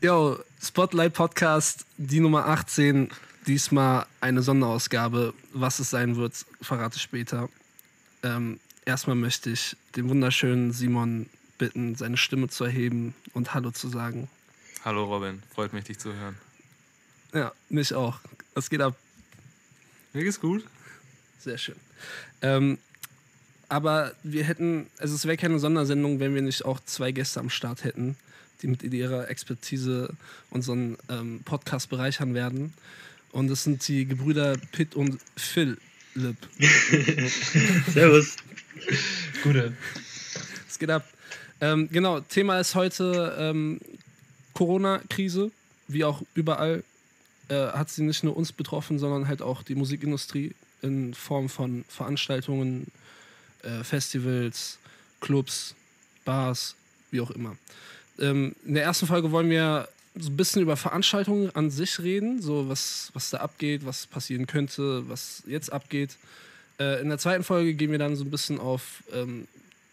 Yo, 0.00 0.38
Spotlight 0.62 1.12
Podcast, 1.12 1.84
die 1.98 2.20
Nummer 2.20 2.46
18. 2.46 3.10
Diesmal 3.46 4.06
eine 4.22 4.40
Sonderausgabe. 4.40 5.34
Was 5.52 5.78
es 5.78 5.90
sein 5.90 6.16
wird, 6.16 6.32
verrate 6.62 6.96
ich 6.96 7.02
später. 7.02 7.50
Ähm, 8.22 8.58
erstmal 8.86 9.16
möchte 9.16 9.50
ich 9.50 9.76
den 9.94 10.08
wunderschönen 10.08 10.72
Simon 10.72 11.28
bitten, 11.58 11.96
seine 11.96 12.16
Stimme 12.16 12.48
zu 12.48 12.64
erheben 12.64 13.14
und 13.34 13.52
Hallo 13.52 13.72
zu 13.72 13.88
sagen. 13.88 14.30
Hallo 14.86 15.04
Robin, 15.04 15.42
freut 15.54 15.74
mich, 15.74 15.84
dich 15.84 15.98
zu 15.98 16.14
hören. 16.14 16.36
Ja, 17.34 17.52
mich 17.68 17.92
auch. 17.92 18.20
Was 18.54 18.70
geht 18.70 18.80
ab? 18.80 18.96
Mir 20.14 20.24
geht's 20.24 20.40
gut. 20.40 20.64
Sehr 21.38 21.58
schön. 21.58 21.76
Ähm, 22.42 22.78
aber 23.68 24.12
wir 24.22 24.44
hätten, 24.44 24.86
also 24.98 25.14
es 25.14 25.24
wäre 25.24 25.36
keine 25.36 25.58
Sondersendung, 25.58 26.20
wenn 26.20 26.34
wir 26.34 26.42
nicht 26.42 26.64
auch 26.64 26.80
zwei 26.84 27.12
Gäste 27.12 27.40
am 27.40 27.50
Start 27.50 27.84
hätten, 27.84 28.16
die 28.62 28.68
mit 28.68 28.82
ihrer 28.82 29.28
Expertise 29.28 30.14
unseren 30.50 30.96
ähm, 31.08 31.40
Podcast 31.44 31.90
bereichern 31.90 32.34
werden. 32.34 32.72
Und 33.32 33.48
das 33.48 33.64
sind 33.64 33.86
die 33.88 34.06
Gebrüder 34.06 34.56
Pitt 34.72 34.94
und 34.94 35.18
Philipp. 35.36 35.78
Servus. 37.92 38.36
Gute. 39.42 39.76
Es 40.68 40.78
geht 40.78 40.90
ab. 40.90 41.04
Ähm, 41.60 41.88
genau, 41.90 42.20
Thema 42.20 42.60
ist 42.60 42.74
heute 42.74 43.36
ähm, 43.38 43.80
Corona-Krise, 44.54 45.50
wie 45.88 46.04
auch 46.04 46.22
überall. 46.34 46.84
Äh, 47.48 47.68
hat 47.68 47.90
sie 47.90 48.02
nicht 48.02 48.24
nur 48.24 48.36
uns 48.36 48.52
betroffen, 48.52 48.98
sondern 48.98 49.28
halt 49.28 49.40
auch 49.42 49.62
die 49.62 49.74
Musikindustrie 49.74 50.54
in 50.82 51.14
Form 51.14 51.48
von 51.48 51.84
Veranstaltungen, 51.88 52.86
äh, 53.62 53.82
Festivals, 53.82 54.78
Clubs, 55.20 55.74
Bars, 56.24 56.74
wie 57.10 57.20
auch 57.20 57.30
immer. 57.30 57.56
Ähm, 58.18 58.54
in 58.64 58.74
der 58.74 58.84
ersten 58.84 59.06
Folge 59.06 59.30
wollen 59.30 59.50
wir 59.50 59.88
so 60.18 60.30
ein 60.30 60.36
bisschen 60.36 60.62
über 60.62 60.76
Veranstaltungen 60.76 61.54
an 61.54 61.70
sich 61.70 62.00
reden, 62.00 62.40
so 62.40 62.68
was, 62.68 63.10
was 63.12 63.30
da 63.30 63.38
abgeht, 63.38 63.84
was 63.84 64.06
passieren 64.06 64.46
könnte, 64.46 65.08
was 65.08 65.42
jetzt 65.46 65.72
abgeht. 65.72 66.16
Äh, 66.78 67.00
in 67.02 67.08
der 67.08 67.18
zweiten 67.18 67.44
Folge 67.44 67.74
gehen 67.74 67.90
wir 67.90 67.98
dann 67.98 68.16
so 68.16 68.24
ein 68.24 68.30
bisschen 68.30 68.58
auf 68.58 69.02
ähm, 69.12 69.46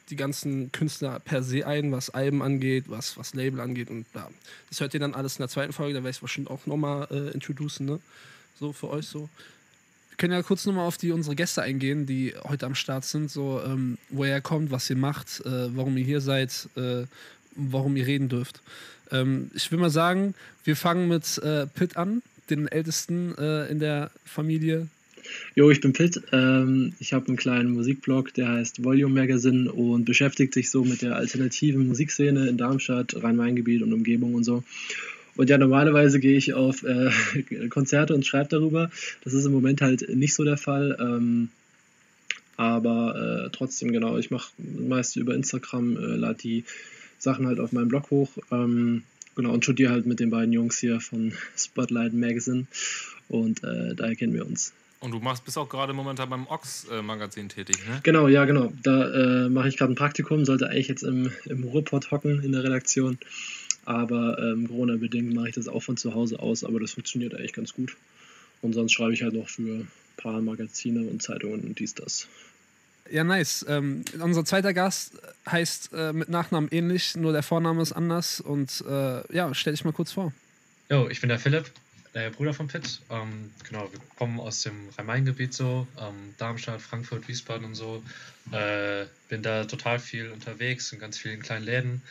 die 0.09 0.15
ganzen 0.15 0.71
Künstler 0.71 1.19
per 1.19 1.43
se 1.43 1.65
ein, 1.65 1.91
was 1.91 2.09
Alben 2.09 2.41
angeht, 2.41 2.85
was, 2.87 3.17
was 3.17 3.33
Label 3.33 3.59
angeht 3.59 3.89
und 3.89 4.11
bla. 4.13 4.29
Das 4.69 4.79
hört 4.79 4.93
ihr 4.93 4.99
dann 4.99 5.13
alles 5.13 5.37
in 5.37 5.41
der 5.41 5.49
zweiten 5.49 5.73
Folge, 5.73 5.93
da 5.93 6.03
werde 6.03 6.15
ich 6.15 6.21
wahrscheinlich 6.21 6.51
auch 6.51 6.65
nochmal 6.65 7.07
äh, 7.11 7.31
introducen, 7.31 7.85
ne? 7.85 7.99
So 8.59 8.71
für 8.71 8.89
euch 8.89 9.07
so. 9.07 9.29
Können 10.23 10.35
ja 10.35 10.41
kurz 10.41 10.65
nochmal 10.65 10.87
auf 10.87 10.95
die 10.95 11.11
unsere 11.11 11.35
Gäste 11.35 11.63
eingehen, 11.63 12.05
die 12.05 12.33
heute 12.45 12.65
am 12.65 12.75
Start 12.75 13.03
sind, 13.03 13.29
so 13.29 13.59
ähm, 13.67 13.97
woher 14.07 14.37
ihr 14.37 14.41
kommt, 14.41 14.71
was 14.71 14.89
ihr 14.89 14.95
macht, 14.95 15.41
äh, 15.45 15.75
warum 15.75 15.97
ihr 15.97 16.05
hier 16.05 16.21
seid, 16.21 16.69
äh, 16.77 17.03
warum 17.57 17.97
ihr 17.97 18.07
reden 18.07 18.29
dürft. 18.29 18.61
Ähm, 19.11 19.51
ich 19.53 19.69
will 19.69 19.79
mal 19.79 19.89
sagen, 19.89 20.33
wir 20.63 20.77
fangen 20.77 21.09
mit 21.09 21.39
äh, 21.39 21.67
Pitt 21.67 21.97
an, 21.97 22.21
den 22.49 22.69
ältesten 22.69 23.37
äh, 23.37 23.67
in 23.67 23.79
der 23.79 24.11
Familie. 24.23 24.87
Jo, 25.55 25.69
ich 25.69 25.81
bin 25.81 25.91
Pitt. 25.91 26.21
Ähm, 26.31 26.93
ich 26.99 27.11
habe 27.11 27.27
einen 27.27 27.35
kleinen 27.35 27.71
Musikblog, 27.71 28.33
der 28.33 28.47
heißt 28.47 28.81
Volume 28.81 29.13
Magazine 29.13 29.69
und 29.73 30.05
beschäftigt 30.05 30.53
sich 30.53 30.69
so 30.69 30.85
mit 30.85 31.01
der 31.01 31.17
alternativen 31.17 31.85
Musikszene 31.85 32.47
in 32.47 32.57
Darmstadt, 32.57 33.21
Rhein-Main-Gebiet 33.21 33.81
und 33.81 33.91
Umgebung 33.91 34.35
und 34.35 34.45
so. 34.45 34.63
Und 35.35 35.49
ja, 35.49 35.57
normalerweise 35.57 36.19
gehe 36.19 36.37
ich 36.37 36.53
auf 36.53 36.83
äh, 36.83 37.11
Konzerte 37.69 38.13
und 38.13 38.25
schreibe 38.25 38.49
darüber. 38.49 38.91
Das 39.23 39.33
ist 39.33 39.45
im 39.45 39.51
Moment 39.51 39.81
halt 39.81 40.07
nicht 40.09 40.33
so 40.33 40.43
der 40.43 40.57
Fall. 40.57 40.97
Ähm, 40.99 41.49
aber 42.55 43.45
äh, 43.45 43.49
trotzdem, 43.51 43.91
genau, 43.91 44.17
ich 44.17 44.29
mache 44.29 44.51
meist 44.57 45.15
über 45.15 45.33
Instagram, 45.33 45.97
äh, 45.97 46.15
lade 46.15 46.37
die 46.39 46.65
Sachen 47.17 47.47
halt 47.47 47.59
auf 47.59 47.71
meinen 47.71 47.87
Blog 47.87 48.11
hoch. 48.11 48.29
Ähm, 48.51 49.03
genau, 49.35 49.51
und 49.53 49.63
studiere 49.63 49.91
halt 49.91 50.05
mit 50.05 50.19
den 50.19 50.29
beiden 50.29 50.53
Jungs 50.53 50.77
hier 50.77 50.99
von 50.99 51.33
Spotlight 51.57 52.13
Magazine. 52.13 52.67
Und 53.27 53.63
äh, 53.63 53.95
daher 53.95 54.15
kennen 54.15 54.33
wir 54.33 54.45
uns. 54.45 54.73
Und 54.99 55.11
du 55.11 55.19
machst, 55.19 55.43
bist 55.43 55.57
auch 55.57 55.67
gerade 55.67 55.91
momentan 55.91 56.29
beim 56.29 56.47
Ox-Magazin 56.47 57.49
tätig, 57.49 57.77
ne? 57.89 57.99
Genau, 58.03 58.29
ja, 58.29 58.45
genau. 58.45 58.71
Da 58.83 59.45
äh, 59.45 59.49
mache 59.49 59.67
ich 59.67 59.75
gerade 59.77 59.91
ein 59.91 59.97
Praktikum, 59.97 60.45
sollte 60.45 60.69
eigentlich 60.69 60.87
jetzt 60.87 61.03
im, 61.03 61.29
im 61.43 61.63
Ruhrpott 61.63 62.11
hocken 62.11 62.41
in 62.41 62.53
der 62.53 62.63
Redaktion. 62.63 63.17
Aber 63.85 64.37
ähm, 64.39 64.67
Corona-bedingt 64.67 65.33
mache 65.33 65.49
ich 65.49 65.55
das 65.55 65.67
auch 65.67 65.81
von 65.81 65.97
zu 65.97 66.13
Hause 66.13 66.39
aus, 66.39 66.63
aber 66.63 66.79
das 66.79 66.91
funktioniert 66.91 67.35
eigentlich 67.35 67.53
ganz 67.53 67.73
gut. 67.73 67.95
Und 68.61 68.73
sonst 68.73 68.93
schreibe 68.93 69.13
ich 69.13 69.23
halt 69.23 69.33
noch 69.33 69.49
für 69.49 69.61
ein 69.61 69.91
paar 70.17 70.41
Magazine 70.41 71.01
und 71.01 71.21
Zeitungen 71.21 71.61
und 71.61 71.79
dies, 71.79 71.93
das. 71.93 72.27
Ja, 73.11 73.23
nice. 73.23 73.65
Ähm, 73.67 74.05
unser 74.19 74.45
zweiter 74.45 74.73
Gast 74.73 75.19
heißt 75.49 75.91
äh, 75.93 76.13
mit 76.13 76.29
Nachnamen 76.29 76.69
ähnlich, 76.71 77.15
nur 77.15 77.33
der 77.33 77.43
Vorname 77.43 77.81
ist 77.81 77.91
anders. 77.91 78.39
Und 78.39 78.83
äh, 78.87 79.35
ja, 79.35 79.53
stell 79.53 79.73
dich 79.73 79.83
mal 79.83 79.91
kurz 79.91 80.13
vor. 80.13 80.31
Jo, 80.89 81.09
ich 81.09 81.19
bin 81.19 81.27
der 81.27 81.39
Philipp, 81.39 81.69
der 82.13 82.29
Bruder 82.29 82.53
von 82.53 82.67
Pitt. 82.67 83.01
Ähm, 83.09 83.51
genau, 83.67 83.91
wir 83.91 83.99
kommen 84.17 84.39
aus 84.39 84.61
dem 84.61 84.89
Rhein-Main-Gebiet 84.97 85.53
so, 85.53 85.85
ähm, 85.99 86.33
Darmstadt, 86.37 86.81
Frankfurt, 86.81 87.27
Wiesbaden 87.27 87.65
und 87.65 87.75
so. 87.75 88.01
Äh, 88.51 89.05
bin 89.27 89.41
da 89.41 89.65
total 89.65 89.99
viel 89.99 90.29
unterwegs 90.29 90.91
in 90.93 90.99
ganz 90.99 91.17
vielen 91.17 91.41
kleinen 91.41 91.65
Läden. 91.65 92.01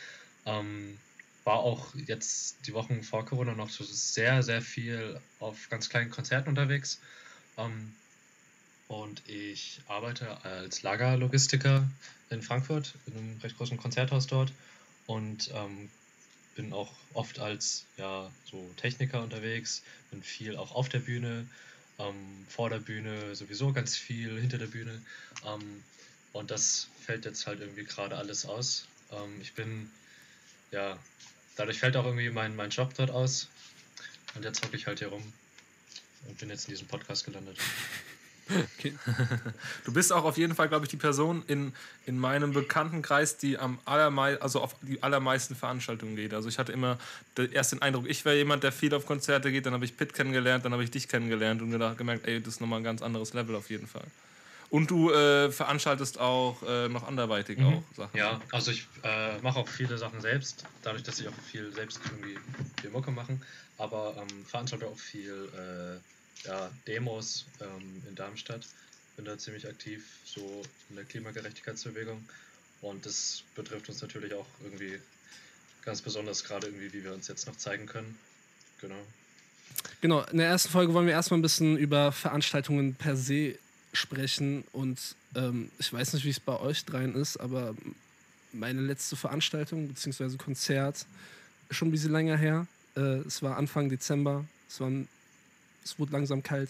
Ähm, 0.45 0.97
war 1.43 1.57
auch 1.57 1.93
jetzt 1.95 2.57
die 2.67 2.73
Wochen 2.73 3.03
vor 3.03 3.25
Corona 3.25 3.53
noch 3.53 3.69
so 3.69 3.83
sehr, 3.83 4.43
sehr 4.43 4.61
viel 4.61 5.19
auf 5.39 5.69
ganz 5.69 5.89
kleinen 5.89 6.09
Konzerten 6.09 6.49
unterwegs. 6.49 6.99
Ähm, 7.57 7.93
und 8.87 9.27
ich 9.27 9.81
arbeite 9.87 10.43
als 10.45 10.83
Lagerlogistiker 10.83 11.87
in 12.29 12.41
Frankfurt, 12.41 12.93
in 13.07 13.17
einem 13.17 13.39
recht 13.41 13.57
großen 13.57 13.77
Konzerthaus 13.77 14.27
dort. 14.27 14.53
Und 15.07 15.51
ähm, 15.53 15.89
bin 16.55 16.73
auch 16.73 16.91
oft 17.13 17.39
als 17.39 17.85
ja, 17.97 18.31
so 18.49 18.69
Techniker 18.77 19.21
unterwegs, 19.21 19.83
bin 20.11 20.23
viel 20.23 20.55
auch 20.55 20.73
auf 20.75 20.89
der 20.89 20.99
Bühne, 20.99 21.47
ähm, 21.99 22.45
vor 22.47 22.69
der 22.69 22.79
Bühne 22.79 23.35
sowieso 23.35 23.73
ganz 23.73 23.97
viel, 23.97 24.39
hinter 24.39 24.57
der 24.57 24.67
Bühne. 24.67 25.01
Ähm, 25.45 25.83
und 26.31 26.51
das 26.51 26.87
fällt 27.01 27.25
jetzt 27.25 27.45
halt 27.47 27.59
irgendwie 27.59 27.83
gerade 27.83 28.17
alles 28.17 28.45
aus. 28.45 28.87
Ähm, 29.11 29.41
ich 29.41 29.53
bin, 29.53 29.89
ja, 30.73 30.97
dadurch 31.55 31.79
fällt 31.79 31.95
auch 31.95 32.05
irgendwie 32.05 32.29
mein, 32.29 32.55
mein 32.55 32.69
Job 32.69 32.93
dort 32.95 33.11
aus. 33.11 33.47
Und 34.35 34.43
jetzt 34.43 34.65
hocke 34.65 34.75
ich 34.75 34.87
halt 34.87 34.99
hier 34.99 35.09
rum 35.09 35.23
und 36.27 36.37
bin 36.39 36.49
jetzt 36.49 36.67
in 36.67 36.73
diesem 36.73 36.87
Podcast 36.87 37.25
gelandet. 37.25 37.57
Okay. 38.77 38.93
Du 39.85 39.93
bist 39.93 40.11
auch 40.11 40.25
auf 40.25 40.37
jeden 40.37 40.53
Fall, 40.53 40.67
glaube 40.67 40.83
ich, 40.83 40.89
die 40.89 40.97
Person 40.97 41.43
in, 41.47 41.73
in 42.05 42.19
meinem 42.19 42.51
Bekanntenkreis, 42.51 43.37
die 43.37 43.57
am 43.57 43.79
allermei 43.85 44.39
also 44.41 44.59
auf 44.59 44.75
die 44.81 45.01
allermeisten 45.01 45.55
Veranstaltungen 45.55 46.17
geht. 46.17 46.33
Also 46.33 46.49
ich 46.49 46.59
hatte 46.59 46.73
immer 46.73 46.97
erst 47.53 47.71
den 47.71 47.81
Eindruck, 47.81 48.09
ich 48.09 48.25
wäre 48.25 48.35
jemand, 48.35 48.63
der 48.63 48.73
viel 48.73 48.93
auf 48.93 49.05
Konzerte 49.05 49.49
geht, 49.49 49.65
dann 49.65 49.73
habe 49.73 49.85
ich 49.85 49.95
Pitt 49.95 50.13
kennengelernt, 50.13 50.65
dann 50.65 50.73
habe 50.73 50.83
ich 50.83 50.91
dich 50.91 51.07
kennengelernt 51.07 51.61
und 51.61 51.71
gedacht, 51.71 51.97
gemerkt, 51.97 52.27
ey, 52.27 52.41
das 52.41 52.55
ist 52.55 52.61
nochmal 52.61 52.81
ein 52.81 52.83
ganz 52.83 53.01
anderes 53.01 53.33
Level 53.33 53.55
auf 53.55 53.69
jeden 53.69 53.87
Fall. 53.87 54.05
Und 54.73 54.89
du 54.89 55.11
äh, 55.11 55.51
veranstaltest 55.51 56.19
auch 56.19 56.57
äh, 56.67 56.89
noch 56.89 57.07
anderweitig 57.07 57.59
Mhm. 57.59 57.65
auch 57.67 57.83
Sachen. 57.95 58.17
Ja, 58.17 58.41
also 58.51 58.71
ich 58.71 58.87
äh, 59.03 59.37
mache 59.41 59.59
auch 59.59 59.67
viele 59.67 59.99
Sachen 59.99 60.19
selbst, 60.19 60.65
dadurch, 60.81 61.03
dass 61.03 61.19
ich 61.19 61.27
auch 61.27 61.33
viel 61.51 61.71
selbst 61.71 61.99
irgendwie 62.09 62.39
viel 62.81 62.89
Mucke 62.89 63.11
machen, 63.11 63.39
aber 63.77 64.15
ähm, 64.17 64.43
veranstalte 64.47 64.87
auch 64.87 64.97
viel 64.97 65.47
äh, 65.55 66.47
ja, 66.47 66.71
Demos 66.87 67.45
ähm, 67.61 68.01
in 68.09 68.15
Darmstadt. 68.15 68.65
Bin 69.15 69.25
da 69.25 69.37
ziemlich 69.37 69.67
aktiv, 69.67 70.05
so 70.25 70.63
in 70.89 70.95
der 70.95 71.05
Klimagerechtigkeitsbewegung. 71.05 72.27
Und 72.81 73.05
das 73.05 73.43
betrifft 73.53 73.89
uns 73.89 74.01
natürlich 74.01 74.33
auch 74.33 74.47
irgendwie 74.63 74.99
ganz 75.85 76.01
besonders, 76.01 76.43
gerade 76.43 76.65
irgendwie, 76.65 76.91
wie 76.93 77.03
wir 77.03 77.13
uns 77.13 77.27
jetzt 77.27 77.45
noch 77.45 77.57
zeigen 77.57 77.85
können. 77.85 78.17
Genau. 78.81 78.97
Genau, 80.01 80.23
in 80.31 80.39
der 80.39 80.47
ersten 80.47 80.69
Folge 80.69 80.95
wollen 80.95 81.05
wir 81.05 81.13
erstmal 81.13 81.37
ein 81.37 81.43
bisschen 81.43 81.77
über 81.77 82.11
Veranstaltungen 82.11 82.95
per 82.95 83.15
se 83.15 83.59
sprechen. 83.93 84.63
Und 84.73 84.99
ähm, 85.35 85.69
ich 85.79 85.91
weiß 85.91 86.13
nicht, 86.13 86.25
wie 86.25 86.29
es 86.29 86.39
bei 86.39 86.59
euch 86.59 86.83
dreien 86.85 87.15
ist, 87.15 87.37
aber 87.37 87.75
meine 88.51 88.81
letzte 88.81 89.15
Veranstaltung 89.15 89.87
bzw. 89.87 90.37
Konzert 90.37 91.05
ist 91.69 91.77
schon 91.77 91.87
ein 91.87 91.91
bisschen 91.91 92.11
länger 92.11 92.37
her. 92.37 92.67
Äh, 92.95 93.19
es 93.25 93.41
war 93.41 93.57
Anfang 93.57 93.89
Dezember. 93.89 94.45
Es, 94.69 94.79
war, 94.79 94.91
es 95.83 95.97
wurde 95.97 96.11
langsam 96.11 96.43
kalt. 96.43 96.69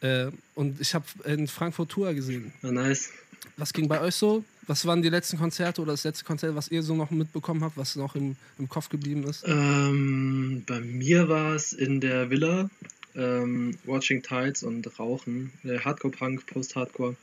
Äh, 0.00 0.30
und 0.54 0.80
ich 0.80 0.94
habe 0.94 1.06
in 1.24 1.48
Frankfurt 1.48 1.90
Tour 1.90 2.14
gesehen. 2.14 2.52
Ja, 2.62 2.70
nice. 2.70 3.10
Was 3.56 3.72
ging 3.72 3.88
bei 3.88 4.00
euch 4.00 4.14
so? 4.14 4.44
Was 4.66 4.84
waren 4.84 5.02
die 5.02 5.08
letzten 5.08 5.38
Konzerte 5.38 5.80
oder 5.80 5.92
das 5.92 6.04
letzte 6.04 6.24
Konzert, 6.24 6.54
was 6.54 6.68
ihr 6.68 6.82
so 6.82 6.94
noch 6.94 7.10
mitbekommen 7.10 7.64
habt, 7.64 7.76
was 7.76 7.96
noch 7.96 8.14
im, 8.14 8.36
im 8.58 8.68
Kopf 8.68 8.90
geblieben 8.90 9.24
ist? 9.24 9.42
Ähm, 9.46 10.62
bei 10.66 10.80
mir 10.80 11.28
war 11.28 11.54
es 11.54 11.72
in 11.72 12.00
der 12.00 12.28
Villa, 12.28 12.68
ähm, 13.18 13.76
Watching 13.84 14.22
Tides 14.22 14.62
und 14.62 14.98
Rauchen, 14.98 15.52
äh, 15.64 15.78
Hardcore-Punk, 15.78 16.46
Post-Hardcore. 16.46 17.16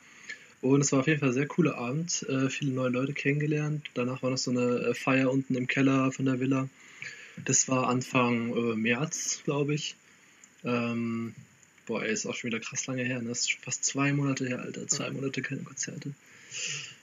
Und 0.62 0.82
es 0.82 0.92
war 0.92 1.00
auf 1.00 1.08
jeden 1.08 1.20
Fall 1.20 1.30
ein 1.30 1.34
sehr 1.34 1.48
cooler 1.48 1.78
Abend, 1.78 2.26
äh, 2.30 2.50
viele 2.50 2.72
neue 2.72 2.90
Leute 2.90 3.14
kennengelernt. 3.14 3.86
Danach 3.94 4.22
war 4.22 4.32
noch 4.32 4.38
so 4.38 4.52
eine 4.52 4.90
äh, 4.90 4.94
Feier 4.94 5.32
unten 5.32 5.56
im 5.56 5.68
Keller 5.68 6.12
von 6.12 6.26
der 6.26 6.40
Villa. 6.40 6.70
Das 7.44 7.68
war 7.68 7.88
Anfang 7.88 8.56
äh, 8.56 8.76
März, 8.76 9.42
glaube 9.44 9.74
ich. 9.74 9.96
Ähm, 10.64 11.34
Boah, 11.86 12.04
ey, 12.04 12.12
ist 12.12 12.26
auch 12.26 12.34
schon 12.34 12.50
wieder 12.50 12.60
krass 12.60 12.88
lange 12.88 13.04
her. 13.04 13.22
Ne? 13.22 13.30
Das 13.30 13.42
ist 13.42 13.52
schon 13.52 13.62
fast 13.62 13.86
zwei 13.86 14.12
Monate 14.12 14.48
her, 14.48 14.60
Alter. 14.60 14.88
Zwei 14.88 15.12
Monate 15.12 15.42
keine 15.42 15.62
Konzerte. 15.62 16.12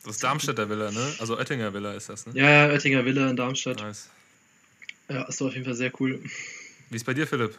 Das 0.03 0.17
ist 0.17 0.25
Darmstädter 0.25 0.69
Villa, 0.69 0.91
ne? 0.91 1.15
Also 1.19 1.39
Oettinger 1.39 1.73
Villa 1.73 1.93
ist 1.93 2.09
das, 2.09 2.27
ne? 2.27 2.33
Ja, 2.35 2.67
ja, 2.67 2.73
Oettinger 2.73 3.05
Villa 3.05 3.31
in 3.31 3.37
Darmstadt. 3.37 3.79
Nice. 3.79 4.11
Ja, 5.09 5.23
ist 5.23 5.41
doch 5.41 5.47
auf 5.47 5.53
jeden 5.53 5.65
Fall 5.65 5.75
sehr 5.75 5.93
cool. 6.01 6.21
Wie 6.91 6.97
ist 6.97 7.05
bei 7.05 7.15
dir, 7.15 7.27
Philipp? 7.27 7.57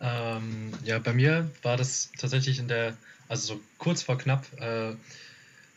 Ähm, 0.00 0.72
ja, 0.84 0.98
bei 0.98 1.12
mir 1.12 1.50
war 1.62 1.76
das 1.76 2.10
tatsächlich 2.18 2.58
in 2.58 2.68
der, 2.68 2.96
also 3.28 3.54
so 3.54 3.60
kurz 3.78 4.02
vor 4.02 4.18
knapp, 4.18 4.46
äh, 4.60 4.92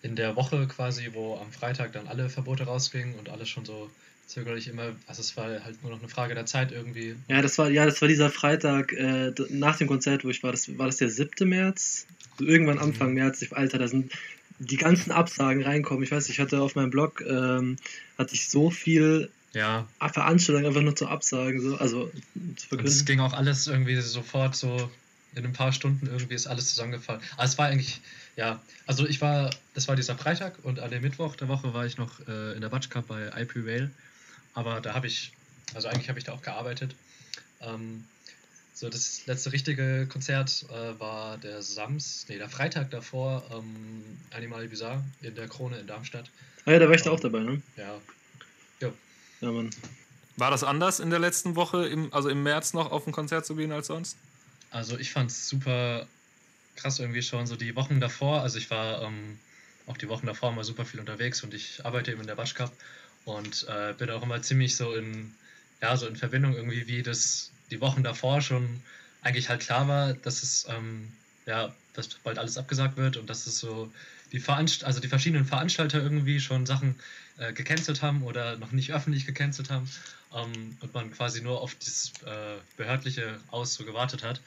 in 0.04 0.16
der 0.16 0.36
Woche 0.36 0.68
quasi, 0.68 1.10
wo 1.14 1.38
am 1.38 1.52
Freitag 1.52 1.94
dann 1.94 2.08
alle 2.08 2.30
Verbote 2.30 2.64
rausgingen 2.64 3.16
und 3.16 3.30
alles 3.30 3.50
schon 3.50 3.66
so 3.66 3.90
zögerlich 4.28 4.68
immer, 4.68 4.96
also 5.08 5.22
es 5.22 5.36
war 5.38 5.64
halt 5.64 5.82
nur 5.84 5.92
noch 5.92 6.00
eine 6.00 6.08
Frage 6.08 6.34
der 6.34 6.46
Zeit 6.46 6.72
irgendwie. 6.72 7.16
Ja, 7.28 7.42
das 7.42 7.58
war, 7.58 7.70
ja, 7.70 7.86
das 7.86 8.02
war 8.02 8.08
dieser 8.08 8.30
Freitag 8.30 8.94
äh, 8.94 9.34
nach 9.50 9.78
dem 9.78 9.88
Konzert, 9.88 10.24
wo 10.24 10.30
ich 10.30 10.42
war. 10.42 10.52
Das 10.52 10.78
war 10.78 10.86
das 10.86 10.98
der 10.98 11.10
7. 11.10 11.48
März? 11.48 12.08
So 12.40 12.46
irgendwann 12.46 12.80
Anfang 12.80 13.14
März. 13.14 13.42
Ich, 13.42 13.56
Alter, 13.56 13.78
da 13.78 13.88
sind 13.88 14.12
die 14.60 14.78
ganzen 14.78 15.12
Absagen 15.12 15.64
reinkommen. 15.64 16.04
Ich 16.04 16.12
weiß, 16.12 16.30
ich 16.30 16.40
hatte 16.40 16.62
auf 16.62 16.76
meinem 16.76 16.92
Blog 16.92 17.22
ähm, 17.28 17.78
hatte 18.18 18.36
ich 18.36 18.48
so 18.48 18.70
viel 18.70 19.30
Ja, 19.54 19.88
Veranstaltungen 20.00 20.66
einfach 20.66 20.82
nur 20.82 20.96
zu 20.96 21.08
absagen, 21.08 21.60
so, 21.60 21.76
also 21.78 22.06
zu 22.06 22.14
und 22.40 22.58
es 22.58 22.66
verkünden. 22.66 23.06
ging 23.06 23.20
auch 23.20 23.34
alles 23.34 23.68
irgendwie 23.68 24.00
sofort 24.00 24.56
so, 24.56 24.90
in 25.36 25.46
ein 25.46 25.54
paar 25.54 25.74
Stunden 25.74 26.08
irgendwie 26.08 26.36
ist 26.36 26.48
alles 26.48 26.70
zusammengefallen. 26.70 27.22
Aber 27.36 27.44
es 27.44 27.58
war 27.58 27.68
eigentlich, 27.68 28.02
ja, 28.36 28.62
also 28.86 29.06
ich 29.06 29.22
war, 29.22 29.50
das 29.74 29.88
war 29.88 29.96
dieser 29.96 30.18
Freitag 30.18 30.60
und 30.64 30.80
an 30.80 30.92
dem 30.92 31.02
Mittwoch 31.02 31.36
der 31.36 31.48
Woche 31.48 31.74
war 31.74 31.86
ich 31.86 31.98
noch 31.98 32.26
äh, 32.28 32.54
in 32.54 32.62
der 32.62 32.70
Batsch 32.70 32.90
Cup 32.90 33.08
bei 33.08 33.28
IP 33.42 33.56
Rail. 33.58 33.92
Aber 34.54 34.82
da 34.82 34.94
habe 34.94 35.08
ich, 35.08 35.32
also 35.74 35.88
eigentlich 35.88 36.10
habe 36.10 36.20
ich 36.20 36.26
da 36.26 36.34
auch 36.34 36.42
gearbeitet. 36.42 36.96
Ähm, 37.62 38.04
so, 38.74 38.90
das 38.90 39.26
letzte 39.28 39.52
richtige 39.54 40.08
Konzert 40.08 40.66
äh, 40.70 41.00
war 41.00 41.38
der 41.38 41.62
Sams, 41.62 42.26
nee, 42.28 42.38
der 42.38 42.50
Freitag 42.50 42.90
davor, 42.90 43.44
ähm, 43.54 44.04
Animal 44.32 44.68
Bizarre 44.68 45.04
in 45.22 45.36
der 45.36 45.48
Krone 45.48 45.78
in 45.78 45.88
Darmstadt. 45.88 46.30
Ah 46.66 46.72
ja, 46.72 46.80
da 46.80 46.88
war 46.88 46.96
ich 46.96 47.02
da 47.02 47.12
auch 47.12 47.20
dabei, 47.20 47.40
ne? 47.40 47.62
Ja, 47.78 48.00
Ja, 49.42 49.52
Mann. 49.52 49.70
War 50.38 50.52
das 50.52 50.64
anders 50.64 51.00
in 51.00 51.10
der 51.10 51.20
letzten 51.20 51.56
Woche, 51.56 51.88
im, 51.88 52.14
also 52.14 52.30
im 52.30 52.44
März 52.44 52.74
noch 52.74 52.92
auf 52.92 53.06
ein 53.06 53.12
Konzert 53.12 53.46
zu 53.46 53.56
gehen 53.56 53.72
als 53.72 53.88
sonst? 53.88 54.18
Also 54.70 54.98
ich 54.98 55.12
fand 55.12 55.30
es 55.32 55.50
super 55.50 56.08
krass 56.76 57.00
irgendwie 57.00 57.22
schon, 57.22 57.46
so 57.46 57.56
die 57.56 57.76
Wochen 57.76 58.00
davor, 58.00 58.42
also 58.42 58.58
ich 58.58 58.70
war 58.72 59.02
ähm, 59.02 59.38
auch 59.88 59.98
die 59.98 60.08
Wochen 60.08 60.26
davor 60.26 60.52
mal 60.52 60.64
super 60.64 60.86
viel 60.86 61.00
unterwegs 61.00 61.44
und 61.44 61.54
ich 61.54 61.86
arbeite 61.86 62.12
eben 62.12 62.22
in 62.22 62.28
der 62.28 62.38
Wasch 62.38 62.54
Cup 62.54 62.72
und 63.26 63.68
äh, 63.68 63.94
bin 63.98 64.10
auch 64.10 64.24
immer 64.24 64.42
ziemlich 64.42 64.76
so 64.76 64.94
in, 64.94 65.34
ja, 65.82 65.98
so 65.98 66.08
in 66.08 66.16
Verbindung 66.16 66.56
irgendwie, 66.56 66.88
wie 66.88 67.04
das 67.04 67.52
die 67.70 67.82
Wochen 67.82 68.04
davor 68.04 68.42
schon 68.42 68.82
eigentlich 69.22 69.50
halt 69.50 69.62
klar 69.62 69.88
war, 69.88 70.14
dass 70.14 70.44
es, 70.44 70.66
ähm, 70.70 71.12
ja, 71.46 71.76
dass 71.94 72.08
bald 72.10 72.40
alles 72.40 72.58
abgesagt 72.58 72.98
wird 72.98 73.18
und 73.18 73.30
dass 73.30 73.46
es 73.48 73.60
so 73.60 73.92
die 74.32 74.40
Veranst 74.40 74.84
also 74.84 75.00
die 75.00 75.08
verschiedenen 75.08 75.46
Veranstalter 75.46 76.02
irgendwie 76.02 76.40
schon 76.40 76.66
Sachen 76.66 76.96
äh, 77.38 77.54
gecancelt 77.54 78.02
haben 78.02 78.24
oder 78.24 78.58
noch 78.58 78.72
nicht 78.72 78.94
öffentlich 78.94 79.26
gecancelt 79.26 79.70
haben 79.70 79.90
ähm, 80.34 80.78
und 80.80 80.94
man 80.94 81.12
quasi 81.12 81.42
nur 81.42 81.62
auf 81.62 81.76
das 81.76 82.14
äh, 82.26 82.58
behördliche 82.78 83.40
aus 83.50 83.74
so 83.74 83.86
gewartet 83.86 84.24
hat. 84.24 84.42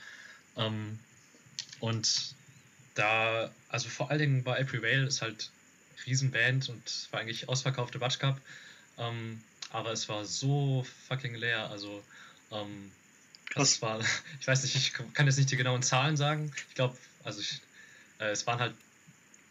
Ähm, 0.57 0.99
und 1.81 2.35
da, 2.95 3.51
also 3.69 3.89
vor 3.89 4.11
allen 4.11 4.21
Dingen 4.21 4.45
bei 4.45 4.65
Vale 4.73 5.07
ist 5.07 5.23
halt 5.23 5.51
Riesenband 6.07 6.69
und 6.69 7.09
war 7.11 7.21
eigentlich 7.21 7.49
ausverkaufte 7.49 7.99
Batsch 7.99 8.19
Cup. 8.19 8.41
Ähm, 8.99 9.41
aber 9.71 9.93
es 9.93 10.09
war 10.09 10.25
so 10.25 10.87
fucking 11.09 11.35
leer. 11.35 11.71
Also, 11.71 12.03
ähm, 12.53 12.93
das 13.55 13.83
war, 13.83 14.01
ich 14.41 14.47
weiß 14.47 14.63
nicht, 14.63 14.77
ich 14.77 14.93
kann 15.15 15.27
jetzt 15.27 15.37
nicht 15.37 15.51
die 15.51 15.57
genauen 15.57 15.83
Zahlen 15.83 16.17
sagen. 16.17 16.53
Ich 16.69 16.75
glaube, 16.75 16.97
also 17.25 17.41
ich, 17.41 17.61
äh, 18.21 18.31
es 18.31 18.47
waren 18.47 18.61
halt 18.61 18.75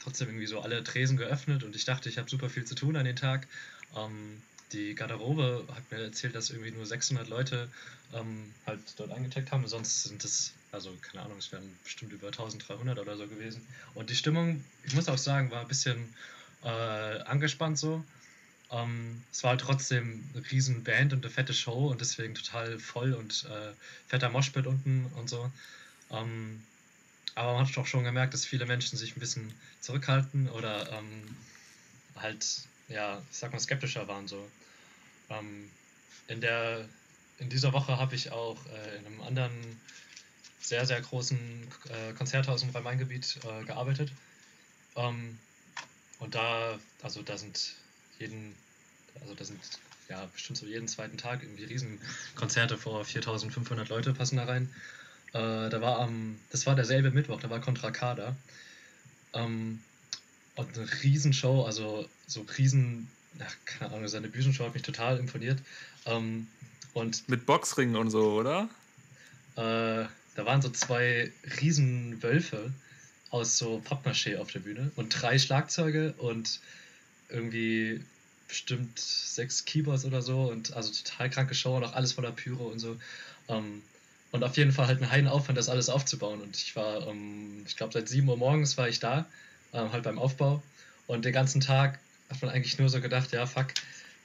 trotzdem 0.03 0.27
irgendwie 0.29 0.47
so 0.47 0.59
alle 0.59 0.83
Tresen 0.83 1.17
geöffnet 1.17 1.63
und 1.63 1.75
ich 1.75 1.85
dachte, 1.85 2.09
ich 2.09 2.17
habe 2.17 2.29
super 2.29 2.49
viel 2.49 2.65
zu 2.65 2.75
tun 2.75 2.95
an 2.95 3.05
den 3.05 3.15
Tag. 3.15 3.47
Ähm, 3.95 4.41
die 4.73 4.95
Garderobe 4.95 5.65
hat 5.73 5.91
mir 5.91 6.03
erzählt, 6.03 6.35
dass 6.35 6.49
irgendwie 6.49 6.71
nur 6.71 6.85
600 6.85 7.29
Leute 7.29 7.69
ähm, 8.13 8.51
halt 8.65 8.79
dort 8.97 9.11
angecheckt 9.11 9.51
haben. 9.51 9.67
Sonst 9.67 10.03
sind 10.03 10.23
es, 10.23 10.53
also 10.71 10.91
keine 11.01 11.23
Ahnung, 11.23 11.37
es 11.37 11.51
wären 11.51 11.77
bestimmt 11.83 12.11
über 12.11 12.27
1300 12.27 12.97
oder 12.97 13.15
so 13.15 13.27
gewesen. 13.27 13.65
Und 13.93 14.09
die 14.09 14.15
Stimmung, 14.15 14.63
ich 14.83 14.95
muss 14.95 15.07
auch 15.09 15.17
sagen, 15.17 15.51
war 15.51 15.61
ein 15.61 15.67
bisschen 15.67 16.13
äh, 16.63 16.67
angespannt 16.67 17.77
so. 17.77 18.03
Ähm, 18.71 19.21
es 19.31 19.43
war 19.43 19.57
trotzdem 19.57 20.27
eine 20.33 20.51
riesen 20.51 20.83
Band 20.83 21.13
und 21.13 21.23
eine 21.23 21.31
fette 21.31 21.53
Show 21.53 21.89
und 21.91 22.01
deswegen 22.01 22.33
total 22.33 22.79
voll 22.79 23.13
und 23.13 23.45
äh, 23.45 23.73
fetter 24.07 24.29
Moshpit 24.29 24.65
unten 24.65 25.05
und 25.15 25.29
so. 25.29 25.51
Ähm, 26.09 26.63
aber 27.35 27.53
man 27.53 27.67
hat 27.67 27.75
doch 27.75 27.87
schon 27.87 28.03
gemerkt, 28.03 28.33
dass 28.33 28.45
viele 28.45 28.65
Menschen 28.65 28.97
sich 28.97 29.15
ein 29.15 29.19
bisschen 29.19 29.53
zurückhalten 29.79 30.49
oder 30.49 30.91
ähm, 30.91 31.35
halt, 32.15 32.45
ja, 32.87 33.21
ich 33.31 33.37
sag 33.37 33.51
mal, 33.51 33.59
skeptischer 33.59 34.07
waren 34.07 34.27
so. 34.27 34.47
Ähm, 35.29 35.69
in, 36.27 36.41
der, 36.41 36.87
in 37.39 37.49
dieser 37.49 37.73
Woche 37.73 37.97
habe 37.97 38.15
ich 38.15 38.31
auch 38.31 38.57
äh, 38.67 38.97
in 38.97 39.05
einem 39.05 39.21
anderen 39.21 39.51
sehr, 40.59 40.85
sehr 40.85 41.01
großen 41.01 41.67
äh, 41.89 42.13
Konzerthaus 42.13 42.63
im 42.63 42.69
Rhein-Main-Gebiet 42.69 43.39
äh, 43.43 43.65
gearbeitet. 43.65 44.11
Ähm, 44.95 45.37
und 46.19 46.35
da, 46.35 46.79
also 47.01 47.21
da 47.21 47.37
sind 47.37 47.73
jeden, 48.19 48.55
also 49.21 49.33
da 49.33 49.43
sind 49.43 49.59
ja 50.07 50.25
bestimmt 50.27 50.57
so 50.57 50.65
jeden 50.65 50.87
zweiten 50.87 51.17
Tag 51.17 51.41
irgendwie 51.43 51.65
Riesenkonzerte 51.65 52.77
vor 52.77 53.03
4500 53.03 53.89
Leute 53.89 54.13
passen 54.13 54.37
da 54.37 54.45
rein. 54.45 54.73
Äh, 55.33 55.69
da 55.69 55.81
war 55.81 55.99
am, 55.99 56.39
das 56.51 56.65
war 56.65 56.75
derselbe 56.75 57.11
Mittwoch, 57.11 57.39
da 57.41 57.49
war 57.49 57.59
Contra 57.59 57.91
K 57.91 58.15
da. 58.15 58.35
Ähm, 59.33 59.81
und 60.55 60.77
eine 60.77 60.87
Riesenshow, 61.03 61.63
also 61.63 62.07
so 62.27 62.45
riesen, 62.57 63.07
ach, 63.39 63.55
keine 63.65 63.91
Ahnung, 63.93 64.07
seine 64.07 64.27
Bühnenshow 64.27 64.65
hat 64.65 64.75
mich 64.75 64.83
total 64.83 65.17
imponiert. 65.17 65.59
Ähm, 66.05 66.47
und 66.93 67.27
Mit 67.27 67.47
Boxringen 67.47 67.95
und 67.95 68.11
so, 68.11 68.33
oder? 68.33 68.69
äh, 69.55 70.05
da 70.35 70.45
waren 70.45 70.61
so 70.61 70.69
zwei 70.69 71.31
riesen 71.61 72.21
Wölfe 72.21 72.71
aus 73.29 73.57
so 73.57 73.81
Pappmaché 73.83 74.37
auf 74.37 74.51
der 74.51 74.59
Bühne 74.59 74.91
und 74.95 75.09
drei 75.09 75.39
Schlagzeuge 75.39 76.13
und 76.17 76.59
irgendwie 77.29 78.03
bestimmt 78.47 78.99
sechs 78.99 79.65
Keyboards 79.65 80.05
oder 80.05 80.21
so 80.21 80.51
und 80.51 80.73
also 80.73 80.91
total 80.91 81.29
kranke 81.31 81.55
Show 81.55 81.75
und 81.75 81.83
auch 81.83 81.93
alles 81.93 82.13
voller 82.13 82.31
Pyro 82.31 82.65
und 82.65 82.77
so. 82.77 82.97
Ähm, 83.47 83.81
und 84.33 84.43
auf 84.43 84.57
jeden 84.57 84.71
Fall 84.71 84.87
halt 84.87 84.99
ein 84.99 85.11
Heidenaufwand, 85.11 85.57
das 85.57 85.69
alles 85.69 85.89
aufzubauen. 85.89 86.41
Und 86.41 86.57
ich 86.57 86.75
war, 86.75 87.07
ähm, 87.07 87.63
ich 87.67 87.77
glaube, 87.77 87.93
seit 87.93 88.09
7 88.09 88.27
Uhr 88.27 88.35
morgens 88.35 88.77
war 88.77 88.89
ich 88.89 88.99
da, 88.99 89.25
ähm, 89.73 89.93
halt 89.93 90.03
beim 90.03 90.17
Aufbau. 90.17 90.61
Und 91.05 91.23
den 91.23 91.31
ganzen 91.31 91.61
Tag 91.61 91.99
hat 92.31 92.41
man 92.41 92.49
eigentlich 92.49 92.79
nur 92.79 92.89
so 92.89 92.99
gedacht, 92.99 93.31
ja, 93.31 93.45
fuck, 93.45 93.67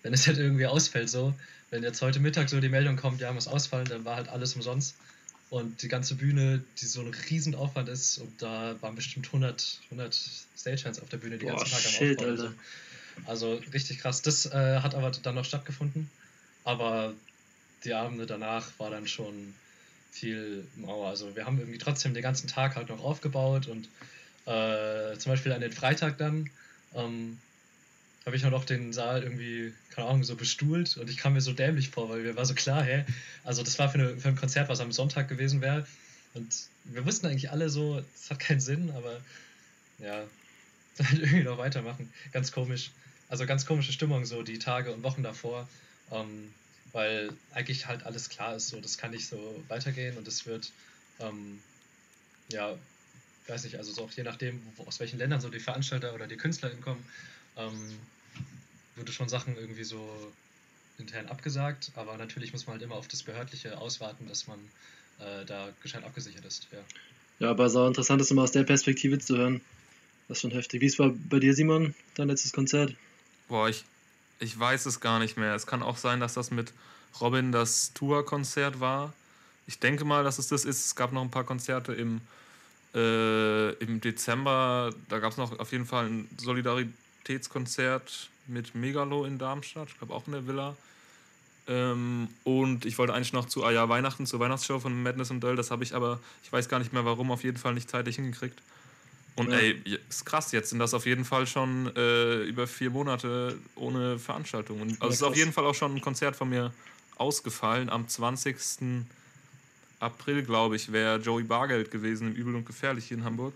wenn 0.02 0.14
es 0.14 0.26
halt 0.26 0.38
irgendwie 0.38 0.66
ausfällt 0.66 1.10
so, 1.10 1.34
wenn 1.70 1.82
jetzt 1.82 2.00
heute 2.00 2.20
Mittag 2.20 2.48
so 2.48 2.58
die 2.58 2.70
Meldung 2.70 2.96
kommt, 2.96 3.20
ja, 3.20 3.30
muss 3.32 3.48
ausfallen, 3.48 3.86
dann 3.86 4.06
war 4.06 4.16
halt 4.16 4.28
alles 4.30 4.54
umsonst. 4.56 4.96
Und 5.50 5.82
die 5.82 5.88
ganze 5.88 6.14
Bühne, 6.14 6.64
die 6.80 6.86
so 6.86 7.02
ein 7.02 7.14
Riesenaufwand 7.28 7.90
ist, 7.90 8.16
und 8.16 8.40
da 8.40 8.76
waren 8.80 8.94
bestimmt 8.94 9.26
100, 9.26 9.80
100 9.90 10.18
Stagehands 10.58 11.00
auf 11.00 11.10
der 11.10 11.18
Bühne 11.18 11.36
die 11.36 11.44
Boah, 11.44 11.56
ganzen 11.56 11.70
Tag 11.70 11.84
am 11.84 11.90
shit, 11.90 12.18
Aufbau. 12.18 12.24
und 12.24 12.40
Alter. 12.40 12.48
So. 12.48 13.30
Also 13.30 13.54
richtig 13.74 13.98
krass. 13.98 14.22
Das 14.22 14.46
äh, 14.46 14.80
hat 14.80 14.94
aber 14.94 15.10
dann 15.10 15.34
noch 15.34 15.44
stattgefunden. 15.44 16.10
Aber 16.64 17.12
die 17.84 17.92
Abende 17.92 18.24
danach 18.24 18.70
war 18.78 18.90
dann 18.90 19.06
schon 19.06 19.54
viel 20.10 20.66
Mauer. 20.76 21.08
Also 21.08 21.36
wir 21.36 21.46
haben 21.46 21.58
irgendwie 21.58 21.78
trotzdem 21.78 22.14
den 22.14 22.22
ganzen 22.22 22.48
Tag 22.48 22.76
halt 22.76 22.88
noch 22.88 23.02
aufgebaut 23.02 23.66
und 23.68 23.88
äh, 24.46 25.16
zum 25.18 25.32
Beispiel 25.32 25.52
an 25.52 25.60
den 25.60 25.72
Freitag 25.72 26.18
dann 26.18 26.50
ähm, 26.94 27.38
habe 28.26 28.36
ich 28.36 28.42
noch 28.42 28.64
den 28.64 28.92
Saal 28.92 29.22
irgendwie, 29.22 29.72
keine 29.90 30.08
Ahnung, 30.08 30.24
so 30.24 30.36
bestuhlt 30.36 30.96
und 30.96 31.08
ich 31.08 31.16
kam 31.16 31.34
mir 31.34 31.40
so 31.40 31.52
dämlich 31.52 31.90
vor, 31.90 32.08
weil 32.08 32.20
mir 32.20 32.36
war 32.36 32.44
so 32.44 32.54
klar, 32.54 32.82
hä, 32.82 33.04
also 33.44 33.62
das 33.62 33.78
war 33.78 33.88
für, 33.88 33.98
eine, 33.98 34.16
für 34.16 34.28
ein 34.28 34.36
Konzert, 34.36 34.68
was 34.68 34.80
am 34.80 34.92
Sonntag 34.92 35.28
gewesen 35.28 35.60
wäre 35.60 35.86
und 36.34 36.68
wir 36.84 37.04
wussten 37.06 37.26
eigentlich 37.26 37.50
alle 37.50 37.70
so, 37.70 38.00
das 38.00 38.30
hat 38.30 38.38
keinen 38.38 38.60
Sinn, 38.60 38.90
aber 38.94 39.20
ja, 39.98 40.24
halt 40.98 41.18
irgendwie 41.18 41.44
noch 41.44 41.58
weitermachen. 41.58 42.12
Ganz 42.32 42.52
komisch. 42.52 42.90
Also 43.28 43.46
ganz 43.46 43.66
komische 43.66 43.92
Stimmung 43.92 44.24
so 44.24 44.42
die 44.42 44.58
Tage 44.58 44.92
und 44.92 45.02
Wochen 45.02 45.22
davor, 45.22 45.68
ähm, 46.10 46.52
weil 46.92 47.30
eigentlich 47.52 47.86
halt 47.86 48.04
alles 48.04 48.28
klar 48.28 48.56
ist, 48.56 48.68
so 48.68 48.80
das 48.80 48.98
kann 48.98 49.10
nicht 49.10 49.26
so 49.26 49.62
weitergehen 49.68 50.16
und 50.16 50.26
es 50.26 50.46
wird, 50.46 50.72
ähm, 51.20 51.60
ja, 52.50 52.76
weiß 53.46 53.64
nicht, 53.64 53.76
also 53.76 53.92
so 53.92 54.04
auch 54.04 54.10
je 54.12 54.22
nachdem, 54.22 54.60
wo, 54.76 54.84
aus 54.84 55.00
welchen 55.00 55.18
Ländern 55.18 55.40
so 55.40 55.48
die 55.48 55.60
Veranstalter 55.60 56.14
oder 56.14 56.26
die 56.26 56.36
Künstler 56.36 56.70
hinkommen, 56.70 57.04
ähm, 57.56 57.98
wurde 58.96 59.12
schon 59.12 59.28
Sachen 59.28 59.56
irgendwie 59.56 59.84
so 59.84 60.32
intern 60.98 61.26
abgesagt, 61.26 61.92
aber 61.94 62.16
natürlich 62.16 62.52
muss 62.52 62.66
man 62.66 62.74
halt 62.74 62.82
immer 62.82 62.96
auf 62.96 63.08
das 63.08 63.22
Behördliche 63.22 63.78
auswarten, 63.78 64.26
dass 64.26 64.46
man 64.46 64.58
äh, 65.20 65.44
da 65.44 65.72
gescheit 65.82 66.04
abgesichert 66.04 66.44
ist. 66.44 66.66
Ja. 66.72 66.78
Ja, 67.40 67.50
aber 67.50 67.70
so 67.70 67.86
interessant 67.86 68.20
ist 68.20 68.30
immer 68.30 68.42
aus 68.42 68.52
der 68.52 68.64
Perspektive 68.64 69.18
zu 69.18 69.36
hören. 69.36 69.60
Das 70.26 70.38
ist 70.38 70.42
schon 70.42 70.50
heftig. 70.50 70.80
Wie 70.80 70.86
es 70.86 70.98
war 70.98 71.10
bei 71.10 71.38
dir, 71.38 71.54
Simon, 71.54 71.94
dein 72.14 72.28
letztes 72.28 72.52
Konzert? 72.52 72.94
Boah, 73.46 73.68
ich, 73.68 73.84
ich 74.38 74.58
weiß 74.58 74.86
es 74.86 75.00
gar 75.00 75.18
nicht 75.18 75.36
mehr. 75.36 75.54
Es 75.54 75.66
kann 75.66 75.82
auch 75.82 75.96
sein, 75.96 76.20
dass 76.20 76.34
das 76.34 76.50
mit 76.50 76.72
Robin 77.20 77.52
das 77.52 77.92
Tourkonzert 77.94 78.80
war. 78.80 79.12
Ich 79.66 79.78
denke 79.78 80.04
mal, 80.04 80.24
dass 80.24 80.38
es 80.38 80.48
das 80.48 80.64
ist. 80.64 80.86
Es 80.86 80.94
gab 80.94 81.12
noch 81.12 81.22
ein 81.22 81.30
paar 81.30 81.44
Konzerte 81.44 81.92
im, 81.92 82.20
äh, 82.94 83.72
im 83.74 84.00
Dezember. 84.00 84.90
Da 85.08 85.18
gab 85.18 85.32
es 85.32 85.38
noch 85.38 85.58
auf 85.58 85.72
jeden 85.72 85.86
Fall 85.86 86.06
ein 86.06 86.28
Solidaritätskonzert 86.38 88.30
mit 88.46 88.74
Megalo 88.74 89.24
in 89.24 89.38
Darmstadt. 89.38 89.88
Ich 89.88 89.98
glaube 89.98 90.14
auch 90.14 90.26
in 90.26 90.32
der 90.32 90.46
Villa. 90.46 90.76
Ähm, 91.66 92.28
und 92.44 92.86
ich 92.86 92.96
wollte 92.96 93.12
eigentlich 93.12 93.34
noch 93.34 93.46
zu 93.46 93.62
ah 93.62 93.70
ja, 93.70 93.88
Weihnachten, 93.90 94.24
zur 94.24 94.40
Weihnachtsshow 94.40 94.80
von 94.80 95.02
Madness 95.02 95.30
und 95.30 95.40
Döll. 95.40 95.56
Das 95.56 95.70
habe 95.70 95.84
ich 95.84 95.94
aber, 95.94 96.18
ich 96.42 96.50
weiß 96.50 96.68
gar 96.68 96.78
nicht 96.78 96.94
mehr 96.94 97.04
warum, 97.04 97.30
auf 97.30 97.44
jeden 97.44 97.58
Fall 97.58 97.74
nicht 97.74 97.90
zeitlich 97.90 98.16
hingekriegt. 98.16 98.62
Und 99.38 99.52
Ja. 99.52 99.58
ey, 99.58 99.82
ist 100.08 100.26
krass, 100.26 100.50
jetzt 100.52 100.70
sind 100.70 100.80
das 100.80 100.94
auf 100.94 101.06
jeden 101.06 101.24
Fall 101.24 101.46
schon 101.46 101.94
äh, 101.94 102.42
über 102.42 102.66
vier 102.66 102.90
Monate 102.90 103.56
ohne 103.76 104.18
Veranstaltung. 104.18 104.80
Und 104.80 105.00
also 105.00 105.08
es 105.08 105.16
ist 105.16 105.22
auf 105.22 105.36
jeden 105.36 105.52
Fall 105.52 105.64
auch 105.64 105.74
schon 105.74 105.94
ein 105.94 106.00
Konzert 106.00 106.34
von 106.34 106.48
mir 106.48 106.72
ausgefallen. 107.16 107.88
Am 107.88 108.08
20. 108.08 109.04
April, 110.00 110.42
glaube 110.42 110.76
ich, 110.76 110.92
wäre 110.92 111.18
Joey 111.18 111.44
Bargeld 111.44 111.90
gewesen 111.90 112.28
im 112.28 112.34
Übel 112.34 112.54
und 112.56 112.66
Gefährlich 112.66 113.06
hier 113.06 113.18
in 113.18 113.24
Hamburg. 113.24 113.54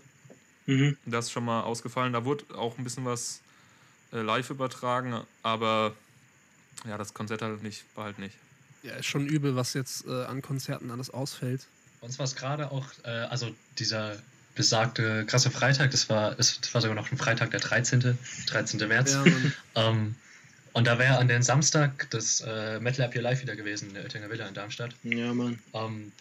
Mhm. 0.65 0.95
Das 1.05 1.25
ist 1.25 1.31
schon 1.31 1.45
mal 1.45 1.61
ausgefallen. 1.61 2.13
Da 2.13 2.23
wurde 2.23 2.45
auch 2.55 2.77
ein 2.77 2.83
bisschen 2.83 3.05
was 3.05 3.41
äh, 4.13 4.21
live 4.21 4.49
übertragen, 4.49 5.21
aber 5.41 5.93
ja, 6.87 6.97
das 6.97 7.13
Konzert 7.13 7.41
halt 7.41 7.61
nicht, 7.63 7.83
war 7.95 8.05
halt 8.05 8.19
nicht. 8.19 8.35
Ja, 8.83 8.95
ist 8.95 9.05
schon 9.05 9.25
übel, 9.25 9.55
was 9.55 9.73
jetzt 9.73 10.05
äh, 10.05 10.23
an 10.25 10.41
Konzerten 10.41 10.91
alles 10.91 11.09
ausfällt. 11.09 11.67
Uns 12.01 12.19
war 12.19 12.25
es 12.25 12.35
gerade 12.35 12.71
auch, 12.71 12.85
äh, 13.03 13.09
also 13.09 13.53
dieser 13.79 14.17
besagte 14.55 15.25
krasse 15.25 15.49
Freitag, 15.51 15.91
das 15.91 16.09
war, 16.09 16.37
es 16.37 16.59
war 16.73 16.81
sogar 16.81 16.95
noch 16.95 17.11
ein 17.11 17.17
Freitag, 17.17 17.51
der 17.51 17.59
13. 17.59 18.17
13. 18.47 18.87
März. 18.87 19.13
Ja. 19.13 19.23
Ähm, 19.75 20.13
und 20.73 20.87
da 20.87 20.97
wäre 20.99 21.17
an 21.17 21.27
den 21.27 21.43
Samstag 21.43 22.07
das 22.09 22.41
äh, 22.41 22.79
Metal 22.79 23.05
Up 23.05 23.15
Your 23.15 23.21
Life 23.21 23.41
wieder 23.41 23.55
gewesen 23.55 23.89
in 23.89 23.93
der 23.93 24.03
Oettinger 24.03 24.29
Villa 24.29 24.47
in 24.47 24.53
Darmstadt. 24.53 24.91
Ja, 25.03 25.33
Mann. 25.33 25.59
Ähm, 25.73 26.11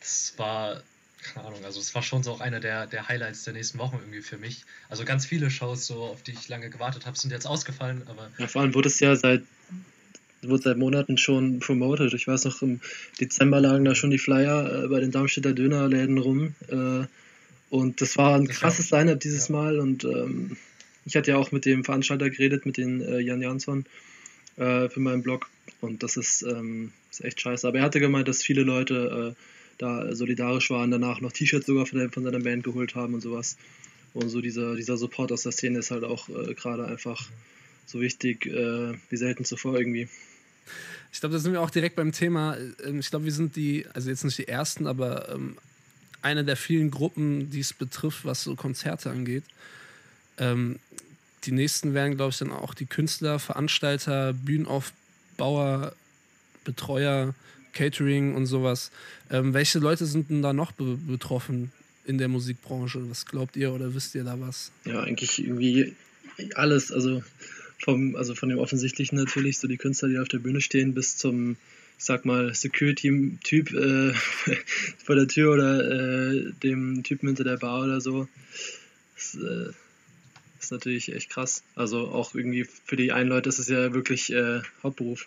das 0.00 0.34
war, 0.36 0.82
keine 1.22 1.46
Ahnung, 1.46 1.64
also 1.64 1.80
es 1.80 1.94
war 1.94 2.02
schon 2.02 2.22
so 2.22 2.32
auch 2.32 2.40
einer 2.40 2.60
der, 2.60 2.86
der 2.86 3.08
Highlights 3.08 3.44
der 3.44 3.54
nächsten 3.54 3.78
Wochen 3.78 3.96
irgendwie 3.96 4.20
für 4.20 4.36
mich. 4.36 4.64
Also 4.90 5.04
ganz 5.04 5.24
viele 5.24 5.50
Shows, 5.50 5.86
so 5.86 6.04
auf 6.04 6.22
die 6.22 6.32
ich 6.32 6.48
lange 6.48 6.68
gewartet 6.68 7.06
habe, 7.06 7.18
sind 7.18 7.30
jetzt 7.30 7.46
ausgefallen, 7.46 8.02
aber 8.06 8.30
Ja, 8.38 8.46
vor 8.46 8.62
allem 8.62 8.74
wurde 8.74 8.88
es 8.88 9.00
ja 9.00 9.16
seit, 9.16 9.42
wurde 10.42 10.62
seit 10.62 10.76
Monaten 10.76 11.16
schon 11.16 11.60
promoted. 11.60 12.12
Ich 12.12 12.28
weiß 12.28 12.44
noch, 12.44 12.60
im 12.60 12.80
Dezember 13.20 13.60
lagen 13.60 13.86
da 13.86 13.94
schon 13.94 14.10
die 14.10 14.18
Flyer 14.18 14.84
äh, 14.84 14.88
bei 14.88 15.00
den 15.00 15.12
Darmstädter 15.12 15.54
Dönerläden 15.54 16.18
rum. 16.18 16.54
Äh, 16.68 17.06
und 17.74 18.00
das 18.00 18.16
war 18.16 18.36
ein 18.36 18.44
Das 18.46 18.56
krasses 18.58 18.92
war- 18.92 19.00
Line-Up 19.00 19.20
dieses 19.20 19.48
Mal. 19.48 19.78
Und 19.80 20.04
ähm, 20.04 20.56
ich 21.04 21.16
hatte 21.16 21.32
ja 21.32 21.36
auch 21.38 21.50
mit 21.52 21.64
dem 21.64 21.84
Veranstalter 21.84 22.30
geredet, 22.30 22.66
mit 22.66 22.76
den 22.76 23.00
äh, 23.00 23.18
Jan 23.18 23.42
Jansson 23.42 23.84
äh, 24.56 24.88
für 24.88 25.00
meinen 25.00 25.22
Blog. 25.22 25.48
Und 25.80 26.02
das 26.02 26.16
ist, 26.16 26.42
ähm, 26.42 26.92
ist 27.10 27.24
echt 27.24 27.40
scheiße. 27.40 27.66
Aber 27.66 27.78
er 27.78 27.84
hatte 27.84 28.00
gemeint, 28.00 28.28
dass 28.28 28.42
viele 28.42 28.62
Leute 28.62 29.34
äh, 29.36 29.42
da 29.78 30.14
solidarisch 30.14 30.70
waren, 30.70 30.90
danach 30.92 31.20
noch 31.20 31.32
T-Shirts 31.32 31.66
sogar 31.66 31.84
von, 31.86 31.98
der, 31.98 32.10
von 32.10 32.22
seiner 32.22 32.38
Band 32.40 32.62
geholt 32.62 32.94
haben 32.94 33.14
und 33.14 33.20
sowas. 33.22 33.56
Und 34.12 34.28
so 34.28 34.40
dieser, 34.40 34.76
dieser 34.76 34.96
Support 34.96 35.32
aus 35.32 35.42
der 35.42 35.50
Szene 35.52 35.80
ist 35.80 35.90
halt 35.90 36.04
auch 36.04 36.28
äh, 36.28 36.54
gerade 36.54 36.86
einfach 36.86 37.28
so 37.86 38.00
wichtig 38.00 38.46
äh, 38.46 38.92
wie 39.10 39.16
selten 39.16 39.44
zuvor 39.44 39.76
irgendwie. 39.76 40.08
Ich 41.12 41.18
glaube, 41.20 41.32
da 41.34 41.38
sind 41.40 41.52
wir 41.52 41.60
auch 41.60 41.70
direkt 41.70 41.96
beim 41.96 42.12
Thema. 42.12 42.56
Ähm, 42.84 43.00
Ich 43.00 43.10
glaube, 43.10 43.24
wir 43.24 43.32
sind 43.32 43.56
die, 43.56 43.84
also 43.92 44.08
jetzt 44.10 44.22
nicht 44.24 44.38
die 44.38 44.46
ersten, 44.48 44.86
aber 44.86 45.28
ähm, 45.34 45.56
eine 46.24 46.44
der 46.44 46.56
vielen 46.56 46.90
Gruppen, 46.90 47.50
die 47.50 47.60
es 47.60 47.72
betrifft, 47.72 48.24
was 48.24 48.42
so 48.42 48.56
Konzerte 48.56 49.10
angeht. 49.10 49.44
Ähm, 50.38 50.78
die 51.44 51.52
nächsten 51.52 51.94
wären, 51.94 52.16
glaube 52.16 52.30
ich, 52.30 52.38
dann 52.38 52.50
auch 52.50 52.74
die 52.74 52.86
Künstler, 52.86 53.38
Veranstalter, 53.38 54.32
Bühnenaufbauer, 54.32 55.94
Betreuer, 56.64 57.34
Catering 57.74 58.34
und 58.34 58.46
sowas. 58.46 58.90
Ähm, 59.30 59.52
welche 59.52 59.78
Leute 59.78 60.06
sind 60.06 60.30
denn 60.30 60.42
da 60.42 60.52
noch 60.52 60.72
be 60.72 60.96
betroffen 60.96 61.72
in 62.06 62.18
der 62.18 62.28
Musikbranche? 62.28 63.10
Was 63.10 63.26
glaubt 63.26 63.56
ihr 63.56 63.72
oder 63.72 63.94
wisst 63.94 64.14
ihr 64.14 64.24
da 64.24 64.40
was? 64.40 64.70
Ja, 64.84 65.02
eigentlich 65.02 65.44
irgendwie 65.44 65.94
alles, 66.54 66.90
also 66.90 67.22
vom, 67.78 68.16
also 68.16 68.34
von 68.34 68.48
dem 68.48 68.58
Offensichtlichen 68.58 69.18
natürlich, 69.18 69.58
so 69.58 69.68
die 69.68 69.76
Künstler, 69.76 70.08
die 70.08 70.18
auf 70.18 70.28
der 70.28 70.38
Bühne 70.38 70.62
stehen, 70.62 70.94
bis 70.94 71.16
zum, 71.16 71.56
sag 72.04 72.24
mal, 72.24 72.54
Security-Typ 72.54 73.72
äh, 73.72 74.12
vor 75.04 75.14
der 75.14 75.26
Tür 75.26 75.54
oder 75.54 76.32
äh, 76.32 76.52
dem 76.62 77.02
Typen 77.02 77.28
hinter 77.28 77.44
der 77.44 77.56
Bar 77.56 77.84
oder 77.84 78.00
so. 78.00 78.28
Das 79.14 79.34
äh, 79.34 79.70
ist 80.60 80.72
natürlich 80.72 81.14
echt 81.14 81.30
krass. 81.30 81.62
Also 81.74 82.08
auch 82.08 82.34
irgendwie 82.34 82.64
für 82.64 82.96
die 82.96 83.12
einen 83.12 83.28
Leute 83.28 83.48
ist 83.48 83.58
es 83.58 83.68
ja 83.68 83.92
wirklich 83.94 84.32
äh, 84.32 84.60
Hauptberuf. 84.82 85.26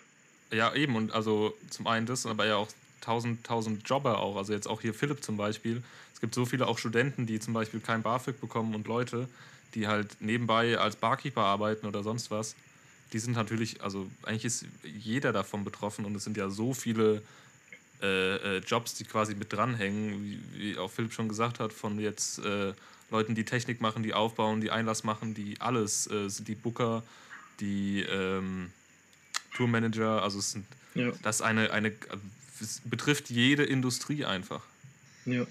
Ja, 0.52 0.74
eben. 0.74 0.96
Und 0.96 1.12
also 1.12 1.54
zum 1.68 1.86
einen 1.86 2.06
das, 2.06 2.26
aber 2.26 2.46
ja 2.46 2.56
auch 2.56 2.68
tausend, 3.00 3.44
tausend 3.44 3.88
Jobber 3.88 4.20
auch. 4.20 4.36
Also 4.36 4.52
jetzt 4.52 4.68
auch 4.68 4.80
hier 4.80 4.94
Philipp 4.94 5.22
zum 5.22 5.36
Beispiel. 5.36 5.82
Es 6.14 6.20
gibt 6.20 6.34
so 6.34 6.46
viele 6.46 6.66
auch 6.66 6.78
Studenten, 6.78 7.26
die 7.26 7.40
zum 7.40 7.54
Beispiel 7.54 7.80
kein 7.80 8.02
BAföG 8.02 8.40
bekommen 8.40 8.74
und 8.74 8.86
Leute, 8.86 9.28
die 9.74 9.88
halt 9.88 10.16
nebenbei 10.20 10.78
als 10.78 10.96
Barkeeper 10.96 11.42
arbeiten 11.42 11.86
oder 11.86 12.02
sonst 12.02 12.30
was. 12.30 12.54
Die 13.12 13.18
sind 13.18 13.34
natürlich, 13.34 13.82
also 13.82 14.10
eigentlich 14.22 14.44
ist 14.44 14.66
jeder 14.82 15.32
davon 15.32 15.64
betroffen 15.64 16.04
und 16.04 16.14
es 16.14 16.24
sind 16.24 16.36
ja 16.36 16.50
so 16.50 16.74
viele 16.74 17.22
äh, 18.02 18.58
äh, 18.58 18.58
Jobs, 18.58 18.94
die 18.94 19.04
quasi 19.04 19.34
mit 19.34 19.52
dranhängen, 19.52 20.22
wie, 20.22 20.40
wie 20.54 20.78
auch 20.78 20.90
Philipp 20.90 21.12
schon 21.12 21.28
gesagt 21.28 21.58
hat, 21.58 21.72
von 21.72 21.98
jetzt 21.98 22.38
äh, 22.38 22.72
Leuten, 23.10 23.34
die 23.34 23.44
Technik 23.44 23.80
machen, 23.80 24.02
die 24.02 24.14
aufbauen, 24.14 24.60
die 24.60 24.70
Einlass 24.70 25.02
machen, 25.04 25.34
die 25.34 25.60
alles, 25.60 26.06
äh, 26.06 26.28
die 26.40 26.54
Booker, 26.54 27.02
die 27.60 28.02
ähm, 28.02 28.70
Tourmanager, 29.56 30.22
also 30.22 30.38
es 30.38 30.52
sind, 30.52 30.66
Ja, 30.94 31.10
das 31.22 31.42
eine, 31.42 31.72
eine, 31.72 31.92
es 32.60 32.80
betrifft 32.84 33.30
jede 33.30 33.64
Industrie 33.64 34.24
einfach. 34.24 34.62
ja. 35.24 35.46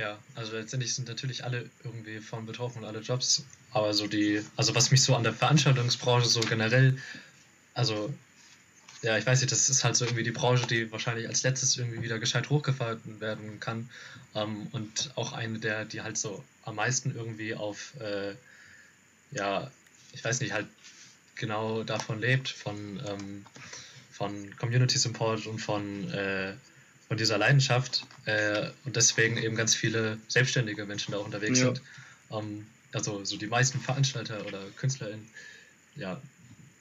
Ja, 0.00 0.18
also 0.34 0.56
letztendlich 0.56 0.94
sind 0.94 1.08
natürlich 1.08 1.44
alle 1.44 1.68
irgendwie 1.84 2.20
von 2.20 2.46
betroffen 2.46 2.86
alle 2.86 3.00
Jobs. 3.00 3.44
Aber 3.70 3.92
so 3.92 4.06
die, 4.06 4.42
also 4.56 4.74
was 4.74 4.90
mich 4.90 5.02
so 5.02 5.14
an 5.14 5.24
der 5.24 5.34
Veranstaltungsbranche 5.34 6.26
so 6.26 6.40
generell, 6.40 6.96
also 7.74 8.10
ja, 9.02 9.18
ich 9.18 9.26
weiß 9.26 9.42
nicht, 9.42 9.52
das 9.52 9.68
ist 9.68 9.84
halt 9.84 9.96
so 9.96 10.06
irgendwie 10.06 10.22
die 10.22 10.30
Branche, 10.30 10.66
die 10.66 10.90
wahrscheinlich 10.90 11.28
als 11.28 11.42
letztes 11.42 11.76
irgendwie 11.76 12.00
wieder 12.00 12.18
gescheit 12.18 12.48
hochgefahren 12.48 13.20
werden 13.20 13.60
kann. 13.60 13.90
Ähm, 14.34 14.68
und 14.72 15.10
auch 15.16 15.34
eine 15.34 15.58
der, 15.58 15.84
die 15.84 16.00
halt 16.00 16.16
so 16.16 16.42
am 16.64 16.76
meisten 16.76 17.14
irgendwie 17.14 17.54
auf, 17.54 17.92
äh, 18.00 18.34
ja, 19.32 19.70
ich 20.14 20.24
weiß 20.24 20.40
nicht, 20.40 20.54
halt 20.54 20.66
genau 21.34 21.82
davon 21.82 22.20
lebt, 22.20 22.48
von, 22.48 23.02
ähm, 23.06 23.44
von 24.10 24.56
Community 24.56 24.96
Support 24.96 25.46
und 25.46 25.58
von, 25.58 26.10
äh, 26.10 26.54
von 27.10 27.16
dieser 27.16 27.38
Leidenschaft 27.38 28.04
äh, 28.26 28.70
und 28.84 28.94
deswegen 28.94 29.36
eben 29.36 29.56
ganz 29.56 29.74
viele 29.74 30.16
selbstständige 30.28 30.86
Menschen 30.86 31.10
da 31.10 31.18
auch 31.18 31.24
unterwegs 31.24 31.58
Ja. 31.58 31.66
sind. 31.66 31.82
Ähm, 32.30 32.64
also 32.92 33.24
so 33.24 33.36
die 33.36 33.48
meisten 33.48 33.80
Veranstalter 33.80 34.46
oder 34.46 34.64
KünstlerInnen, 34.76 35.26
ja. 35.96 36.22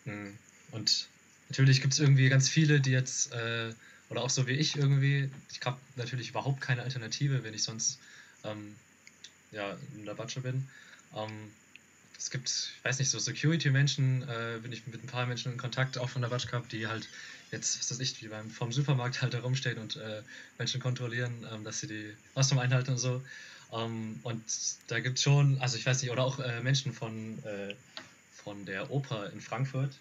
mh. 0.05 0.29
Und 0.71 1.07
natürlich 1.49 1.81
gibt 1.81 1.93
es 1.93 1.99
irgendwie 1.99 2.29
ganz 2.29 2.47
viele, 2.47 2.79
die 2.79 2.91
jetzt, 2.91 3.33
äh, 3.33 3.73
oder 4.11 4.21
auch 4.21 4.29
so 4.29 4.45
wie 4.45 4.51
ich 4.51 4.75
irgendwie, 4.75 5.31
ich 5.51 5.65
habe 5.65 5.79
natürlich 5.95 6.29
überhaupt 6.29 6.61
keine 6.61 6.83
Alternative, 6.83 7.43
wenn 7.43 7.55
ich 7.55 7.63
sonst 7.63 7.97
ähm, 8.43 8.75
ja, 9.51 9.75
in 9.95 10.05
der 10.05 10.13
Batsche 10.13 10.41
bin. 10.41 10.67
Ähm, 11.15 11.49
es 12.19 12.29
gibt, 12.29 12.49
ich 12.49 12.85
weiß 12.85 12.99
nicht, 12.99 13.09
so 13.09 13.17
Security-Menschen, 13.17 14.29
äh, 14.29 14.59
bin 14.61 14.71
ich 14.73 14.85
mit 14.85 15.03
ein 15.03 15.07
paar 15.07 15.25
Menschen 15.25 15.53
in 15.53 15.57
Kontakt, 15.57 15.97
auch 15.97 16.09
von 16.09 16.21
der 16.21 16.29
Batsch 16.29 16.47
Cup, 16.47 16.69
die 16.69 16.85
halt 16.85 17.07
jetzt, 17.51 17.79
was 17.79 17.91
weiß 17.91 17.99
ich, 17.99 18.21
wie 18.21 18.27
beim 18.27 18.49
vom 18.49 18.71
Supermarkt 18.71 19.21
halt 19.21 19.33
da 19.33 19.39
rumstehen 19.39 19.77
und 19.77 19.95
äh, 19.97 20.21
Menschen 20.57 20.79
kontrollieren, 20.79 21.45
ähm, 21.51 21.63
dass 21.63 21.79
sie 21.79 21.87
die 21.87 22.13
Ausnahme 22.35 22.61
einhalten 22.61 22.91
und 22.91 22.97
so. 22.97 23.21
Ähm, 23.73 24.19
und 24.23 24.43
da 24.87 24.99
gibt 24.99 25.17
es 25.17 25.23
schon, 25.23 25.59
also 25.61 25.77
ich 25.77 25.85
weiß 25.85 26.01
nicht, 26.01 26.11
oder 26.11 26.23
auch 26.23 26.39
äh, 26.39 26.61
Menschen 26.61 26.93
von, 26.93 27.43
äh, 27.43 27.75
von 28.43 28.65
der 28.65 28.91
Oper 28.91 29.31
in 29.31 29.41
Frankfurt, 29.41 29.91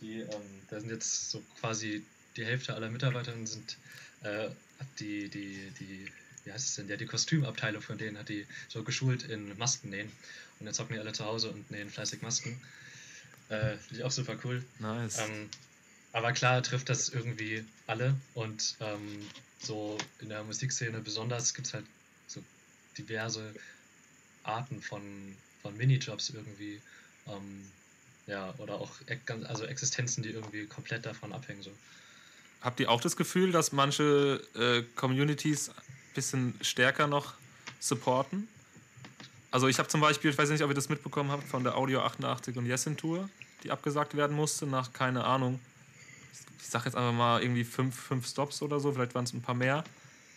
die, 0.00 0.20
ähm, 0.20 0.62
da 0.70 0.80
sind 0.80 0.90
jetzt 0.90 1.30
so 1.30 1.42
quasi 1.60 2.04
die 2.36 2.44
Hälfte 2.44 2.74
aller 2.74 2.90
Mitarbeiterinnen 2.90 3.46
sind 3.46 3.76
äh, 4.22 4.48
die, 4.98 5.28
die, 5.28 5.72
die, 5.80 6.06
wie 6.44 6.52
heißt 6.52 6.66
es 6.66 6.74
denn, 6.76 6.88
ja, 6.88 6.96
die 6.96 7.06
Kostümabteilung 7.06 7.82
von 7.82 7.98
denen 7.98 8.18
hat 8.18 8.28
die 8.28 8.46
so 8.68 8.82
geschult 8.82 9.24
in 9.24 9.56
Masken 9.58 9.90
nähen. 9.90 10.10
Und 10.60 10.66
jetzt 10.66 10.78
hocken 10.78 10.94
die 10.94 11.00
alle 11.00 11.12
zu 11.12 11.24
Hause 11.24 11.50
und 11.50 11.70
nähen 11.70 11.90
fleißig 11.90 12.22
Masken. 12.22 12.60
Äh, 13.48 13.76
Finde 13.76 13.96
ich 13.96 14.04
auch 14.04 14.10
super 14.10 14.36
cool. 14.44 14.64
Nice. 14.78 15.18
Ähm, 15.18 15.48
aber 16.16 16.32
klar 16.32 16.62
trifft 16.62 16.88
das 16.88 17.10
irgendwie 17.10 17.62
alle 17.86 18.14
und 18.32 18.76
ähm, 18.80 19.28
so 19.60 19.98
in 20.20 20.30
der 20.30 20.42
Musikszene 20.44 20.98
besonders 21.00 21.52
gibt 21.52 21.66
es 21.66 21.74
halt 21.74 21.84
so 22.26 22.42
diverse 22.96 23.54
Arten 24.42 24.80
von, 24.80 25.02
von 25.60 25.76
Minijobs 25.76 26.30
irgendwie. 26.30 26.80
Ähm, 27.26 27.66
ja, 28.26 28.54
oder 28.56 28.76
auch 28.76 28.92
also 29.46 29.66
Existenzen, 29.66 30.22
die 30.22 30.30
irgendwie 30.30 30.64
komplett 30.64 31.04
davon 31.04 31.34
abhängen. 31.34 31.62
So. 31.62 31.70
Habt 32.62 32.80
ihr 32.80 32.90
auch 32.90 33.02
das 33.02 33.16
Gefühl, 33.16 33.52
dass 33.52 33.72
manche 33.72 34.40
äh, 34.54 34.84
Communities 34.96 35.68
ein 35.68 35.74
bisschen 36.14 36.54
stärker 36.62 37.08
noch 37.08 37.34
supporten? 37.78 38.48
Also 39.50 39.68
ich 39.68 39.78
habe 39.78 39.90
zum 39.90 40.00
Beispiel, 40.00 40.30
ich 40.30 40.38
weiß 40.38 40.48
nicht, 40.48 40.62
ob 40.62 40.70
ihr 40.70 40.74
das 40.74 40.88
mitbekommen 40.88 41.30
habt, 41.30 41.44
von 41.44 41.62
der 41.62 41.76
Audio 41.76 42.00
88 42.00 42.56
und 42.56 42.64
Yesin 42.64 42.96
Tour, 42.96 43.28
die 43.64 43.70
abgesagt 43.70 44.16
werden 44.16 44.34
musste 44.34 44.66
nach, 44.66 44.94
keine 44.94 45.22
Ahnung, 45.22 45.60
ich 46.60 46.66
sag 46.66 46.84
jetzt 46.84 46.96
einfach 46.96 47.12
mal 47.12 47.42
irgendwie 47.42 47.64
fünf, 47.64 47.94
fünf 47.94 48.26
Stops 48.26 48.62
oder 48.62 48.80
so, 48.80 48.92
vielleicht 48.92 49.14
waren 49.14 49.24
es 49.24 49.32
ein 49.32 49.42
paar 49.42 49.54
mehr. 49.54 49.84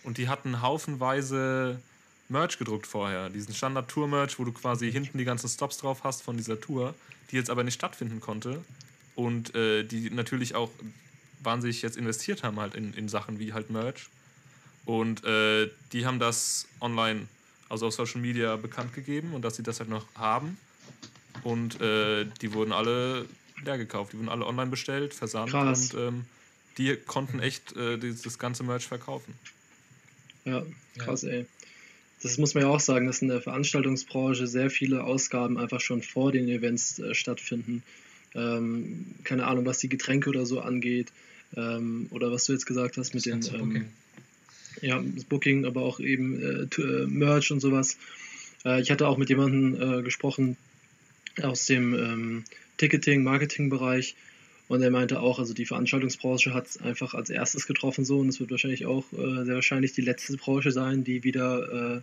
und 0.03 0.17
die 0.17 0.29
hatten 0.29 0.61
haufenweise 0.61 1.79
Merch 2.29 2.59
gedruckt 2.59 2.85
vorher. 2.85 3.29
Diesen 3.29 3.53
Standard-Tour-Merch, 3.53 4.37
wo 4.39 4.43
du 4.43 4.51
quasi 4.51 4.91
hinten 4.91 5.17
die 5.17 5.25
ganzen 5.25 5.49
Stops 5.49 5.77
drauf 5.77 6.03
hast 6.03 6.21
von 6.21 6.37
dieser 6.37 6.59
Tour, 6.61 6.93
die 7.31 7.35
jetzt 7.35 7.49
aber 7.49 7.63
nicht 7.63 7.73
stattfinden 7.73 8.19
konnte. 8.19 8.63
Und 9.15 9.55
äh, 9.55 9.83
die 9.83 10.09
natürlich 10.11 10.55
auch 10.55 10.69
wahnsinnig 11.41 11.81
jetzt 11.81 11.97
investiert 11.97 12.43
haben 12.43 12.59
halt 12.59 12.75
in, 12.75 12.93
in 12.93 13.09
Sachen 13.09 13.39
wie 13.39 13.53
halt 13.53 13.69
Merch. 13.69 14.09
Und 14.85 15.23
äh, 15.25 15.69
die 15.91 16.05
haben 16.05 16.19
das 16.19 16.67
online, 16.79 17.27
also 17.67 17.87
auf 17.87 17.93
Social 17.93 18.21
Media 18.21 18.55
bekannt 18.55 18.93
gegeben 18.93 19.33
und 19.33 19.41
dass 19.41 19.55
sie 19.55 19.63
das 19.63 19.79
halt 19.79 19.89
noch 19.89 20.05
haben. 20.15 20.57
Und 21.43 21.81
äh, 21.81 22.25
die 22.41 22.53
wurden 22.53 22.71
alle 22.71 23.25
leer 23.63 23.77
gekauft. 23.77 24.13
Die 24.13 24.17
wurden 24.17 24.29
alle 24.29 24.45
online 24.45 24.69
bestellt, 24.69 25.13
versandt 25.13 25.51
Krass. 25.51 25.93
und 25.93 26.01
ähm, 26.01 26.25
die 26.77 26.95
konnten 26.95 27.39
echt 27.39 27.75
äh, 27.75 27.97
dieses, 27.97 28.21
das 28.21 28.39
ganze 28.39 28.63
Merch 28.63 28.87
verkaufen. 28.87 29.33
Ja, 30.45 30.65
krass, 30.97 31.23
ey. 31.23 31.45
Das 32.21 32.37
muss 32.37 32.53
man 32.53 32.63
ja 32.63 32.69
auch 32.69 32.79
sagen, 32.79 33.05
dass 33.05 33.21
in 33.21 33.29
der 33.29 33.41
Veranstaltungsbranche 33.41 34.47
sehr 34.47 34.69
viele 34.69 35.03
Ausgaben 35.03 35.57
einfach 35.57 35.79
schon 35.79 36.01
vor 36.01 36.31
den 36.31 36.47
Events 36.49 36.99
äh, 36.99 37.13
stattfinden. 37.13 37.83
Ähm, 38.35 39.15
keine 39.23 39.47
Ahnung, 39.47 39.65
was 39.65 39.79
die 39.79 39.89
Getränke 39.89 40.29
oder 40.29 40.45
so 40.45 40.59
angeht. 40.59 41.11
Ähm, 41.55 42.07
oder 42.11 42.31
was 42.31 42.45
du 42.45 42.53
jetzt 42.53 42.65
gesagt 42.65 42.97
hast 42.97 43.13
mit 43.13 43.23
ganze 43.23 43.55
ähm, 43.55 43.59
Booking. 43.59 43.85
ja, 44.81 45.01
das 45.15 45.23
Booking, 45.23 45.65
aber 45.65 45.81
auch 45.81 45.99
eben 45.99 46.41
äh, 46.41 46.81
äh, 46.81 47.07
Merch 47.07 47.51
und 47.51 47.59
sowas. 47.59 47.97
Äh, 48.65 48.81
ich 48.81 48.91
hatte 48.91 49.07
auch 49.07 49.17
mit 49.17 49.29
jemandem 49.29 49.99
äh, 49.99 50.03
gesprochen 50.03 50.57
aus 51.41 51.65
dem 51.65 51.93
ähm, 51.93 52.43
Ticketing, 52.79 53.23
Marketing-Bereich 53.23 54.15
und 54.67 54.81
er 54.81 54.89
meinte 54.89 55.19
auch, 55.19 55.39
also 55.39 55.53
die 55.53 55.65
Veranstaltungsbranche 55.65 56.53
hat 56.53 56.67
es 56.67 56.81
einfach 56.81 57.13
als 57.13 57.29
erstes 57.29 57.67
getroffen 57.67 58.05
so 58.05 58.19
und 58.19 58.29
es 58.29 58.39
wird 58.39 58.51
wahrscheinlich 58.51 58.85
auch 58.85 59.05
äh, 59.13 59.45
sehr 59.45 59.55
wahrscheinlich 59.55 59.93
die 59.93 60.01
letzte 60.01 60.37
Branche 60.37 60.71
sein, 60.71 61.03
die 61.03 61.23
wieder 61.23 61.97
äh, 61.97 62.01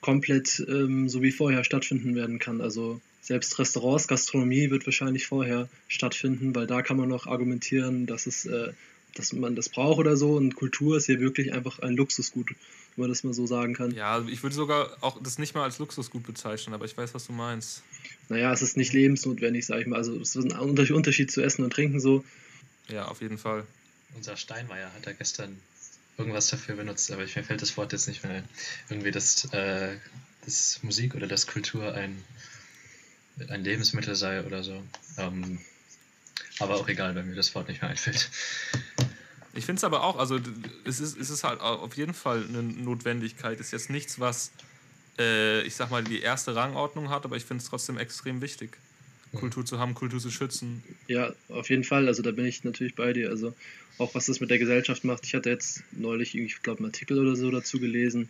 komplett 0.00 0.64
ähm, 0.68 1.08
so 1.08 1.22
wie 1.22 1.32
vorher 1.32 1.64
stattfinden 1.64 2.14
werden 2.14 2.38
kann. 2.38 2.60
Also 2.60 3.00
selbst 3.20 3.58
Restaurants, 3.58 4.08
Gastronomie 4.08 4.70
wird 4.70 4.86
wahrscheinlich 4.86 5.26
vorher 5.26 5.68
stattfinden, 5.88 6.54
weil 6.54 6.66
da 6.66 6.82
kann 6.82 6.96
man 6.96 7.08
noch 7.08 7.26
argumentieren, 7.26 8.06
dass 8.06 8.26
es 8.26 8.44
äh, 8.44 8.72
dass 9.16 9.32
man 9.32 9.56
das 9.56 9.68
braucht 9.68 9.98
oder 9.98 10.16
so. 10.16 10.36
Und 10.36 10.54
Kultur 10.54 10.96
ist 10.96 11.06
hier 11.06 11.20
wirklich 11.20 11.52
einfach 11.52 11.78
ein 11.80 11.96
Luxusgut, 11.96 12.50
wenn 12.50 13.02
man 13.02 13.08
das 13.08 13.24
mal 13.24 13.32
so 13.34 13.46
sagen 13.46 13.74
kann. 13.74 13.92
Ja, 13.92 14.24
ich 14.28 14.42
würde 14.42 14.54
sogar 14.54 14.96
auch 15.00 15.20
das 15.22 15.38
nicht 15.38 15.54
mal 15.54 15.64
als 15.64 15.78
Luxusgut 15.78 16.22
bezeichnen, 16.22 16.74
aber 16.74 16.84
ich 16.84 16.96
weiß, 16.96 17.14
was 17.14 17.26
du 17.26 17.32
meinst. 17.32 17.82
Naja, 18.28 18.52
es 18.52 18.62
ist 18.62 18.76
nicht 18.76 18.92
lebensnotwendig, 18.92 19.66
sag 19.66 19.80
ich 19.80 19.86
mal. 19.86 19.96
Also 19.96 20.18
es 20.20 20.34
ist 20.34 20.44
ein 20.52 20.58
Unter- 20.58 20.94
Unterschied 20.94 21.30
zu 21.30 21.42
Essen 21.42 21.62
und 21.64 21.72
Trinken 21.72 22.00
so. 22.00 22.24
Ja, 22.88 23.06
auf 23.06 23.20
jeden 23.20 23.38
Fall. 23.38 23.64
Unser 24.14 24.36
Steinmeier 24.36 24.92
hat 24.92 25.06
da 25.06 25.12
gestern 25.12 25.56
irgendwas 26.18 26.48
dafür 26.48 26.76
benutzt, 26.76 27.10
aber 27.10 27.24
ich, 27.24 27.36
mir 27.36 27.44
fällt 27.44 27.62
das 27.62 27.76
Wort 27.76 27.92
jetzt 27.92 28.08
nicht 28.08 28.24
mehr 28.24 28.32
ein. 28.36 28.48
Irgendwie, 28.88 29.10
dass, 29.10 29.44
äh, 29.52 29.96
dass 30.44 30.82
Musik 30.82 31.14
oder 31.14 31.26
dass 31.26 31.46
Kultur 31.46 31.92
ein, 31.94 32.24
ein 33.48 33.62
Lebensmittel 33.64 34.14
sei 34.16 34.42
oder 34.44 34.62
so. 34.62 34.82
Ähm, 35.18 35.58
aber 36.58 36.76
auch 36.76 36.88
egal, 36.88 37.14
wenn 37.14 37.28
mir 37.28 37.34
das 37.34 37.54
Wort 37.54 37.68
nicht 37.68 37.82
mehr 37.82 37.90
einfällt. 37.90 38.30
Ich 39.52 39.64
finde 39.66 39.78
es 39.80 39.84
aber 39.84 40.02
auch, 40.04 40.18
also 40.18 40.38
es 40.84 41.00
ist, 41.00 41.18
es 41.18 41.30
ist 41.30 41.44
halt 41.44 41.60
au- 41.60 41.76
auf 41.80 41.96
jeden 41.96 42.14
Fall 42.14 42.44
eine 42.48 42.62
Notwendigkeit. 42.62 43.60
Ist 43.60 43.72
jetzt 43.72 43.90
nichts, 43.90 44.18
was, 44.20 44.50
äh, 45.18 45.62
ich 45.62 45.74
sag 45.74 45.90
mal, 45.90 46.04
die 46.04 46.20
erste 46.20 46.54
Rangordnung 46.54 47.10
hat, 47.10 47.24
aber 47.24 47.36
ich 47.36 47.44
finde 47.44 47.62
es 47.62 47.68
trotzdem 47.68 47.98
extrem 47.98 48.40
wichtig, 48.40 48.76
Kultur 49.34 49.64
zu 49.64 49.78
haben, 49.78 49.94
Kultur 49.94 50.20
zu 50.20 50.30
schützen. 50.30 50.82
Ja, 51.08 51.32
auf 51.48 51.68
jeden 51.70 51.84
Fall. 51.84 52.06
Also 52.08 52.22
da 52.22 52.30
bin 52.30 52.46
ich 52.46 52.64
natürlich 52.64 52.94
bei 52.94 53.12
dir. 53.12 53.30
Also 53.30 53.54
auch 53.98 54.14
was 54.14 54.26
das 54.26 54.40
mit 54.40 54.50
der 54.50 54.58
Gesellschaft 54.58 55.04
macht. 55.04 55.24
Ich 55.24 55.34
hatte 55.34 55.50
jetzt 55.50 55.82
neulich, 55.92 56.34
ich 56.34 56.62
glaube, 56.62 56.78
einen 56.78 56.86
Artikel 56.86 57.18
oder 57.18 57.36
so 57.36 57.50
dazu 57.50 57.80
gelesen. 57.80 58.28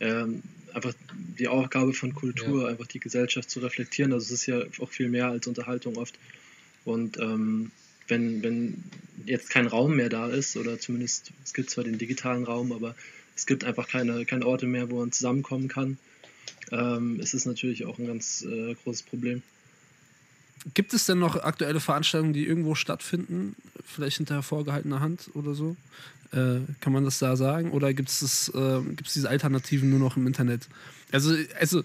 Ähm, 0.00 0.42
einfach 0.72 0.94
die 1.38 1.48
Aufgabe 1.48 1.92
von 1.92 2.14
Kultur, 2.14 2.68
einfach 2.68 2.86
die 2.86 3.00
Gesellschaft 3.00 3.50
zu 3.50 3.60
reflektieren. 3.60 4.12
Also 4.12 4.26
es 4.26 4.40
ist 4.40 4.46
ja 4.46 4.62
auch 4.80 4.90
viel 4.90 5.08
mehr 5.08 5.28
als 5.28 5.46
Unterhaltung 5.46 5.96
oft. 5.96 6.18
Und 6.84 7.18
ähm, 7.18 7.70
wenn, 8.08 8.42
wenn 8.42 8.82
jetzt 9.26 9.50
kein 9.50 9.66
Raum 9.66 9.96
mehr 9.96 10.08
da 10.08 10.28
ist, 10.28 10.56
oder 10.56 10.78
zumindest 10.78 11.32
es 11.44 11.52
gibt 11.52 11.70
zwar 11.70 11.84
den 11.84 11.98
digitalen 11.98 12.44
Raum, 12.44 12.72
aber 12.72 12.94
es 13.36 13.46
gibt 13.46 13.64
einfach 13.64 13.88
keine, 13.88 14.24
keine 14.24 14.46
Orte 14.46 14.66
mehr, 14.66 14.90
wo 14.90 14.98
man 14.98 15.12
zusammenkommen 15.12 15.68
kann, 15.68 15.98
ähm, 16.70 17.20
ist 17.20 17.34
es 17.34 17.44
natürlich 17.46 17.84
auch 17.86 17.98
ein 17.98 18.06
ganz 18.06 18.42
äh, 18.42 18.74
großes 18.74 19.02
Problem. 19.02 19.42
Gibt 20.74 20.94
es 20.94 21.06
denn 21.06 21.18
noch 21.18 21.36
aktuelle 21.36 21.80
Veranstaltungen, 21.80 22.32
die 22.32 22.46
irgendwo 22.46 22.74
stattfinden? 22.74 23.56
Vielleicht 23.84 24.18
hinter 24.18 24.42
vorgehaltener 24.42 25.00
Hand 25.00 25.30
oder 25.34 25.54
so? 25.54 25.76
Äh, 26.32 26.60
kann 26.80 26.92
man 26.92 27.04
das 27.04 27.18
da 27.18 27.36
sagen? 27.36 27.72
Oder 27.72 27.92
gibt 27.92 28.08
es 28.08 28.48
äh, 28.54 28.80
gibt's 28.96 29.14
diese 29.14 29.28
Alternativen 29.28 29.90
nur 29.90 29.98
noch 29.98 30.16
im 30.16 30.26
Internet? 30.26 30.68
Also, 31.10 31.34
also 31.58 31.82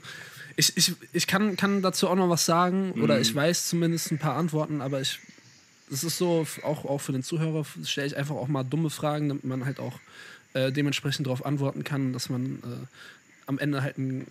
ich, 0.55 0.75
ich, 0.77 0.93
ich 1.11 1.27
kann, 1.27 1.55
kann 1.57 1.81
dazu 1.81 2.07
auch 2.07 2.15
noch 2.15 2.29
was 2.29 2.45
sagen 2.45 2.93
oder 2.93 3.19
ich 3.19 3.33
weiß 3.33 3.67
zumindest 3.67 4.11
ein 4.11 4.17
paar 4.17 4.35
Antworten, 4.35 4.81
aber 4.81 5.01
ich, 5.01 5.19
es 5.91 6.03
ist 6.03 6.17
so, 6.17 6.47
auch, 6.63 6.85
auch 6.85 6.99
für 6.99 7.11
den 7.11 7.23
Zuhörer 7.23 7.65
stelle 7.83 8.07
ich 8.07 8.17
einfach 8.17 8.35
auch 8.35 8.47
mal 8.47 8.63
dumme 8.63 8.89
Fragen, 8.89 9.27
damit 9.27 9.43
man 9.43 9.65
halt 9.65 9.79
auch 9.79 9.99
äh, 10.53 10.71
dementsprechend 10.71 11.27
darauf 11.27 11.45
antworten 11.45 11.83
kann, 11.83 12.13
dass 12.13 12.29
man 12.29 12.57
äh, 12.63 12.85
am 13.45 13.59
Ende 13.59 13.83
halt 13.83 13.97
ein 13.97 14.25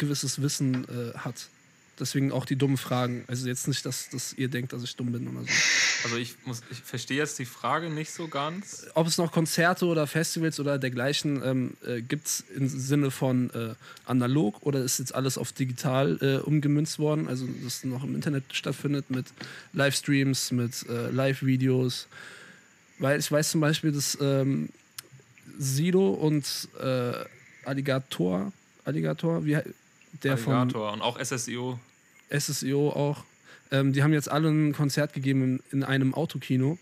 gewisses 0.00 0.42
Wissen 0.42 0.84
äh, 0.88 1.16
hat. 1.16 1.48
Deswegen 2.00 2.32
auch 2.32 2.46
die 2.46 2.56
dummen 2.56 2.78
Fragen. 2.78 3.24
Also 3.28 3.46
jetzt 3.46 3.68
nicht, 3.68 3.84
dass, 3.84 4.08
dass 4.08 4.32
ihr 4.32 4.48
denkt, 4.48 4.72
dass 4.72 4.82
ich 4.82 4.96
dumm 4.96 5.12
bin 5.12 5.28
oder 5.28 5.42
so. 5.42 5.52
Also 6.04 6.16
ich 6.16 6.34
muss, 6.46 6.62
ich 6.70 6.78
verstehe 6.78 7.18
jetzt 7.18 7.38
die 7.38 7.44
Frage 7.44 7.90
nicht 7.90 8.10
so 8.10 8.26
ganz. 8.26 8.86
Ob 8.94 9.06
es 9.06 9.18
noch 9.18 9.30
Konzerte 9.30 9.84
oder 9.84 10.06
Festivals 10.06 10.58
oder 10.58 10.78
dergleichen 10.78 11.42
ähm, 11.44 11.76
äh, 11.86 12.00
gibt 12.00 12.26
es 12.26 12.44
im 12.56 12.68
Sinne 12.68 13.10
von 13.10 13.50
äh, 13.50 13.74
analog 14.06 14.62
oder 14.62 14.82
ist 14.82 14.98
jetzt 14.98 15.14
alles 15.14 15.36
auf 15.36 15.52
digital 15.52 16.18
äh, 16.22 16.36
umgemünzt 16.38 16.98
worden? 16.98 17.28
Also 17.28 17.46
das 17.62 17.84
noch 17.84 18.02
im 18.02 18.14
Internet 18.14 18.44
stattfindet 18.52 19.10
mit 19.10 19.26
Livestreams, 19.74 20.52
mit 20.52 20.88
äh, 20.88 21.10
Live-Videos. 21.10 22.06
Weil 22.98 23.20
ich 23.20 23.30
weiß 23.30 23.50
zum 23.50 23.60
Beispiel, 23.60 23.92
dass 23.92 24.16
ähm, 24.22 24.70
Sido 25.58 26.10
und 26.10 26.68
äh, 26.82 27.12
Alligator, 27.66 28.52
Alligator, 28.86 29.44
wie, 29.44 29.58
der 30.22 30.36
von 30.36 30.54
Alligator 30.54 30.92
und 30.92 31.02
auch 31.02 31.18
SSIO. 31.22 31.78
SSIO 32.30 32.90
auch. 32.90 33.24
Ähm, 33.70 33.92
die 33.92 34.02
haben 34.02 34.12
jetzt 34.12 34.30
alle 34.30 34.48
ein 34.48 34.72
Konzert 34.72 35.12
gegeben 35.12 35.60
in, 35.70 35.78
in 35.78 35.84
einem 35.84 36.14
Autokino. 36.14 36.78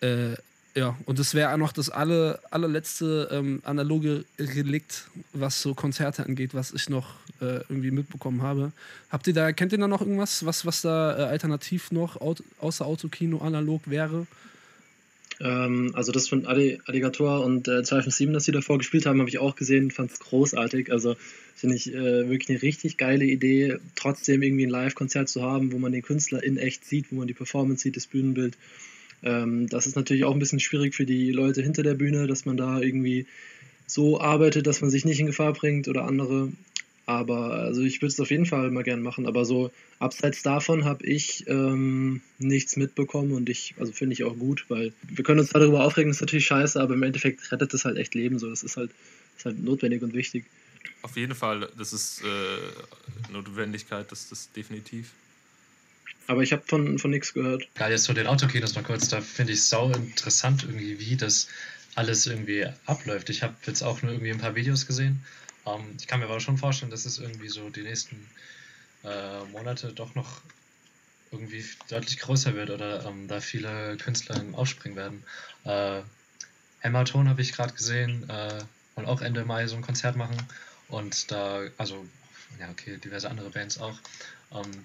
Äh, 0.00 0.34
ja, 0.76 0.94
und 1.06 1.18
das 1.18 1.34
wäre 1.34 1.56
noch 1.56 1.72
das 1.72 1.88
alle, 1.88 2.38
allerletzte 2.50 3.30
ähm, 3.32 3.62
analoge 3.64 4.26
Relikt, 4.38 5.08
was 5.32 5.62
so 5.62 5.74
Konzerte 5.74 6.26
angeht, 6.26 6.52
was 6.52 6.70
ich 6.72 6.90
noch 6.90 7.14
äh, 7.40 7.62
irgendwie 7.68 7.90
mitbekommen 7.90 8.42
habe. 8.42 8.72
Habt 9.10 9.26
ihr 9.26 9.32
da, 9.32 9.52
kennt 9.52 9.72
ihr 9.72 9.78
da 9.78 9.88
noch 9.88 10.02
irgendwas, 10.02 10.44
was, 10.44 10.66
was 10.66 10.82
da 10.82 11.18
äh, 11.18 11.22
alternativ 11.22 11.92
noch 11.92 12.20
au 12.20 12.34
außer 12.60 12.84
Autokino 12.84 13.38
analog 13.38 13.82
wäre? 13.86 14.26
Ähm, 15.40 15.90
also 15.94 16.12
das 16.12 16.28
von 16.28 16.46
Alli- 16.46 16.78
Alligator 16.86 17.44
und 17.44 17.68
äh, 17.68 17.82
257, 17.82 18.32
das 18.32 18.44
sie 18.44 18.52
davor 18.52 18.78
gespielt 18.78 19.06
haben, 19.06 19.20
habe 19.20 19.28
ich 19.28 19.38
auch 19.38 19.56
gesehen, 19.56 19.90
fand 19.90 20.10
es 20.10 20.20
großartig. 20.20 20.90
Also 20.90 21.16
finde 21.54 21.76
ich 21.76 21.92
äh, 21.92 22.28
wirklich 22.28 22.50
eine 22.50 22.62
richtig 22.62 22.96
geile 22.96 23.24
Idee, 23.24 23.76
trotzdem 23.94 24.42
irgendwie 24.42 24.66
ein 24.66 24.70
Live-Konzert 24.70 25.28
zu 25.28 25.42
haben, 25.42 25.72
wo 25.72 25.78
man 25.78 25.92
den 25.92 26.02
Künstler 26.02 26.42
in 26.42 26.56
echt 26.56 26.84
sieht, 26.84 27.06
wo 27.10 27.16
man 27.16 27.26
die 27.26 27.34
Performance 27.34 27.82
sieht, 27.82 27.96
das 27.96 28.06
Bühnenbild. 28.06 28.56
Ähm, 29.22 29.68
das 29.68 29.86
ist 29.86 29.96
natürlich 29.96 30.24
auch 30.24 30.32
ein 30.32 30.38
bisschen 30.38 30.60
schwierig 30.60 30.94
für 30.94 31.06
die 31.06 31.32
Leute 31.32 31.62
hinter 31.62 31.82
der 31.82 31.94
Bühne, 31.94 32.26
dass 32.26 32.44
man 32.46 32.56
da 32.56 32.80
irgendwie 32.80 33.26
so 33.86 34.20
arbeitet, 34.20 34.66
dass 34.66 34.80
man 34.80 34.90
sich 34.90 35.04
nicht 35.04 35.20
in 35.20 35.26
Gefahr 35.26 35.52
bringt 35.52 35.88
oder 35.88 36.04
andere. 36.04 36.50
Aber 37.06 37.52
also 37.52 37.82
ich 37.82 38.02
würde 38.02 38.12
es 38.12 38.20
auf 38.20 38.30
jeden 38.30 38.46
Fall 38.46 38.70
mal 38.70 38.82
gern 38.82 39.00
machen. 39.00 39.26
Aber 39.26 39.44
so 39.44 39.70
abseits 40.00 40.42
davon 40.42 40.84
habe 40.84 41.06
ich 41.06 41.44
ähm, 41.46 42.20
nichts 42.38 42.76
mitbekommen 42.76 43.32
und 43.32 43.48
ich, 43.48 43.74
also 43.78 43.92
finde 43.92 44.14
ich 44.14 44.24
auch 44.24 44.36
gut, 44.36 44.64
weil 44.68 44.92
wir 45.02 45.22
können 45.22 45.38
uns 45.38 45.50
darüber 45.50 45.84
aufregen, 45.84 46.10
das 46.10 46.18
ist 46.18 46.22
natürlich 46.22 46.46
scheiße, 46.46 46.80
aber 46.80 46.94
im 46.94 47.02
Endeffekt 47.04 47.50
rettet 47.52 47.72
das 47.72 47.84
halt 47.84 47.96
echt 47.96 48.14
Leben. 48.16 48.40
So, 48.40 48.50
das 48.50 48.64
ist 48.64 48.76
halt, 48.76 48.90
ist 49.36 49.44
halt 49.44 49.62
notwendig 49.62 50.02
und 50.02 50.14
wichtig. 50.14 50.44
Auf 51.02 51.16
jeden 51.16 51.36
Fall, 51.36 51.68
das 51.78 51.92
ist 51.92 52.22
äh, 52.22 53.32
Notwendigkeit, 53.32 54.10
das 54.10 54.32
ist 54.32 54.56
definitiv. 54.56 55.12
Aber 56.26 56.42
ich 56.42 56.52
habe 56.52 56.62
von, 56.66 56.98
von 56.98 57.12
nichts 57.12 57.32
gehört. 57.32 57.68
Geil, 57.74 57.92
jetzt 57.92 58.04
zu 58.04 58.12
den 58.12 58.26
Autokinos 58.26 58.74
noch 58.74 58.82
kurz, 58.82 59.08
da 59.08 59.20
finde 59.20 59.52
ich 59.52 59.62
sau 59.62 59.92
interessant 59.92 60.64
irgendwie, 60.64 60.98
wie 60.98 61.16
das 61.16 61.48
alles 61.94 62.26
irgendwie 62.26 62.66
abläuft. 62.84 63.30
Ich 63.30 63.44
habe 63.44 63.54
jetzt 63.66 63.82
auch 63.82 64.02
nur 64.02 64.12
irgendwie 64.12 64.32
ein 64.32 64.38
paar 64.38 64.56
Videos 64.56 64.86
gesehen. 64.86 65.22
Ähm, 65.66 65.96
ich 65.98 66.06
kann 66.06 66.20
mir 66.20 66.26
aber 66.26 66.40
schon 66.40 66.58
vorstellen, 66.58 66.90
dass 66.90 67.04
es 67.04 67.18
irgendwie 67.18 67.48
so 67.48 67.68
die 67.68 67.82
nächsten 67.82 68.28
äh, 69.04 69.44
Monate 69.46 69.92
doch 69.92 70.14
noch 70.14 70.40
irgendwie 71.30 71.64
deutlich 71.88 72.18
größer 72.18 72.54
wird 72.54 72.70
oder 72.70 73.04
ähm, 73.04 73.28
da 73.28 73.40
viele 73.40 73.96
Künstler 73.96 74.42
Aufspringen 74.52 74.96
werden. 74.96 75.24
Äh, 75.64 76.02
Hämaton 76.80 77.28
habe 77.28 77.42
ich 77.42 77.52
gerade 77.52 77.74
gesehen, 77.74 78.28
äh, 78.30 78.64
wollen 78.94 79.08
auch 79.08 79.20
Ende 79.20 79.44
Mai 79.44 79.66
so 79.66 79.76
ein 79.76 79.82
Konzert 79.82 80.16
machen 80.16 80.36
und 80.88 81.30
da, 81.30 81.62
also, 81.78 82.06
ja, 82.60 82.70
okay, 82.70 82.98
diverse 82.98 83.28
andere 83.28 83.50
Bands 83.50 83.78
auch. 83.78 83.98
Ähm, 84.52 84.84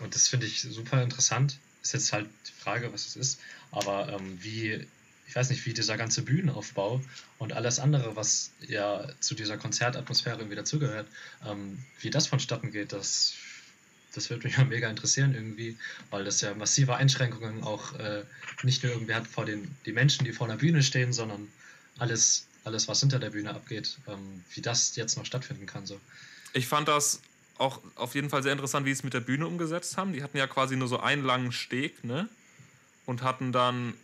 und 0.00 0.14
das 0.14 0.28
finde 0.28 0.46
ich 0.46 0.62
super 0.62 1.02
interessant. 1.02 1.58
Ist 1.82 1.94
jetzt 1.94 2.12
halt 2.12 2.28
die 2.46 2.52
Frage, 2.52 2.92
was 2.92 3.06
es 3.06 3.16
ist. 3.16 3.40
Aber 3.70 4.08
ähm, 4.08 4.38
wie 4.42 4.86
ich 5.32 5.36
weiß 5.36 5.48
nicht, 5.48 5.64
wie 5.64 5.72
dieser 5.72 5.96
ganze 5.96 6.20
Bühnenaufbau 6.20 7.00
und 7.38 7.54
alles 7.54 7.78
andere, 7.78 8.16
was 8.16 8.50
ja 8.68 9.08
zu 9.18 9.34
dieser 9.34 9.56
Konzertatmosphäre 9.56 10.36
irgendwie 10.36 10.56
dazugehört, 10.56 11.08
ähm, 11.46 11.82
wie 12.00 12.10
das 12.10 12.26
vonstatten 12.26 12.70
geht, 12.70 12.92
das, 12.92 13.32
das 14.14 14.28
würde 14.28 14.46
mich 14.46 14.58
ja 14.58 14.64
mega 14.68 14.90
interessieren 14.90 15.34
irgendwie, 15.34 15.78
weil 16.10 16.24
das 16.24 16.42
ja 16.42 16.52
massive 16.52 16.96
Einschränkungen 16.96 17.62
auch 17.62 17.94
äh, 17.94 18.24
nicht 18.62 18.82
nur 18.82 18.92
irgendwie 18.92 19.14
hat 19.14 19.26
vor 19.26 19.46
den 19.46 19.74
die 19.86 19.92
Menschen, 19.92 20.26
die 20.26 20.32
vor 20.32 20.46
einer 20.46 20.58
Bühne 20.58 20.82
stehen, 20.82 21.14
sondern 21.14 21.48
alles, 21.96 22.46
alles 22.64 22.86
was 22.86 23.00
hinter 23.00 23.18
der 23.18 23.30
Bühne 23.30 23.54
abgeht, 23.54 23.96
ähm, 24.08 24.44
wie 24.52 24.60
das 24.60 24.96
jetzt 24.96 25.16
noch 25.16 25.24
stattfinden 25.24 25.64
kann. 25.64 25.86
So. 25.86 25.98
Ich 26.52 26.66
fand 26.66 26.88
das 26.88 27.22
auch 27.56 27.80
auf 27.94 28.14
jeden 28.14 28.28
Fall 28.28 28.42
sehr 28.42 28.52
interessant, 28.52 28.84
wie 28.84 28.90
sie 28.90 28.98
es 28.98 29.02
mit 29.02 29.14
der 29.14 29.20
Bühne 29.20 29.46
umgesetzt 29.46 29.96
haben. 29.96 30.12
Die 30.12 30.22
hatten 30.22 30.36
ja 30.36 30.46
quasi 30.46 30.76
nur 30.76 30.88
so 30.88 31.00
einen 31.00 31.24
langen 31.24 31.52
Steg, 31.52 32.04
ne? 32.04 32.28
Und 33.06 33.22
hatten 33.22 33.50
dann, 33.50 33.94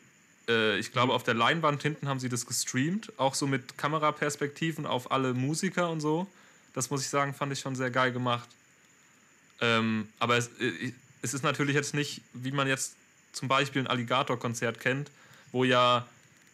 äh, 0.48 0.78
ich 0.78 0.92
glaube, 0.92 1.12
auf 1.12 1.22
der 1.22 1.34
Leinwand 1.34 1.82
hinten 1.82 2.08
haben 2.08 2.20
sie 2.20 2.28
das 2.28 2.46
gestreamt, 2.46 3.12
auch 3.18 3.34
so 3.34 3.46
mit 3.46 3.78
Kameraperspektiven 3.78 4.86
auf 4.86 5.12
alle 5.12 5.34
Musiker 5.34 5.90
und 5.90 6.00
so. 6.00 6.26
Das 6.74 6.90
muss 6.90 7.02
ich 7.02 7.08
sagen, 7.08 7.34
fand 7.34 7.52
ich 7.52 7.60
schon 7.60 7.76
sehr 7.76 7.90
geil 7.90 8.12
gemacht. 8.12 8.48
Ähm, 9.60 10.08
aber 10.18 10.36
es, 10.36 10.48
äh, 10.60 10.92
es 11.22 11.34
ist 11.34 11.42
natürlich 11.42 11.74
jetzt 11.74 11.94
nicht, 11.94 12.22
wie 12.32 12.52
man 12.52 12.68
jetzt 12.68 12.94
zum 13.32 13.48
Beispiel 13.48 13.82
ein 13.82 13.86
Alligator-Konzert 13.86 14.80
kennt, 14.80 15.10
wo 15.52 15.64
ja, 15.64 16.06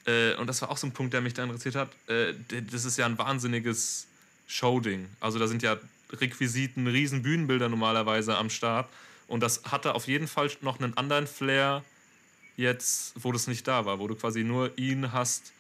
äh, 0.07 0.35
und 0.37 0.47
das 0.47 0.63
war 0.63 0.71
auch 0.71 0.77
so 0.77 0.87
ein 0.87 0.93
Punkt, 0.93 1.13
der 1.15 1.21
mich 1.21 1.35
da 1.35 1.45
interessiert 1.45 1.75
hat, 1.75 1.91
äh, 2.09 2.35
das 2.71 2.85
ist 2.85 2.99
ja 2.99 3.07
ein 3.07 3.19
wahnsinniges 3.19 4.07
Showding. 4.47 5.09
Also 5.21 5.39
da 5.39 5.47
sind 5.47 5.63
ja 5.63 5.79
Requisiten, 6.13 6.87
riesen 6.87 7.23
Bühnenbilder 7.23 7.69
normalerweise 7.69 8.37
am 8.37 8.51
Start. 8.51 8.89
Und 9.27 9.41
das 9.41 9.63
hatte 9.65 9.95
auf 9.95 10.07
jeden 10.07 10.29
Fall 10.29 10.51
noch 10.61 10.81
einen 10.81 10.97
anderen 10.97 11.27
Flair 11.27 11.83
jetzt, 12.57 13.15
wo 13.17 13.33
das 13.33 13.47
nicht 13.47 13.67
da 13.67 13.85
war, 13.85 13.99
wo 13.99 14.09
du 14.09 14.15
quasi 14.15 14.45
nur 14.45 14.77
ihn 14.79 15.13
hast, 15.13 15.53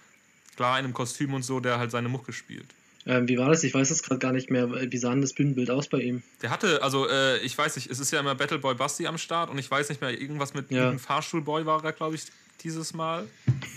klar 0.57 0.79
in 0.79 0.85
einem 0.85 0.95
Kostüm 0.95 1.35
und 1.35 1.43
so, 1.43 1.61
der 1.61 1.79
halt 1.79 1.91
seine 1.91 2.09
Mucke 2.09 2.33
spielt. 2.33 2.67
Ähm, 3.07 3.29
wie 3.29 3.37
war 3.37 3.51
das? 3.51 3.63
Ich 3.65 3.75
weiß 3.75 3.91
es 3.91 4.03
gerade 4.03 4.19
gar 4.19 4.33
nicht 4.33 4.51
mehr. 4.51 4.71
Wie 4.91 4.97
sah 4.97 5.11
denn 5.11 5.21
das 5.21 5.35
Bühnenbild 5.35 5.71
aus 5.71 5.89
bei 5.89 5.99
ihm? 5.99 6.23
Der 6.41 6.51
hatte, 6.51 6.83
also 6.83 7.07
äh, 7.09 7.39
ich 7.41 7.57
weiß 7.57 7.77
nicht, 7.77 7.91
es 7.91 7.99
ist 7.99 8.11
ja 8.13 8.21
immer 8.21 8.35
Battleboy 8.35 8.75
Basti 8.75 9.07
am 9.07 9.19
Start 9.19 9.51
und 9.51 9.59
ich 9.59 9.71
weiß 9.71 9.91
nicht 9.91 10.01
mehr, 10.01 10.19
irgendwas 10.19 10.55
mit 10.55 10.71
Ja. 10.71 10.97
Fahrstuhlboy 10.97 11.67
war 11.67 11.85
er, 11.85 11.93
glaube 11.93 12.15
ich, 12.15 12.23
dieses 12.63 12.95
Mal. 12.95 13.27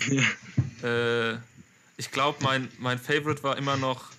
Ja. 0.09 0.23
Äh, 0.87 1.37
ich 1.97 2.11
glaube, 2.11 2.37
mein, 2.41 2.69
mein 2.77 2.99
Favorite 2.99 3.43
war 3.43 3.57
immer 3.57 3.75
noch 3.75 4.11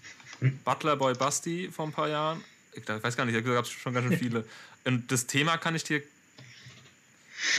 Butler 0.65 0.97
Boy 0.97 1.15
Basti 1.15 1.71
vor 1.73 1.87
ein 1.87 1.93
paar 1.93 2.09
Jahren. 2.09 2.45
Ich 2.75 2.87
weiß 2.87 3.17
gar 3.17 3.25
nicht, 3.25 3.37
da 3.37 3.41
gab 3.41 3.65
es 3.65 3.71
schon 3.71 3.95
ganz 3.95 4.09
schön 4.09 4.19
viele. 4.19 4.45
Und 4.85 5.11
das 5.11 5.27
Thema 5.27 5.57
kann 5.57 5.75
ich 5.75 5.85
dir 5.85 6.03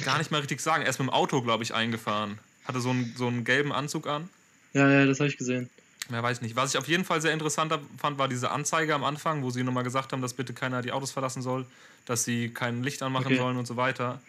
gar 0.04 0.18
nicht 0.18 0.32
mal 0.32 0.40
richtig 0.40 0.62
sagen. 0.62 0.84
Er 0.84 0.90
ist 0.90 1.00
mit 1.00 1.08
dem 1.08 1.14
Auto, 1.14 1.42
glaube 1.42 1.64
ich, 1.64 1.74
eingefahren. 1.74 2.40
Hatte 2.66 2.82
so 2.82 2.90
einen, 2.90 3.14
so 3.18 3.28
einen 3.28 3.44
gelben 3.44 3.72
Anzug 3.72 4.08
an. 4.08 4.30
Ja, 4.74 4.90
ja, 4.90 5.06
das 5.06 5.20
habe 5.20 5.30
ich 5.30 5.38
gesehen. 5.38 5.70
Mehr 6.10 6.24
weiß 6.24 6.38
ich 6.38 6.42
nicht. 6.42 6.56
Was 6.56 6.74
ich 6.74 6.78
auf 6.78 6.88
jeden 6.88 7.06
Fall 7.06 7.22
sehr 7.22 7.34
interessant 7.34 7.74
fand, 7.98 8.18
war 8.18 8.28
diese 8.28 8.52
Anzeige 8.52 8.96
am 8.96 9.04
Anfang, 9.04 9.44
wo 9.44 9.50
sie 9.52 9.64
nochmal 9.64 9.84
gesagt 9.84 10.12
haben, 10.12 10.22
dass 10.22 10.34
bitte 10.34 10.54
keiner 10.54 10.82
die 10.82 10.92
Autos 10.92 11.12
verlassen 11.12 11.42
soll, 11.42 11.66
dass 12.06 12.24
sie 12.24 12.50
kein 12.50 12.84
Licht 12.84 13.02
anmachen 13.04 13.28
Okay. 13.28 13.38
sollen 13.38 13.58
und 13.58 13.68
so 13.68 13.78
weiter. 13.78 14.22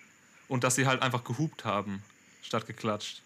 Und 0.49 0.65
dass 0.65 0.75
sie 0.75 0.87
halt 0.87 1.01
einfach 1.03 1.25
gehupt 1.25 1.65
haben, 1.65 2.03
statt 2.43 2.67
geklatscht. 2.67 3.23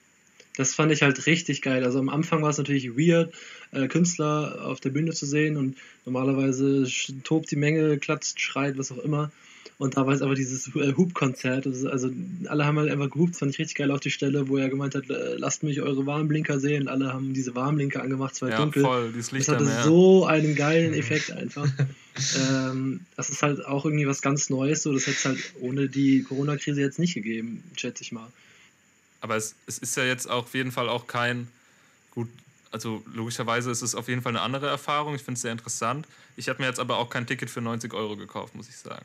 Das 0.56 0.74
fand 0.74 0.92
ich 0.92 1.02
halt 1.02 1.26
richtig 1.26 1.62
geil. 1.62 1.84
Also 1.84 1.98
am 1.98 2.08
Anfang 2.08 2.42
war 2.42 2.50
es 2.50 2.58
natürlich 2.58 2.96
weird, 2.96 3.34
äh, 3.72 3.88
Künstler 3.88 4.64
auf 4.64 4.78
der 4.78 4.90
Bühne 4.90 5.12
zu 5.12 5.26
sehen 5.26 5.56
und 5.56 5.76
normalerweise 6.04 6.86
tobt 7.24 7.50
die 7.50 7.56
Menge, 7.56 7.98
klatscht, 7.98 8.40
schreit, 8.40 8.78
was 8.78 8.92
auch 8.92 8.98
immer. 8.98 9.32
Und 9.76 9.96
da 9.96 10.06
war 10.06 10.14
es 10.14 10.22
aber 10.22 10.36
dieses 10.36 10.68
äh, 10.76 10.94
Hub-Konzert. 10.96 11.66
Das 11.66 11.84
Also 11.84 12.08
alle 12.46 12.64
haben 12.64 12.78
halt 12.78 12.90
einfach 12.90 13.10
gehupt, 13.10 13.32
das 13.32 13.38
fand 13.40 13.50
ich 13.52 13.58
richtig 13.58 13.76
geil 13.76 13.90
auf 13.90 13.98
die 14.00 14.10
Stelle, 14.12 14.48
wo 14.48 14.56
er 14.56 14.68
gemeint 14.68 14.94
hat, 14.94 15.10
äh, 15.10 15.34
lasst 15.36 15.64
mich 15.64 15.80
eure 15.80 16.06
Warnblinker 16.06 16.60
sehen. 16.60 16.86
Alle 16.86 17.12
haben 17.12 17.34
diese 17.34 17.54
Warnblinker 17.56 18.00
angemacht, 18.00 18.34
es 18.34 18.42
war 18.42 18.50
Ja, 18.50 18.58
dunkel. 18.58 18.82
voll, 18.82 19.08
dieses 19.12 19.30
Das 19.30 19.32
Licht 19.32 19.48
hatte 19.48 19.58
am 19.58 19.64
Meer. 19.64 19.82
so 19.82 20.26
einen 20.26 20.54
geilen 20.54 20.94
Effekt 20.94 21.32
einfach. 21.32 21.66
ähm, 22.48 23.00
das 23.16 23.30
ist 23.30 23.42
halt 23.42 23.64
auch 23.66 23.84
irgendwie 23.84 24.06
was 24.06 24.22
ganz 24.22 24.48
Neues. 24.48 24.82
So, 24.84 24.92
das 24.92 25.06
hätte 25.08 25.16
es 25.18 25.24
halt 25.24 25.38
ohne 25.60 25.88
die 25.88 26.22
Corona-Krise 26.22 26.80
jetzt 26.80 27.00
nicht 27.00 27.14
gegeben, 27.14 27.64
schätze 27.76 28.02
ich 28.04 28.12
mal. 28.12 28.28
Aber 29.20 29.36
es, 29.36 29.56
es 29.66 29.78
ist 29.78 29.96
ja 29.96 30.04
jetzt 30.04 30.30
auf 30.30 30.54
jeden 30.54 30.70
Fall 30.70 30.88
auch 30.88 31.06
kein, 31.08 31.48
gut, 32.12 32.28
also 32.70 33.02
logischerweise 33.12 33.70
ist 33.72 33.82
es 33.82 33.94
auf 33.96 34.06
jeden 34.08 34.22
Fall 34.22 34.32
eine 34.32 34.42
andere 34.42 34.68
Erfahrung. 34.68 35.14
Ich 35.16 35.22
finde 35.22 35.34
es 35.36 35.42
sehr 35.42 35.52
interessant. 35.52 36.06
Ich 36.36 36.48
habe 36.48 36.62
mir 36.62 36.68
jetzt 36.68 36.78
aber 36.78 36.98
auch 36.98 37.10
kein 37.10 37.26
Ticket 37.26 37.50
für 37.50 37.60
90 37.60 37.92
Euro 37.94 38.16
gekauft, 38.16 38.54
muss 38.54 38.68
ich 38.68 38.76
sagen. 38.76 39.04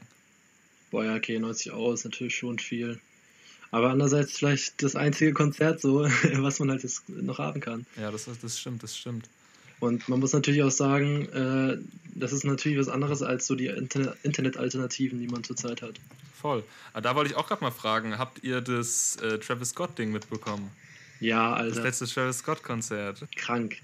Boah, 0.91 1.05
ja, 1.05 1.15
okay, 1.15 1.39
90 1.39 1.71
Euro 1.71 1.93
ist 1.93 2.03
natürlich 2.05 2.35
schon 2.35 2.59
viel. 2.59 2.99
Aber 3.71 3.91
andererseits 3.91 4.31
vielleicht 4.37 4.81
das 4.81 4.95
einzige 4.95 5.33
Konzert 5.33 5.79
so, 5.79 6.01
was 6.37 6.59
man 6.59 6.71
halt 6.71 6.83
jetzt 6.83 7.07
noch 7.09 7.37
haben 7.37 7.59
kann. 7.59 7.85
Ja, 7.99 8.09
das, 8.11 8.27
das 8.41 8.59
stimmt, 8.59 8.81
das 8.83 8.97
stimmt. 8.97 9.25
Und 9.79 10.09
man 10.09 10.19
muss 10.19 10.33
natürlich 10.33 10.61
auch 10.63 10.71
sagen, 10.71 11.29
äh, 11.29 11.77
das 12.15 12.33
ist 12.33 12.43
natürlich 12.43 12.77
was 12.77 12.89
anderes 12.89 13.21
als 13.21 13.47
so 13.47 13.55
die 13.55 13.67
Inter 13.67 14.15
Internet-Alternativen, 14.23 15.19
die 15.21 15.27
man 15.27 15.43
zurzeit 15.43 15.81
hat. 15.81 15.95
Voll. 16.41 16.63
Aber 16.93 17.01
da 17.01 17.15
wollte 17.15 17.31
ich 17.31 17.37
auch 17.37 17.47
gerade 17.47 17.63
mal 17.63 17.71
fragen, 17.71 18.17
habt 18.17 18.43
ihr 18.43 18.59
das 18.61 19.17
äh, 19.17 19.37
Travis 19.39 19.69
Scott-Ding 19.69 20.11
mitbekommen? 20.11 20.69
Ja, 21.21 21.57
Das 21.63 21.77
Alter, 21.77 21.83
letzte 21.83 22.07
Travis 22.07 22.39
Scott-Konzert. 22.39 23.25
krank. 23.35 23.77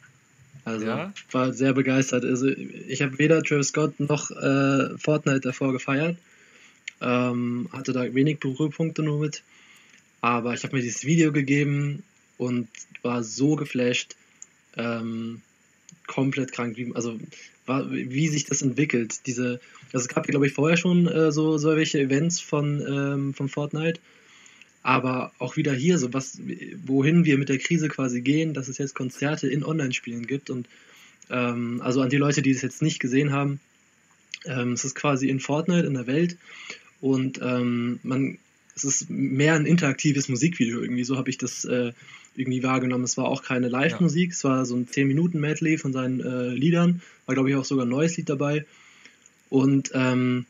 Also, 0.66 0.86
Ja? 0.86 1.14
war 1.32 1.54
sehr 1.54 1.74
begeistert. 1.74 2.26
Also, 2.26 2.48
ich 2.48 3.02
habe 3.02 3.18
weder 3.20 3.44
Travis 3.44 3.68
Scott 3.70 4.00
noch 4.00 4.32
äh, 4.32 4.98
Fortnite 4.98 5.42
davor 5.42 5.72
gefeiert. 5.72 6.18
Ähm, 7.02 7.70
hatte 7.72 7.94
da 7.94 8.14
wenig 8.14 8.40
Berührpunkte 8.40 9.04
nur 9.04 9.20
mit. 9.20 9.44
Aber 10.22 10.54
ich 10.54 10.64
habe 10.64 10.76
mir 10.76 10.82
dieses 10.82 11.06
Video 11.06 11.32
gegeben 11.32 12.04
und 12.38 12.68
war 13.02 13.24
so 13.24 13.56
geflasht. 13.56 14.16
Ähm, 14.78 15.42
komplett 16.08 16.52
krank. 16.52 16.78
Wie, 16.78 16.92
also, 16.96 17.20
war, 17.66 17.92
wie 17.92 18.28
sich 18.28 18.46
das 18.46 18.62
entwickelt. 18.62 19.26
Diese, 19.26 19.60
also 19.94 20.06
es 20.06 20.08
gab, 20.08 20.28
glaube 20.28 20.48
ich, 20.48 20.54
vorher 20.54 20.78
schon 20.78 21.08
äh, 21.08 21.32
so, 21.32 21.58
so 21.58 21.72
Events 21.72 22.40
von, 22.40 22.82
ähm, 22.88 23.34
von 23.34 23.50
Fortnite. 23.50 24.00
Aber 24.84 25.32
auch 25.40 25.58
wieder 25.58 25.74
hier, 25.74 25.98
so 25.98 26.14
was, 26.14 26.40
wohin 26.86 27.26
wir 27.26 27.40
mit 27.40 27.50
der 27.50 27.58
Krise 27.58 27.88
quasi 27.88 28.22
gehen, 28.22 28.54
dass 28.54 28.68
es 28.68 28.78
jetzt 28.78 28.94
Konzerte 28.94 29.48
in 29.48 29.64
Online-Spielen 29.64 30.28
gibt. 30.28 30.52
Und 30.52 30.68
ähm, 31.32 31.82
also 31.84 32.02
an 32.02 32.10
die 32.10 32.18
Leute, 32.18 32.42
die 32.44 32.52
es 32.52 32.62
jetzt 32.62 32.84
nicht 32.84 33.00
gesehen 33.00 33.32
haben, 33.32 33.60
ähm, 34.46 34.74
es 34.74 34.86
ist 34.86 34.94
quasi 34.94 35.28
in 35.30 35.40
Fortnite 35.40 35.88
in 35.88 35.96
der 35.96 36.06
Welt 36.06 36.38
und 37.02 37.40
ähm, 37.42 38.00
man, 38.04 38.38
es 38.76 38.84
ist 38.84 39.10
mehr 39.10 39.56
ein 39.56 39.66
interaktives 39.66 40.30
Musikvideo 40.30 40.82
irgendwie. 40.82 41.04
So 41.04 41.18
habe 41.18 41.30
ich 41.30 41.38
das 41.38 41.66
äh, 41.66 41.94
irgendwie 42.36 42.64
wahrgenommen. 42.64 43.04
Es 43.04 43.18
war 43.18 43.26
auch 43.26 43.44
keine 43.44 43.68
Live-Musik, 43.68 44.32
es 44.32 44.44
war 44.44 44.66
so 44.66 44.76
ein 44.76 44.88
10-Minuten-Medley 44.88 45.78
von 45.78 45.94
seinen 45.94 46.20
äh, 46.20 46.50
Liedern. 46.50 47.02
War, 47.26 47.36
glaube 47.36 47.50
ich, 47.50 47.56
auch 47.56 47.66
sogar 47.66 47.86
ein 47.86 47.90
neues 47.90 48.18
Lied 48.18 48.30
dabei. 48.30 48.66
Und 49.50 49.92
ähm, 49.94 50.46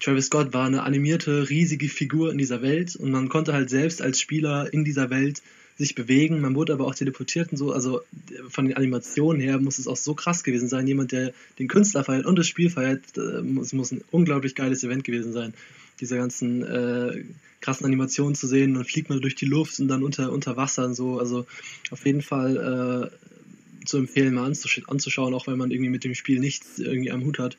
Travis 0.00 0.26
Scott 0.26 0.52
war 0.52 0.66
eine 0.66 0.82
animierte, 0.82 1.48
riesige 1.48 1.88
Figur 1.88 2.32
in 2.32 2.38
dieser 2.38 2.60
Welt 2.60 2.96
und 2.96 3.12
man 3.12 3.28
konnte 3.28 3.52
halt 3.52 3.70
selbst 3.70 4.02
als 4.02 4.20
Spieler 4.20 4.72
in 4.72 4.84
dieser 4.84 5.10
Welt 5.10 5.42
sich 5.78 5.94
bewegen. 5.94 6.40
Man 6.40 6.54
wurde 6.54 6.72
aber 6.72 6.86
auch 6.86 6.94
teleportiert 6.94 7.50
und 7.52 7.58
so. 7.58 7.72
Also 7.72 8.02
von 8.48 8.66
den 8.66 8.76
Animationen 8.76 9.40
her 9.40 9.58
muss 9.58 9.78
es 9.78 9.86
auch 9.86 9.96
so 9.96 10.14
krass 10.14 10.44
gewesen 10.44 10.68
sein. 10.68 10.86
Jemand, 10.86 11.12
der 11.12 11.32
den 11.58 11.68
Künstler 11.68 12.04
feiert 12.04 12.26
und 12.26 12.38
das 12.38 12.46
Spiel 12.46 12.70
feiert, 12.70 13.02
äh, 13.16 13.42
muss, 13.42 13.72
ein 13.72 14.02
unglaublich 14.10 14.54
geiles 14.54 14.84
Event 14.84 15.04
gewesen 15.04 15.32
sein. 15.32 15.54
Diese 16.00 16.16
ganzen 16.16 16.62
äh, 16.62 17.24
krassen 17.60 17.86
Animationen 17.86 18.34
zu 18.34 18.46
sehen, 18.46 18.74
dann 18.74 18.84
fliegt 18.84 19.08
man 19.08 19.20
durch 19.20 19.34
die 19.34 19.46
Luft 19.46 19.78
und 19.80 19.88
dann 19.88 20.02
unter, 20.02 20.32
unter 20.32 20.56
Wasser 20.56 20.84
und 20.86 20.94
so. 20.94 21.18
Also 21.18 21.46
auf 21.90 22.04
jeden 22.04 22.22
Fall 22.22 23.10
äh, 23.10 23.86
zu 23.86 23.98
empfehlen, 23.98 24.34
mal 24.34 24.46
anzusch 24.46 24.82
anzuschauen, 24.86 25.34
auch 25.34 25.46
wenn 25.46 25.58
man 25.58 25.70
irgendwie 25.70 25.90
mit 25.90 26.04
dem 26.04 26.14
Spiel 26.14 26.38
nichts 26.38 26.78
irgendwie 26.78 27.10
am 27.10 27.24
Hut 27.24 27.38
hat. 27.38 27.56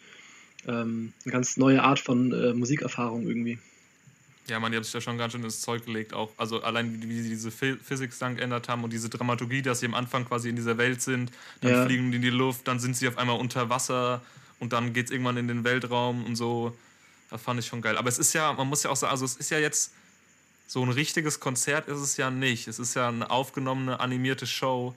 Ähm, 0.67 1.13
eine 1.25 1.31
ganz 1.31 1.57
neue 1.57 1.83
Art 1.83 1.99
von 1.99 2.31
äh, 2.31 2.53
Musikerfahrung 2.53 3.27
irgendwie. 3.27 3.59
Ja, 4.47 4.59
man, 4.59 4.71
die 4.71 4.75
haben 4.75 4.83
sich 4.83 4.93
ja 4.93 4.99
schon 4.99 5.17
ganz 5.17 5.31
schön 5.31 5.43
ins 5.43 5.61
Zeug 5.61 5.85
gelegt. 5.85 6.13
Auch, 6.13 6.29
also 6.37 6.61
allein 6.63 7.01
wie, 7.01 7.07
wie 7.09 7.21
sie 7.21 7.29
diese 7.29 7.49
Phy- 7.49 7.77
Physics 7.81 8.19
dann 8.19 8.35
geändert 8.35 8.67
haben 8.67 8.83
und 8.83 8.91
diese 8.91 9.07
Dramaturgie, 9.09 9.61
dass 9.61 9.79
sie 9.79 9.85
am 9.85 9.93
Anfang 9.93 10.25
quasi 10.25 10.49
in 10.49 10.55
dieser 10.57 10.77
Welt 10.77 11.01
sind, 11.01 11.31
dann 11.61 11.71
Ja. 11.71 11.85
fliegen 11.85 12.11
die 12.11 12.17
in 12.17 12.21
die 12.21 12.29
Luft, 12.29 12.67
dann 12.67 12.79
sind 12.79 12.97
sie 12.97 13.07
auf 13.07 13.17
einmal 13.17 13.39
unter 13.39 13.69
Wasser 13.69 14.21
und 14.59 14.73
dann 14.73 14.91
geht 14.93 15.05
es 15.05 15.11
irgendwann 15.11 15.37
in 15.37 15.47
den 15.47 15.63
Weltraum 15.63 16.25
und 16.25 16.35
so. 16.35 16.77
Das 17.29 17.41
fand 17.41 17.59
ich 17.61 17.67
schon 17.67 17.81
geil. 17.81 17.97
Aber 17.97 18.09
es 18.09 18.19
ist 18.19 18.33
ja, 18.33 18.51
man 18.51 18.67
muss 18.67 18.83
ja 18.83 18.89
auch 18.89 18.95
sagen, 18.97 19.11
also 19.11 19.23
es 19.23 19.35
ist 19.37 19.49
ja 19.49 19.59
jetzt 19.59 19.93
so 20.67 20.83
ein 20.83 20.89
richtiges 20.91 21.39
Konzert 21.39 21.87
ist 21.87 21.99
es 21.99 22.17
ja 22.17 22.29
nicht. 22.29 22.67
Es 22.67 22.79
ist 22.79 22.95
ja 22.95 23.07
eine 23.07 23.29
aufgenommene, 23.29 23.99
animierte 23.99 24.45
Show. 24.45 24.93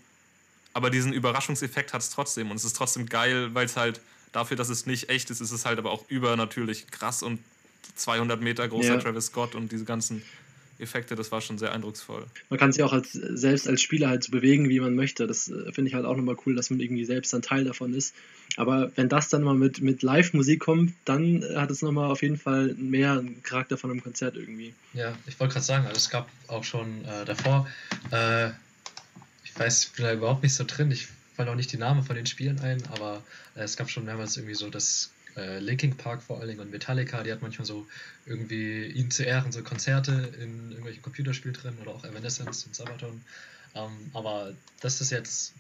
Aber 0.72 0.90
diesen 0.90 1.12
Überraschungseffekt 1.12 1.92
hat 1.92 2.02
es 2.02 2.10
trotzdem. 2.10 2.50
Und 2.50 2.56
es 2.56 2.64
ist 2.64 2.76
trotzdem 2.76 3.06
geil, 3.06 3.54
weil 3.54 3.66
es 3.66 3.76
halt 3.76 4.00
dafür, 4.32 4.56
dass 4.56 4.68
es 4.68 4.86
nicht 4.86 5.08
echt 5.08 5.30
ist, 5.30 5.40
ist 5.40 5.52
es 5.52 5.64
halt 5.64 5.78
aber 5.78 5.90
auch 5.92 6.04
übernatürlich 6.08 6.86
krass 6.90 7.22
und 7.22 7.38
200 7.94 8.40
Meter 8.40 8.66
großer 8.68 8.94
Ja. 8.94 8.98
Travis 8.98 9.26
Scott 9.26 9.54
und 9.54 9.72
diese 9.72 9.84
ganzen 9.84 10.22
Effekte, 10.78 11.14
das 11.14 11.32
war 11.32 11.40
schon 11.40 11.56
sehr 11.56 11.72
eindrucksvoll. 11.72 12.26
Man 12.50 12.58
kann 12.58 12.70
sich 12.70 12.82
auch 12.82 12.92
als, 12.92 13.12
selbst 13.12 13.66
als 13.66 13.80
Spieler 13.80 14.08
halt 14.08 14.24
so 14.24 14.30
bewegen, 14.30 14.68
wie 14.68 14.78
man 14.78 14.94
möchte. 14.94 15.26
Das 15.26 15.48
äh, 15.48 15.72
finde 15.72 15.88
ich 15.88 15.94
halt 15.94 16.04
auch 16.04 16.16
nochmal 16.16 16.36
cool, 16.44 16.54
dass 16.54 16.68
man 16.68 16.80
irgendwie 16.80 17.06
selbst 17.06 17.34
ein 17.34 17.40
Teil 17.40 17.64
davon 17.64 17.94
ist. 17.94 18.14
Aber 18.56 18.92
wenn 18.94 19.08
das 19.08 19.30
dann 19.30 19.42
mal 19.42 19.54
mit, 19.54 19.80
mit 19.80 20.02
Live-Musik 20.02 20.60
kommt, 20.60 20.92
dann 21.06 21.42
äh, 21.42 21.56
hat 21.56 21.70
es 21.70 21.80
nochmal 21.80 22.10
auf 22.10 22.20
jeden 22.20 22.36
Fall 22.36 22.74
mehr 22.74 23.12
einen 23.12 23.42
Charakter 23.42 23.78
von 23.78 23.90
einem 23.90 24.02
Konzert 24.02 24.36
irgendwie. 24.36 24.74
Ja, 24.92 25.16
ich 25.26 25.40
wollte 25.40 25.54
gerade 25.54 25.64
sagen, 25.64 25.86
also 25.86 25.96
es 25.96 26.10
gab 26.10 26.28
auch 26.48 26.64
schon 26.64 27.04
äh, 27.06 27.24
davor, 27.24 27.66
äh, 28.10 28.50
weiß, 29.58 29.84
ich 29.84 29.92
bin 29.92 30.04
da 30.04 30.12
überhaupt 30.12 30.42
nicht 30.42 30.54
so 30.54 30.64
drin. 30.64 30.90
Ich 30.90 31.08
fallen 31.34 31.48
auch 31.48 31.54
nicht 31.54 31.72
die 31.72 31.76
Namen 31.76 32.02
von 32.02 32.16
den 32.16 32.26
Spielen 32.26 32.60
ein, 32.60 32.82
aber 32.92 33.22
äh, 33.54 33.60
es 33.60 33.76
gab 33.76 33.90
schon 33.90 34.04
mehrmals 34.04 34.36
irgendwie 34.36 34.54
so 34.54 34.70
das 34.70 35.10
äh, 35.36 35.58
Linking 35.58 35.96
Park 35.96 36.22
vor 36.22 36.38
allen 36.38 36.48
Dingen 36.48 36.60
und 36.60 36.70
Metallica, 36.70 37.22
die 37.22 37.32
hat 37.32 37.42
manchmal 37.42 37.66
so 37.66 37.86
irgendwie 38.24 38.86
ihn 38.86 39.10
zu 39.10 39.22
Ehren 39.24 39.52
so 39.52 39.62
Konzerte 39.62 40.32
in 40.40 40.70
irgendwelchen 40.70 41.02
Computerspielen 41.02 41.54
drin 41.54 41.74
oder 41.82 41.92
auch 41.92 42.04
Evanescence 42.04 42.64
und 42.66 42.74
Sabaton. 42.74 43.22
Ähm, 43.74 43.90
aber 44.14 44.52
das 44.80 45.00
ist 45.00 45.10
jetzt 45.10 45.52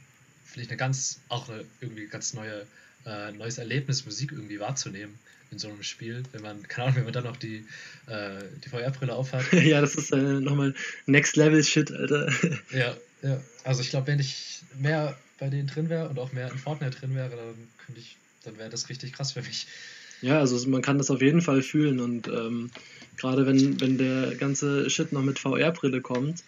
vielleicht 0.44 0.70
eine 0.70 0.78
ganz, 0.78 1.20
auch 1.28 1.48
eine 1.48 1.64
irgendwie 1.80 2.06
ganz 2.06 2.32
neue, 2.34 2.66
äh, 3.04 3.32
neues 3.32 3.58
Erlebnis, 3.58 4.06
Musik 4.06 4.32
irgendwie 4.32 4.58
wahrzunehmen 4.58 5.18
in 5.50 5.58
so 5.58 5.68
einem 5.68 5.82
Spiel, 5.82 6.22
wenn 6.32 6.42
man, 6.42 6.66
keine 6.66 6.86
Ahnung, 6.86 6.96
wenn 6.96 7.04
man 7.04 7.12
dann 7.12 7.24
noch 7.24 7.36
die, 7.36 7.64
äh, 8.06 8.42
die 8.64 8.68
VR-Brille 8.68 9.14
aufhat. 9.14 9.52
ja, 9.52 9.80
das 9.80 9.94
ist 9.94 10.12
äh, 10.12 10.16
nochmal 10.16 10.74
Next 11.06 11.36
Level 11.36 11.62
Shit, 11.62 11.92
Alter. 11.92 12.32
ja, 12.72 12.96
ja. 13.22 13.40
Also 13.64 13.82
ich 13.82 13.90
glaube, 13.90 14.08
wenn 14.08 14.18
ich 14.18 14.62
mehr 14.78 15.16
bei 15.38 15.48
denen 15.48 15.68
drin 15.68 15.88
wäre 15.88 16.08
und 16.08 16.18
auch 16.18 16.32
mehr 16.32 16.50
in 16.50 16.58
Fortnite 16.58 16.98
drin 16.98 17.14
wäre, 17.14 17.30
dann 17.30 17.68
könnte 17.84 18.00
ich, 18.00 18.16
dann 18.46 18.58
wäre 18.58 18.70
das 18.70 18.88
richtig 18.88 19.12
krass 19.12 19.32
für 19.32 19.42
mich. 19.42 19.66
Ja, 20.22 20.38
also 20.38 20.68
man 20.68 20.82
kann 20.82 20.98
das 20.98 21.10
auf 21.10 21.20
jeden 21.20 21.42
Fall 21.42 21.62
fühlen 21.62 22.00
und 22.00 22.28
ähm, 22.28 22.70
gerade 23.16 23.46
wenn, 23.46 23.80
wenn 23.80 23.98
der 23.98 24.34
ganze 24.36 24.88
Shit 24.88 25.12
noch 25.12 25.22
mit 25.22 25.38
VR-Brille 25.38 26.00
kommt 26.00 26.42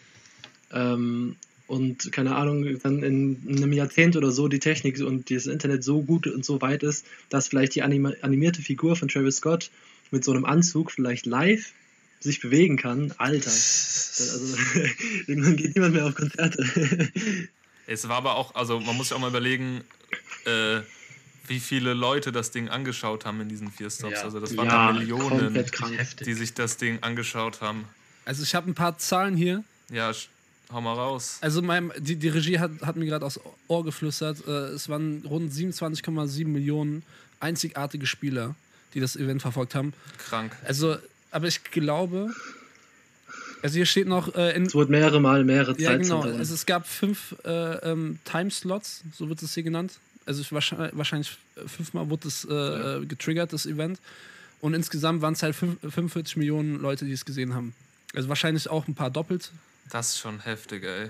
ähm, 0.72 1.36
und 1.66 2.10
keine 2.12 2.36
Ahnung, 2.36 2.64
dann 2.82 3.02
in 3.02 3.42
einem 3.46 3.72
Jahrzehnt 3.72 4.16
oder 4.16 4.30
so 4.30 4.48
die 4.48 4.58
Technik 4.58 5.00
und 5.00 5.30
das 5.30 5.46
Internet 5.46 5.84
so 5.84 6.02
gut 6.02 6.26
und 6.26 6.44
so 6.44 6.62
weit 6.62 6.82
ist, 6.82 7.04
dass 7.28 7.48
vielleicht 7.48 7.74
die 7.74 7.82
anim 7.82 8.06
animierte 8.22 8.62
Figur 8.62 8.96
von 8.96 9.08
Travis 9.08 9.36
Scott 9.36 9.70
mit 10.10 10.24
so 10.24 10.32
einem 10.32 10.46
Anzug 10.46 10.90
vielleicht 10.90 11.26
live 11.26 11.72
sich 12.20 12.40
bewegen 12.40 12.78
kann, 12.78 13.12
Alter. 13.18 13.50
Also, 13.50 14.56
irgendwann 15.26 15.56
geht 15.56 15.74
niemand 15.74 15.94
mehr 15.94 16.06
auf 16.06 16.14
Konzerte. 16.14 17.12
Es 17.86 18.08
war 18.08 18.16
aber 18.16 18.36
auch, 18.36 18.54
also 18.54 18.80
man 18.80 18.96
muss 18.96 19.08
sich 19.08 19.16
auch 19.16 19.20
mal 19.20 19.28
überlegen, 19.28 19.82
äh, 20.46 20.80
wie 21.48 21.60
viele 21.60 21.94
Leute 21.94 22.32
das 22.32 22.50
Ding 22.50 22.68
angeschaut 22.68 23.24
haben 23.24 23.40
in 23.40 23.48
diesen 23.48 23.70
vier 23.70 23.90
Stops. 23.90 24.14
Ja. 24.14 24.22
Also 24.24 24.40
das 24.40 24.56
waren 24.56 24.66
Ja, 24.66 24.92
da 24.92 24.92
Millionen, 24.92 25.64
die 26.24 26.34
sich 26.34 26.54
das 26.54 26.76
Ding 26.76 26.98
angeschaut 27.02 27.60
haben. 27.60 27.84
Also 28.24 28.42
ich 28.42 28.54
habe 28.54 28.70
ein 28.70 28.74
paar 28.74 28.98
Zahlen 28.98 29.36
hier. 29.36 29.64
Ja, 29.90 30.12
hau 30.72 30.80
mal 30.80 30.94
raus. 30.94 31.38
Also 31.40 31.62
mein, 31.62 31.92
die, 31.98 32.16
die 32.16 32.28
Regie 32.28 32.58
hat, 32.58 32.70
hat 32.82 32.96
mir 32.96 33.06
gerade 33.06 33.24
aufs 33.24 33.40
Ohr 33.68 33.84
geflüstert. 33.84 34.46
Äh, 34.46 34.50
es 34.50 34.88
waren 34.88 35.22
rund 35.24 35.52
27,7 35.52 36.46
Millionen 36.46 37.02
einzigartige 37.40 38.06
Spieler, 38.06 38.54
die 38.94 39.00
das 39.00 39.16
Event 39.16 39.42
verfolgt 39.42 39.74
haben. 39.74 39.92
Krank. 40.18 40.56
Also, 40.64 40.96
aber 41.30 41.46
ich 41.46 41.64
glaube, 41.64 42.34
also 43.62 43.74
hier 43.74 43.86
steht 43.86 44.06
noch 44.06 44.34
äh, 44.34 44.54
in, 44.56 44.66
Es 44.66 44.74
wurde 44.74 44.90
mehrere 44.90 45.20
Mal 45.20 45.44
mehrere 45.44 45.80
Ja, 45.80 45.96
genau. 45.96 46.22
Also 46.22 46.54
es 46.54 46.66
gab 46.66 46.86
fünf 46.86 47.34
äh, 47.44 47.50
ähm, 47.90 48.18
Timeslots, 48.24 49.02
so 49.12 49.28
wird 49.28 49.42
es 49.42 49.54
hier 49.54 49.62
genannt. 49.62 49.98
Also 50.28 50.42
ich 50.42 50.52
wahrscheinlich, 50.52 51.38
fünfmal 51.66 52.10
wurde 52.10 52.28
es 52.28 52.44
äh, 52.44 52.52
äh, 52.52 53.06
getriggert, 53.06 53.54
das 53.54 53.64
Event. 53.64 53.98
Und 54.60 54.74
insgesamt 54.74 55.22
waren 55.22 55.32
es 55.32 55.42
halt 55.42 55.56
fünf, 55.56 55.80
45 55.80 56.36
Millionen 56.36 56.80
Leute, 56.80 57.06
die 57.06 57.12
es 57.12 57.24
gesehen 57.24 57.54
haben. 57.54 57.74
Also 58.14 58.28
wahrscheinlich 58.28 58.68
auch 58.68 58.86
ein 58.86 58.94
paar 58.94 59.10
doppelt. 59.10 59.50
Das 59.90 60.10
ist 60.10 60.18
schon 60.18 60.40
heftig, 60.40 60.84
ey. 60.84 61.08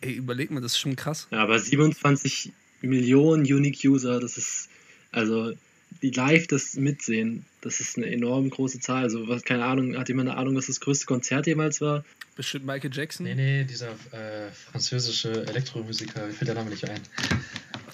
Ey, 0.00 0.12
überleg 0.12 0.52
mal, 0.52 0.60
das 0.60 0.72
ist 0.72 0.78
schon 0.78 0.94
krass. 0.94 1.26
Ja, 1.32 1.42
aber 1.42 1.58
27 1.58 2.52
Millionen 2.82 3.42
Unique 3.42 3.80
User, 3.84 4.20
das 4.20 4.36
ist, 4.36 4.68
also, 5.10 5.52
die 6.00 6.10
live 6.10 6.46
das 6.46 6.74
mitsehen, 6.74 7.44
das 7.62 7.80
ist 7.80 7.96
eine 7.96 8.06
enorm 8.06 8.48
große 8.48 8.78
Zahl. 8.78 9.02
Also, 9.02 9.26
was, 9.26 9.42
keine 9.42 9.64
Ahnung, 9.64 9.96
hat 9.96 10.08
jemand 10.08 10.28
eine 10.28 10.38
Ahnung, 10.38 10.54
was 10.54 10.66
das 10.66 10.78
größte 10.78 11.06
Konzert 11.06 11.48
jemals 11.48 11.80
war? 11.80 12.04
Bestimmt 12.36 12.64
Michael 12.64 12.90
Jackson, 12.92 13.24
Nee, 13.24 13.34
nee, 13.34 13.64
dieser 13.64 13.90
äh, 14.12 14.50
französische 14.70 15.46
Elektromusiker, 15.46 16.26
mir 16.26 16.32
fällt 16.32 16.48
der 16.48 16.54
Name 16.54 16.70
nicht 16.70 16.88
ein. 16.88 17.00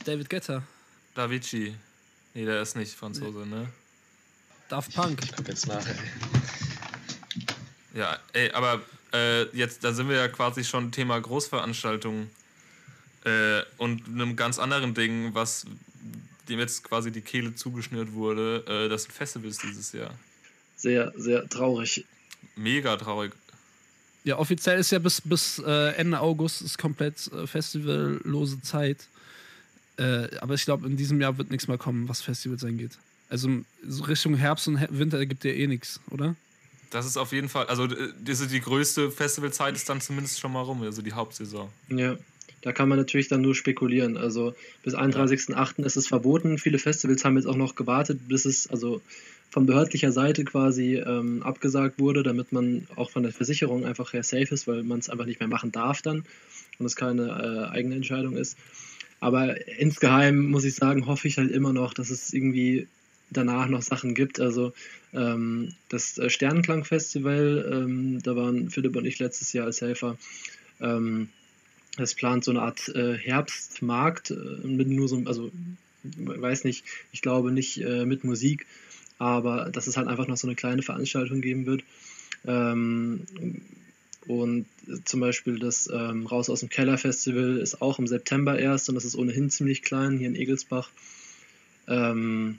David 0.08 0.30
Guetta, 0.30 0.62
Davici. 1.14 1.74
Nee, 2.32 2.46
der 2.46 2.62
ist 2.62 2.74
nicht 2.76 2.94
Franzose, 2.94 3.46
ne? 3.46 3.68
Daft 4.70 4.94
Punk. 4.94 5.20
Ich 5.22 5.36
guck 5.36 5.46
jetzt 5.46 5.66
nach, 5.66 5.86
ey. 5.86 5.96
Ja, 7.92 8.18
ey, 8.32 8.50
aber 8.52 8.80
äh, 9.12 9.42
jetzt, 9.54 9.84
da 9.84 9.92
sind 9.92 10.08
wir 10.08 10.16
ja 10.16 10.28
quasi 10.28 10.64
schon 10.64 10.92
Thema 10.92 11.20
Großveranstaltungen 11.20 12.30
äh, 13.24 13.60
und 13.76 14.06
einem 14.06 14.34
ganz 14.34 14.58
anderen 14.58 14.94
Ding, 14.94 15.34
was 15.34 15.66
dem 16.48 16.58
jetzt 16.58 16.84
quasi 16.84 17.12
die 17.12 17.20
Kehle 17.20 17.54
zugeschnürt 17.54 18.14
wurde, 18.14 18.64
äh, 18.66 18.88
das 18.88 19.02
sind 19.02 19.12
Festivals 19.12 19.58
dieses 19.58 19.92
Jahr. 19.92 20.14
Sehr, 20.76 21.12
sehr 21.18 21.46
traurig. 21.50 22.06
Mega 22.56 22.96
traurig. 22.96 23.34
Ja, 24.24 24.38
offiziell 24.38 24.78
ist 24.78 24.90
ja 24.90 25.00
bis, 25.00 25.20
bis 25.20 25.58
äh, 25.58 25.90
Ende 25.96 26.18
August 26.18 26.62
ist 26.62 26.78
komplett 26.78 27.30
äh, 27.30 27.46
festivallose 27.46 28.62
Zeit. 28.62 29.06
Äh, 29.98 30.28
aber 30.40 30.54
ich 30.54 30.64
glaube, 30.64 30.86
in 30.86 30.96
diesem 30.96 31.20
Jahr 31.20 31.38
wird 31.38 31.50
nichts 31.50 31.68
mehr 31.68 31.78
kommen, 31.78 32.08
was 32.08 32.20
Festivals 32.20 32.64
angeht. 32.64 32.92
Also 33.28 33.48
so 33.86 34.04
Richtung 34.04 34.36
Herbst 34.36 34.68
und 34.68 34.80
Winter 34.90 35.24
gibt 35.26 35.44
ja 35.44 35.50
eh 35.50 35.66
nichts, 35.66 36.00
oder? 36.10 36.34
Das 36.90 37.04
ist 37.04 37.18
auf 37.18 37.32
jeden 37.32 37.48
Fall, 37.48 37.66
also 37.66 37.86
diese, 37.86 38.46
die 38.46 38.60
größte 38.60 39.10
Festivalzeit 39.10 39.74
ist 39.74 39.88
dann 39.88 40.00
zumindest 40.00 40.40
schon 40.40 40.52
mal 40.52 40.62
rum, 40.62 40.82
also 40.82 41.02
die 41.02 41.12
Hauptsaison. 41.12 41.68
Ja, 41.88 42.16
da 42.62 42.72
kann 42.72 42.88
man 42.88 42.98
natürlich 42.98 43.28
dann 43.28 43.42
nur 43.42 43.54
spekulieren. 43.54 44.16
Also, 44.16 44.54
bis 44.82 44.94
31.08. 44.94 45.84
ist 45.84 45.96
es 45.96 46.08
verboten. 46.08 46.58
Viele 46.58 46.78
Festivals 46.78 47.24
haben 47.24 47.36
jetzt 47.36 47.46
auch 47.46 47.56
noch 47.56 47.74
gewartet, 47.74 48.20
bis 48.28 48.46
es 48.46 48.68
also 48.68 49.02
von 49.50 49.66
behördlicher 49.66 50.12
Seite 50.12 50.44
quasi 50.44 50.96
ähm, 50.96 51.42
abgesagt 51.42 51.98
wurde, 51.98 52.22
damit 52.22 52.52
man 52.52 52.86
auch 52.96 53.10
von 53.10 53.22
der 53.22 53.32
Versicherung 53.32 53.84
einfach 53.84 54.12
her 54.12 54.22
safe 54.22 54.54
ist, 54.54 54.66
weil 54.66 54.82
man 54.82 54.98
es 54.98 55.08
einfach 55.08 55.26
nicht 55.26 55.40
mehr 55.40 55.48
machen 55.48 55.72
darf 55.72 56.02
dann 56.02 56.24
und 56.78 56.86
es 56.86 56.96
keine 56.96 57.68
äh, 57.70 57.74
eigene 57.74 57.94
Entscheidung 57.96 58.36
ist. 58.36 58.56
Aber 59.20 59.68
insgeheim 59.78 60.50
muss 60.50 60.64
ich 60.64 60.74
sagen, 60.74 61.06
hoffe 61.06 61.28
ich 61.28 61.38
halt 61.38 61.50
immer 61.50 61.72
noch, 61.72 61.94
dass 61.94 62.10
es 62.10 62.32
irgendwie 62.32 62.86
danach 63.30 63.68
noch 63.68 63.82
Sachen 63.82 64.14
gibt. 64.14 64.40
Also 64.40 64.72
ähm, 65.12 65.74
das 65.88 66.18
äh, 66.18 66.30
Sternenklang-Festival, 66.30 67.70
ähm, 67.72 68.22
da 68.22 68.36
waren 68.36 68.70
Philipp 68.70 68.96
und 68.96 69.04
ich 69.04 69.18
letztes 69.18 69.52
Jahr 69.52 69.66
als 69.66 69.80
Helfer. 69.80 70.16
Ähm, 70.80 71.28
das 71.96 72.14
plant 72.14 72.44
so 72.44 72.52
eine 72.52 72.62
Art 72.62 72.88
äh, 72.90 73.16
Herbstmarkt 73.18 74.30
äh, 74.30 74.66
mit 74.66 74.88
nur 74.88 75.08
so, 75.08 75.22
also 75.26 75.50
weiß 76.02 76.64
nicht, 76.64 76.84
ich 77.12 77.22
glaube 77.22 77.50
nicht 77.50 77.82
äh, 77.82 78.06
mit 78.06 78.24
Musik, 78.24 78.66
aber 79.18 79.70
dass 79.70 79.88
es 79.88 79.96
halt 79.96 80.06
einfach 80.06 80.28
noch 80.28 80.36
so 80.36 80.46
eine 80.46 80.54
kleine 80.54 80.82
Veranstaltung 80.82 81.40
geben 81.40 81.66
wird. 81.66 81.82
Ähm, 82.46 83.22
und 84.28 84.66
zum 85.04 85.20
Beispiel 85.20 85.58
das 85.58 85.88
ähm, 85.92 86.26
Raus 86.26 86.50
aus 86.50 86.60
dem 86.60 86.68
Keller 86.68 86.98
Festival 86.98 87.56
ist 87.56 87.80
auch 87.80 87.98
im 87.98 88.06
September 88.06 88.58
erst 88.58 88.88
und 88.88 88.94
das 88.94 89.06
ist 89.06 89.16
ohnehin 89.16 89.50
ziemlich 89.50 89.82
klein 89.82 90.18
hier 90.18 90.28
in 90.28 90.36
Egelsbach. 90.36 90.90
Ähm, 91.88 92.58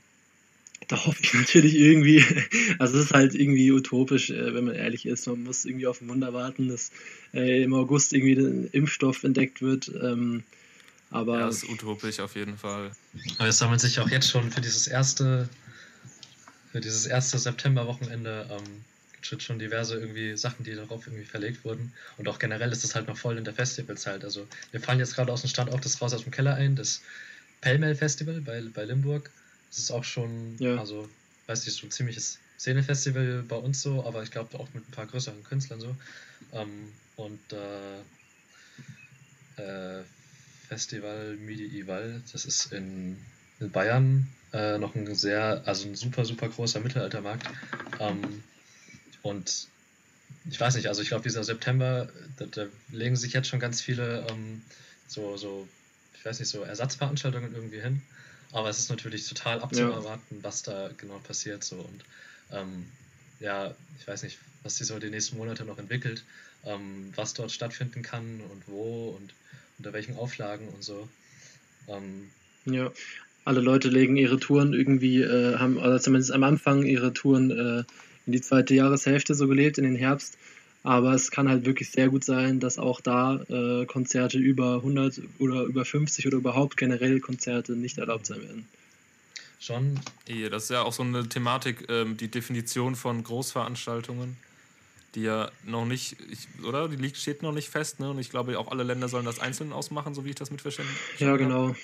da 0.88 1.06
hoffe 1.06 1.20
ich 1.22 1.34
natürlich 1.36 1.76
irgendwie, 1.76 2.26
also 2.80 2.98
es 2.98 3.06
ist 3.06 3.14
halt 3.14 3.36
irgendwie 3.36 3.72
utopisch, 3.72 4.32
äh, 4.32 4.54
wenn 4.54 4.66
man 4.66 4.76
ehrlich 4.76 5.06
ist. 5.06 5.28
Man 5.28 5.44
muss 5.44 5.66
irgendwie 5.66 5.86
auf 5.86 6.02
ein 6.02 6.10
Wunder 6.10 6.34
warten, 6.34 6.70
dass 6.70 6.92
äh, 7.34 7.62
im 7.62 7.74
August 7.74 8.14
irgendwie 8.14 8.34
ein 8.34 8.68
Impfstoff 8.72 9.24
entdeckt 9.24 9.62
wird. 9.62 9.92
Ähm, 10.02 10.44
aber 11.12 11.40
Ja, 11.40 11.46
das 11.46 11.64
ist 11.64 11.70
utopisch 11.70 12.20
auf 12.20 12.36
jeden 12.36 12.58
Fall. 12.58 12.92
Aber 13.38 13.48
es 13.48 13.58
sammelt 13.60 13.82
sich 13.82 14.00
auch 14.00 14.10
jetzt 14.10 14.30
schon 14.30 14.52
für 14.52 14.62
dieses 14.62 14.88
erste, 14.88 15.50
für 16.72 16.82
dieses 16.82 17.06
erste 17.06 17.38
September-Wochenende 17.38 18.48
ähm, 18.52 18.84
schon 19.22 19.60
diverse 19.60 19.96
irgendwie 20.00 20.36
Sachen, 20.38 20.64
die 20.64 20.76
darauf 20.76 21.08
irgendwie 21.08 21.26
verlegt 21.26 21.64
wurden. 21.66 21.94
Und 22.18 22.28
auch 22.28 22.40
generell 22.40 22.72
ist 22.72 22.84
das 22.84 22.96
halt 22.96 23.08
noch 23.08 23.18
voll 23.18 23.38
in 23.38 23.44
der 23.44 23.54
Festivalzeit. 23.54 24.24
Also 24.24 24.48
wir 24.72 24.80
fallen 24.80 25.00
jetzt 25.00 25.16
gerade 25.16 25.32
aus 25.32 25.42
dem 25.42 25.50
Stand 25.50 25.72
auch 25.72 25.80
das 25.80 26.02
raus 26.02 26.14
aus 26.14 26.24
dem 26.24 26.32
Keller 26.32 26.56
ein, 26.56 26.76
das 26.76 27.02
Pellmell 27.62 27.96
Festival 27.96 28.42
bei, 28.42 28.62
bei 28.74 28.86
Limburg. 28.86 29.30
Das 29.70 29.80
ist 29.80 29.92
auch 29.92 30.04
schon, 30.04 30.56
Ja. 30.60 30.78
also 30.78 31.10
weiß 31.48 31.66
nicht, 31.66 31.78
so 31.78 31.88
ein 31.88 31.92
ziemliches 31.92 32.40
Szenefestival 32.58 33.44
bei 33.48 33.56
uns 33.56 33.82
so, 33.82 34.06
aber 34.06 34.24
ich 34.24 34.32
glaube 34.32 34.60
auch 34.60 34.68
mit 34.74 34.88
ein 34.88 34.92
paar 34.92 35.06
größeren 35.08 35.44
Künstlern 35.44 35.80
so. 35.80 35.96
Ähm, 36.54 36.92
und 37.16 37.40
äh, 37.54 38.00
äh, 39.62 40.04
Festival 40.68 41.36
Medieval, 41.38 42.22
das 42.32 42.46
ist 42.46 42.72
in, 42.72 43.18
in 43.60 43.72
Bayern 43.72 44.28
äh, 44.54 44.78
noch 44.78 44.96
ein 44.96 45.14
sehr, 45.16 45.64
also 45.66 45.88
ein 45.88 45.96
super, 45.96 46.26
super 46.26 46.48
großer 46.50 46.80
Mittelaltermarkt. 46.80 47.50
Ähm, 48.00 48.44
und 49.22 49.68
ich 50.50 50.60
weiß 50.60 50.76
nicht, 50.76 50.88
also 50.88 51.02
ich 51.02 51.10
glaube, 51.10 51.24
dieser 51.24 51.44
September, 51.44 52.10
da, 52.38 52.46
da 52.46 52.66
legen 52.92 53.16
sich 53.16 53.34
jetzt 53.34 53.48
schon 53.48 53.60
ganz 53.60 53.82
viele 53.82 54.26
ähm, 54.30 54.62
so, 55.08 55.38
so, 55.38 55.68
ich 56.14 56.26
weiß 56.26 56.40
nicht, 56.40 56.50
so 56.50 56.62
Ersatzveranstaltungen 56.64 57.54
irgendwie 57.54 57.82
hin. 57.82 58.02
Aber 58.52 58.70
es 58.70 58.80
ist 58.80 58.90
natürlich 58.90 59.28
total 59.28 59.62
abzuerwarten, 59.62 60.40
was 60.42 60.64
da 60.64 60.90
genau 60.98 61.20
passiert. 61.20 61.64
So. 61.64 61.76
Und 61.76 62.04
ähm, 62.52 62.86
ja, 63.40 63.76
ich 64.00 64.08
weiß 64.08 64.24
nicht, 64.24 64.40
was 64.64 64.78
sich 64.78 64.88
so 64.88 64.98
die 65.00 65.10
nächsten 65.10 65.38
Monate 65.38 65.66
noch 65.66 65.78
entwickelt, 65.78 66.24
ähm, 66.66 67.12
was 67.16 67.34
dort 67.34 67.52
stattfinden 67.52 68.02
kann 68.02 68.42
und 68.50 68.68
wo 68.68 69.10
und 69.10 69.34
unter 69.78 69.94
welchen 69.94 70.18
Auflagen 70.18 70.68
und 70.70 70.84
so. 70.84 71.08
Ähm, 71.88 72.30
Ja, 72.66 72.92
alle 73.46 73.62
Leute 73.62 73.90
legen 73.90 74.18
ihre 74.18 74.40
Touren 74.40 74.74
irgendwie, 74.74 75.22
äh, 75.22 75.58
haben, 75.58 75.78
oder 75.78 76.00
zumindest 76.00 76.32
am 76.32 76.44
Anfang 76.44 76.84
ihre 76.84 77.14
Touren 77.14 77.52
äh, 77.52 77.84
in 78.30 78.34
die 78.34 78.42
zweite 78.42 78.76
Jahreshälfte 78.76 79.34
so 79.34 79.48
gelebt, 79.48 79.80
in 79.80 79.86
den 79.86 79.96
Herbst. 79.96 80.38
Aber 80.84 81.14
es 81.14 81.32
kann 81.32 81.50
halt 81.50 81.66
wirklich 81.66 81.90
sehr 81.90 82.10
gut 82.10 82.24
sein, 82.24 82.60
dass 82.60 82.78
auch 82.78 83.02
da 83.02 83.42
äh, 83.50 83.86
Konzerte 83.88 84.38
über 84.38 84.76
100 84.76 85.20
oder 85.40 85.64
über 85.64 85.84
50 85.84 86.28
oder 86.28 86.38
überhaupt 86.38 86.78
generell 86.78 87.20
Konzerte 87.20 87.74
nicht 87.74 87.98
erlaubt 87.98 88.28
sein 88.28 88.42
werden. 88.42 88.68
Schon, 89.60 90.00
Das 90.50 90.64
ist 90.64 90.70
ja 90.70 90.84
auch 90.84 90.94
so 90.94 91.04
eine 91.04 91.28
Thematik, 91.28 91.88
ähm, 91.90 92.16
die 92.18 92.30
Definition 92.30 92.96
von 92.96 93.24
Großveranstaltungen, 93.24 94.38
die 95.16 95.24
ja 95.24 95.52
noch 95.66 95.86
nicht, 95.86 96.16
ich, 96.32 96.48
oder? 96.64 96.88
Die 96.88 96.96
liegt, 96.96 97.18
steht 97.18 97.42
noch 97.42 97.52
nicht 97.52 97.70
fest, 97.70 98.00
ne? 98.00 98.12
Und 98.12 98.20
ich 98.20 98.30
glaube, 98.30 98.58
auch 98.58 98.72
alle 98.72 98.84
Länder 98.84 99.10
sollen 99.10 99.26
das 99.26 99.40
einzeln 99.40 99.74
ausmachen, 99.74 100.14
so 100.14 100.24
wie 100.24 100.30
ich 100.30 100.36
das 100.36 100.52
mitverstanden 100.52 100.94
Ja, 101.18 101.36
genau. 101.36 101.76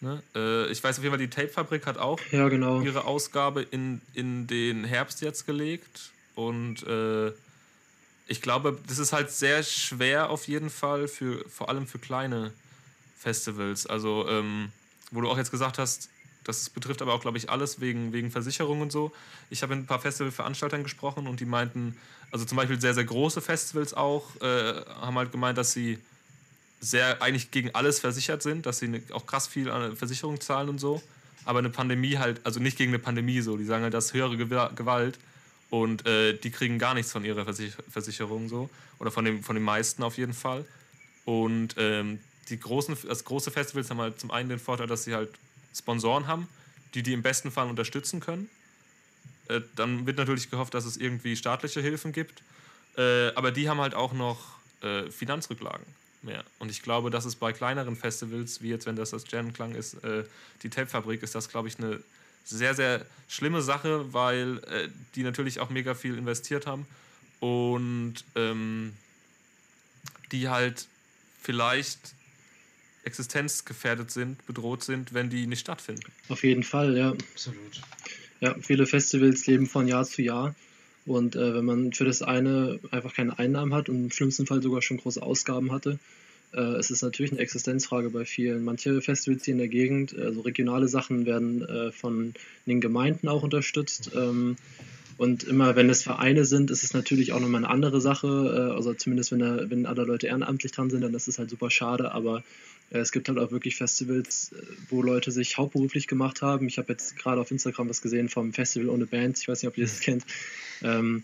Ne? 0.00 0.22
Äh, 0.34 0.70
ich 0.70 0.82
weiß 0.82 0.98
auf 0.98 1.04
jeden 1.04 1.12
Fall, 1.16 1.24
die 1.24 1.30
Tapefabrik 1.30 1.86
hat 1.86 1.98
auch 1.98 2.20
Ja, 2.30 2.48
genau. 2.48 2.82
ihre 2.82 3.04
Ausgabe 3.04 3.62
in, 3.62 4.00
in 4.14 4.46
den 4.46 4.84
Herbst 4.84 5.20
jetzt 5.22 5.46
gelegt. 5.46 6.10
Und 6.34 6.86
äh, 6.86 7.32
ich 8.28 8.42
glaube, 8.42 8.78
das 8.86 8.98
ist 8.98 9.12
halt 9.12 9.30
sehr 9.30 9.62
schwer 9.62 10.30
auf 10.30 10.48
jeden 10.48 10.70
Fall, 10.70 11.08
für, 11.08 11.48
vor 11.48 11.68
allem 11.68 11.86
für 11.86 11.98
kleine 11.98 12.52
Festivals. 13.18 13.86
Also, 13.86 14.26
ähm, 14.28 14.70
wo 15.10 15.20
du 15.20 15.30
auch 15.30 15.38
jetzt 15.38 15.50
gesagt 15.50 15.78
hast, 15.78 16.10
das 16.44 16.70
betrifft 16.70 17.02
aber 17.02 17.12
auch, 17.14 17.20
glaube 17.20 17.38
ich, 17.38 17.50
alles 17.50 17.80
wegen, 17.80 18.12
wegen 18.12 18.30
Versicherung 18.30 18.80
und 18.80 18.92
so. 18.92 19.12
Ich 19.50 19.62
habe 19.62 19.74
mit 19.74 19.84
ein 19.84 19.86
paar 19.86 20.00
Festivalveranstaltern 20.00 20.82
gesprochen 20.82 21.26
und 21.26 21.40
die 21.40 21.44
meinten, 21.44 21.96
also 22.30 22.44
zum 22.44 22.56
Beispiel 22.56 22.80
sehr, 22.80 22.94
sehr 22.94 23.04
große 23.04 23.40
Festivals 23.40 23.94
auch, 23.94 24.40
äh, 24.40 24.74
haben 25.00 25.16
halt 25.16 25.32
gemeint, 25.32 25.58
dass 25.58 25.72
sie 25.72 25.98
sehr 26.86 27.20
eigentlich 27.20 27.50
gegen 27.50 27.74
alles 27.74 27.98
versichert 27.98 28.42
sind, 28.42 28.64
dass 28.64 28.78
sie 28.78 28.88
ne, 28.88 29.02
auch 29.12 29.26
krass 29.26 29.48
viel 29.48 29.70
an 29.70 29.96
Versicherung 29.96 30.40
zahlen 30.40 30.68
und 30.68 30.78
so. 30.78 31.02
Aber 31.44 31.58
eine 31.58 31.70
Pandemie 31.70 32.16
halt, 32.16 32.40
also 32.44 32.60
nicht 32.60 32.78
gegen 32.78 32.90
eine 32.90 32.98
Pandemie 32.98 33.40
so, 33.40 33.56
die 33.56 33.64
sagen 33.64 33.82
halt, 33.82 33.94
das 33.94 34.06
ist 34.06 34.14
höhere 34.14 34.34
Gewa- 34.34 34.72
Gewalt 34.74 35.18
und 35.70 36.06
äh, 36.06 36.34
die 36.34 36.50
kriegen 36.50 36.78
gar 36.78 36.94
nichts 36.94 37.12
von 37.12 37.24
ihrer 37.24 37.44
Versich 37.44 37.72
Versicherung 37.90 38.48
so. 38.48 38.70
Oder 38.98 39.10
von, 39.10 39.24
dem, 39.24 39.42
von 39.42 39.56
den 39.56 39.64
meisten 39.64 40.02
auf 40.02 40.16
jeden 40.16 40.32
Fall. 40.32 40.64
Und 41.24 41.74
ähm, 41.76 42.20
die 42.48 42.58
großen, 42.58 42.96
das 43.06 43.24
große 43.24 43.50
Festivals 43.50 43.90
haben 43.90 44.00
halt 44.00 44.20
zum 44.20 44.30
einen 44.30 44.48
den 44.48 44.58
Vorteil, 44.60 44.86
dass 44.86 45.04
sie 45.04 45.14
halt 45.14 45.30
Sponsoren 45.74 46.26
haben, 46.28 46.48
die 46.94 47.02
die 47.02 47.12
im 47.12 47.22
besten 47.22 47.50
Fall 47.50 47.68
unterstützen 47.68 48.20
können. 48.20 48.48
Äh, 49.48 49.60
dann 49.74 50.06
wird 50.06 50.18
natürlich 50.18 50.50
gehofft, 50.50 50.74
dass 50.74 50.84
es 50.84 50.96
irgendwie 50.96 51.34
staatliche 51.34 51.80
Hilfen 51.80 52.12
gibt. 52.12 52.42
Äh, 52.96 53.34
aber 53.34 53.50
die 53.50 53.68
haben 53.68 53.80
halt 53.80 53.94
auch 53.94 54.12
noch 54.12 54.38
äh, 54.82 55.10
Finanzrücklagen 55.10 55.84
mehr. 56.26 56.44
Und 56.58 56.70
ich 56.70 56.82
glaube, 56.82 57.10
dass 57.10 57.24
es 57.24 57.36
bei 57.36 57.52
kleineren 57.52 57.96
Festivals, 57.96 58.60
wie 58.60 58.68
jetzt, 58.68 58.86
wenn 58.86 58.96
das 58.96 59.10
das 59.10 59.24
Gen 59.24 59.52
Klang 59.52 59.74
ist, 59.74 59.94
äh, 60.04 60.24
die 60.62 60.68
Tapefabrik, 60.68 61.22
ist 61.22 61.34
das, 61.34 61.48
glaube 61.48 61.68
ich, 61.68 61.78
eine 61.78 62.00
sehr, 62.44 62.74
sehr 62.74 63.06
schlimme 63.28 63.62
Sache, 63.62 64.12
weil 64.12 64.58
äh, 64.68 64.88
die 65.14 65.22
natürlich 65.22 65.60
auch 65.60 65.70
mega 65.70 65.94
viel 65.94 66.16
investiert 66.18 66.66
haben 66.66 66.86
und 67.40 68.16
ähm, 68.34 68.92
die 70.32 70.48
halt 70.48 70.86
vielleicht 71.40 72.14
existenzgefährdet 73.04 74.10
sind, 74.10 74.44
bedroht 74.46 74.82
sind, 74.82 75.14
wenn 75.14 75.30
die 75.30 75.46
nicht 75.46 75.60
stattfinden. 75.60 76.12
Auf 76.28 76.42
jeden 76.42 76.64
Fall, 76.64 76.96
ja. 76.96 77.10
absolut. 77.10 77.80
Ja, 78.40 78.54
viele 78.60 78.86
Festivals 78.86 79.46
leben 79.46 79.66
von 79.66 79.86
Jahr 79.88 80.04
zu 80.04 80.22
Jahr. 80.22 80.54
Und 81.06 81.36
äh, 81.36 81.54
wenn 81.54 81.64
man 81.64 81.92
für 81.92 82.04
das 82.04 82.22
eine 82.22 82.80
einfach 82.90 83.14
keine 83.14 83.38
Einnahmen 83.38 83.72
hat 83.72 83.88
und 83.88 83.96
im 83.96 84.10
schlimmsten 84.10 84.46
Fall 84.46 84.60
sogar 84.60 84.82
schon 84.82 84.96
große 84.96 85.22
Ausgaben 85.22 85.72
hatte, 85.72 85.98
äh, 86.52 86.60
es 86.60 86.90
ist 86.90 87.02
natürlich 87.02 87.32
eine 87.32 87.40
Existenzfrage 87.40 88.10
bei 88.10 88.24
vielen. 88.24 88.64
Manche 88.64 89.00
Festivals 89.00 89.44
hier 89.44 89.52
in 89.52 89.58
der 89.58 89.68
Gegend, 89.68 90.16
also 90.18 90.40
regionale 90.40 90.88
Sachen, 90.88 91.26
werden 91.26 91.62
äh, 91.62 91.92
von 91.92 92.34
den 92.66 92.80
Gemeinden 92.80 93.28
auch 93.28 93.42
unterstützt. 93.42 94.10
Ähm, 94.16 94.56
und 95.18 95.44
immer 95.44 95.76
wenn 95.76 95.88
es 95.88 96.02
Vereine 96.02 96.44
sind, 96.44 96.70
ist 96.70 96.82
es 96.82 96.92
natürlich 96.92 97.32
auch 97.32 97.40
nochmal 97.40 97.64
eine 97.64 97.72
andere 97.72 98.00
Sache. 98.00 98.26
Äh, 98.26 98.74
also 98.74 98.92
zumindest 98.94 99.32
wenn, 99.32 99.38
da, 99.38 99.70
wenn 99.70 99.86
alle 99.86 100.04
Leute 100.04 100.26
ehrenamtlich 100.26 100.72
dran 100.72 100.90
sind, 100.90 101.00
dann 101.00 101.14
ist 101.14 101.28
es 101.28 101.38
halt 101.38 101.50
super 101.50 101.70
schade. 101.70 102.12
Aber 102.12 102.42
äh, 102.90 102.98
es 102.98 103.12
gibt 103.12 103.28
halt 103.28 103.38
auch 103.38 103.50
wirklich 103.50 103.76
Festivals, 103.76 104.52
äh, 104.52 104.62
wo 104.90 105.02
Leute 105.02 105.30
sich 105.30 105.56
hauptberuflich 105.56 106.06
gemacht 106.06 106.42
haben. 106.42 106.68
Ich 106.68 106.78
habe 106.78 106.92
jetzt 106.92 107.16
gerade 107.16 107.40
auf 107.40 107.50
Instagram 107.50 107.88
was 107.88 108.02
gesehen 108.02 108.28
vom 108.28 108.52
Festival 108.52 108.90
ohne 108.90 109.06
Bands. 109.06 109.40
Ich 109.40 109.48
weiß 109.48 109.62
nicht, 109.62 109.68
ob 109.68 109.78
ihr 109.78 109.84
das 109.84 110.00
kennt. 110.00 110.24
Ähm, 110.82 111.22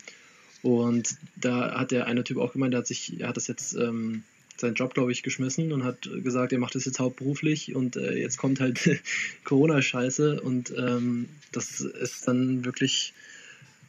und 0.63 1.17
da 1.37 1.79
hat 1.79 1.91
der 1.91 2.07
eine 2.07 2.25
Typ 2.25 2.39
auch 2.39 2.53
gemeint, 2.53 2.73
der 2.73 2.79
hat 2.79 2.87
sich, 2.87 3.21
er 3.21 3.29
hat 3.29 3.37
das 3.37 3.49
jetzt 3.49 3.75
ähm, 3.75 4.23
seinen 4.57 4.75
Job, 4.75 4.95
glaube 4.95 5.13
ich, 5.13 5.23
geschmissen 5.23 5.73
und 5.73 5.85
hat 5.85 6.09
gesagt, 6.23 6.53
er 6.53 6.59
macht 6.59 6.75
das 6.75 6.85
jetzt 6.85 7.01
hauptberuflich 7.01 7.75
und 7.75 7.97
äh, 7.97 8.15
jetzt 8.15 8.39
kommt 8.39 8.61
halt 8.61 9.03
Corona-Scheiße 9.45 10.41
und 10.41 10.73
ähm, 10.77 11.29
das 11.51 11.81
ist 11.81 12.29
dann 12.29 12.65
wirklich, 12.65 13.13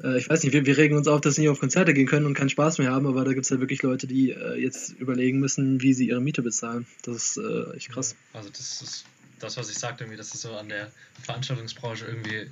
äh, 0.04 0.18
ich 0.18 0.30
weiß 0.30 0.44
nicht, 0.44 0.54
wir, 0.54 0.66
wir 0.66 0.78
regen 0.78 0.96
uns 0.96 1.08
auf, 1.08 1.22
dass 1.22 1.36
sie 1.36 1.42
nicht 1.42 1.50
auf 1.50 1.60
Konzerte 1.60 1.94
gehen 1.94 2.08
können 2.08 2.26
und 2.26 2.34
keinen 2.34 2.50
Spaß 2.50 2.78
mehr 2.78 2.92
haben, 2.92 3.08
aber 3.08 3.24
da 3.24 3.34
gibt 3.34 3.46
es 3.46 3.52
halt 3.52 3.62
wirklich 3.62 3.82
Leute, 3.82 4.08
die 4.08 4.32
äh, 4.32 4.56
jetzt 4.56 4.92
überlegen 4.92 5.40
müssen, 5.40 5.82
wie 5.82 5.94
sie 5.94 6.10
ihre 6.10 6.22
Miete 6.22 6.42
bezahlen. 6.42 6.86
Das 7.04 7.16
ist 7.16 7.38
äh, 7.38 7.76
echt 7.76 7.90
krass. 7.92 8.16
Also 8.34 8.50
das 8.50 8.82
ist 8.82 9.06
das, 9.40 9.58
was 9.58 9.70
ich 9.70 9.78
sagte, 9.78 10.04
irgendwie, 10.04 10.18
dass 10.18 10.34
es 10.34 10.42
so 10.42 10.54
an 10.54 10.70
der 10.70 10.92
Veranstaltungsbranche 11.24 12.06
irgendwie 12.06 12.48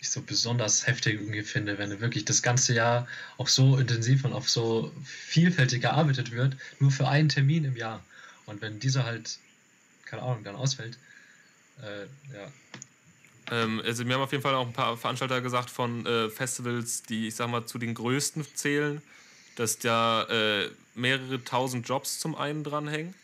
ich 0.00 0.10
so 0.10 0.22
besonders 0.22 0.86
heftig 0.86 1.14
irgendwie 1.14 1.42
finde, 1.42 1.78
wenn 1.78 2.00
wirklich 2.00 2.24
das 2.24 2.42
ganze 2.42 2.72
Jahr 2.72 3.08
auch 3.36 3.48
so 3.48 3.78
intensiv 3.78 4.24
und 4.24 4.32
auf 4.32 4.48
so 4.48 4.92
vielfältig 5.04 5.82
gearbeitet 5.82 6.30
wird, 6.30 6.56
nur 6.78 6.92
für 6.92 7.08
einen 7.08 7.28
Termin 7.28 7.64
im 7.64 7.76
Jahr. 7.76 8.04
Und 8.46 8.62
wenn 8.62 8.78
dieser 8.78 9.04
halt, 9.04 9.38
keine 10.04 10.22
Ahnung, 10.22 10.44
dann 10.44 10.54
ausfällt, 10.54 10.98
äh, 11.82 12.02
ja, 12.32 12.52
Ähm, 13.50 13.82
also 13.84 14.04
mir 14.04 14.14
haben 14.14 14.22
auf 14.22 14.32
jeden 14.32 14.42
Fall 14.42 14.54
auch 14.54 14.66
ein 14.66 14.72
paar 14.72 14.96
Veranstalter 14.96 15.40
gesagt 15.40 15.70
von 15.70 16.04
äh, 16.06 16.28
Festivals, 16.28 17.02
die 17.02 17.28
ich 17.28 17.34
sag 17.34 17.48
mal 17.48 17.66
zu 17.66 17.78
den 17.78 17.94
größten 17.94 18.46
zählen, 18.54 19.02
dass 19.56 19.78
da 19.78 20.24
äh, 20.24 20.70
mehrere 20.94 21.42
tausend 21.44 21.88
Jobs 21.88 22.18
zum 22.18 22.34
einen 22.34 22.64
dranhängen 22.64 23.14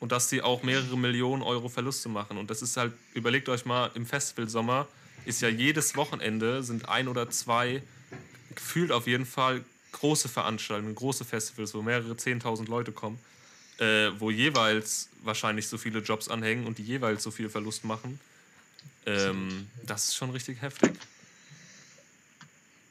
und 0.00 0.12
dass 0.12 0.28
sie 0.28 0.42
auch 0.42 0.62
mehrere 0.62 0.98
Millionen 0.98 1.42
Euro 1.42 1.68
Verluste 1.68 2.08
machen. 2.08 2.36
Und 2.36 2.50
das 2.50 2.60
ist 2.62 2.76
halt, 2.76 2.92
überlegt 3.14 3.48
euch 3.48 3.64
mal, 3.64 3.90
im 3.94 4.04
Festivalsommer 4.04 4.88
ist 5.24 5.40
ja 5.40 5.48
jedes 5.48 5.94
Wochenende 5.96 6.62
sind 6.62 6.88
ein 6.88 7.06
oder 7.06 7.30
zwei, 7.30 7.82
gefühlt 8.54 8.90
auf 8.90 9.06
jeden 9.06 9.26
Fall, 9.26 9.64
große 9.92 10.28
Veranstaltungen, 10.28 10.94
große 10.94 11.24
Festivals, 11.24 11.74
wo 11.74 11.82
mehrere 11.82 12.14
10.000 12.14 12.68
Leute 12.68 12.92
kommen, 12.92 13.18
äh, 13.78 14.08
wo 14.18 14.30
jeweils 14.30 15.08
wahrscheinlich 15.22 15.68
so 15.68 15.78
viele 15.78 16.00
Jobs 16.00 16.28
anhängen 16.28 16.66
und 16.66 16.78
die 16.78 16.82
jeweils 16.82 17.22
so 17.22 17.30
viel 17.30 17.48
Verlust 17.48 17.84
machen. 17.84 18.18
Ähm, 19.06 19.66
das 19.84 20.08
ist 20.08 20.16
schon 20.16 20.30
richtig 20.30 20.62
heftig. 20.62 20.92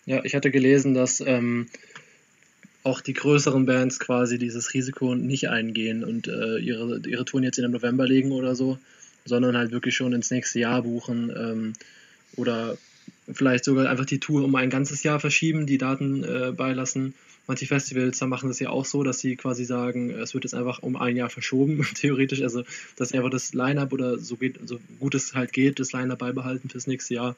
Ja, 0.05 0.23
ich 0.23 0.35
hatte 0.35 0.51
gelesen, 0.51 0.93
dass 0.93 1.21
ähm, 1.21 1.67
auch 2.83 3.01
die 3.01 3.13
größeren 3.13 3.65
Bands 3.65 3.99
quasi 3.99 4.37
dieses 4.37 4.73
Risiko 4.73 5.15
nicht 5.15 5.49
eingehen 5.49 6.03
und 6.03 6.27
äh, 6.27 6.57
ihre, 6.57 6.99
ihre 7.05 7.25
Touren 7.25 7.43
jetzt 7.43 7.59
in 7.59 7.63
den 7.63 7.71
November 7.71 8.05
legen 8.07 8.31
oder 8.31 8.55
so, 8.55 8.79
sondern 9.25 9.55
halt 9.55 9.71
wirklich 9.71 9.95
schon 9.95 10.13
ins 10.13 10.31
nächste 10.31 10.59
Jahr 10.59 10.81
buchen 10.81 11.31
ähm, 11.35 11.73
oder 12.35 12.77
vielleicht 13.31 13.63
sogar 13.65 13.89
einfach 13.89 14.05
die 14.05 14.19
Tour 14.19 14.43
um 14.43 14.55
ein 14.55 14.69
ganzes 14.69 15.03
Jahr 15.03 15.19
verschieben, 15.19 15.67
die 15.67 15.77
Daten 15.77 16.23
äh, 16.23 16.51
beilassen. 16.51 17.13
Manche 17.51 17.65
Festivals 17.65 18.21
machen 18.21 18.47
das 18.47 18.61
ja 18.61 18.69
auch 18.69 18.85
so, 18.85 19.03
dass 19.03 19.19
sie 19.19 19.35
quasi 19.35 19.65
sagen, 19.65 20.09
es 20.09 20.33
wird 20.33 20.45
jetzt 20.45 20.53
einfach 20.53 20.81
um 20.83 20.95
ein 20.95 21.17
Jahr 21.17 21.29
verschoben, 21.29 21.85
theoretisch. 21.95 22.41
Also, 22.41 22.63
dass 22.95 23.11
einfach 23.11 23.29
das 23.29 23.53
Line-Up 23.53 23.91
oder 23.91 24.17
so, 24.19 24.37
geht, 24.37 24.57
so 24.65 24.79
gut 25.01 25.15
es 25.15 25.33
halt 25.33 25.51
geht, 25.51 25.77
das 25.77 25.91
Line-Up 25.91 26.19
beibehalten 26.19 26.69
fürs 26.69 26.87
nächste 26.87 27.15
Jahr. 27.15 27.35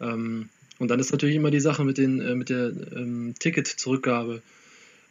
Ähm, 0.00 0.48
und 0.80 0.88
dann 0.88 0.98
ist 0.98 1.12
natürlich 1.12 1.36
immer 1.36 1.52
die 1.52 1.60
Sache 1.60 1.84
mit, 1.84 1.98
den, 1.98 2.20
äh, 2.20 2.34
mit 2.34 2.48
der 2.48 2.72
ähm, 2.96 3.36
Ticket-Zurückgabe, 3.38 4.42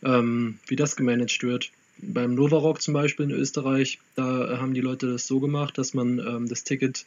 ähm, 0.04 0.60
wie 0.68 0.76
das 0.76 0.98
gemanagt 0.98 1.42
wird. 1.44 1.72
Beim 1.98 2.36
Novarock 2.36 2.82
zum 2.82 2.96
Beispiel 2.96 3.28
in 3.28 3.32
Österreich, 3.32 3.98
da 4.16 4.60
haben 4.60 4.74
die 4.74 4.82
Leute 4.82 5.10
das 5.10 5.26
so 5.26 5.40
gemacht, 5.40 5.78
dass 5.78 5.94
man 5.94 6.20
ähm, 6.20 6.50
das 6.50 6.66
Ticket 6.66 7.06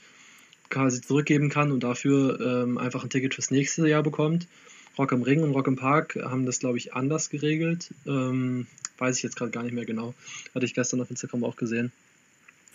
quasi 0.70 1.02
zurückgeben 1.02 1.50
kann 1.50 1.70
und 1.70 1.80
dafür 1.80 2.40
ähm, 2.40 2.78
einfach 2.78 3.04
ein 3.04 3.10
Ticket 3.10 3.34
fürs 3.34 3.50
nächste 3.50 3.86
Jahr 3.86 4.02
bekommt. 4.02 4.46
Rock 4.98 5.12
am 5.12 5.22
Ring 5.22 5.42
und 5.42 5.52
Rock 5.52 5.66
im 5.66 5.76
Park 5.76 6.16
haben 6.22 6.46
das, 6.46 6.60
glaube 6.60 6.78
ich, 6.78 6.94
anders 6.94 7.30
geregelt. 7.30 7.90
Ähm, 8.06 8.66
weiß 8.98 9.16
ich 9.16 9.22
jetzt 9.22 9.36
gerade 9.36 9.50
gar 9.50 9.62
nicht 9.62 9.72
mehr 9.72 9.86
genau. 9.86 10.14
Hatte 10.54 10.66
ich 10.66 10.74
gestern 10.74 11.00
auf 11.00 11.10
Instagram 11.10 11.44
auch 11.44 11.56
gesehen. 11.56 11.92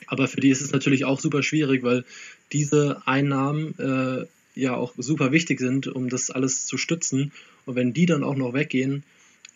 Aber 0.08 0.28
für 0.28 0.42
die 0.42 0.50
ist 0.50 0.62
es 0.62 0.72
natürlich 0.72 1.06
auch 1.06 1.20
super 1.20 1.44
schwierig, 1.44 1.84
weil 1.84 2.04
diese 2.52 3.02
Einnahmen 3.06 3.78
äh, 3.80 4.26
ja 4.60 4.76
auch 4.76 4.94
super 4.98 5.32
wichtig 5.32 5.60
sind, 5.60 5.88
um 5.88 6.10
das 6.10 6.32
alles 6.32 6.66
zu 6.66 6.78
stützen. 6.78 7.32
Und 7.66 7.76
wenn 7.76 7.94
die 7.94 8.06
dann 8.06 8.24
auch 8.24 8.36
noch 8.36 8.54
weggehen, 8.54 9.04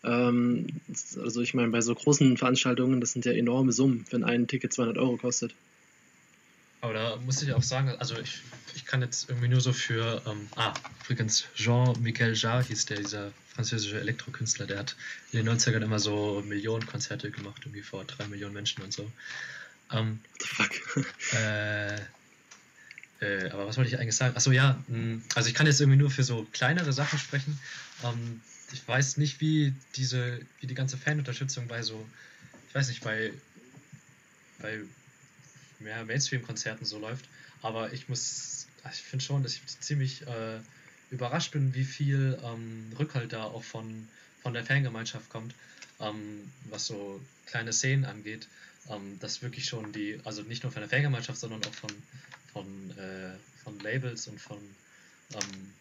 ähm, 0.03 0.67
also 1.21 1.41
ich 1.41 1.53
meine, 1.53 1.69
bei 1.69 1.81
so 1.81 1.93
großen 1.93 2.37
Veranstaltungen, 2.37 3.01
das 3.01 3.11
sind 3.11 3.25
ja 3.25 3.33
enorme 3.33 3.71
Summen, 3.71 4.05
wenn 4.11 4.23
ein 4.23 4.47
Ticket 4.47 4.73
200 4.73 4.97
Euro 4.97 5.17
kostet. 5.17 5.53
Aber 6.81 6.93
da 6.93 7.15
muss 7.17 7.41
ich 7.41 7.53
auch 7.53 7.63
sagen, 7.63 7.89
also 7.99 8.17
ich, 8.19 8.41
ich 8.75 8.85
kann 8.85 9.01
jetzt 9.01 9.29
irgendwie 9.29 9.49
nur 9.49 9.61
so 9.61 9.73
für, 9.73 10.21
ähm, 10.25 10.47
ah, 10.55 10.73
übrigens, 11.03 11.45
Jean-Michel 11.55 12.35
Jarre 12.35 12.63
hieß 12.63 12.85
der, 12.85 12.97
dieser 12.97 13.33
französische 13.53 13.99
Elektrokünstler, 13.99 14.65
der 14.65 14.79
hat 14.79 14.95
in 15.31 15.43
den 15.43 15.49
90ern 15.49 15.81
immer 15.83 15.99
so 15.99 16.41
Millionen 16.45 16.85
Konzerte 16.85 17.31
gemacht, 17.31 17.61
irgendwie 17.65 17.81
vor 17.81 18.05
drei 18.05 18.27
Millionen 18.27 18.53
Menschen 18.53 18.81
und 18.83 18.93
so. 18.93 19.11
Ähm, 19.91 20.21
What 20.39 20.39
the 20.39 20.47
fuck? 21.01 21.33
äh, 21.33 21.99
Äh, 23.21 23.49
aber 23.49 23.67
was 23.67 23.77
wollte 23.77 23.89
ich 23.89 23.99
eigentlich 23.99 24.15
sagen? 24.15 24.35
Achso, 24.37 24.51
ja, 24.51 24.81
mh, 24.87 25.21
also 25.35 25.49
ich 25.49 25.55
kann 25.55 25.67
jetzt 25.67 25.81
irgendwie 25.81 25.97
nur 25.99 26.09
für 26.09 26.23
so 26.23 26.47
kleinere 26.53 26.93
Sachen 26.93 27.19
sprechen. 27.19 27.59
Ähm, 28.03 28.41
ich 28.71 28.87
weiß 28.87 29.17
nicht, 29.17 29.41
wie 29.41 29.73
diese, 29.95 30.39
wie 30.59 30.67
die 30.67 30.75
ganze 30.75 30.97
Fanunterstützung 30.97 31.67
bei 31.67 31.81
so, 31.81 32.07
ich 32.69 32.75
weiß 32.75 32.87
nicht, 32.87 33.03
bei, 33.03 33.33
bei 34.59 34.79
mehr 35.79 36.05
Mainstream-Konzerten 36.05 36.85
so 36.85 36.99
läuft. 36.99 37.25
Aber 37.61 37.93
ich 37.93 38.09
muss, 38.09 38.67
ich 38.91 39.01
finde 39.01 39.25
schon, 39.25 39.43
dass 39.43 39.53
ich 39.53 39.61
ziemlich 39.79 40.25
äh, 40.27 40.59
überrascht 41.11 41.51
bin, 41.51 41.73
wie 41.73 41.83
viel 41.83 42.39
ähm, 42.43 42.91
Rückhalt 42.97 43.33
da 43.33 43.43
auch 43.43 43.63
von, 43.63 44.07
von 44.41 44.53
der 44.53 44.63
Fangemeinschaft 44.65 45.29
kommt, 45.29 45.53
ähm, 45.99 46.51
was 46.65 46.85
so 46.85 47.21
kleine 47.45 47.73
Szenen 47.73 48.05
angeht. 48.05 48.47
Ähm, 48.89 49.19
dass 49.19 49.41
wirklich 49.41 49.65
schon 49.65 49.91
die, 49.91 50.19
also 50.23 50.41
nicht 50.41 50.63
nur 50.63 50.71
von 50.71 50.81
der 50.81 50.89
Fangemeinschaft, 50.89 51.39
sondern 51.39 51.63
auch 51.63 51.73
von, 51.73 51.91
von, 52.53 52.91
äh, 52.97 53.31
von 53.63 53.79
Labels 53.81 54.27
und 54.27 54.39
von 54.39 54.57
ähm, 55.33 55.73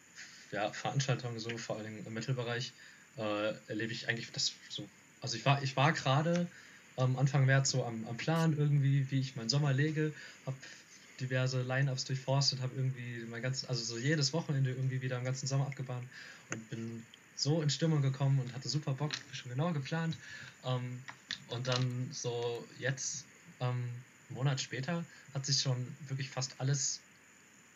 ja, 0.50 0.70
Veranstaltungen, 0.72 1.38
so 1.38 1.56
vor 1.56 1.78
allem 1.78 2.04
im 2.06 2.12
Mittelbereich, 2.12 2.72
äh, 3.16 3.54
erlebe 3.68 3.92
ich 3.92 4.08
eigentlich 4.08 4.30
das 4.32 4.52
so. 4.68 4.88
Also 5.20 5.36
ich 5.36 5.44
war, 5.44 5.62
ich 5.62 5.76
war 5.76 5.92
gerade 5.92 6.46
ähm, 6.98 7.16
Anfang 7.16 7.46
März 7.46 7.70
so 7.70 7.84
am, 7.84 8.06
am 8.06 8.16
Plan 8.16 8.56
irgendwie, 8.56 9.10
wie 9.10 9.20
ich 9.20 9.36
meinen 9.36 9.48
Sommer 9.48 9.72
lege, 9.72 10.12
habe 10.44 10.56
diverse 11.20 11.62
Line-Ups 11.62 12.04
durchforstet, 12.04 12.60
habe 12.60 12.74
irgendwie 12.76 13.24
mein 13.28 13.42
ganzes, 13.42 13.68
also 13.68 13.82
so 13.82 13.98
jedes 13.98 14.32
Wochenende 14.32 14.70
irgendwie 14.70 15.00
wieder 15.00 15.18
im 15.18 15.24
ganzen 15.24 15.46
Sommer 15.46 15.66
abgebahnt 15.66 16.06
und 16.50 16.68
bin 16.68 17.02
so 17.34 17.62
in 17.62 17.70
Stimmung 17.70 18.02
gekommen 18.02 18.40
und 18.40 18.52
hatte 18.52 18.68
super 18.68 18.94
Bock, 18.94 19.12
schon 19.32 19.50
genau 19.50 19.72
geplant. 19.72 20.16
Ähm, 20.64 21.02
und 21.48 21.66
dann 21.66 22.08
so 22.12 22.66
jetzt, 22.78 23.24
ähm, 23.60 23.88
einen 24.28 24.36
Monat 24.36 24.60
später, 24.60 25.04
hat 25.32 25.46
sich 25.46 25.60
schon 25.60 25.76
wirklich 26.00 26.28
fast 26.30 26.60
alles, 26.60 27.00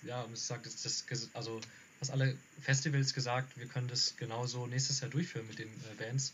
ja, 0.03 0.27
ich 0.33 0.41
sage 0.41 0.63
das, 0.65 0.83
das, 0.83 1.31
also 1.35 1.61
fast 1.99 2.11
alle 2.11 2.37
Festivals 2.61 3.15
gesagt, 3.15 3.57
wir 3.57 3.67
können 3.67 3.89
das 3.89 4.17
genauso 4.17 4.67
nächstes 4.67 5.01
Jahr 5.01 5.11
durchführen 5.11 5.47
mit 5.47 5.59
den 5.59 5.69
äh, 5.69 5.95
Bands 5.97 6.33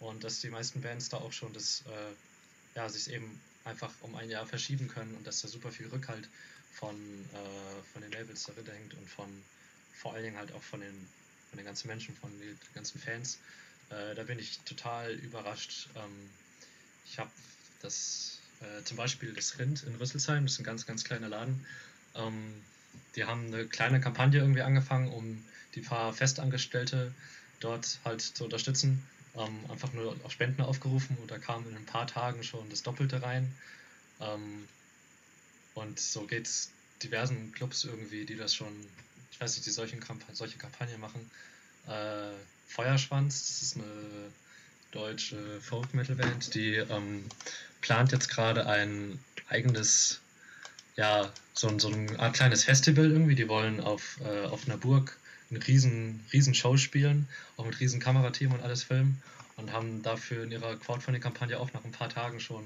und 0.00 0.24
dass 0.24 0.40
die 0.40 0.50
meisten 0.50 0.80
Bands 0.80 1.08
da 1.08 1.18
auch 1.18 1.32
schon 1.32 1.52
das, 1.52 1.82
äh, 1.86 2.76
ja, 2.76 2.88
sich 2.88 3.10
eben 3.10 3.40
einfach 3.64 3.92
um 4.02 4.14
ein 4.14 4.30
Jahr 4.30 4.46
verschieben 4.46 4.88
können 4.88 5.14
und 5.14 5.26
dass 5.26 5.42
da 5.42 5.48
super 5.48 5.72
viel 5.72 5.88
Rückhalt 5.88 6.28
von, 6.72 6.94
äh, 6.94 7.82
von 7.92 8.02
den 8.02 8.12
Labels 8.12 8.44
dahinter 8.44 8.72
hängt 8.72 8.94
und 8.94 9.08
von 9.08 9.28
vor 9.94 10.14
allen 10.14 10.24
Dingen 10.24 10.36
halt 10.36 10.52
auch 10.52 10.62
von 10.62 10.80
den, 10.80 11.08
von 11.50 11.56
den 11.56 11.66
ganzen 11.66 11.88
Menschen, 11.88 12.14
von 12.16 12.30
den 12.38 12.58
ganzen 12.74 13.00
Fans. 13.00 13.38
Äh, 13.90 14.14
da 14.14 14.22
bin 14.24 14.38
ich 14.38 14.58
total 14.60 15.12
überrascht. 15.12 15.88
Ähm, 15.96 16.30
ich 17.06 17.18
habe 17.18 17.30
das 17.82 18.38
äh, 18.60 18.82
zum 18.84 18.96
Beispiel 18.96 19.32
das 19.32 19.58
Rind 19.58 19.82
in 19.84 19.94
Rüsselsheim, 19.96 20.44
das 20.44 20.54
ist 20.54 20.60
ein 20.60 20.64
ganz, 20.64 20.86
ganz 20.86 21.04
kleiner 21.04 21.28
Laden. 21.28 21.64
Ähm, 22.14 22.62
die 23.14 23.24
haben 23.24 23.46
eine 23.46 23.66
kleine 23.66 24.00
Kampagne 24.00 24.40
irgendwie 24.40 24.62
angefangen, 24.62 25.10
um 25.10 25.44
die 25.74 25.80
paar 25.80 26.12
Festangestellte 26.12 27.12
dort 27.60 27.98
halt 28.04 28.20
zu 28.20 28.44
unterstützen. 28.44 29.02
Ähm, 29.36 29.70
einfach 29.70 29.92
nur 29.92 30.16
auf 30.24 30.32
Spenden 30.32 30.62
aufgerufen 30.62 31.16
und 31.20 31.30
da 31.30 31.38
kam 31.38 31.68
in 31.68 31.76
ein 31.76 31.84
paar 31.84 32.06
Tagen 32.06 32.42
schon 32.42 32.68
das 32.70 32.82
Doppelte 32.82 33.22
rein. 33.22 33.52
Ähm, 34.20 34.66
und 35.74 36.00
so 36.00 36.26
geht 36.26 36.46
es 36.46 36.70
diversen 37.02 37.52
Clubs 37.52 37.84
irgendwie, 37.84 38.24
die 38.24 38.36
das 38.36 38.54
schon, 38.54 38.72
ich 39.30 39.40
weiß 39.40 39.54
nicht, 39.56 39.66
die 39.66 39.70
solchen 39.70 40.00
Kamp 40.00 40.22
solche 40.32 40.56
Kampagnen 40.56 41.00
machen. 41.00 41.30
Äh, 41.86 42.32
Feuerschwanz, 42.68 43.46
das 43.46 43.62
ist 43.62 43.76
eine 43.76 43.84
deutsche 44.92 45.60
Folk-Metal-Band, 45.60 46.54
die 46.54 46.76
ähm, 46.76 47.24
plant 47.82 48.12
jetzt 48.12 48.28
gerade 48.28 48.66
ein 48.66 49.18
eigenes, 49.48 50.20
ja, 50.96 51.30
so, 51.54 51.78
so 51.78 51.88
eine 51.88 52.18
Art 52.18 52.34
kleines 52.34 52.64
Festival 52.64 53.10
irgendwie. 53.10 53.34
Die 53.34 53.48
wollen 53.48 53.80
auf, 53.80 54.18
äh, 54.24 54.46
auf 54.46 54.66
einer 54.66 54.78
Burg 54.78 55.18
eine 55.50 55.66
riesen, 55.66 56.24
riesen 56.32 56.54
Show 56.54 56.76
spielen, 56.76 57.28
auch 57.56 57.64
mit 57.66 57.80
riesen 57.80 58.00
Kamerateam 58.00 58.52
und 58.52 58.62
alles 58.62 58.82
filmen 58.82 59.22
und 59.56 59.72
haben 59.72 60.02
dafür 60.02 60.44
in 60.44 60.52
ihrer 60.52 60.76
Crowdfunding-Kampagne 60.76 61.58
auch 61.58 61.72
nach 61.72 61.84
ein 61.84 61.92
paar 61.92 62.08
Tagen 62.08 62.40
schon 62.40 62.64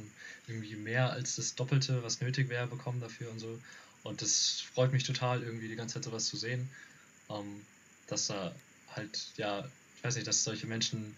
irgendwie 0.48 0.76
mehr 0.76 1.10
als 1.10 1.36
das 1.36 1.54
Doppelte, 1.54 2.02
was 2.02 2.20
nötig 2.20 2.48
wäre, 2.48 2.66
bekommen 2.66 3.00
dafür 3.00 3.30
und 3.30 3.38
so. 3.38 3.60
Und 4.02 4.22
das 4.22 4.62
freut 4.74 4.92
mich 4.92 5.04
total, 5.04 5.42
irgendwie 5.42 5.68
die 5.68 5.76
ganze 5.76 5.94
Zeit 5.94 6.04
sowas 6.04 6.26
zu 6.26 6.36
sehen, 6.36 6.68
ähm, 7.28 7.60
dass 8.06 8.26
da 8.28 8.54
halt, 8.88 9.28
ja, 9.36 9.68
ich 9.96 10.04
weiß 10.04 10.16
nicht, 10.16 10.26
dass 10.26 10.42
solche 10.42 10.66
Menschen 10.66 11.16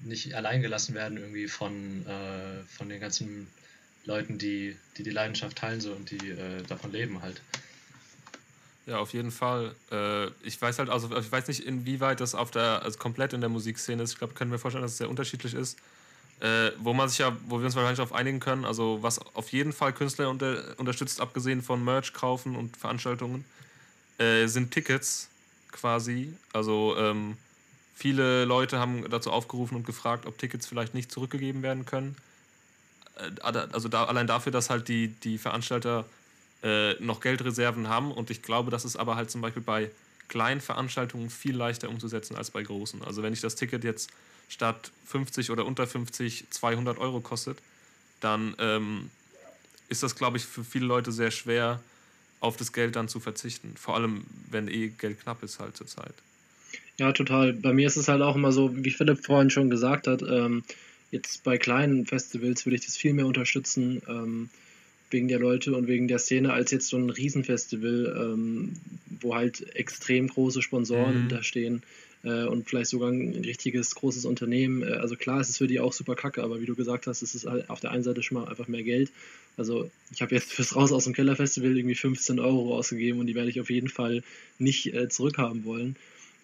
nicht 0.00 0.34
allein 0.34 0.60
gelassen 0.60 0.94
werden 0.94 1.16
irgendwie 1.16 1.48
von, 1.48 2.06
äh, 2.06 2.64
von 2.64 2.88
den 2.88 3.00
ganzen 3.00 3.46
Leuten, 4.04 4.38
die, 4.38 4.76
die 4.96 5.02
die 5.02 5.10
Leidenschaft 5.10 5.56
teilen 5.56 5.80
so 5.80 5.92
und 5.92 6.10
die 6.10 6.30
äh, 6.30 6.62
davon 6.64 6.92
leben 6.92 7.22
halt. 7.22 7.40
Ja, 8.86 8.98
auf 8.98 9.14
jeden 9.14 9.30
Fall. 9.30 9.74
Äh, 9.90 10.26
ich 10.46 10.60
weiß 10.60 10.78
halt, 10.78 10.90
also 10.90 11.16
ich 11.16 11.32
weiß 11.32 11.48
nicht, 11.48 11.60
inwieweit 11.60 12.20
das 12.20 12.34
auf 12.34 12.50
der, 12.50 12.82
also 12.82 12.98
komplett 12.98 13.32
in 13.32 13.40
der 13.40 13.48
Musikszene 13.48 14.02
ist. 14.02 14.12
Ich 14.12 14.18
glaube, 14.18 14.34
können 14.34 14.50
wir 14.50 14.58
vorstellen, 14.58 14.82
dass 14.82 14.92
es 14.92 14.98
sehr 14.98 15.08
unterschiedlich 15.08 15.54
ist. 15.54 15.78
Äh, 16.40 16.72
wo 16.78 16.92
man 16.92 17.08
sich 17.08 17.18
ja, 17.18 17.34
wo 17.46 17.58
wir 17.58 17.64
uns 17.64 17.76
wahrscheinlich 17.76 17.98
darauf 17.98 18.12
einigen 18.12 18.40
können, 18.40 18.64
also 18.64 18.98
was 19.02 19.20
auf 19.34 19.50
jeden 19.50 19.72
Fall 19.72 19.92
Künstler 19.92 20.28
unter, 20.28 20.78
unterstützt, 20.78 21.20
abgesehen 21.20 21.62
von 21.62 21.82
Merch 21.82 22.12
kaufen 22.12 22.56
und 22.56 22.76
Veranstaltungen, 22.76 23.44
äh, 24.18 24.46
sind 24.46 24.72
Tickets 24.72 25.28
quasi. 25.70 26.34
Also 26.52 26.96
ähm, 26.98 27.36
viele 27.94 28.44
Leute 28.44 28.78
haben 28.78 29.08
dazu 29.08 29.30
aufgerufen 29.30 29.76
und 29.76 29.86
gefragt, 29.86 30.26
ob 30.26 30.36
Tickets 30.36 30.66
vielleicht 30.66 30.92
nicht 30.92 31.10
zurückgegeben 31.10 31.62
werden 31.62 31.86
können. 31.86 32.16
Äh, 33.16 33.40
also 33.40 33.88
da, 33.88 34.04
allein 34.04 34.26
dafür, 34.26 34.52
dass 34.52 34.70
halt 34.70 34.88
die, 34.88 35.08
die 35.08 35.38
Veranstalter 35.38 36.04
äh, 36.64 36.94
noch 36.94 37.20
Geldreserven 37.20 37.88
haben. 37.88 38.10
Und 38.10 38.30
ich 38.30 38.42
glaube, 38.42 38.70
das 38.70 38.84
ist 38.84 38.96
aber 38.96 39.14
halt 39.14 39.30
zum 39.30 39.40
Beispiel 39.40 39.62
bei 39.62 39.90
kleinen 40.28 40.60
Veranstaltungen 40.60 41.30
viel 41.30 41.54
leichter 41.54 41.88
umzusetzen 41.88 42.34
als 42.34 42.50
bei 42.50 42.62
großen. 42.62 43.02
Also 43.02 43.22
wenn 43.22 43.32
ich 43.32 43.40
das 43.40 43.54
Ticket 43.54 43.84
jetzt 43.84 44.10
statt 44.48 44.90
50 45.06 45.50
oder 45.50 45.66
unter 45.66 45.86
50 45.86 46.46
200 46.50 46.98
Euro 46.98 47.20
kostet, 47.20 47.58
dann 48.20 48.54
ähm, 48.58 49.10
ist 49.88 50.02
das, 50.02 50.16
glaube 50.16 50.38
ich, 50.38 50.44
für 50.44 50.64
viele 50.64 50.86
Leute 50.86 51.12
sehr 51.12 51.30
schwer, 51.30 51.80
auf 52.40 52.56
das 52.56 52.72
Geld 52.72 52.96
dann 52.96 53.08
zu 53.08 53.20
verzichten. 53.20 53.74
Vor 53.76 53.94
allem, 53.94 54.24
wenn 54.50 54.68
eh 54.68 54.88
Geld 54.88 55.20
knapp 55.20 55.42
ist 55.42 55.60
halt 55.60 55.76
zur 55.76 55.86
Zeit. 55.86 56.14
Ja, 56.98 57.12
total. 57.12 57.52
Bei 57.52 57.72
mir 57.72 57.86
ist 57.86 57.96
es 57.96 58.08
halt 58.08 58.22
auch 58.22 58.36
immer 58.36 58.52
so, 58.52 58.70
wie 58.74 58.90
Philipp 58.90 59.24
vorhin 59.24 59.50
schon 59.50 59.70
gesagt 59.70 60.06
hat, 60.06 60.22
ähm, 60.22 60.62
jetzt 61.10 61.42
bei 61.44 61.58
kleinen 61.58 62.06
Festivals 62.06 62.64
würde 62.66 62.76
ich 62.76 62.84
das 62.84 62.96
viel 62.96 63.14
mehr 63.14 63.26
unterstützen. 63.26 64.02
Ähm, 64.08 64.50
wegen 65.14 65.28
der 65.28 65.38
Leute 65.38 65.74
und 65.74 65.86
wegen 65.86 66.08
der 66.08 66.18
Szene 66.18 66.52
als 66.52 66.72
jetzt 66.72 66.88
so 66.88 66.98
ein 66.98 67.08
Riesenfestival, 67.08 68.32
ähm, 68.34 68.72
wo 69.20 69.34
halt 69.34 69.74
extrem 69.74 70.28
große 70.28 70.60
Sponsoren 70.60 71.14
mhm. 71.14 71.20
hinterstehen 71.20 71.82
äh, 72.24 72.44
und 72.44 72.68
vielleicht 72.68 72.90
sogar 72.90 73.10
ein 73.10 73.32
richtiges 73.44 73.94
großes 73.94 74.24
Unternehmen. 74.24 74.82
Äh, 74.82 74.94
also 74.94 75.14
klar, 75.14 75.40
es 75.40 75.48
ist 75.48 75.58
für 75.58 75.68
die 75.68 75.80
auch 75.80 75.92
super 75.92 76.16
kacke, 76.16 76.42
aber 76.42 76.60
wie 76.60 76.66
du 76.66 76.74
gesagt 76.74 77.06
hast, 77.06 77.22
es 77.22 77.34
ist 77.34 77.46
halt 77.46 77.70
auf 77.70 77.80
der 77.80 77.92
einen 77.92 78.02
Seite 78.02 78.22
schon 78.22 78.38
mal 78.38 78.48
einfach 78.48 78.66
mehr 78.66 78.82
Geld. 78.82 79.10
Also 79.56 79.88
ich 80.12 80.20
habe 80.20 80.34
jetzt 80.34 80.52
fürs 80.52 80.74
Raus 80.74 80.92
aus 80.92 81.04
dem 81.04 81.14
Keller 81.14 81.36
Festival 81.36 81.76
irgendwie 81.76 81.94
15 81.94 82.40
Euro 82.40 82.76
ausgegeben 82.76 83.20
und 83.20 83.28
die 83.28 83.36
werde 83.36 83.50
ich 83.50 83.60
auf 83.60 83.70
jeden 83.70 83.88
Fall 83.88 84.22
nicht 84.58 84.92
äh, 84.92 85.08
zurückhaben 85.08 85.64
wollen. 85.64 85.96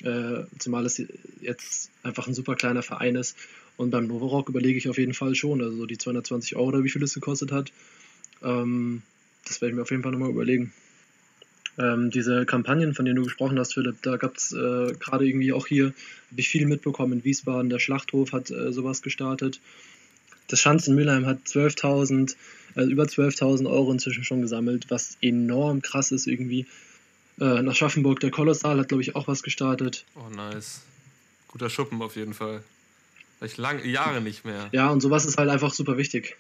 Äh, 0.03 0.45
zumal 0.59 0.87
es 0.87 1.03
jetzt 1.43 1.91
einfach 2.03 2.27
ein 2.27 2.35
super 2.35 2.55
kleiner 2.55 2.83
Verein 2.83 3.17
ist. 3.17 3.37
Und 3.77 3.91
beim 3.91 4.07
Novorock 4.07 4.49
überlege 4.49 4.79
ich 4.79 4.89
auf 4.89 4.99
jeden 4.99 5.15
Fall 5.15 5.35
schon, 5.35 5.63
also 5.63 5.87
die 5.87 5.99
220 5.99 6.57
Euro 6.57 6.69
oder 6.69 6.85
wie 6.85 6.91
viel 6.91 7.03
es 7.03 7.15
gekostet 7.15 7.51
hat, 7.51 7.73
ähm, 8.43 9.03
das 9.47 9.61
werde 9.61 9.71
ich 9.71 9.77
mir 9.77 9.83
auf 9.83 9.91
jeden 9.91 10.03
Fall 10.03 10.13
nochmal 10.13 10.31
überlegen. 10.31 10.73
Ähm, 11.79 12.11
diese 12.11 12.45
Kampagnen, 12.47 12.95
von 12.95 13.05
denen 13.05 13.17
du 13.17 13.25
gesprochen 13.25 13.59
hast, 13.59 13.75
Philipp, 13.75 14.03
da 14.03 14.17
gab 14.17 14.37
es 14.37 14.53
äh, 14.53 14.93
gerade 14.99 15.27
irgendwie 15.27 15.53
auch 15.53 15.67
hier, 15.67 15.87
habe 15.87 16.41
ich 16.41 16.49
viel 16.49 16.67
mitbekommen 16.67 17.15
in 17.15 17.25
Wiesbaden, 17.25 17.71
der 17.71 17.79
Schlachthof 17.79 18.33
hat 18.33 18.51
äh, 18.51 18.73
sowas 18.73 19.03
gestartet. 19.03 19.61
Das 20.49 20.61
Schanz 20.61 20.89
in 20.89 20.97
Mülheim 20.97 21.27
hat 21.27 21.39
12.000, 21.47 22.35
äh, 22.75 22.83
über 22.83 23.05
12.000 23.05 23.71
Euro 23.71 23.93
inzwischen 23.93 24.25
schon 24.25 24.43
gesammelt, 24.43 24.87
was 24.91 25.17
enorm 25.23 25.81
krass 25.81 26.11
ist 26.11 26.27
irgendwie. 26.27 26.67
Äh, 27.41 27.63
nach 27.63 27.75
Schaffenburg, 27.75 28.21
der 28.21 28.31
Kolossal 28.31 28.79
hat, 28.79 28.89
glaube 28.89 29.03
ich, 29.03 29.17
auch 29.17 29.29
was 29.29 29.43
gestartet. 29.43 30.05
Oh, 30.17 30.29
nice. 30.35 30.83
Guter 31.49 31.71
Schuppen 31.71 32.03
auf 32.03 32.17
jeden 32.17 32.35
Fall. 32.35 32.63
Vielleicht 33.39 33.57
lange 33.57 33.87
Jahre 33.87 34.21
nicht 34.21 34.45
mehr. 34.45 34.69
Ja, 34.73 34.91
und 34.91 35.01
sowas 35.01 35.25
ist 35.25 35.39
halt 35.39 35.49
einfach 35.49 35.73
super 35.73 35.97
wichtig. 35.97 36.37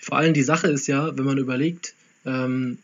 Vor 0.00 0.18
allem 0.18 0.34
die 0.34 0.42
Sache 0.42 0.68
ist 0.68 0.86
ja, 0.86 1.16
wenn 1.16 1.24
man 1.24 1.38
überlegt, 1.38 1.94
ähm, 2.24 2.78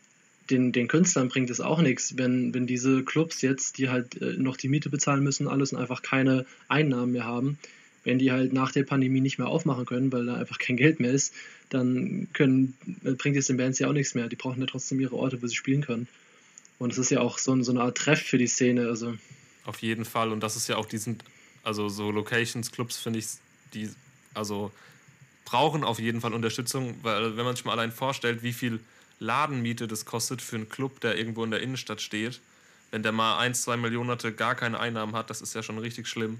den, 0.49 0.71
den 0.71 0.87
Künstlern 0.87 1.27
bringt 1.27 1.49
es 1.49 1.59
auch 1.59 1.81
nichts, 1.81 2.17
wenn, 2.17 2.53
wenn 2.53 2.67
diese 2.67 3.03
Clubs 3.03 3.41
jetzt, 3.41 3.77
die 3.77 3.89
halt 3.89 4.21
äh, 4.21 4.33
noch 4.37 4.55
die 4.55 4.69
Miete 4.69 4.89
bezahlen 4.89 5.23
müssen, 5.23 5.47
alles 5.47 5.73
und 5.73 5.79
einfach 5.79 6.01
keine 6.01 6.45
Einnahmen 6.67 7.11
mehr 7.11 7.25
haben, 7.25 7.57
wenn 8.03 8.19
die 8.19 8.31
halt 8.31 8.53
nach 8.53 8.71
der 8.71 8.83
Pandemie 8.83 9.19
nicht 9.19 9.37
mehr 9.39 9.47
aufmachen 9.47 9.85
können, 9.85 10.11
weil 10.11 10.25
da 10.25 10.35
einfach 10.35 10.59
kein 10.59 10.77
Geld 10.77 10.99
mehr 10.99 11.11
ist, 11.11 11.33
dann 11.69 12.27
können, 12.33 12.75
äh, 13.03 13.11
bringt 13.11 13.35
es 13.35 13.47
den 13.47 13.57
Bands 13.57 13.79
ja 13.79 13.89
auch 13.89 13.93
nichts 13.93 14.15
mehr. 14.15 14.29
Die 14.29 14.35
brauchen 14.35 14.61
ja 14.61 14.67
trotzdem 14.67 14.99
ihre 14.99 15.15
Orte, 15.15 15.41
wo 15.41 15.47
sie 15.47 15.55
spielen 15.55 15.81
können. 15.81 16.07
Und 16.79 16.93
es 16.93 16.97
ist 16.97 17.09
ja 17.09 17.19
auch 17.19 17.37
so, 17.39 17.61
so 17.63 17.71
eine 17.71 17.81
Art 17.81 17.97
Treff 17.97 18.21
für 18.21 18.37
die 18.37 18.47
Szene. 18.47 18.87
Also. 18.87 19.15
Auf 19.65 19.81
jeden 19.81 20.05
Fall. 20.05 20.31
Und 20.31 20.41
das 20.41 20.55
ist 20.55 20.69
ja 20.69 20.77
auch 20.77 20.85
diesen, 20.85 21.17
also 21.63 21.89
so 21.89 22.11
Locations, 22.11 22.71
Clubs 22.71 22.97
finde 22.97 23.19
ich, 23.19 23.25
die, 23.73 23.89
also 24.33 24.71
brauchen 25.47 25.85
auf 25.85 25.97
jeden 25.97 26.19
Fall 26.19 26.33
Unterstützung, 26.33 26.95
weil 27.03 27.37
wenn 27.37 27.45
man 27.45 27.55
sich 27.55 27.63
mal 27.63 27.71
allein 27.71 27.93
vorstellt, 27.93 28.43
wie 28.43 28.51
viel 28.51 28.81
Ladenmiete 29.19 29.87
das 29.87 30.03
kostet 30.03 30.41
für 30.41 30.57
einen 30.57 30.67
Club, 30.67 30.99
der 30.99 31.17
irgendwo 31.17 31.45
in 31.45 31.51
der 31.51 31.61
Innenstadt 31.61 32.01
steht. 32.01 32.41
Wenn 32.91 33.01
der 33.01 33.13
mal 33.13 33.37
ein, 33.37 33.55
zwei 33.55 33.77
Monate 33.77 34.33
gar 34.33 34.55
keine 34.55 34.77
Einnahmen 34.77 35.15
hat, 35.15 35.29
das 35.29 35.41
ist 35.41 35.55
ja 35.55 35.63
schon 35.63 35.77
richtig 35.77 36.09
schlimm. 36.09 36.39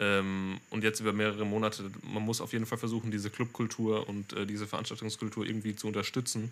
Ähm, 0.00 0.60
und 0.70 0.82
jetzt 0.82 1.00
über 1.00 1.12
mehrere 1.12 1.44
Monate, 1.44 1.90
man 2.02 2.22
muss 2.22 2.40
auf 2.40 2.54
jeden 2.54 2.64
Fall 2.64 2.78
versuchen, 2.78 3.10
diese 3.10 3.28
Clubkultur 3.28 4.08
und 4.08 4.32
äh, 4.32 4.46
diese 4.46 4.66
Veranstaltungskultur 4.66 5.44
irgendwie 5.44 5.76
zu 5.76 5.86
unterstützen 5.86 6.50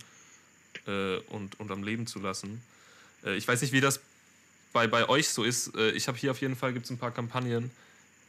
äh, 0.87 1.17
und, 1.31 1.59
und 1.61 1.71
am 1.71 1.83
Leben 1.83 2.07
zu 2.07 2.19
lassen. 2.19 2.61
Äh, 3.25 3.37
ich 3.37 3.49
weiß 3.49 3.63
nicht, 3.63 3.73
wie 3.73 3.81
das 3.81 4.01
bei, 4.75 4.87
bei 4.87 5.09
euch 5.09 5.31
so 5.31 5.45
ist. 5.45 5.75
Äh, 5.75 5.93
ich 5.93 6.09
habe 6.09 6.19
hier 6.19 6.31
auf 6.31 6.43
jeden 6.43 6.57
Fall 6.57 6.75
gibt's 6.75 6.91
ein 6.91 6.99
paar 6.99 7.11
Kampagnen, 7.11 7.71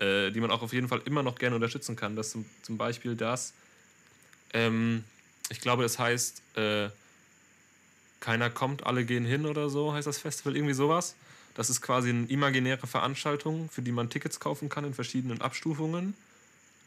äh, 0.01 0.31
die 0.31 0.39
man 0.39 0.49
auch 0.49 0.63
auf 0.63 0.73
jeden 0.73 0.87
Fall 0.87 1.01
immer 1.05 1.21
noch 1.21 1.37
gerne 1.37 1.55
unterstützen 1.55 1.95
kann. 1.95 2.15
Das 2.15 2.31
zum, 2.31 2.45
zum 2.63 2.77
Beispiel 2.77 3.15
das, 3.15 3.53
ähm, 4.53 5.03
ich 5.49 5.61
glaube, 5.61 5.83
das 5.83 5.99
heißt, 5.99 6.41
äh, 6.55 6.89
keiner 8.19 8.49
kommt, 8.49 8.85
alle 8.85 9.05
gehen 9.05 9.25
hin 9.25 9.45
oder 9.45 9.69
so, 9.69 9.93
heißt 9.93 10.07
das 10.07 10.17
Festival, 10.17 10.55
irgendwie 10.55 10.73
sowas. 10.73 11.15
Das 11.53 11.69
ist 11.69 11.81
quasi 11.81 12.09
eine 12.09 12.25
imaginäre 12.27 12.87
Veranstaltung, 12.87 13.69
für 13.69 13.81
die 13.81 13.91
man 13.91 14.09
Tickets 14.09 14.39
kaufen 14.39 14.69
kann 14.69 14.85
in 14.85 14.93
verschiedenen 14.93 15.41
Abstufungen. 15.41 16.15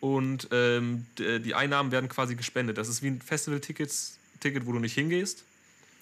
Und 0.00 0.48
ähm, 0.50 1.06
die 1.18 1.54
Einnahmen 1.54 1.92
werden 1.92 2.08
quasi 2.08 2.34
gespendet. 2.34 2.78
Das 2.78 2.88
ist 2.88 3.02
wie 3.02 3.08
ein 3.08 3.22
Festival-Ticket, 3.22 4.66
wo 4.66 4.72
du 4.72 4.78
nicht 4.78 4.94
hingehst. 4.94 5.44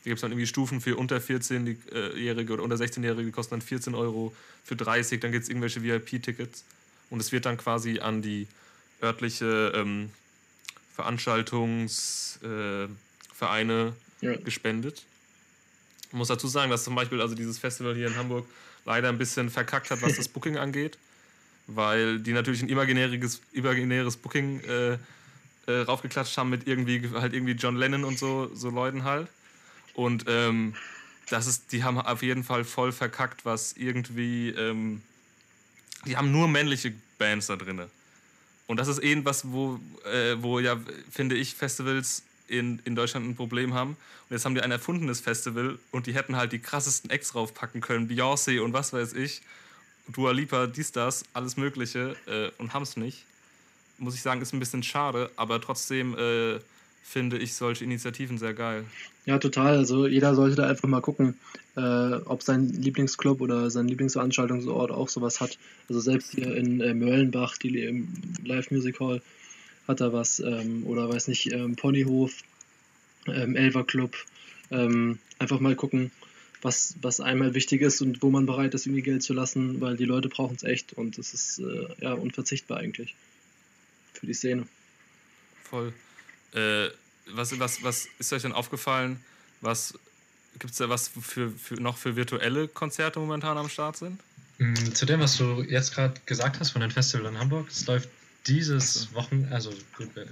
Da 0.04 0.10
gibt 0.10 0.16
es 0.16 0.22
dann 0.22 0.32
irgendwie 0.32 0.46
Stufen 0.46 0.80
für 0.80 0.96
unter 0.96 1.18
14-Jährige 1.18 2.52
oder 2.52 2.62
unter 2.62 2.76
16-Jährige, 2.76 3.24
die 3.24 3.32
kosten 3.32 3.54
dann 3.54 3.62
14 3.62 3.94
Euro 3.94 4.34
für 4.64 4.76
30. 4.76 5.20
Dann 5.20 5.32
gibt 5.32 5.44
es 5.44 5.48
irgendwelche 5.48 5.82
VIP-Tickets. 5.82 6.64
Und 7.12 7.20
es 7.20 7.30
wird 7.30 7.44
dann 7.44 7.58
quasi 7.58 8.00
an 8.00 8.22
die 8.22 8.48
örtliche 9.02 9.72
ähm, 9.74 10.10
Veranstaltungsvereine 10.94 13.92
äh, 14.22 14.26
ja. 14.26 14.36
gespendet. 14.36 15.04
Ich 16.06 16.14
muss 16.14 16.28
dazu 16.28 16.48
sagen, 16.48 16.70
dass 16.70 16.84
zum 16.84 16.94
Beispiel 16.94 17.20
also 17.20 17.34
dieses 17.34 17.58
Festival 17.58 17.94
hier 17.94 18.06
in 18.06 18.16
Hamburg 18.16 18.46
leider 18.86 19.10
ein 19.10 19.18
bisschen 19.18 19.50
verkackt 19.50 19.90
hat, 19.90 20.00
was 20.00 20.16
das 20.16 20.26
Booking 20.32 20.56
angeht, 20.56 20.96
weil 21.66 22.18
die 22.18 22.32
natürlich 22.32 22.62
ein 22.62 22.70
imaginäres, 22.70 23.42
imaginäres 23.52 24.16
Booking 24.16 24.64
äh, 24.64 24.96
äh, 25.66 25.82
raufgeklatscht 25.82 26.38
haben 26.38 26.48
mit 26.48 26.66
irgendwie 26.66 27.10
halt 27.12 27.34
irgendwie 27.34 27.52
John 27.52 27.76
Lennon 27.76 28.04
und 28.04 28.18
so, 28.18 28.50
so 28.54 28.70
Leuten 28.70 29.04
halt. 29.04 29.28
Und 29.92 30.24
ähm, 30.28 30.76
das 31.28 31.46
ist, 31.46 31.72
die 31.72 31.84
haben 31.84 32.00
auf 32.00 32.22
jeden 32.22 32.42
Fall 32.42 32.64
voll 32.64 32.90
verkackt, 32.90 33.44
was 33.44 33.74
irgendwie, 33.74 34.48
ähm, 34.48 35.02
die 36.06 36.16
haben 36.16 36.32
nur 36.32 36.48
männliche 36.48 36.92
Bands 37.18 37.46
da 37.46 37.56
drin. 37.56 37.82
Und 38.66 38.76
das 38.76 38.88
ist 38.88 39.02
irgendwas, 39.02 39.50
wo, 39.50 39.78
äh, 40.04 40.36
wo 40.38 40.58
ja, 40.58 40.78
finde 41.10 41.36
ich, 41.36 41.54
Festivals 41.54 42.22
in, 42.48 42.80
in 42.84 42.94
Deutschland 42.94 43.26
ein 43.26 43.36
Problem 43.36 43.74
haben. 43.74 43.90
Und 43.90 44.36
jetzt 44.36 44.44
haben 44.44 44.54
die 44.54 44.62
ein 44.62 44.70
erfundenes 44.70 45.20
Festival 45.20 45.78
und 45.90 46.06
die 46.06 46.14
hätten 46.14 46.36
halt 46.36 46.52
die 46.52 46.58
krassesten 46.58 47.10
Acts 47.10 47.32
draufpacken 47.32 47.80
können, 47.80 48.08
Beyoncé 48.08 48.60
und 48.60 48.72
was 48.72 48.92
weiß 48.92 49.14
ich, 49.14 49.42
Dua 50.08 50.32
Lipa, 50.32 50.66
dies, 50.66 50.90
das, 50.92 51.24
alles 51.32 51.56
Mögliche 51.56 52.16
äh, 52.26 52.50
und 52.60 52.74
haben 52.74 52.82
es 52.82 52.96
nicht. 52.96 53.24
Muss 53.98 54.14
ich 54.14 54.22
sagen, 54.22 54.40
ist 54.42 54.52
ein 54.52 54.58
bisschen 54.58 54.82
schade, 54.82 55.30
aber 55.36 55.60
trotzdem 55.60 56.16
äh, 56.18 56.58
finde 57.02 57.38
ich 57.38 57.54
solche 57.54 57.84
Initiativen 57.84 58.38
sehr 58.38 58.54
geil. 58.54 58.84
Ja, 59.26 59.38
total. 59.38 59.76
Also 59.76 60.06
jeder 60.06 60.34
sollte 60.34 60.56
da 60.56 60.68
einfach 60.68 60.88
mal 60.88 61.00
gucken, 61.00 61.36
äh, 61.76 61.80
ob 61.80 62.42
sein 62.42 62.68
Lieblingsclub 62.68 63.40
oder 63.40 63.70
sein 63.70 63.88
Lieblingsveranstaltungsort 63.88 64.90
auch 64.90 65.08
sowas 65.08 65.40
hat. 65.40 65.58
Also 65.88 66.00
selbst 66.00 66.32
hier 66.32 66.56
in 66.56 66.80
äh, 66.80 66.94
Möllenbach, 66.94 67.58
die 67.58 68.04
Live 68.44 68.70
Music 68.70 68.98
Hall, 69.00 69.22
hat 69.86 70.00
er 70.00 70.12
was, 70.12 70.40
ähm, 70.40 70.84
oder 70.86 71.08
weiß 71.08 71.28
nicht, 71.28 71.52
ähm, 71.52 71.76
Ponyhof, 71.76 72.32
ähm, 73.26 73.56
Elver 73.56 73.84
Club. 73.84 74.16
Ähm, 74.70 75.18
einfach 75.38 75.60
mal 75.60 75.76
gucken, 75.76 76.10
was, 76.62 76.94
was 77.02 77.20
einmal 77.20 77.54
wichtig 77.54 77.82
ist 77.82 78.00
und 78.00 78.22
wo 78.22 78.30
man 78.30 78.46
bereit 78.46 78.74
ist, 78.74 78.86
irgendwie 78.86 79.02
Geld 79.02 79.22
zu 79.22 79.34
lassen, 79.34 79.80
weil 79.80 79.96
die 79.96 80.04
Leute 80.04 80.28
brauchen 80.28 80.56
es 80.56 80.62
echt 80.62 80.92
und 80.94 81.18
es 81.18 81.34
ist 81.34 81.58
äh, 81.58 81.88
ja 82.00 82.14
unverzichtbar 82.14 82.78
eigentlich 82.78 83.14
für 84.14 84.26
die 84.26 84.34
Szene. 84.34 84.66
Voll. 85.64 85.92
Äh, 86.54 86.88
was, 87.26 87.58
was, 87.58 87.82
was 87.82 88.08
ist 88.18 88.32
euch 88.32 88.42
denn 88.42 88.52
aufgefallen? 88.52 89.22
Was 89.60 89.94
gibt 90.58 90.72
es 90.72 90.78
da 90.78 90.88
was 90.88 91.08
für, 91.08 91.50
für, 91.50 91.74
noch 91.74 91.96
für 91.96 92.16
virtuelle 92.16 92.68
Konzerte 92.68 93.18
momentan 93.18 93.56
am 93.58 93.68
Start 93.68 93.96
sind? 93.96 94.20
Mm, 94.58 94.74
zu 94.92 95.06
dem, 95.06 95.20
was 95.20 95.36
du 95.36 95.62
jetzt 95.62 95.94
gerade 95.94 96.20
gesagt 96.26 96.60
hast 96.60 96.70
von 96.70 96.82
dem 96.82 96.90
Festival 96.90 97.26
in 97.26 97.38
Hamburg, 97.38 97.68
es 97.70 97.86
läuft 97.86 98.08
dieses 98.46 99.14
Wochenende, 99.14 99.54
also, 99.54 99.72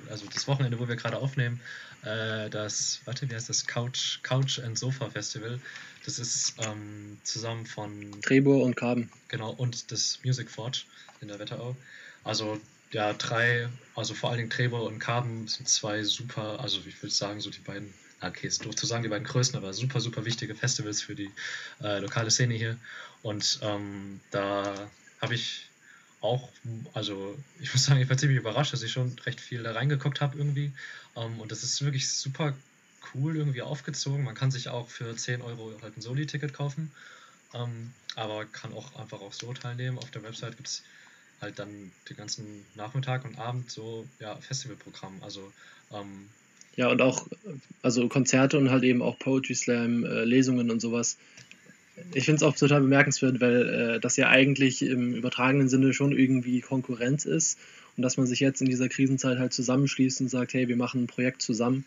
also 0.08 0.26
das 0.32 0.48
Wochenende, 0.48 0.78
wo 0.78 0.88
wir 0.88 0.96
gerade 0.96 1.16
aufnehmen, 1.16 1.60
äh, 2.02 2.50
das, 2.50 3.00
warte, 3.04 3.28
wie 3.28 3.34
heißt 3.34 3.48
das? 3.48 3.66
Couch, 3.66 4.22
Couch 4.22 4.58
and 4.58 4.78
Sofa 4.78 5.10
Festival. 5.10 5.60
Das 6.04 6.18
ist 6.18 6.54
ähm, 6.58 7.18
zusammen 7.24 7.66
von 7.66 8.20
Trebur 8.22 8.62
und 8.62 8.74
Carben. 8.74 9.10
Genau, 9.28 9.50
und 9.50 9.92
das 9.92 10.18
Music 10.24 10.50
Forge 10.50 10.82
in 11.20 11.28
der 11.28 11.38
Wetterau. 11.38 11.76
Also 12.24 12.58
ja, 12.92 13.12
drei, 13.12 13.68
also 13.94 14.14
vor 14.14 14.30
allen 14.30 14.38
Dingen 14.38 14.50
Trebur 14.50 14.84
und 14.84 14.98
Carben 14.98 15.46
sind 15.48 15.68
zwei 15.68 16.02
super, 16.02 16.60
also 16.60 16.80
ich 16.86 17.02
würde 17.02 17.14
sagen, 17.14 17.40
so 17.40 17.50
die 17.50 17.60
beiden, 17.60 17.92
okay, 18.20 18.46
ist 18.46 18.64
doof 18.64 18.74
zu 18.74 18.86
sagen, 18.86 19.02
die 19.02 19.08
beiden 19.08 19.26
größten, 19.26 19.56
aber 19.56 19.72
super, 19.72 20.00
super 20.00 20.24
wichtige 20.24 20.54
Festivals 20.54 21.02
für 21.02 21.14
die 21.14 21.30
äh, 21.82 21.98
lokale 22.00 22.30
Szene 22.30 22.54
hier. 22.54 22.76
Und 23.22 23.60
ähm, 23.62 24.20
da 24.30 24.90
habe 25.20 25.34
ich 25.34 25.66
auch, 26.20 26.50
also 26.92 27.38
ich 27.60 27.72
muss 27.72 27.84
sagen, 27.84 28.00
ich 28.00 28.08
war 28.08 28.18
ziemlich 28.18 28.38
überrascht, 28.38 28.72
dass 28.72 28.82
ich 28.82 28.92
schon 28.92 29.16
recht 29.24 29.40
viel 29.40 29.62
da 29.62 29.72
reingeguckt 29.72 30.20
habe 30.20 30.36
irgendwie. 30.36 30.72
Ähm, 31.16 31.40
und 31.40 31.52
das 31.52 31.62
ist 31.62 31.82
wirklich 31.82 32.10
super 32.10 32.54
cool 33.14 33.36
irgendwie 33.36 33.62
aufgezogen. 33.62 34.24
Man 34.24 34.34
kann 34.34 34.50
sich 34.50 34.68
auch 34.68 34.88
für 34.88 35.16
10 35.16 35.42
Euro 35.42 35.72
halt 35.82 35.96
ein 35.96 36.02
Soli-Ticket 36.02 36.52
kaufen, 36.52 36.90
ähm, 37.54 37.92
aber 38.16 38.44
kann 38.46 38.72
auch 38.74 38.96
einfach 38.96 39.20
auch 39.20 39.32
so 39.32 39.52
teilnehmen. 39.54 39.98
Auf 39.98 40.10
der 40.10 40.22
Website 40.22 40.56
gibt 40.56 40.68
es 40.68 40.82
halt 41.40 41.58
dann 41.58 41.90
den 42.08 42.16
ganzen 42.16 42.64
Nachmittag 42.74 43.24
und 43.24 43.38
Abend 43.38 43.70
so 43.70 44.06
ja, 44.18 44.36
Festivalprogramm. 44.36 45.14
Also 45.22 45.52
ähm, 45.92 46.28
ja, 46.76 46.88
und 46.88 47.02
auch 47.02 47.26
also 47.82 48.08
Konzerte 48.08 48.58
und 48.58 48.70
halt 48.70 48.84
eben 48.84 49.02
auch 49.02 49.18
Poetry 49.18 49.54
Slam, 49.54 50.04
äh, 50.04 50.24
Lesungen 50.24 50.70
und 50.70 50.80
sowas 50.80 51.16
ich 52.14 52.24
finde 52.24 52.36
es 52.36 52.42
auch 52.42 52.56
total 52.56 52.80
bemerkenswert, 52.80 53.40
weil 53.40 53.68
äh, 53.68 54.00
das 54.00 54.16
ja 54.16 54.28
eigentlich 54.28 54.82
im 54.82 55.14
übertragenen 55.14 55.68
Sinne 55.68 55.92
schon 55.92 56.12
irgendwie 56.12 56.60
Konkurrenz 56.60 57.24
ist 57.24 57.58
und 57.96 58.02
dass 58.02 58.16
man 58.16 58.26
sich 58.26 58.40
jetzt 58.40 58.60
in 58.60 58.68
dieser 58.68 58.88
Krisenzeit 58.88 59.38
halt 59.38 59.52
zusammenschließt 59.52 60.20
und 60.20 60.28
sagt, 60.28 60.54
hey, 60.54 60.68
wir 60.68 60.76
machen 60.76 61.04
ein 61.04 61.06
Projekt 61.06 61.42
zusammen, 61.42 61.84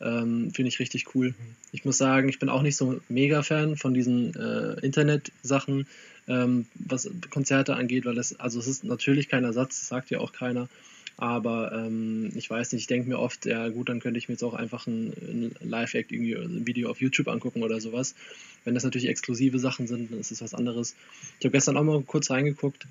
ähm, 0.00 0.50
finde 0.52 0.68
ich 0.68 0.78
richtig 0.78 1.14
cool. 1.14 1.34
Ich 1.72 1.84
muss 1.84 1.98
sagen, 1.98 2.28
ich 2.28 2.38
bin 2.38 2.48
auch 2.48 2.62
nicht 2.62 2.76
so 2.76 3.00
mega 3.08 3.42
Fan 3.42 3.76
von 3.76 3.94
diesen 3.94 4.34
äh, 4.34 4.80
Internet-Sachen, 4.80 5.86
ähm, 6.28 6.66
was 6.74 7.10
Konzerte 7.30 7.76
angeht, 7.76 8.04
weil 8.04 8.14
das, 8.14 8.38
also 8.40 8.58
es 8.58 8.66
ist 8.66 8.84
natürlich 8.84 9.28
kein 9.28 9.44
Ersatz, 9.44 9.80
das 9.80 9.88
sagt 9.88 10.10
ja 10.10 10.20
auch 10.20 10.32
keiner. 10.32 10.68
Aber 11.16 11.72
ähm, 11.72 12.32
ich 12.34 12.50
weiß 12.50 12.72
nicht, 12.72 12.82
ich 12.82 12.86
denke 12.88 13.08
mir 13.08 13.20
oft, 13.20 13.46
ja 13.46 13.68
gut, 13.68 13.88
dann 13.88 14.00
könnte 14.00 14.18
ich 14.18 14.28
mir 14.28 14.34
jetzt 14.34 14.42
auch 14.42 14.54
einfach 14.54 14.86
ein, 14.88 15.12
ein 15.12 15.54
Live-Act, 15.60 16.10
irgendwie 16.10 16.34
ein 16.34 16.66
Video 16.66 16.90
auf 16.90 17.00
YouTube 17.00 17.28
angucken 17.28 17.62
oder 17.62 17.80
sowas. 17.80 18.16
Wenn 18.64 18.74
das 18.74 18.82
natürlich 18.82 19.08
exklusive 19.08 19.58
Sachen 19.60 19.86
sind, 19.86 20.10
dann 20.10 20.18
ist 20.18 20.32
es 20.32 20.42
was 20.42 20.54
anderes. 20.54 20.96
Ich 21.38 21.44
habe 21.44 21.52
gestern 21.52 21.76
auch 21.76 21.84
mal 21.84 22.02
kurz 22.02 22.30
reingeguckt 22.30 22.86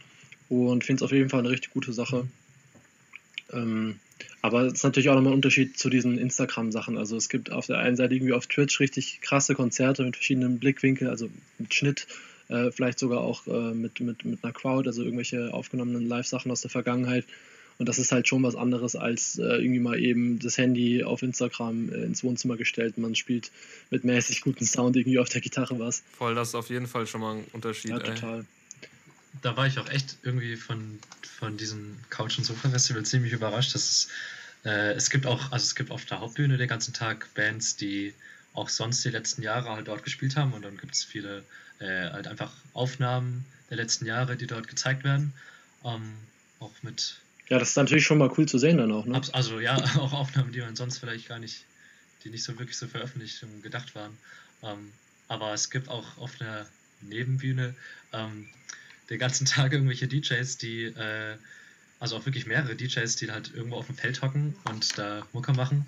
und 0.47 0.86
finde 0.86 0.99
es 0.99 1.04
auf 1.04 1.12
jeden 1.12 1.30
Fall 1.30 1.41
eine 1.41 1.49
richtig 1.49 1.72
gute 1.72 1.91
Sache. 1.91 2.26
Ähm, 3.51 3.99
aber 4.41 4.64
es 4.64 4.74
ist 4.74 4.84
natürlich 4.84 5.09
auch 5.09 5.16
nochmal 5.16 5.32
ein 5.34 5.38
Unterschied 5.38 5.78
zu 5.78 5.89
diesen 5.89 6.18
Instagram-Sachen. 6.18 6.97
Also 6.97 7.16
es 7.16 7.30
gibt 7.30 7.51
auf 7.51 7.68
der 7.68 7.80
einen 7.80 7.95
Seite 7.95 8.16
irgendwie 8.16 8.34
auf 8.34 8.47
Twitch 8.47 8.80
richtig 8.80 9.22
krasse 9.22 9.55
Konzerte 9.55 10.03
mit 10.03 10.16
verschiedenen 10.18 10.59
Blickwinkeln, 10.59 11.09
also 11.09 11.30
mit 11.59 11.74
Schnitt, 11.74 12.07
äh, 12.49 12.72
vielleicht 12.72 12.99
sogar 12.99 13.22
auch 13.22 13.47
äh, 13.47 13.74
mit, 13.74 13.99
mit, 14.01 14.26
mit 14.26 14.43
einer 14.43 14.53
Crowd, 14.53 14.88
also 14.88 15.01
irgendwelche 15.01 15.53
aufgenommenen 15.53 16.07
Live-Sachen 16.07 16.51
aus 16.51 16.61
der 16.61 16.72
Vergangenheit. 16.72 17.26
Und 17.80 17.89
das 17.89 17.97
ist 17.97 18.11
halt 18.11 18.28
schon 18.28 18.43
was 18.43 18.55
anderes 18.55 18.95
als 18.95 19.39
äh, 19.39 19.43
irgendwie 19.43 19.80
mal 19.80 19.99
eben 19.99 20.39
das 20.39 20.57
Handy 20.57 21.03
auf 21.03 21.24
Instagram 21.24 21.89
äh, 21.89 22.03
ins 22.03 22.24
Wohnzimmer 22.24 22.55
gestellt. 22.55 22.97
Man 22.97 23.16
spielt 23.16 23.51
mit 23.89 24.03
mäßig 24.03 24.41
gutem 24.41 24.68
Sound 24.68 24.95
irgendwie 24.95 25.20
auf 25.20 25.30
der 25.30 25.41
Gitarre 25.41 25.80
was. 25.80 26.03
Voll, 26.18 26.36
das 26.36 26.49
ist 26.49 26.55
auf 26.55 26.70
jeden 26.70 26.88
Fall 26.88 27.07
schon 27.07 27.22
mal 27.22 27.38
ein 27.38 27.45
Unterschied. 27.53 27.91
Ja, 27.91 27.99
total. 27.99 28.45
Da 29.41 29.57
war 29.57 29.67
ich 29.67 29.79
auch 29.79 29.89
echt 29.89 30.17
irgendwie 30.23 30.55
von, 30.55 30.99
von 31.39 31.57
diesem 31.57 31.97
Couch- 32.09 32.38
und 32.38 32.43
Sofa-Festival 32.43 33.03
ziemlich 33.03 33.34
überrascht. 33.34 33.73
Dass 33.75 33.89
es, 33.89 34.07
äh, 34.65 34.93
es 34.93 35.09
gibt 35.09 35.25
auch, 35.25 35.51
also 35.51 35.63
es 35.63 35.75
gibt 35.75 35.91
auf 35.91 36.05
der 36.05 36.19
Hauptbühne 36.19 36.57
den 36.57 36.67
ganzen 36.67 36.93
Tag 36.93 37.27
Bands, 37.34 37.75
die 37.75 38.13
auch 38.53 38.69
sonst 38.69 39.03
die 39.03 39.09
letzten 39.09 39.41
Jahre 39.41 39.69
halt 39.69 39.88
dort 39.88 40.03
gespielt 40.03 40.36
haben. 40.36 40.53
Und 40.53 40.63
dann 40.63 40.77
gibt 40.77 40.93
es 40.93 41.03
viele 41.03 41.43
äh, 41.79 42.09
halt 42.11 42.27
einfach 42.27 42.51
Aufnahmen 42.73 43.45
der 43.69 43.77
letzten 43.77 44.05
Jahre, 44.05 44.38
die 44.38 44.47
dort 44.47 44.67
gezeigt 44.67 45.03
werden. 45.03 45.34
Ähm, 45.84 46.13
auch 46.59 46.71
mit 46.81 47.17
ja, 47.49 47.59
das 47.59 47.71
ist 47.71 47.75
natürlich 47.75 48.05
schon 48.05 48.17
mal 48.17 48.31
cool 48.38 48.47
zu 48.47 48.57
sehen 48.57 48.77
dann 48.77 48.91
auch, 48.91 49.05
ne? 49.05 49.21
Also 49.34 49.59
ja, 49.59 49.75
auch 49.99 50.13
Aufnahmen, 50.13 50.51
die 50.51 50.61
man 50.61 50.75
sonst 50.75 50.99
vielleicht 50.99 51.27
gar 51.27 51.39
nicht, 51.39 51.65
die 52.23 52.29
nicht 52.29 52.43
so 52.43 52.57
wirklich 52.57 52.77
so 52.77 52.88
veröffentlicht 52.88 53.43
und 53.43 53.61
gedacht 53.61 53.95
waren. 53.95 54.17
Ähm, 54.63 54.91
aber 55.27 55.53
es 55.53 55.69
gibt 55.69 55.89
auch 55.89 56.17
auf 56.17 56.39
einer 56.39 56.65
Nebenbühne 57.01 57.75
ähm, 58.13 58.47
den 59.10 59.20
ganzen 59.20 59.45
Tag 59.45 59.74
irgendwelche 59.74 60.08
DJs, 60.08 60.58
die, 60.58 60.86
äh, 60.86 61.36
also 61.99 62.18
auch 62.18 62.26
wirklich 62.26 62.45
mehrere 62.45 62.76
DJs, 62.76 63.16
die 63.16 63.32
halt 63.32 63.51
irgendwo 63.54 63.78
auf 63.78 63.88
dem 63.88 63.95
Feld 63.95 64.22
hocken 64.22 64.56
und 64.66 64.97
da 64.97 65.26
Mucker 65.34 65.54
machen. 65.54 65.86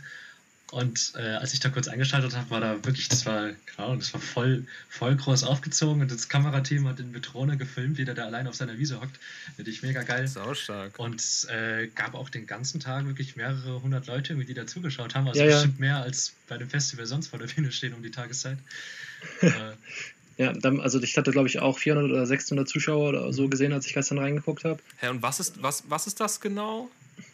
Und 0.71 1.13
äh, 1.15 1.21
als 1.21 1.53
ich 1.53 1.59
da 1.59 1.69
kurz 1.69 1.87
eingeschaltet 1.87 2.35
habe, 2.35 2.49
war 2.49 2.59
da 2.59 2.83
wirklich, 2.83 3.07
das 3.07 3.25
war, 3.27 3.51
keine 3.65 3.87
Ahnung, 3.87 3.99
das 3.99 4.13
war 4.13 4.19
voll, 4.19 4.65
voll 4.89 5.15
groß 5.15 5.43
aufgezogen 5.43 6.01
und 6.01 6.11
das 6.11 6.27
Kamerateam 6.27 6.87
hat 6.87 6.97
den 6.97 7.11
mit 7.11 7.31
Drohne 7.31 7.55
gefilmt, 7.55 7.99
wie 7.99 8.05
der 8.05 8.15
da 8.15 8.25
allein 8.25 8.47
auf 8.47 8.55
seiner 8.55 8.77
Wiese 8.79 8.99
hockt. 8.99 9.19
Finde 9.55 9.69
ich 9.69 9.83
mega 9.83 10.01
geil. 10.01 10.27
Sau 10.27 10.55
stark. 10.55 10.97
Und 10.97 11.47
äh, 11.49 11.87
gab 11.93 12.15
auch 12.15 12.29
den 12.29 12.47
ganzen 12.47 12.79
Tag 12.79 13.05
wirklich 13.05 13.35
mehrere 13.35 13.81
hundert 13.83 14.07
Leute, 14.07 14.35
die 14.35 14.53
da 14.55 14.65
zugeschaut 14.65 15.13
haben. 15.13 15.27
Also 15.27 15.39
Ja, 15.39 15.45
ja. 15.45 15.53
bestimmt 15.53 15.79
mehr 15.79 16.01
als 16.01 16.33
bei 16.47 16.57
dem 16.57 16.69
Festival 16.69 17.05
sonst 17.05 17.27
vor 17.27 17.37
der 17.37 17.47
Bühne 17.47 17.71
stehen 17.71 17.93
um 17.93 18.01
die 18.01 18.11
Tageszeit. 18.11 18.57
äh, 19.41 19.49
Ja, 20.37 20.51
dann, 20.51 20.81
also 20.81 21.01
ich 21.01 21.15
hatte, 21.17 21.31
glaube 21.31 21.47
ich, 21.47 21.59
auch 21.59 21.79
400 21.79 22.11
oder 22.11 22.25
600 22.25 22.67
Zuschauer 22.67 23.09
oder 23.09 23.31
so 23.31 23.47
gesehen, 23.47 23.71
als 23.71 23.85
ich 23.85 23.93
gestern 23.93 24.19
reingeguckt 24.19 24.65
habe. 24.65 24.79
Hä, 24.97 25.07
und 25.07 25.21
was 25.21 25.39
ist, 25.39 25.61
was, 25.63 25.83
was 25.87 26.07
ist 26.07 26.19
das 26.19 26.41
genau? 26.41 26.89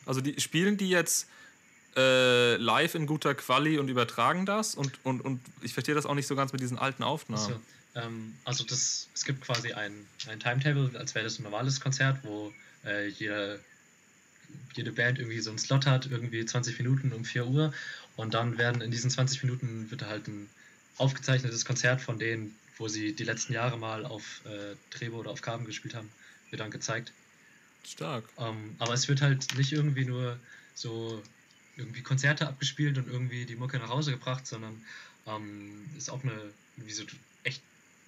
Also 0.06 0.22
die 0.22 0.40
spielen 0.40 0.78
die 0.78 0.90
jetzt 0.90 1.28
äh, 1.96 2.56
live 2.58 2.96
in 2.96 3.08
guter 3.08 3.34
Quali 3.34 3.80
und 3.80 3.90
übertragen 3.90 4.46
das 4.46 4.76
und, 4.76 4.94
und, 5.04 5.22
und 5.22 5.42
ich 5.62 5.74
verstehe 5.74 5.96
das 5.96 6.06
auch 6.06 6.16
nicht 6.16 6.28
so 6.28 6.36
ganz 6.36 6.54
mit 6.54 6.62
diesen 6.62 6.78
alten 6.78 7.04
Aufnahmen. 7.04 7.42
So, 7.42 7.60
ähm, 8.00 8.34
also 8.46 8.64
das, 8.64 9.10
es 9.14 9.26
gibt 9.26 9.42
quasi 9.42 9.74
ein, 9.74 9.94
ein 10.30 10.40
Timetable, 10.40 10.92
als 10.98 11.16
wäre 11.16 11.26
das 11.26 11.40
ein 11.40 11.44
normales 11.44 11.82
Konzert, 11.82 12.20
wo 12.24 12.54
äh, 12.86 13.08
jede, 13.08 13.60
jede 14.76 14.92
Band 14.92 15.20
irgendwie 15.20 15.40
so 15.40 15.50
einen 15.50 15.60
Slot 15.60 15.86
hat, 15.86 16.08
irgendwie 16.10 16.46
20 16.46 16.78
Minuten 16.78 17.12
um 17.14 17.26
4 17.26 17.48
Uhr 17.48 17.74
und 18.16 18.34
dann 18.34 18.58
werden 18.58 18.82
in 18.82 18.92
diesen 18.92 19.10
20 19.10 19.44
Minuten 19.44 19.90
wird 19.90 20.04
halt 20.04 20.28
ein 20.28 20.50
aufgezeichnetes 20.98 21.66
Konzert 21.66 22.02
von 22.02 22.20
denen, 22.20 22.56
wo 22.82 22.88
sie 22.88 23.14
die 23.14 23.24
letzten 23.24 23.54
Jahre 23.54 23.78
mal 23.78 24.06
auf 24.06 24.42
äh, 24.46 24.76
Trebo 24.90 25.18
oder 25.18 25.30
auf 25.30 25.44
Carben 25.44 25.66
gespielt 25.66 25.94
haben, 25.94 26.10
wird 26.50 26.60
dann 26.60 26.72
gezeigt. 26.72 27.14
Stark. 27.86 28.26
Ähm, 28.40 28.76
aber 28.80 28.94
es 28.94 29.08
wird 29.08 29.22
halt 29.22 29.56
nicht 29.56 29.72
irgendwie 29.72 30.04
nur 30.04 30.40
so 30.74 31.22
irgendwie 31.78 32.02
Konzerte 32.02 32.48
abgespielt 32.48 32.98
und 32.98 33.08
irgendwie 33.08 33.46
die 33.46 33.56
Mucke 33.56 33.78
nach 33.78 33.90
Hause 33.90 34.12
gebracht, 34.12 34.48
sondern 34.48 34.82
ähm, 35.28 35.86
ist 35.96 36.10
auch 36.10 36.24
eine 36.24 36.34
wie 36.78 36.92
so 36.92 37.04
echt, 37.44 37.62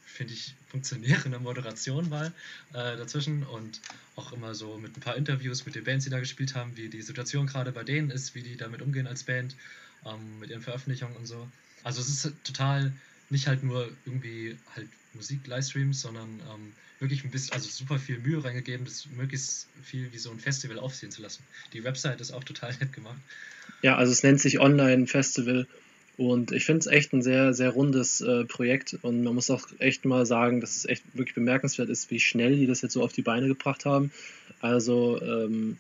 finde 0.06 0.34
ich, 0.34 0.56
funktionierende 0.70 1.38
Moderation 1.40 2.10
mal 2.10 2.34
äh, 2.72 2.98
dazwischen 2.98 3.44
und 3.44 3.80
auch 4.16 4.34
immer 4.34 4.56
so 4.56 4.78
mit 4.80 4.98
ein 4.98 5.02
paar 5.02 5.16
Interviews 5.16 5.68
mit 5.68 5.76
den 5.76 5.84
Bands, 5.84 6.06
die 6.06 6.12
da 6.12 6.20
gespielt 6.20 6.56
haben, 6.56 6.76
wie 6.78 6.90
die 6.90 7.02
Situation 7.04 7.46
gerade 7.46 7.72
bei 7.72 7.84
denen 7.84 8.10
ist, 8.10 8.34
wie 8.34 8.42
die 8.42 8.58
damit 8.58 8.82
umgehen 8.82 9.06
als 9.06 9.24
Band, 9.24 9.56
ähm, 10.04 10.40
mit 10.40 10.50
ihren 10.50 10.62
Veröffentlichungen 10.62 11.16
und 11.16 11.28
so. 11.28 11.48
Also 11.84 12.02
es 12.02 12.10
ist 12.10 12.34
total 12.44 12.92
nicht 13.34 13.48
halt 13.48 13.64
nur 13.64 13.90
irgendwie 14.06 14.56
halt 14.76 14.88
Musik-Livestreams, 15.14 16.00
sondern 16.00 16.40
ähm, 16.54 16.72
wirklich 17.00 17.24
ein 17.26 17.32
bisschen, 17.32 17.54
also 17.54 17.68
super 17.68 18.00
viel 18.00 18.20
Mühe 18.20 18.42
reingegeben, 18.42 18.86
das 18.86 19.08
möglichst 19.18 19.68
viel 19.84 20.12
wie 20.14 20.18
so 20.18 20.32
ein 20.32 20.40
Festival 20.40 20.80
aufsehen 20.80 21.12
zu 21.12 21.22
lassen. 21.22 21.44
Die 21.74 21.84
Website 21.84 22.22
ist 22.22 22.32
auch 22.32 22.44
total 22.44 22.74
nett 22.80 22.94
gemacht. 22.94 23.18
Ja, 23.82 23.98
also 23.98 24.12
es 24.14 24.24
nennt 24.24 24.40
sich 24.40 24.60
Online 24.60 25.08
Festival 25.08 25.68
und 26.16 26.52
ich 26.52 26.64
finde 26.64 26.80
es 26.80 26.88
echt 26.88 27.12
ein 27.14 27.22
sehr, 27.22 27.54
sehr 27.54 27.72
rundes 27.72 28.22
äh, 28.22 28.46
Projekt 28.46 28.98
und 29.02 29.24
man 29.24 29.36
muss 29.36 29.50
auch 29.50 29.68
echt 29.80 30.06
mal 30.06 30.26
sagen, 30.26 30.62
dass 30.62 30.78
es 30.78 30.86
echt 30.86 31.04
wirklich 31.14 31.36
bemerkenswert 31.36 31.90
ist, 31.90 32.12
wie 32.12 32.20
schnell 32.20 32.56
die 32.56 32.68
das 32.68 32.82
jetzt 32.82 32.94
so 32.94 33.04
auf 33.04 33.14
die 33.14 33.24
Beine 33.24 33.48
gebracht 33.48 33.86
haben. 33.86 34.12
Also 34.62 35.20
ähm, 35.22 35.78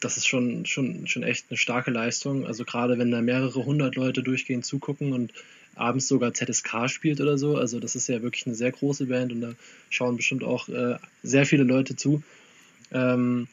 das 0.00 0.16
ist 0.16 0.26
schon, 0.26 0.64
schon, 0.64 1.06
schon 1.06 1.22
echt 1.22 1.46
eine 1.50 1.58
starke 1.58 1.90
Leistung. 1.90 2.46
Also 2.46 2.64
gerade 2.64 2.98
wenn 2.98 3.10
da 3.10 3.20
mehrere 3.20 3.64
hundert 3.64 3.96
Leute 3.96 4.22
durchgehend 4.22 4.64
zugucken 4.64 5.12
und 5.12 5.32
abends 5.78 6.08
sogar 6.08 6.34
ZSK 6.34 6.88
spielt 6.88 7.20
oder 7.20 7.38
so, 7.38 7.56
also 7.56 7.80
das 7.80 7.96
ist 7.96 8.08
ja 8.08 8.22
wirklich 8.22 8.46
eine 8.46 8.54
sehr 8.54 8.72
große 8.72 9.06
Band 9.06 9.32
und 9.32 9.40
da 9.40 9.52
schauen 9.90 10.16
bestimmt 10.16 10.44
auch 10.44 10.68
äh, 10.68 10.96
sehr 11.22 11.46
viele 11.46 11.64
Leute 11.64 11.96
zu. 11.96 12.22
Ähm, 12.92 13.48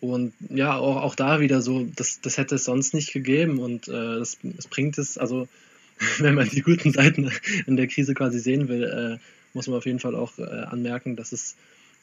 und 0.00 0.32
ja, 0.50 0.76
auch, 0.76 0.96
auch 0.96 1.14
da 1.14 1.40
wieder 1.40 1.62
so, 1.62 1.86
das, 1.94 2.20
das 2.20 2.36
hätte 2.36 2.56
es 2.56 2.64
sonst 2.64 2.92
nicht 2.92 3.12
gegeben 3.12 3.58
und 3.58 3.88
äh, 3.88 4.18
das, 4.18 4.38
das 4.42 4.66
bringt 4.66 4.98
es, 4.98 5.16
also 5.16 5.48
wenn 6.18 6.34
man 6.34 6.48
die 6.48 6.62
guten 6.62 6.92
Seiten 6.92 7.30
in 7.66 7.76
der 7.76 7.86
Krise 7.86 8.14
quasi 8.14 8.40
sehen 8.40 8.68
will, 8.68 8.82
äh, 8.82 9.18
muss 9.54 9.68
man 9.68 9.76
auf 9.76 9.86
jeden 9.86 10.00
Fall 10.00 10.14
auch 10.14 10.38
äh, 10.38 10.42
anmerken, 10.42 11.16
dass 11.16 11.32
es 11.32 11.56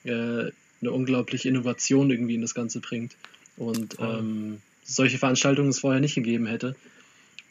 äh, 0.06 0.52
eine 0.82 0.92
unglaubliche 0.92 1.50
Innovation 1.50 2.10
irgendwie 2.10 2.36
in 2.36 2.42
das 2.42 2.54
Ganze 2.54 2.80
bringt 2.80 3.16
und 3.58 3.98
ähm, 4.00 4.62
solche 4.84 5.18
Veranstaltungen 5.18 5.70
es 5.70 5.80
vorher 5.80 6.00
nicht 6.00 6.16
gegeben 6.16 6.48
hätte. 6.48 6.76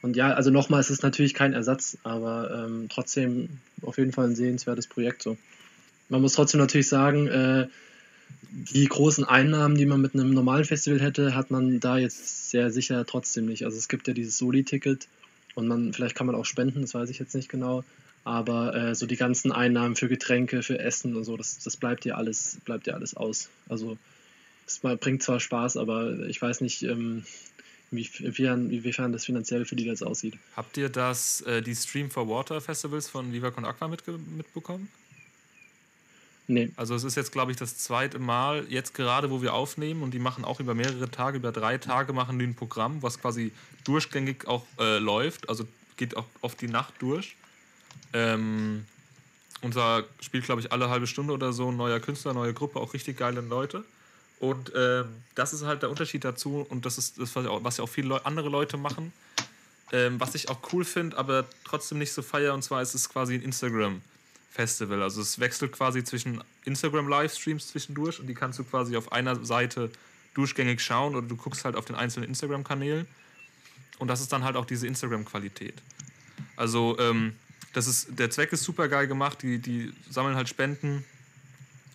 Und 0.01 0.16
ja, 0.16 0.32
also 0.32 0.51
nochmal, 0.51 0.80
es 0.80 0.90
ist 0.90 1.03
natürlich 1.03 1.34
kein 1.34 1.53
Ersatz, 1.53 1.99
aber 2.05 2.66
ähm, 2.66 2.88
trotzdem 2.88 3.49
auf 3.82 3.99
jeden 3.99 4.12
Fall 4.12 4.26
ein 4.26 4.36
sehenswertes 4.36 4.86
Projekt 4.86 5.22
so. 5.22 5.36
Man 6.09 6.22
muss 6.22 6.34
trotzdem 6.34 6.61
natürlich 6.61 6.88
sagen, 6.88 7.26
äh, 7.26 7.66
die 8.51 8.86
großen 8.86 9.24
Einnahmen, 9.24 9.76
die 9.76 9.86
man 9.86 10.01
mit 10.01 10.14
einem 10.14 10.32
normalen 10.32 10.64
Festival 10.64 11.01
hätte, 11.01 11.34
hat 11.34 11.51
man 11.51 11.80
da 11.80 11.99
jetzt 11.99 12.51
sehr 12.51 12.70
sicher 12.70 13.05
trotzdem 13.05 13.46
nicht. 13.46 13.64
Also 13.64 13.76
es 13.76 13.88
gibt 13.88 14.09
ja 14.09 14.14
dieses 14.14 14.38
Soli-Ticket 14.38 15.09
und 15.55 15.68
man, 15.68 15.92
vielleicht 15.92 16.14
kann 16.14 16.26
man 16.26 16.36
auch 16.36 16.46
spenden, 16.46 16.82
das 16.82 16.94
weiß 16.94 17.11
ich 17.11 17.18
jetzt 17.18 17.34
nicht 17.34 17.49
genau. 17.49 17.84
Aber 18.24 18.74
äh, 18.74 18.94
so 18.94 19.07
die 19.07 19.16
ganzen 19.16 19.53
Einnahmen 19.53 19.96
für 19.96 20.09
Getränke, 20.09 20.62
für 20.62 20.78
Essen 20.78 21.16
und 21.16 21.24
so, 21.24 21.36
das, 21.36 21.59
das 21.59 21.76
bleibt 21.76 22.05
ja 22.05 22.14
alles, 22.14 22.59
bleibt 22.64 22.86
ja 22.86 22.94
alles 22.94 23.16
aus. 23.16 23.49
Also 23.68 23.99
es 24.66 24.78
bringt 24.78 25.22
zwar 25.22 25.40
Spaß, 25.40 25.76
aber 25.76 26.26
ich 26.28 26.40
weiß 26.40 26.61
nicht, 26.61 26.82
ähm, 26.82 27.24
inwiefern, 27.91 28.70
inwiefern 28.70 29.12
das 29.12 29.24
finanziell 29.24 29.64
für 29.64 29.76
die 29.76 29.84
jetzt 29.84 30.03
aussieht. 30.03 30.34
Habt 30.57 30.76
ihr 30.76 30.89
das, 30.89 31.41
äh, 31.43 31.62
die 31.62 31.74
Stream 31.74 32.11
for 32.11 32.28
Water 32.28 32.61
Festivals 32.61 33.09
von 33.09 33.32
Viva 33.32 33.51
Con 33.51 33.64
Aqua 33.64 33.89
mitge 33.89 34.18
mitbekommen? 34.36 34.89
Nee. 36.51 36.70
Also 36.76 36.95
es 36.95 37.05
ist 37.05 37.14
jetzt, 37.14 37.30
glaube 37.30 37.53
ich, 37.53 37.59
das 37.59 37.76
zweite 37.76 38.18
Mal, 38.18 38.64
jetzt 38.70 38.95
gerade, 38.95 39.30
wo 39.30 39.43
wir 39.43 39.53
aufnehmen 39.53 40.03
und 40.03 40.14
die 40.14 40.18
machen 40.18 40.45
auch 40.45 40.61
über 40.61 40.74
mehrere 40.74 41.11
Tage, 41.11 41.36
über 41.36 41.53
drei 41.53 41.76
Tage 41.76 42.14
machen 42.14 42.39
die 42.39 42.47
ein 42.47 42.55
Programm, 42.55 43.03
was 43.03 43.20
quasi 43.20 43.53
durchgängig 43.84 44.47
auch 44.47 44.66
äh, 44.78 44.99
läuft, 44.99 45.51
also 45.51 45.68
geht 45.99 46.16
auch 46.16 46.24
oft 46.41 46.59
die 46.62 46.68
Nacht 46.68 46.95
durch. 47.01 47.36
Ähm, 48.14 48.86
unser 49.61 50.05
spielt, 50.20 50.45
glaube 50.45 50.62
ich, 50.62 50.72
alle 50.72 50.89
halbe 50.89 51.07
Stunde 51.07 51.34
oder 51.34 51.53
so 51.53 51.70
ein 51.70 51.76
neuer 51.76 52.01
Künstler, 52.01 52.32
neue 52.32 52.55
Gruppe, 52.55 52.80
auch 52.80 52.95
richtig 52.95 53.18
geile 53.18 53.43
Leute. 53.43 53.84
Und 54.41 54.72
ähm, 54.76 55.07
das 55.34 55.53
ist 55.53 55.64
halt 55.64 55.82
der 55.82 55.91
Unterschied 55.91 56.24
dazu 56.24 56.64
und 56.68 56.86
das 56.86 56.97
ist 56.97 57.18
das, 57.18 57.34
was 57.34 57.45
ja 57.45 57.51
auch, 57.51 57.64
auch 57.64 57.89
viele 57.89 58.09
Leu 58.09 58.18
andere 58.22 58.49
Leute 58.49 58.76
machen. 58.76 59.12
Ähm, 59.91 60.20
was 60.20 60.34
ich 60.34 60.49
auch 60.49 60.61
cool 60.72 60.84
finde, 60.84 61.16
aber 61.16 61.47
trotzdem 61.64 61.99
nicht 61.99 62.12
so 62.12 62.22
feier, 62.22 62.55
und 62.55 62.62
zwar 62.62 62.82
ist 62.82 62.95
es 62.95 63.09
quasi 63.09 63.34
ein 63.34 63.43
Instagram-Festival. 63.43 65.03
Also 65.03 65.22
es 65.22 65.41
wechselt 65.41 65.72
quasi 65.72 66.05
zwischen 66.05 66.45
Instagram-Livestreams 66.66 67.68
zwischendurch 67.68 68.20
und 68.20 68.26
die 68.26 68.34
kannst 68.34 68.59
du 68.59 68.64
quasi 68.64 68.97
auf 68.97 69.12
einer 69.12 69.45
Seite 69.45 69.91
durchgängig 70.34 70.80
schauen 70.80 71.16
oder 71.16 71.26
du 71.26 71.36
guckst 71.36 71.64
halt 71.64 71.74
auf 71.74 71.86
den 71.86 71.97
einzelnen 71.97 72.28
Instagram-Kanälen. 72.28 73.09
Und 73.99 74.09
das 74.09 74.20
ist 74.20 74.32
dann 74.32 74.45
halt 74.45 74.57
auch 74.57 74.66
diese 74.66 74.86
Instagram-Qualität. 74.86 75.74
Also 76.55 76.97
ähm, 76.99 77.34
das 77.72 77.86
ist, 77.86 78.18
der 78.18 78.30
Zweck 78.30 78.53
ist 78.53 78.62
super 78.62 78.89
geil 78.89 79.09
gemacht. 79.09 79.43
Die, 79.43 79.59
die 79.59 79.93
sammeln 80.11 80.36
halt 80.36 80.49
Spenden 80.49 81.05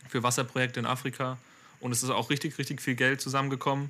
für 0.10 0.24
Wasserprojekte 0.24 0.80
in 0.80 0.86
Afrika. 0.86 1.38
Und 1.84 1.92
es 1.92 2.02
ist 2.02 2.12
auch 2.12 2.30
richtig, 2.30 2.58
richtig 2.58 2.82
viel 2.82 2.96
Geld 2.96 3.20
zusammengekommen. 3.20 3.90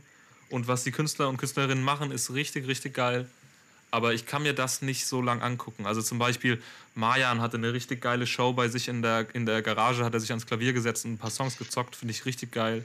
Und 0.50 0.68
was 0.68 0.84
die 0.84 0.90
Künstler 0.90 1.30
und 1.30 1.38
Künstlerinnen 1.38 1.84
machen, 1.84 2.10
ist 2.10 2.34
richtig, 2.34 2.68
richtig 2.68 2.96
geil. 2.96 3.28
Aber 3.92 4.16
ich 4.16 4.26
kann 4.26 4.42
mir 4.42 4.54
das 4.54 4.82
nicht 4.82 5.06
so 5.06 5.22
lang 5.22 5.44
angucken. 5.44 5.86
Also 5.86 6.02
zum 6.02 6.18
Beispiel, 6.18 6.60
Marjan 6.96 7.40
hatte 7.40 7.58
eine 7.58 7.72
richtig 7.72 8.02
geile 8.02 8.26
Show 8.26 8.52
bei 8.54 8.68
sich 8.68 8.88
in 8.88 9.04
der, 9.04 9.28
in 9.34 9.46
der 9.46 9.62
Garage, 9.62 10.04
hat 10.04 10.16
er 10.16 10.20
sich 10.20 10.32
ans 10.32 10.48
Klavier 10.48 10.74
gesetzt 10.74 11.06
und 11.06 11.14
ein 11.14 11.18
paar 11.20 11.30
Songs 11.30 11.60
gezockt, 11.60 11.96
finde 11.96 12.14
ich 12.14 12.26
richtig 12.26 12.52
geil. 12.52 12.84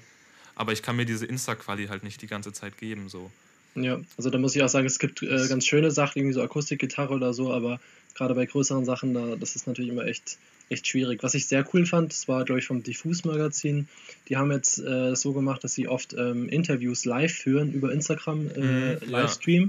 Aber 0.54 0.72
ich 0.72 0.82
kann 0.82 0.94
mir 0.96 1.06
diese 1.06 1.24
Insta-Quali 1.24 1.86
halt 1.86 2.02
nicht 2.02 2.20
die 2.20 2.26
ganze 2.26 2.52
Zeit 2.52 2.76
geben. 2.76 3.08
So. 3.08 3.30
Ja, 3.76 3.98
also 4.18 4.28
da 4.28 4.36
muss 4.36 4.54
ich 4.54 4.62
auch 4.62 4.68
sagen, 4.68 4.86
es 4.86 4.98
gibt 4.98 5.22
äh, 5.22 5.48
ganz 5.48 5.64
schöne 5.64 5.90
Sachen, 5.90 6.18
irgendwie 6.18 6.34
so 6.34 6.42
Akustikgitarre 6.42 7.14
oder 7.14 7.32
so, 7.32 7.50
aber 7.50 7.80
gerade 8.14 8.34
bei 8.34 8.44
größeren 8.44 8.84
Sachen, 8.84 9.14
da, 9.14 9.36
das 9.36 9.56
ist 9.56 9.66
natürlich 9.66 9.90
immer 9.90 10.04
echt, 10.04 10.36
echt 10.70 10.86
schwierig. 10.86 11.22
Was 11.22 11.34
ich 11.34 11.46
sehr 11.46 11.64
cool 11.72 11.86
fand, 11.86 12.12
das 12.12 12.28
war, 12.28 12.44
glaube 12.44 12.60
ich, 12.60 12.66
vom 12.66 12.82
Diffus-Magazin. 12.82 13.88
Die 14.28 14.36
haben 14.36 14.52
jetzt 14.52 14.78
äh, 14.78 15.14
so 15.14 15.32
gemacht, 15.32 15.64
dass 15.64 15.74
sie 15.74 15.88
oft 15.88 16.14
ähm, 16.14 16.48
Interviews 16.48 17.04
live 17.04 17.32
führen 17.32 17.72
über 17.72 17.92
Instagram, 17.92 18.48
äh, 18.54 18.60
Mhm, 18.60 18.98
ja. 19.10 19.68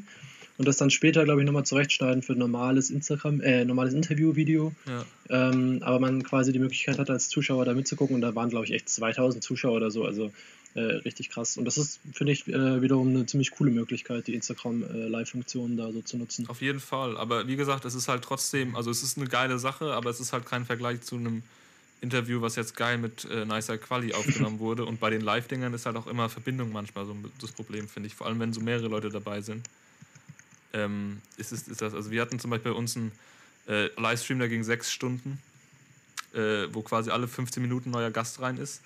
Und 0.59 0.67
das 0.67 0.75
dann 0.75 0.91
später, 0.91 1.23
glaube 1.23 1.39
ich, 1.39 1.45
nochmal 1.45 1.63
zurechtschneiden 1.63 2.21
für 2.21 2.33
ein 2.33 2.37
normales 2.37 2.89
Instagram, 2.89 3.39
äh, 3.39 3.63
normales 3.63 3.93
Interview-Video. 3.93 4.73
Ja. 4.85 5.05
Ähm, 5.29 5.79
aber 5.81 6.01
man 6.01 6.21
quasi 6.21 6.51
die 6.51 6.59
Möglichkeit 6.59 6.99
hat, 6.99 7.09
als 7.09 7.29
Zuschauer 7.29 7.63
da 7.63 7.73
mitzugucken. 7.73 8.13
Und 8.15 8.21
da 8.21 8.35
waren, 8.35 8.49
glaube 8.49 8.65
ich, 8.65 8.73
echt 8.73 8.89
2000 8.89 9.41
Zuschauer 9.41 9.77
oder 9.77 9.89
so. 9.89 10.03
Also 10.03 10.33
äh, 10.73 10.81
richtig 10.81 11.29
krass. 11.29 11.55
Und 11.55 11.63
das 11.63 11.77
ist, 11.77 12.01
finde 12.11 12.33
ich, 12.33 12.45
äh, 12.49 12.81
wiederum 12.81 13.07
eine 13.07 13.25
ziemlich 13.25 13.51
coole 13.51 13.71
Möglichkeit, 13.71 14.27
die 14.27 14.33
Instagram-Live-Funktion 14.33 15.77
da 15.77 15.93
so 15.93 16.01
zu 16.01 16.17
nutzen. 16.17 16.49
Auf 16.49 16.61
jeden 16.61 16.81
Fall. 16.81 17.15
Aber 17.15 17.47
wie 17.47 17.55
gesagt, 17.55 17.85
es 17.85 17.95
ist 17.95 18.09
halt 18.09 18.25
trotzdem, 18.25 18.75
also 18.75 18.91
es 18.91 19.01
ist 19.01 19.17
eine 19.17 19.27
geile 19.27 19.59
Sache, 19.59 19.93
aber 19.93 20.09
es 20.09 20.19
ist 20.19 20.33
halt 20.33 20.45
kein 20.45 20.65
Vergleich 20.65 20.99
zu 20.99 21.15
einem 21.15 21.41
Interview, 22.01 22.41
was 22.41 22.57
jetzt 22.57 22.75
geil 22.75 22.97
mit 22.97 23.23
äh, 23.31 23.45
nicer 23.45 23.77
Quali 23.77 24.13
aufgenommen 24.13 24.59
wurde. 24.59 24.83
Und 24.83 24.99
bei 24.99 25.09
den 25.09 25.21
Live-Dingern 25.21 25.73
ist 25.73 25.85
halt 25.85 25.95
auch 25.95 26.07
immer 26.07 26.27
Verbindung 26.27 26.73
manchmal 26.73 27.05
so 27.05 27.15
das 27.39 27.53
Problem, 27.53 27.87
finde 27.87 28.07
ich. 28.07 28.15
Vor 28.15 28.27
allem, 28.27 28.41
wenn 28.41 28.51
so 28.51 28.59
mehrere 28.59 28.89
Leute 28.89 29.07
dabei 29.07 29.39
sind. 29.39 29.69
Ähm, 30.73 31.21
ist, 31.37 31.51
ist, 31.51 31.67
ist 31.67 31.81
das, 31.81 31.93
also 31.93 32.11
wir 32.11 32.21
hatten 32.21 32.39
zum 32.39 32.51
Beispiel 32.51 32.71
bei 32.73 32.77
uns 32.77 32.95
einen 32.95 33.11
äh, 33.67 33.89
Livestream, 33.99 34.39
der 34.39 34.49
ging 34.49 34.63
sechs 34.63 34.91
Stunden, 34.91 35.39
äh, 36.33 36.67
wo 36.71 36.81
quasi 36.81 37.09
alle 37.09 37.27
15 37.27 37.61
Minuten 37.61 37.89
ein 37.89 37.93
neuer 37.93 38.11
Gast 38.11 38.39
rein 38.41 38.57
ist. 38.57 38.81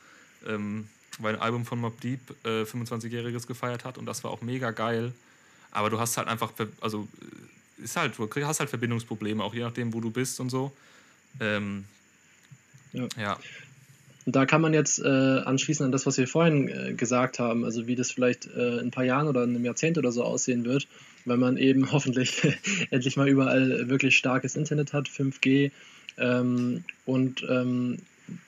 Ähm, 0.47 0.88
weil 1.19 1.36
ein 1.36 1.41
Album 1.41 1.65
von 1.65 1.79
Mob 1.79 1.99
Deep 2.01 2.19
äh, 2.43 2.63
25-Jähriges 2.63 3.47
gefeiert 3.47 3.86
hat 3.86 3.97
und 3.97 4.05
das 4.05 4.23
war 4.23 4.31
auch 4.31 4.41
mega 4.41 4.71
geil. 4.71 5.13
Aber 5.71 5.89
du 5.89 5.99
hast 5.99 6.17
halt 6.17 6.27
einfach, 6.27 6.53
also 6.81 7.07
äh, 7.79 7.84
ist 7.84 7.95
halt, 7.95 8.17
du 8.17 8.29
hast 8.45 8.59
halt 8.59 8.69
Verbindungsprobleme, 8.69 9.43
auch 9.43 9.53
je 9.53 9.61
nachdem, 9.61 9.93
wo 9.93 9.99
du 9.99 10.11
bist 10.11 10.39
und 10.39 10.49
so. 10.49 10.71
Ähm, 11.39 11.86
Ja. 12.93 13.07
ja. 13.17 13.39
Und 14.25 14.36
da 14.36 14.45
kann 14.45 14.61
man 14.61 14.73
jetzt 14.73 14.99
äh, 14.99 15.07
anschließen 15.07 15.86
an 15.86 15.91
das, 15.91 16.05
was 16.05 16.17
wir 16.17 16.27
vorhin 16.27 16.69
äh, 16.69 16.93
gesagt 16.93 17.39
haben, 17.39 17.65
also 17.65 17.88
wie 17.88 17.95
das 17.95 18.11
vielleicht 18.11 18.45
äh, 18.45 18.75
in 18.75 18.88
ein 18.88 18.91
paar 18.91 19.03
Jahren 19.03 19.27
oder 19.27 19.43
in 19.43 19.49
einem 19.49 19.65
Jahrzehnt 19.65 19.97
oder 19.97 20.11
so 20.11 20.23
aussehen 20.23 20.63
wird, 20.63 20.88
wenn 21.26 21.39
man 21.39 21.57
eben 21.57 21.91
hoffentlich 21.91 22.41
endlich 22.91 23.17
mal 23.17 23.28
überall 23.28 23.89
wirklich 23.89 24.17
starkes 24.17 24.55
Internet 24.55 24.93
hat, 24.93 25.07
5G. 25.07 25.71
Ähm, 26.17 26.84
und 27.05 27.45
ähm, 27.49 27.97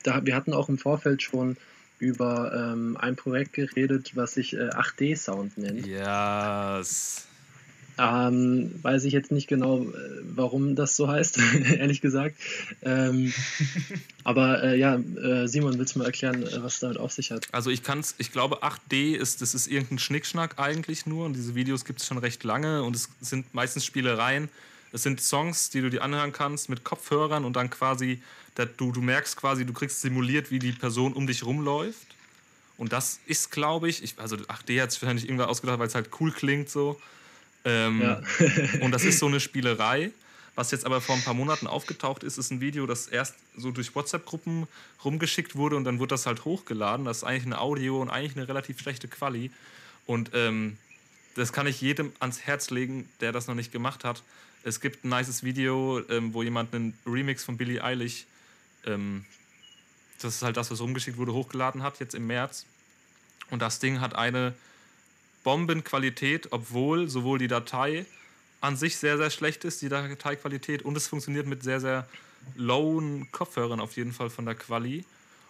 da, 0.03 0.26
wir 0.26 0.36
hatten 0.36 0.53
auch 0.53 0.69
im 0.69 0.78
Vorfeld 0.78 1.21
schon 1.21 1.57
über 1.99 2.53
ähm, 2.53 2.97
ein 2.97 3.15
Projekt 3.15 3.53
geredet, 3.53 4.11
was 4.15 4.34
sich 4.34 4.53
äh, 4.53 4.69
8D-Sound 4.69 5.57
nennt. 5.57 5.86
Yes. 5.86 7.28
Ähm, 7.98 8.72
weiß 8.82 9.06
ich 9.06 9.14
jetzt 9.14 9.32
nicht 9.32 9.48
genau, 9.48 9.82
äh, 9.82 9.86
warum 10.36 10.76
das 10.76 10.96
so 10.96 11.08
heißt, 11.08 11.39
ehrlich 11.78 12.02
gesagt. 12.02 12.36
Ähm, 12.82 13.34
aber 14.24 14.64
äh, 14.64 14.78
ja, 14.78 14.96
äh, 14.96 15.48
Simon, 15.48 15.78
willst 15.78 15.96
du 15.96 16.00
mal 16.00 16.06
erklären, 16.06 16.43
äh, 16.43 16.64
was 16.64 16.80
damit 16.80 16.98
auf 16.98 17.12
sich 17.12 17.32
hat? 17.32 17.48
Also 17.52 17.70
ich 17.70 17.84
kann's, 17.84 18.16
ich 18.18 18.32
glaube 18.32 18.64
8D 18.64 19.16
ist, 19.16 19.41
das 19.41 19.56
ist 19.56 19.68
irgendein 19.68 20.00
Schnickschnack 20.00 20.60
eigentlich 20.60 21.06
nur 21.06 21.26
und 21.26 21.34
diese 21.34 21.56
Videos 21.56 21.86
gibt 21.86 22.02
es 22.02 22.08
schon 22.08 22.18
recht 22.18 22.43
lange 22.43 22.84
und 22.84 22.96
es 22.96 23.10
sind 23.22 23.54
meistens 23.54 23.86
Spielereien. 23.86 24.50
Es 24.91 25.04
sind 25.04 25.20
Songs, 25.20 25.70
die 25.70 25.82
du 25.82 25.89
dir 25.89 26.02
anhören 26.04 26.32
kannst 26.32 26.70
mit 26.70 26.84
Kopfhörern 26.86 27.43
und 27.43 27.56
dann 27.58 27.70
quasi, 27.70 28.22
du, 28.78 28.93
du 28.93 29.02
merkst 29.02 29.36
quasi, 29.36 29.66
du 29.66 29.74
kriegst 29.74 30.02
simuliert, 30.02 30.52
wie 30.52 30.60
die 30.60 30.72
Person 30.72 31.14
um 31.14 31.28
dich 31.28 31.46
rumläuft. 31.46 32.16
Und 32.78 32.93
das 32.93 33.20
ist, 33.26 33.52
glaube 33.52 33.89
ich, 33.89 34.04
ich, 34.04 34.20
also 34.20 34.36
8D 34.36 34.82
hat 34.82 34.91
sich 34.91 35.02
wahrscheinlich 35.02 35.26
irgendwann 35.26 35.50
ausgedacht, 35.50 35.80
weil 35.80 35.88
es 35.88 35.96
halt 35.96 36.10
cool 36.20 36.32
klingt 36.32 36.70
so. 36.70 37.00
Ähm, 37.66 38.01
Ja. 38.01 38.22
und 38.82 38.91
das 38.91 39.03
ist 39.03 39.20
so 39.20 39.28
eine 39.28 39.39
Spielerei. 39.39 40.11
Was 40.55 40.72
jetzt 40.72 40.86
aber 40.86 41.01
vor 41.01 41.16
ein 41.16 41.22
paar 41.22 41.34
Monaten 41.34 41.68
aufgetaucht 41.68 42.24
ist, 42.24 42.38
ist 42.38 42.49
ein 42.49 42.61
Video, 42.61 42.86
das 42.86 43.07
erst 43.07 43.36
so 43.57 43.72
durch 43.72 43.93
WhatsApp-Gruppen 43.93 44.68
rumgeschickt 45.03 45.55
wurde 45.57 45.76
und 45.76 45.84
dann 45.84 45.99
wurde 45.99 46.09
das 46.09 46.26
halt 46.26 46.45
hochgeladen. 46.45 47.05
Das 47.05 47.18
ist 47.18 47.24
eigentlich 47.26 47.45
eine 47.45 47.59
Audio 47.59 48.01
und 48.01 48.09
eigentlich 48.09 48.38
eine 48.38 48.47
relativ 48.47 48.80
schlechte 48.80 49.09
Quali. 49.09 49.51
Und 50.05 50.32
ähm, 50.34 50.78
das 51.36 51.51
kann 51.51 51.68
ich 51.68 51.82
jedem 51.82 52.13
ans 52.20 52.41
Herz 52.41 52.70
legen, 52.70 53.09
der 53.20 53.34
das 53.34 53.47
noch 53.47 53.55
nicht 53.55 53.74
gemacht 53.74 54.05
hat. 54.05 54.24
Es 54.63 54.80
gibt 54.80 55.03
ein 55.03 55.09
nices 55.09 55.43
Video, 55.43 56.01
ähm, 56.09 56.34
wo 56.34 56.41
jemand 56.41 56.74
einen 56.74 56.97
Remix 57.05 57.43
von 57.43 57.57
Billie 57.57 57.84
Eilish, 57.84 58.26
ähm, 58.86 59.26
das 60.22 60.36
ist 60.36 60.41
halt 60.41 60.55
das, 60.55 60.72
was 60.72 60.80
rumgeschickt 60.80 61.18
wurde, 61.18 61.34
hochgeladen 61.34 61.84
hat, 61.84 61.99
jetzt 61.99 62.16
im 62.16 62.28
März. 62.28 62.66
Und 63.49 63.61
das 63.61 63.80
Ding 63.80 63.99
hat 63.99 64.16
eine 64.16 64.53
Bombenqualität, 65.46 66.52
obwohl 66.52 67.08
sowohl 67.08 67.38
die 67.38 67.48
Datei 67.48 68.06
an 68.62 68.76
sich 68.76 68.98
sehr, 68.98 69.18
sehr 69.18 69.30
schlecht 69.30 69.64
ist, 69.64 69.82
die 69.84 69.89
Dateiqualität, 69.89 70.82
und 70.82 70.98
es 70.98 71.08
funktioniert 71.08 71.46
mit 71.46 71.64
sehr, 71.64 71.80
sehr 71.80 72.10
lowen 72.56 73.32
Kopfhörern 73.32 73.80
auf 73.80 73.96
jeden 73.96 74.12
Fall 74.12 74.32
von 74.32 74.46
der 74.46 74.56
Quali. 74.56 75.06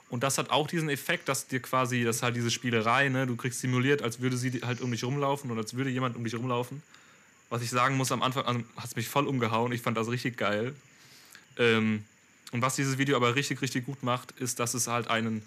Und 0.10 0.24
das 0.24 0.38
hat 0.38 0.50
auch 0.50 0.68
diesen 0.68 0.90
Effekt, 0.90 1.30
dass 1.30 1.48
dir 1.48 1.62
quasi, 1.62 2.04
das 2.04 2.18
ist 2.18 2.24
halt 2.24 2.36
diese 2.36 2.52
Spielerei, 2.52 3.08
ne? 3.08 3.26
du 3.26 3.38
kriegst 3.38 3.62
simuliert, 3.62 4.02
als 4.02 4.20
würde 4.20 4.38
sie 4.38 4.62
halt 4.64 4.82
um 4.82 4.92
dich 4.92 5.04
rumlaufen 5.04 5.50
oder 5.50 5.62
als 5.62 5.76
würde 5.76 5.90
jemand 5.90 6.18
um 6.18 6.26
dich 6.26 6.36
rumlaufen. 6.36 6.84
Was 7.50 7.62
ich 7.62 7.70
sagen 7.70 7.96
muss, 7.96 8.12
am 8.12 8.22
Anfang 8.22 8.46
also, 8.46 8.60
hat 8.76 8.86
es 8.86 8.96
mich 8.98 9.08
voll 9.08 9.28
umgehauen. 9.28 9.72
Ich 9.72 9.82
fand 9.82 9.96
das 9.96 10.10
richtig 10.10 10.36
geil. 10.38 10.76
Ähm, 11.58 12.04
und 12.52 12.62
was 12.62 12.76
dieses 12.76 12.98
Video 12.98 13.16
aber 13.16 13.36
richtig, 13.36 13.62
richtig 13.62 13.86
gut 13.86 14.04
macht, 14.04 14.32
ist, 14.40 14.60
dass 14.60 14.74
es 14.74 14.88
halt 14.88 15.08
einen, 15.08 15.42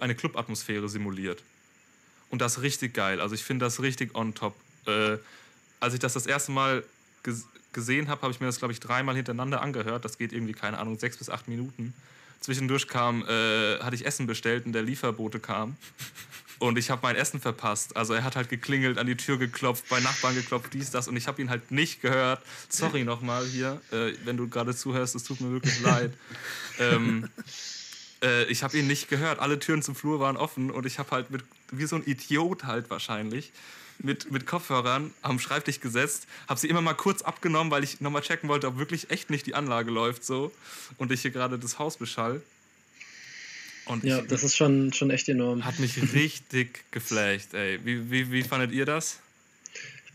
eine 0.00 0.16
Club-Atmosphäre 0.16 0.88
simuliert. 0.88 1.42
Und 2.34 2.40
das 2.40 2.62
richtig 2.62 2.94
geil. 2.94 3.20
Also 3.20 3.36
ich 3.36 3.44
finde 3.44 3.64
das 3.64 3.80
richtig 3.80 4.16
on 4.16 4.34
top. 4.34 4.56
Äh, 4.88 5.18
als 5.78 5.94
ich 5.94 6.00
das 6.00 6.14
das 6.14 6.26
erste 6.26 6.50
Mal 6.50 6.82
ges 7.22 7.46
gesehen 7.72 8.08
habe, 8.08 8.22
habe 8.22 8.32
ich 8.32 8.40
mir 8.40 8.46
das, 8.46 8.58
glaube 8.58 8.72
ich, 8.72 8.80
dreimal 8.80 9.14
hintereinander 9.14 9.62
angehört. 9.62 10.04
Das 10.04 10.18
geht 10.18 10.32
irgendwie, 10.32 10.52
keine 10.52 10.80
Ahnung, 10.80 10.98
sechs 10.98 11.16
bis 11.16 11.30
acht 11.30 11.46
Minuten. 11.46 11.94
Zwischendurch 12.40 12.88
kam, 12.88 13.22
äh, 13.22 13.78
hatte 13.78 13.94
ich 13.94 14.04
Essen 14.04 14.26
bestellt 14.26 14.66
und 14.66 14.72
der 14.72 14.82
Lieferbote 14.82 15.38
kam. 15.38 15.76
Und 16.58 16.76
ich 16.76 16.90
habe 16.90 17.02
mein 17.04 17.14
Essen 17.14 17.38
verpasst. 17.40 17.96
Also 17.96 18.14
er 18.14 18.24
hat 18.24 18.34
halt 18.34 18.48
geklingelt, 18.48 18.98
an 18.98 19.06
die 19.06 19.16
Tür 19.16 19.38
geklopft, 19.38 19.88
bei 19.88 20.00
Nachbarn 20.00 20.34
geklopft, 20.34 20.74
dies, 20.74 20.90
das. 20.90 21.06
Und 21.06 21.16
ich 21.16 21.28
habe 21.28 21.40
ihn 21.40 21.50
halt 21.50 21.70
nicht 21.70 22.02
gehört. 22.02 22.42
Sorry 22.68 23.04
nochmal 23.04 23.46
hier, 23.46 23.80
äh, 23.92 24.12
wenn 24.24 24.36
du 24.36 24.48
gerade 24.48 24.74
zuhörst, 24.74 25.14
es 25.14 25.22
tut 25.22 25.40
mir 25.40 25.52
wirklich 25.52 25.80
leid. 25.82 26.12
Ähm, 26.80 27.28
äh, 28.24 28.44
ich 28.46 28.64
habe 28.64 28.76
ihn 28.76 28.88
nicht 28.88 29.08
gehört. 29.08 29.38
Alle 29.38 29.60
Türen 29.60 29.82
zum 29.82 29.94
Flur 29.94 30.18
waren 30.18 30.36
offen 30.36 30.72
und 30.72 30.84
ich 30.84 30.98
habe 30.98 31.12
halt 31.12 31.30
mit, 31.30 31.44
wie 31.70 31.86
so 31.86 31.96
ein 31.96 32.04
Idiot 32.06 32.64
halt 32.64 32.90
wahrscheinlich, 32.90 33.52
mit, 33.98 34.30
mit 34.30 34.46
Kopfhörern 34.46 35.12
am 35.22 35.38
Schreibtisch 35.38 35.80
gesetzt, 35.80 36.26
habe 36.48 36.58
sie 36.58 36.68
immer 36.68 36.80
mal 36.80 36.94
kurz 36.94 37.22
abgenommen, 37.22 37.70
weil 37.70 37.84
ich 37.84 38.00
nochmal 38.00 38.22
checken 38.22 38.48
wollte, 38.48 38.66
ob 38.66 38.78
wirklich 38.78 39.10
echt 39.10 39.30
nicht 39.30 39.46
die 39.46 39.54
Anlage 39.54 39.90
läuft 39.90 40.24
so 40.24 40.52
und 40.98 41.12
ich 41.12 41.22
hier 41.22 41.30
gerade 41.30 41.58
das 41.58 41.78
Haus 41.78 41.96
beschall. 41.96 42.42
Und 43.86 44.02
Ja, 44.02 44.20
ich, 44.20 44.26
das 44.28 44.42
ist 44.42 44.56
schon, 44.56 44.92
schon 44.92 45.10
echt 45.10 45.28
enorm. 45.28 45.64
hat 45.64 45.78
mich 45.78 46.14
richtig 46.14 46.84
geflasht, 46.90 47.54
ey. 47.54 47.78
Wie, 47.84 48.10
wie, 48.10 48.32
wie 48.32 48.42
fandet 48.42 48.72
ihr 48.72 48.86
das? 48.86 49.20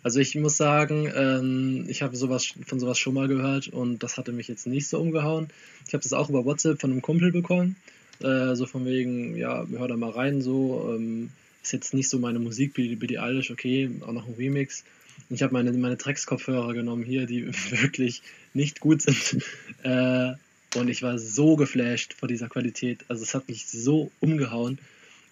Also 0.01 0.19
ich 0.19 0.33
muss 0.35 0.55
sagen, 0.57 1.11
ähm, 1.13 1.85
ich 1.89 2.01
habe 2.01 2.15
sowas 2.15 2.53
von 2.65 2.79
sowas 2.79 2.97
schon 2.97 3.13
mal 3.13 3.27
gehört 3.27 3.67
und 3.67 3.99
das 3.99 4.17
hatte 4.17 4.31
mich 4.31 4.47
jetzt 4.47 4.65
nicht 4.65 4.87
so 4.87 4.99
umgehauen. 4.99 5.49
Ich 5.87 5.93
habe 5.93 6.01
das 6.01 6.13
auch 6.13 6.29
über 6.29 6.45
WhatsApp 6.45 6.79
von 6.79 6.91
einem 6.91 7.01
Kumpel 7.01 7.31
bekommen. 7.31 7.75
Äh, 8.21 8.55
so 8.55 8.65
von 8.65 8.85
wegen, 8.85 9.35
ja, 9.35 9.65
hör 9.69 9.87
da 9.87 9.95
mal 9.95 10.11
rein, 10.11 10.41
so. 10.41 10.93
Ähm, 10.95 11.29
ist 11.61 11.73
jetzt 11.73 11.93
nicht 11.93 12.09
so 12.09 12.19
meine 12.19 12.39
Musik, 12.39 12.73
Billie 12.73 13.21
Eilish, 13.21 13.51
okay, 13.51 13.91
auch 14.01 14.13
noch 14.13 14.27
ein 14.27 14.33
Remix. 14.35 14.83
Ich 15.29 15.43
habe 15.43 15.53
meine, 15.53 15.71
meine 15.73 15.97
Dreckskopfhörer 15.97 16.73
genommen 16.73 17.03
hier, 17.03 17.25
die 17.25 17.47
wirklich 17.71 18.21
nicht 18.53 18.79
gut 18.79 19.01
sind. 19.01 19.43
Äh, 19.81 20.33
und 20.75 20.89
ich 20.89 21.01
war 21.03 21.17
so 21.17 21.55
geflasht 21.55 22.13
vor 22.13 22.27
dieser 22.27 22.49
Qualität. 22.49 23.05
Also 23.07 23.23
es 23.23 23.33
hat 23.33 23.47
mich 23.47 23.67
so 23.67 24.11
umgehauen. 24.19 24.77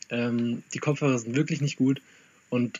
Ähm, 0.09 0.63
die 0.73 0.79
Kopfhörer 0.79 1.19
sind 1.19 1.35
wirklich 1.35 1.59
nicht 1.59 1.75
gut. 1.75 2.01
Und 2.49 2.79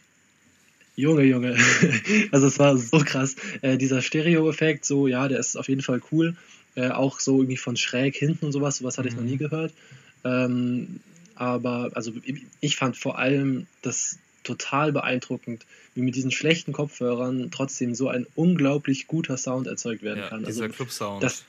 Junge, 0.96 1.24
Junge. 1.24 1.58
Also 2.32 2.48
es 2.48 2.58
war 2.58 2.78
so 2.78 3.00
krass. 3.00 3.36
Äh, 3.62 3.78
dieser 3.78 4.02
Stereo-Effekt, 4.02 4.86
so, 4.86 5.08
ja, 5.08 5.28
der 5.28 5.40
ist 5.40 5.58
auf 5.58 5.68
jeden 5.68 5.82
Fall 5.82 6.02
cool. 6.12 6.38
Äh, 6.78 6.90
auch 6.92 7.20
so 7.20 7.40
irgendwie 7.40 7.58
von 7.58 7.76
schräg 7.76 8.16
hinten 8.16 8.46
und 8.46 8.52
sowas, 8.52 8.78
sowas 8.78 9.00
hatte 9.00 9.08
ich 9.08 9.16
noch 9.16 9.24
nie 9.24 9.38
gehört. 9.38 9.74
Ähm, 10.24 11.00
aber 11.34 11.90
also 11.96 12.12
ich 12.62 12.76
fand 12.76 12.96
vor 12.96 13.18
allem 13.18 13.66
das 13.82 14.20
total 14.44 14.92
beeindruckend, 14.92 15.66
wie 15.96 16.02
mit 16.04 16.16
diesen 16.16 16.30
schlechten 16.30 16.74
Kopfhörern 16.74 17.50
trotzdem 17.50 17.96
so 17.96 18.10
ein 18.10 18.28
unglaublich 18.36 19.08
guter 19.08 19.38
Sound 19.38 19.66
erzeugt 19.66 20.04
werden 20.04 20.20
Ja, 20.20 20.30
kann. 20.30 20.44
dieser 20.44 20.66
Also 20.66 20.76
Club-Sound. 20.76 21.24
das, 21.24 21.46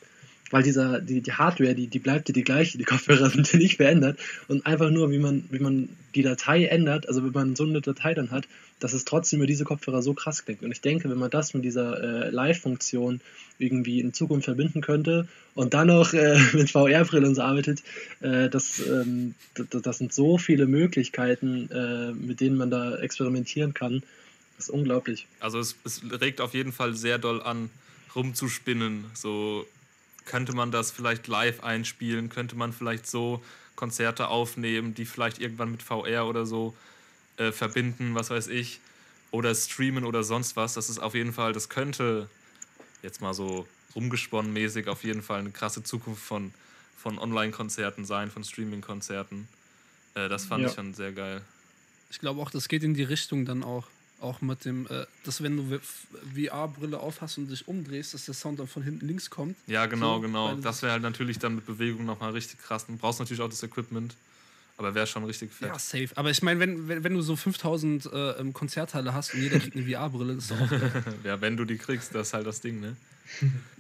weil 0.51 0.62
dieser, 0.62 1.01
die, 1.01 1.20
die 1.20 1.32
Hardware, 1.32 1.74
die, 1.74 1.88
die 1.88 1.99
bleibt 1.99 2.28
ja 2.28 2.32
die 2.32 2.44
gleiche, 2.44 2.78
die 2.78 2.84
Kopfhörer 2.84 3.30
sind 3.30 3.53
ja 3.53 3.59
nicht 3.59 3.76
verändert. 3.76 4.18
Und 4.49 4.66
einfach 4.66 4.90
nur, 4.90 5.11
wie 5.11 5.18
man, 5.18 5.44
wie 5.51 5.59
man 5.59 5.88
die 6.14 6.22
Datei 6.22 6.64
ändert, 6.64 7.09
also 7.09 7.24
wenn 7.24 7.32
man 7.32 7.57
so 7.57 7.64
eine 7.64 7.80
Datei 7.80 8.14
dann 8.14 8.30
hat, 8.30 8.49
dass 8.80 8.92
es 8.92 9.05
trotzdem 9.05 9.40
über 9.40 9.46
diese 9.46 9.64
Kopfhörer 9.64 10.03
so 10.03 10.14
krass 10.14 10.44
klingt. 10.44 10.62
Und 10.62 10.70
ich 10.70 10.80
denke, 10.80 11.11
wenn 11.11 11.18
man 11.18 11.30
das 11.30 11.53
mit 11.55 11.64
dieser 11.64 12.26
äh, 12.26 12.30
Live-Funktion 12.30 13.20
irgendwie 13.59 14.01
in 14.01 14.12
Zukunft 14.12 14.44
verbinden 14.44 14.80
könnte 14.80 15.26
und 15.55 15.74
dann 15.74 15.88
noch 15.88 16.12
äh, 16.12 16.38
mit 16.53 16.70
VR-Brille 16.70 17.26
und 17.26 17.34
so 17.34 17.42
arbeitet, 17.42 17.82
äh, 18.20 18.49
das, 18.49 18.80
ähm, 18.86 19.34
das 19.55 19.99
sind 19.99 20.12
so 20.12 20.38
viele 20.38 20.66
Möglichkeiten, 20.66 21.70
äh, 21.70 22.12
mit 22.12 22.40
denen 22.40 22.57
man 22.57 22.70
da 22.70 22.96
experimentieren 22.96 23.74
kann. 23.74 24.03
Das 24.57 24.68
ist 24.68 24.70
unglaublich. 24.70 25.26
Also 25.40 25.59
es, 25.59 25.76
es 25.84 26.03
regt 26.20 26.40
auf 26.40 26.55
jeden 26.55 26.72
Fall 26.72 26.94
sehr 26.94 27.18
doll 27.18 27.42
an, 27.42 27.70
rumzuspinnen. 28.14 29.05
So 29.14 29.66
könnte 30.29 30.53
man 30.53 30.70
das 30.70 30.93
vielleicht 30.93 31.26
live 31.26 31.64
einspielen, 31.64 32.29
könnte 32.29 32.55
man 32.55 32.72
vielleicht 32.72 33.07
so 33.09 33.43
Konzerte 33.74 34.29
aufnehmen, 34.29 34.95
die 34.95 35.05
vielleicht 35.05 35.41
irgendwann 35.41 35.72
mit 35.72 35.83
VR 35.83 36.26
oder 36.26 36.47
so 36.47 36.76
äh, 37.39 37.51
verbinden, 37.51 38.14
was 38.14 38.31
weiß 38.31 38.47
ich, 38.49 38.81
oder 39.33 39.55
streamen 39.55 40.05
oder 40.05 40.22
sonst 40.22 40.55
was. 40.57 40.74
Das 40.74 40.89
ist 40.89 40.99
auf 41.01 41.14
jeden 41.14 41.33
Fall, 41.33 41.53
das 41.53 41.68
könnte 41.68 42.29
jetzt 43.03 43.20
mal 43.20 43.35
so 43.35 43.66
rumgesponnen 43.95 44.53
mäßig 44.53 44.87
auf 44.89 45.03
jeden 45.05 45.22
Fall 45.22 45.41
eine 45.41 45.51
krasse 45.51 45.83
Zukunft 45.83 46.22
von, 46.22 46.53
von 46.97 47.18
Online-Konzerten 47.18 48.05
sein, 48.05 48.31
von 48.31 48.45
Streaming-Konzerten. 48.45 49.49
Äh, 50.14 50.29
das 50.29 50.45
fand 50.47 50.62
Ja. 50.62 50.68
ich 50.68 50.74
schon 50.74 50.95
sehr 50.95 51.12
geil. 51.12 51.43
Ich 52.11 52.18
glaube 52.20 52.41
auch, 52.41 52.51
das 52.51 52.68
geht 52.68 52.83
in 52.85 52.95
die 52.95 53.03
Richtung 53.03 53.45
dann 53.45 53.62
auch. 53.64 53.87
Auch 54.21 54.41
mit 54.41 54.64
dem, 54.64 54.87
äh, 54.89 55.07
dass 55.25 55.43
wenn 55.43 55.57
du 55.57 55.79
VR-Brille 56.35 56.99
aufhast 56.99 57.39
und 57.39 57.49
dich 57.49 57.69
umdrehst, 57.69 58.14
dass 58.14 58.25
der 58.25 58.35
Sound 58.35 58.59
dann 58.59 58.66
von 58.66 58.83
hinten 58.83 59.07
links 59.07 59.31
kommt. 59.31 59.57
Ja, 59.69 59.87
genau, 59.87 60.16
So, 60.16 60.23
genau. 60.23 60.55
Das 60.57 60.83
wäre 60.83 60.93
halt 60.93 61.03
natürlich 61.03 61.39
dann 61.39 61.55
mit 61.55 61.66
Bewegung 61.66 62.05
nochmal 62.05 62.33
richtig 62.33 62.61
krass. 62.61 62.87
Du 62.87 62.97
brauchst 62.97 63.21
natürlich 63.21 63.41
auch 63.41 63.49
das 63.49 63.62
Equipment, 63.62 64.16
aber 64.77 64.95
wäre 64.97 65.07
schon 65.07 65.23
richtig 65.25 65.53
fett. 65.53 65.69
Ja, 65.69 65.79
safe. 65.79 66.09
Aber 66.16 66.31
ich 66.31 66.43
meine, 66.43 66.59
wenn, 66.59 66.89
wenn, 66.89 67.05
wenn 67.05 67.14
du 67.14 67.23
so 67.23 67.37
5000 67.37 68.07
äh, 68.12 68.45
Konzerthalle 68.53 69.14
hast 69.14 69.35
und 69.35 69.43
jeder 69.43 69.61
kriegt 69.61 69.77
eine 69.77 69.87
VR-Brille, 69.87 70.35
das 70.35 70.45
ist 70.45 70.51
doch 70.51 70.61
auch. 70.62 70.71
Ja, 71.25 71.41
wenn 71.41 71.57
du 71.57 71.64
die 71.64 71.79
kriegst, 71.79 72.12
das 72.14 72.29
ist 72.29 72.35
halt 72.35 72.47
das 72.47 72.61
Ding, 72.61 72.81
ne? 72.81 72.97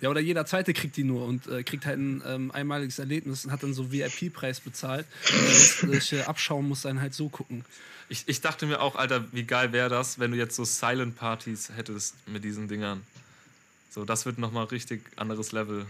Ja, 0.00 0.10
oder 0.10 0.20
jeder 0.20 0.46
Zweite 0.46 0.72
kriegt 0.72 0.96
die 0.96 1.04
nur 1.04 1.26
und 1.26 1.46
äh, 1.48 1.62
kriegt 1.62 1.86
halt 1.86 1.98
ein 1.98 2.22
ähm, 2.26 2.50
einmaliges 2.50 2.98
Erlebnis 2.98 3.44
und 3.44 3.50
hat 3.50 3.62
dann 3.62 3.74
so 3.74 3.90
VIP-Preis 3.90 4.60
bezahlt. 4.60 5.06
Und 5.32 5.42
der 5.42 5.48
restliche 5.48 6.28
Abschaum 6.28 6.68
muss 6.68 6.82
dann 6.82 7.00
halt 7.00 7.14
so 7.14 7.28
gucken. 7.28 7.64
Ich, 8.08 8.24
ich 8.26 8.40
dachte 8.40 8.66
mir 8.66 8.80
auch, 8.80 8.96
Alter, 8.96 9.24
wie 9.32 9.44
geil 9.44 9.72
wäre 9.72 9.88
das, 9.88 10.18
wenn 10.18 10.30
du 10.30 10.36
jetzt 10.36 10.56
so 10.56 10.64
Silent 10.64 11.16
Partys 11.16 11.70
hättest 11.76 12.14
mit 12.28 12.44
diesen 12.44 12.68
Dingern. 12.68 13.02
So, 13.90 14.04
das 14.04 14.24
wird 14.26 14.38
nochmal 14.38 14.64
richtig 14.66 15.02
anderes 15.16 15.52
Level. 15.52 15.86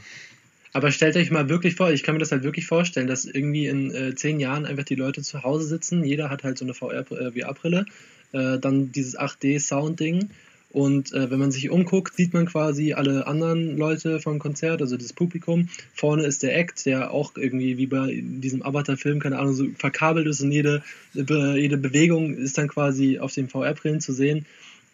Aber 0.73 0.93
stellt 0.93 1.17
euch 1.17 1.31
mal 1.31 1.49
wirklich 1.49 1.77
vor, 1.77 1.91
ich 1.91 2.03
kann 2.03 2.15
mir 2.15 2.19
das 2.21 2.33
halt 2.33 2.43
wirklich 2.43 2.67
vorstellen, 2.67 3.07
dass 3.07 3.25
irgendwie 3.25 3.67
in 3.67 3.95
äh, 3.95 4.15
zehn 4.15 4.39
Jahren 4.41 4.67
einfach 4.67 4.85
die 4.85 4.95
Leute 4.95 5.23
zu 5.23 5.43
Hause 5.43 5.67
sitzen, 5.67 6.05
jeder 6.05 6.31
hat 6.31 6.45
halt 6.45 6.59
so 6.59 6.65
eine 6.65 6.75
VR-VR-Brille, 6.75 7.87
äh, 8.33 8.59
dann 8.59 8.93
dieses 8.93 9.19
8D-Sound-Ding 9.19 10.31
und 10.79 11.12
äh, 11.12 11.29
wenn 11.29 11.41
man 11.41 11.51
sich 11.51 11.70
umguckt, 11.70 12.14
sieht 12.14 12.33
man 12.35 12.47
quasi 12.47 12.93
alle 12.93 13.26
anderen 13.26 13.76
Leute 13.76 14.20
vom 14.20 14.39
Konzert, 14.39 14.81
also 14.81 14.97
das 14.97 15.12
Publikum. 15.12 15.68
Vorne 15.93 16.22
ist 16.22 16.45
der 16.45 16.57
Act, 16.57 16.87
der 16.87 17.11
auch 17.11 17.33
irgendwie 17.35 17.79
wie 17.79 17.89
bei 17.89 18.22
diesem 18.22 18.62
Avatar-Film, 18.62 19.18
keine 19.18 19.41
Ahnung, 19.41 19.55
so 19.55 19.66
verkabelt 19.76 20.29
ist 20.29 20.41
und 20.41 20.53
jede, 20.53 20.85
jede 21.14 21.79
Bewegung 21.79 22.37
ist 22.37 22.59
dann 22.59 22.68
quasi 22.68 23.18
auf 23.18 23.35
den 23.35 23.49
VR-Brillen 23.49 24.01
zu 24.01 24.12
sehen. 24.12 24.47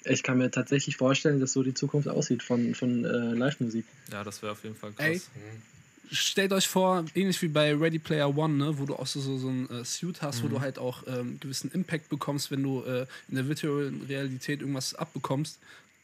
Ich 0.05 0.23
kann 0.23 0.39
mir 0.39 0.51
tatsächlich 0.51 0.97
vorstellen, 0.97 1.39
dass 1.39 1.53
so 1.53 1.63
die 1.63 1.75
Zukunft 1.75 2.09
aussieht 2.09 2.43
von, 2.43 2.75
von 2.75 3.05
äh, 3.05 3.35
Live-Musik. 3.35 3.85
Ja, 4.11 4.25
das 4.25 4.41
wäre 4.41 4.53
auf 4.53 4.65
jeden 4.65 4.77
Fall 4.77 4.93
krass. 4.93 5.07
Ey, 5.07 5.21
stellt 6.11 6.53
euch 6.53 6.69
vor, 6.69 7.05
ähnlich 7.15 7.41
wie 7.43 7.49
bei 7.49 7.75
Ready 7.75 7.99
Player 7.99 8.37
One, 8.37 8.55
ne, 8.55 8.79
wo 8.79 8.87
du 8.87 8.95
auch 8.95 9.07
so, 9.07 9.21
so, 9.21 9.39
so 9.39 9.49
ein 9.49 9.69
äh, 9.71 9.85
Suit 9.85 10.23
hast, 10.23 10.43
wo 10.43 10.49
du 10.49 10.61
halt 10.61 10.79
auch 10.79 11.03
ähm, 11.07 11.39
gewissen 11.41 11.71
Impact 11.73 12.09
bekommst, 12.09 12.51
wenn 12.51 12.63
du 12.63 12.83
äh, 12.83 13.07
in 13.29 13.37
der 13.37 13.49
virtuellen 13.49 14.03
Realität 14.09 14.61
irgendwas 14.61 14.95
abbekommst. 14.95 15.59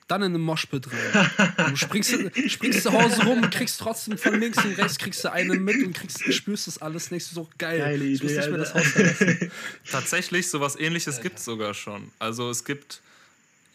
Dann 0.09 0.23
in 0.23 0.35
einem 0.35 0.43
Moshpit 0.43 0.89
rein. 0.91 1.31
Und 1.59 1.71
du 1.71 1.77
springst, 1.77 2.17
springst 2.49 2.83
zu 2.83 2.93
Hause 2.93 3.23
rum, 3.25 3.49
kriegst 3.51 3.79
trotzdem 3.79 4.19
von 4.19 4.41
links 4.41 4.59
und 4.65 4.77
rechts 4.77 4.99
kriegst 4.99 5.23
du 5.23 5.31
einen 5.31 5.63
mit 5.63 5.85
und 5.85 5.93
kriegst, 5.93 6.21
spürst 6.35 6.67
das 6.67 6.79
alles. 6.79 7.11
Du 7.11 7.21
so, 7.21 7.49
geil. 7.59 7.79
Geile 7.79 8.05
ich 8.05 8.21
muss 8.21 8.33
Idee, 8.33 8.41
nicht 8.41 8.51
mehr 8.51 8.59
das. 8.59 8.75
Haus 8.75 8.87
verlassen. 8.89 9.53
Tatsächlich, 9.89 10.49
sowas 10.49 10.75
ähnliches 10.75 11.21
gibt 11.21 11.39
es 11.39 11.45
sogar 11.45 11.75
schon. 11.75 12.11
Also 12.19 12.51
es 12.51 12.65
gibt, 12.65 13.01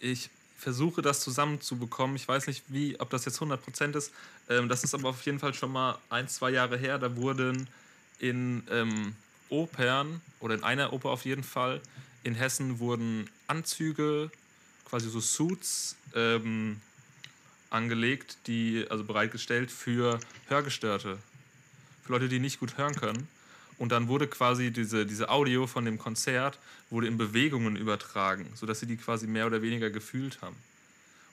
ich 0.01 0.29
versuche 0.65 1.03
das 1.03 1.19
zusammenzubekommen. 1.19 2.15
Ich 2.15 2.27
weiß 2.27 2.47
nicht, 2.47 2.63
wie, 2.69 2.99
ob 2.99 3.11
das 3.11 3.23
jetzt 3.25 3.39
100% 3.39 3.95
ist. 3.95 4.11
Ähm, 4.49 4.67
das 4.67 4.83
ist 4.83 4.95
aber 4.95 5.09
auf 5.09 5.21
jeden 5.21 5.37
Fall 5.37 5.53
schon 5.53 5.71
mal 5.71 5.99
ein, 6.09 6.27
zwei 6.27 6.49
Jahre 6.49 6.75
her. 6.75 6.97
Da 6.97 7.15
wurden 7.15 7.67
in 8.17 8.63
ähm, 8.71 9.15
Opern, 9.49 10.21
oder 10.39 10.55
in 10.55 10.63
einer 10.63 10.91
Oper 10.91 11.09
auf 11.11 11.23
jeden 11.23 11.43
Fall, 11.43 11.81
in 12.23 12.33
Hessen 12.33 12.79
wurden 12.79 13.29
Anzüge, 13.45 14.31
quasi 14.85 15.07
so 15.07 15.19
Suits, 15.19 15.97
ähm, 16.15 16.81
angelegt, 17.69 18.39
die, 18.47 18.87
also 18.89 19.03
bereitgestellt 19.03 19.69
für 19.69 20.19
Hörgestörte. 20.47 21.19
Für 22.05 22.11
Leute, 22.11 22.27
die 22.27 22.39
nicht 22.39 22.59
gut 22.59 22.75
hören 22.79 22.95
können. 22.95 23.27
Und 23.77 23.91
dann 23.91 24.07
wurde 24.07 24.27
quasi 24.27 24.71
diese, 24.71 25.05
diese 25.05 25.29
Audio 25.29 25.67
von 25.67 25.85
dem 25.85 25.97
Konzert 25.97 26.59
wurde 26.89 27.07
in 27.07 27.17
Bewegungen 27.17 27.75
übertragen, 27.75 28.47
sodass 28.55 28.79
sie 28.79 28.85
die 28.85 28.97
quasi 28.97 29.27
mehr 29.27 29.47
oder 29.47 29.61
weniger 29.61 29.89
gefühlt 29.89 30.41
haben. 30.41 30.55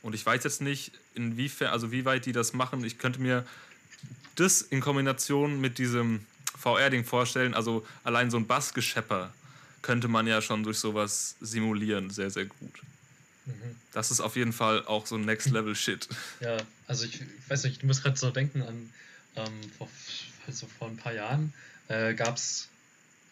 Und 0.03 0.15
ich 0.15 0.27
weiß 0.27 0.43
jetzt 0.43 0.61
nicht, 0.61 0.93
inwiefern, 1.15 1.69
also 1.69 1.93
wie 1.93 2.05
weit 2.05 2.27
die 2.27 2.33
das 2.33 2.53
machen. 2.53 2.85
Ich 2.85 2.99
könnte 2.99 3.21
mir 3.21 3.47
das 4.35 4.63
in 4.63 4.81
Kombination 4.81 5.61
mit 5.61 5.79
diesem 5.79 6.27
VR-Ding 6.59 7.05
vorstellen. 7.05 7.55
Also 7.55 7.87
allein 8.03 8.31
so 8.31 8.37
ein 8.37 8.47
Bassgeschepper 8.47 9.33
könnte 9.81 10.09
man 10.09 10.27
ja 10.27 10.43
schon 10.43 10.65
durch 10.65 10.79
sowas 10.79 11.37
simulieren, 11.41 12.11
sehr, 12.11 12.31
sehr 12.31 12.47
gut. 12.47 12.83
Das 13.93 14.11
ist 14.11 14.21
auf 14.21 14.37
jeden 14.37 14.53
Fall 14.53 14.87
auch 14.87 15.07
so 15.07 15.19
Next-Level-Shit. 15.19 16.09
Ja, 16.41 16.57
also 16.87 17.05
ich, 17.05 17.21
ich 17.21 17.51
weiß 17.51 17.65
nicht, 17.65 17.83
du 17.83 17.87
musst 17.87 18.03
gerade 18.03 18.17
so 18.17 18.31
denken 18.31 18.63
an 18.63 18.91
ähm, 19.37 19.53
vor, 19.77 19.89
also 20.47 20.67
vor 20.79 20.89
ein 20.89 20.97
paar 20.97 21.13
Jahren 21.13 21.53
äh, 21.93 22.15
gab 22.15 22.37
es, 22.37 22.69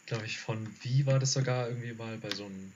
glaube 0.06 0.26
ich, 0.26 0.38
von 0.38 0.66
Wie 0.82 1.06
war 1.06 1.18
das 1.18 1.32
sogar 1.32 1.68
irgendwie 1.68 1.92
mal 1.92 2.16
bei 2.18 2.30
so 2.30 2.44
einem, 2.44 2.72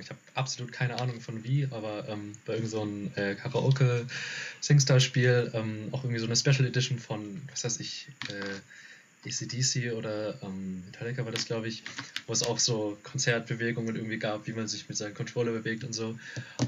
ich 0.00 0.10
habe 0.10 0.18
absolut 0.34 0.72
keine 0.72 1.00
Ahnung 1.00 1.20
von 1.20 1.44
Wie, 1.44 1.68
aber 1.70 2.08
ähm, 2.08 2.32
bei 2.44 2.54
irgendeinem 2.54 3.12
so 3.14 3.20
äh, 3.20 3.36
Karaoke-Singstar-Spiel 3.36 5.52
ähm, 5.54 5.90
auch 5.92 6.02
irgendwie 6.02 6.18
so 6.18 6.26
eine 6.26 6.34
Special 6.34 6.66
Edition 6.66 6.98
von, 6.98 7.40
was 7.50 7.62
weiß 7.64 7.78
ich, 7.80 8.08
äh, 8.28 9.28
ACDC 9.28 9.92
oder 9.92 10.40
ähm, 10.42 10.84
Metallica 10.86 11.24
war 11.24 11.32
das, 11.32 11.46
glaube 11.46 11.68
ich, 11.68 11.82
wo 12.26 12.32
es 12.32 12.42
auch 12.42 12.58
so 12.58 12.96
Konzertbewegungen 13.02 13.96
irgendwie 13.96 14.18
gab, 14.18 14.46
wie 14.46 14.52
man 14.52 14.68
sich 14.68 14.88
mit 14.88 14.96
seinem 14.96 15.14
Controller 15.14 15.52
bewegt 15.52 15.84
und 15.84 15.92
so. 15.92 16.18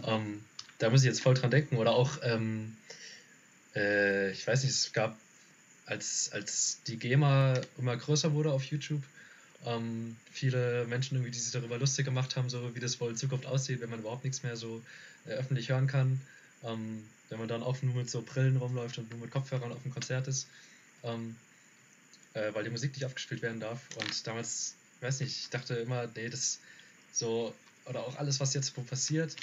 Ähm, 0.07 0.45
da 0.79 0.91
muss 0.91 1.03
ich 1.03 1.07
jetzt 1.07 1.23
voll 1.23 1.35
dran 1.35 1.51
denken. 1.51 1.77
Oder 1.77 1.93
auch, 1.93 2.19
ähm, 2.23 2.77
äh, 3.75 4.31
ich 4.33 4.47
weiß 4.47 4.65
nicht, 4.65 4.73
es 4.73 4.93
gab, 4.93 5.17
als, 5.89 6.31
als 6.33 6.81
die 6.87 6.99
GEMA 6.99 7.61
immer 7.79 7.97
größer 7.97 8.33
wurde 8.35 8.53
auf 8.53 8.65
YouTube, 8.65 9.03
ähm, 9.65 10.17
viele 10.31 10.87
Menschen 10.87 11.17
irgendwie, 11.17 11.33
die 11.33 11.39
sich 11.39 11.53
darüber 11.53 11.79
lustig 11.79 12.05
gemacht 12.05 12.37
haben, 12.37 12.49
so 12.49 12.75
wie 12.75 12.81
das 12.81 13.01
wohl 13.01 13.11
in 13.11 13.17
Zukunft 13.17 13.47
aussieht, 13.47 13.81
wenn 13.81 13.91
man 13.91 14.01
überhaupt 14.01 14.25
nichts 14.25 14.43
mehr 14.43 14.57
so 14.57 14.83
äh, 15.27 15.31
öffentlich 15.31 15.71
hören 15.71 15.87
kann. 15.87 16.21
Ähm, 16.63 17.03
wenn 17.31 17.39
man 17.39 17.49
dann 17.49 17.63
auch 17.63 17.81
nur 17.83 17.95
mit 17.95 18.09
so 18.09 18.23
Brillen 18.23 18.57
rumläuft 18.57 18.99
und 18.99 19.11
nur 19.11 19.21
mit 19.21 19.31
Kopfhörern 19.31 19.73
auf 19.73 19.83
dem 19.83 19.93
Konzert 19.93 20.29
ist. 20.29 20.47
Ähm, 21.03 21.37
äh, 22.35 22.55
weil 22.55 22.65
die 22.65 22.71
Musik 22.71 22.93
nicht 22.93 23.05
aufgespielt 23.05 23.43
werden 23.43 23.61
darf. 23.61 23.81
Und 23.97 24.27
damals, 24.27 24.75
weiß 25.01 25.21
nicht, 25.21 25.39
ich 25.39 25.51
dachte 25.51 25.75
immer, 25.75 26.09
nee, 26.15 26.29
das 26.29 26.59
so, 27.13 27.55
oder 27.87 28.01
auch 28.01 28.17
alles, 28.17 28.41
was 28.41 28.55
jetzt 28.55 28.75
passiert, 28.87 29.37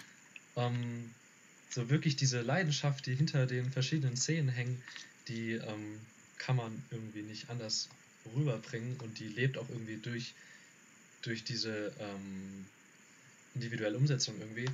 ähm, 0.55 1.11
so 1.69 1.89
wirklich 1.89 2.15
diese 2.15 2.41
Leidenschaft, 2.41 3.05
die 3.05 3.15
hinter 3.15 3.45
den 3.47 3.71
verschiedenen 3.71 4.15
Szenen 4.15 4.49
hängen, 4.49 4.81
die 5.27 5.53
ähm, 5.53 5.99
kann 6.37 6.55
man 6.55 6.83
irgendwie 6.91 7.21
nicht 7.21 7.49
anders 7.49 7.89
rüberbringen 8.35 8.97
und 9.01 9.19
die 9.19 9.27
lebt 9.27 9.57
auch 9.57 9.69
irgendwie 9.69 9.97
durch, 9.97 10.33
durch 11.21 11.43
diese 11.43 11.91
ähm, 11.99 12.65
individuelle 13.53 13.97
Umsetzung 13.97 14.35
irgendwie. 14.39 14.69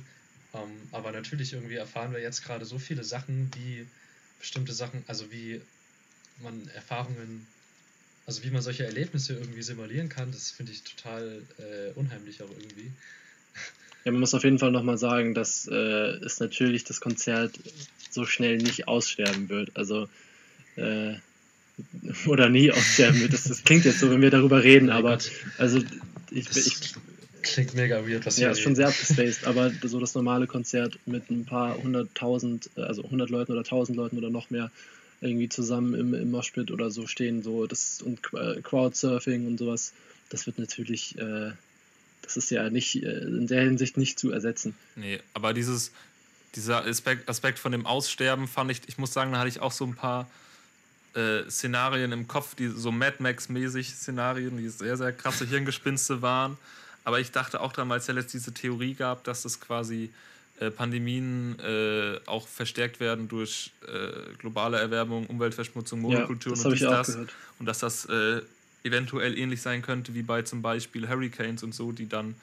Ähm, 0.54 0.70
aber 0.90 1.12
natürlich 1.12 1.52
irgendwie 1.52 1.76
erfahren 1.76 2.12
wir 2.12 2.20
jetzt 2.20 2.44
gerade 2.44 2.64
so 2.64 2.78
viele 2.78 3.04
Sachen, 3.04 3.50
wie 3.54 3.86
bestimmte 4.38 4.72
Sachen, 4.72 5.04
also 5.06 5.30
wie 5.30 5.60
man 6.42 6.68
Erfahrungen, 6.68 7.46
also 8.26 8.42
wie 8.42 8.50
man 8.50 8.62
solche 8.62 8.84
Erlebnisse 8.84 9.34
irgendwie 9.34 9.62
simulieren 9.62 10.08
kann, 10.08 10.32
das 10.32 10.50
finde 10.50 10.72
ich 10.72 10.82
total 10.82 11.42
äh, 11.58 11.92
unheimlich 11.94 12.42
auch 12.42 12.50
irgendwie. 12.50 12.90
Ja, 14.04 14.10
man 14.10 14.20
muss 14.20 14.34
auf 14.34 14.42
jeden 14.42 14.58
Fall 14.58 14.72
nochmal 14.72 14.98
sagen, 14.98 15.32
dass 15.34 15.68
äh, 15.68 15.74
es 16.24 16.40
natürlich 16.40 16.82
das 16.84 17.00
Konzert 17.00 17.58
so 18.10 18.26
schnell 18.26 18.56
nicht 18.56 18.88
aussterben 18.88 19.48
wird. 19.48 19.76
Also, 19.76 20.08
äh, 20.76 21.14
oder 22.26 22.48
nie 22.48 22.70
aussterben 22.70 23.20
wird. 23.20 23.32
Das, 23.32 23.44
das 23.44 23.64
klingt 23.64 23.84
jetzt 23.84 24.00
so, 24.00 24.10
wenn 24.10 24.20
wir 24.22 24.30
darüber 24.30 24.62
reden, 24.62 24.90
Oh 24.90 24.94
aber 24.94 25.12
Gott. 25.12 25.30
also 25.58 25.80
ich, 26.30 26.46
Das 26.46 26.66
ich 26.66 26.94
klingt 27.42 27.74
mega 27.74 28.06
weird, 28.06 28.24
was 28.24 28.38
ja, 28.38 28.50
ist 28.50 28.60
schon 28.60 28.74
sehr 28.74 28.88
abgespaced, 28.88 29.46
aber 29.46 29.70
so 29.82 30.00
das 30.00 30.14
normale 30.14 30.46
Konzert 30.46 30.98
mit 31.06 31.30
ein 31.30 31.44
paar 31.44 31.76
hunderttausend, 31.76 32.70
also 32.76 33.02
hundert 33.02 33.30
Leuten 33.30 33.52
oder 33.52 33.64
tausend 33.64 33.96
Leuten 33.96 34.18
oder 34.18 34.30
noch 34.30 34.50
mehr 34.50 34.70
irgendwie 35.20 35.48
zusammen 35.48 35.94
im, 35.94 36.14
im 36.14 36.30
Moshpit 36.30 36.70
oder 36.70 36.90
so 36.90 37.06
stehen, 37.06 37.42
so 37.42 37.66
das 37.66 38.02
und 38.02 38.20
äh, 38.34 38.60
Crowdsurfing 38.60 39.46
und 39.46 39.58
sowas, 39.58 39.92
das 40.30 40.46
wird 40.46 40.58
natürlich, 40.58 41.16
äh, 41.18 41.52
das 42.22 42.36
ist 42.36 42.50
ja 42.50 42.68
nicht 42.70 43.02
äh, 43.02 43.18
in 43.20 43.46
der 43.46 43.62
Hinsicht 43.62 43.96
nicht 43.96 44.18
zu 44.18 44.32
ersetzen. 44.32 44.74
Nee, 44.96 45.20
aber 45.34 45.52
dieses, 45.54 45.92
dieser 46.56 46.84
Aspekt, 46.84 47.28
Aspekt 47.28 47.58
von 47.58 47.72
dem 47.72 47.86
Aussterben 47.86 48.48
fand 48.48 48.70
ich, 48.72 48.80
ich 48.86 48.98
muss 48.98 49.12
sagen, 49.12 49.32
da 49.32 49.38
hatte 49.38 49.48
ich 49.48 49.60
auch 49.60 49.72
so 49.72 49.84
ein 49.84 49.94
paar 49.94 50.28
äh, 51.14 51.48
Szenarien 51.50 52.12
im 52.12 52.26
Kopf, 52.28 52.54
die 52.54 52.68
so 52.68 52.90
Mad 52.90 53.16
Max-mäßig 53.18 53.90
Szenarien, 53.90 54.56
die 54.56 54.68
sehr, 54.68 54.96
sehr 54.96 55.12
krasse 55.12 55.46
Hirngespinste 55.46 56.22
waren. 56.22 56.56
Aber 57.04 57.20
ich 57.20 57.32
dachte 57.32 57.60
auch 57.60 57.72
damals, 57.72 58.06
ja 58.06 58.14
letzt 58.14 58.32
diese 58.32 58.52
Theorie 58.54 58.94
gab, 58.94 59.24
dass 59.24 59.42
das 59.42 59.60
quasi 59.60 60.10
äh, 60.60 60.70
Pandemien 60.70 61.58
äh, 61.58 62.20
auch 62.26 62.46
verstärkt 62.46 63.00
werden 63.00 63.28
durch 63.28 63.72
äh, 63.86 64.34
globale 64.38 64.78
Erwärmung, 64.78 65.26
Umweltverschmutzung, 65.26 66.00
Monokulturen 66.00 66.56
das 66.56 66.64
und 66.64 66.72
dies, 66.72 66.80
das. 66.80 67.06
gehört. 67.08 67.30
Und 67.58 67.66
dass 67.66 67.80
das 67.80 68.04
äh, 68.06 68.40
eventuell 68.84 69.36
ähnlich 69.38 69.60
sein 69.62 69.82
könnte 69.82 70.14
wie 70.14 70.22
bei 70.22 70.42
zum 70.42 70.62
Beispiel 70.62 71.08
Hurricanes 71.08 71.62
und 71.62 71.74
so, 71.74 71.92
die 71.92 72.08
dann 72.08 72.34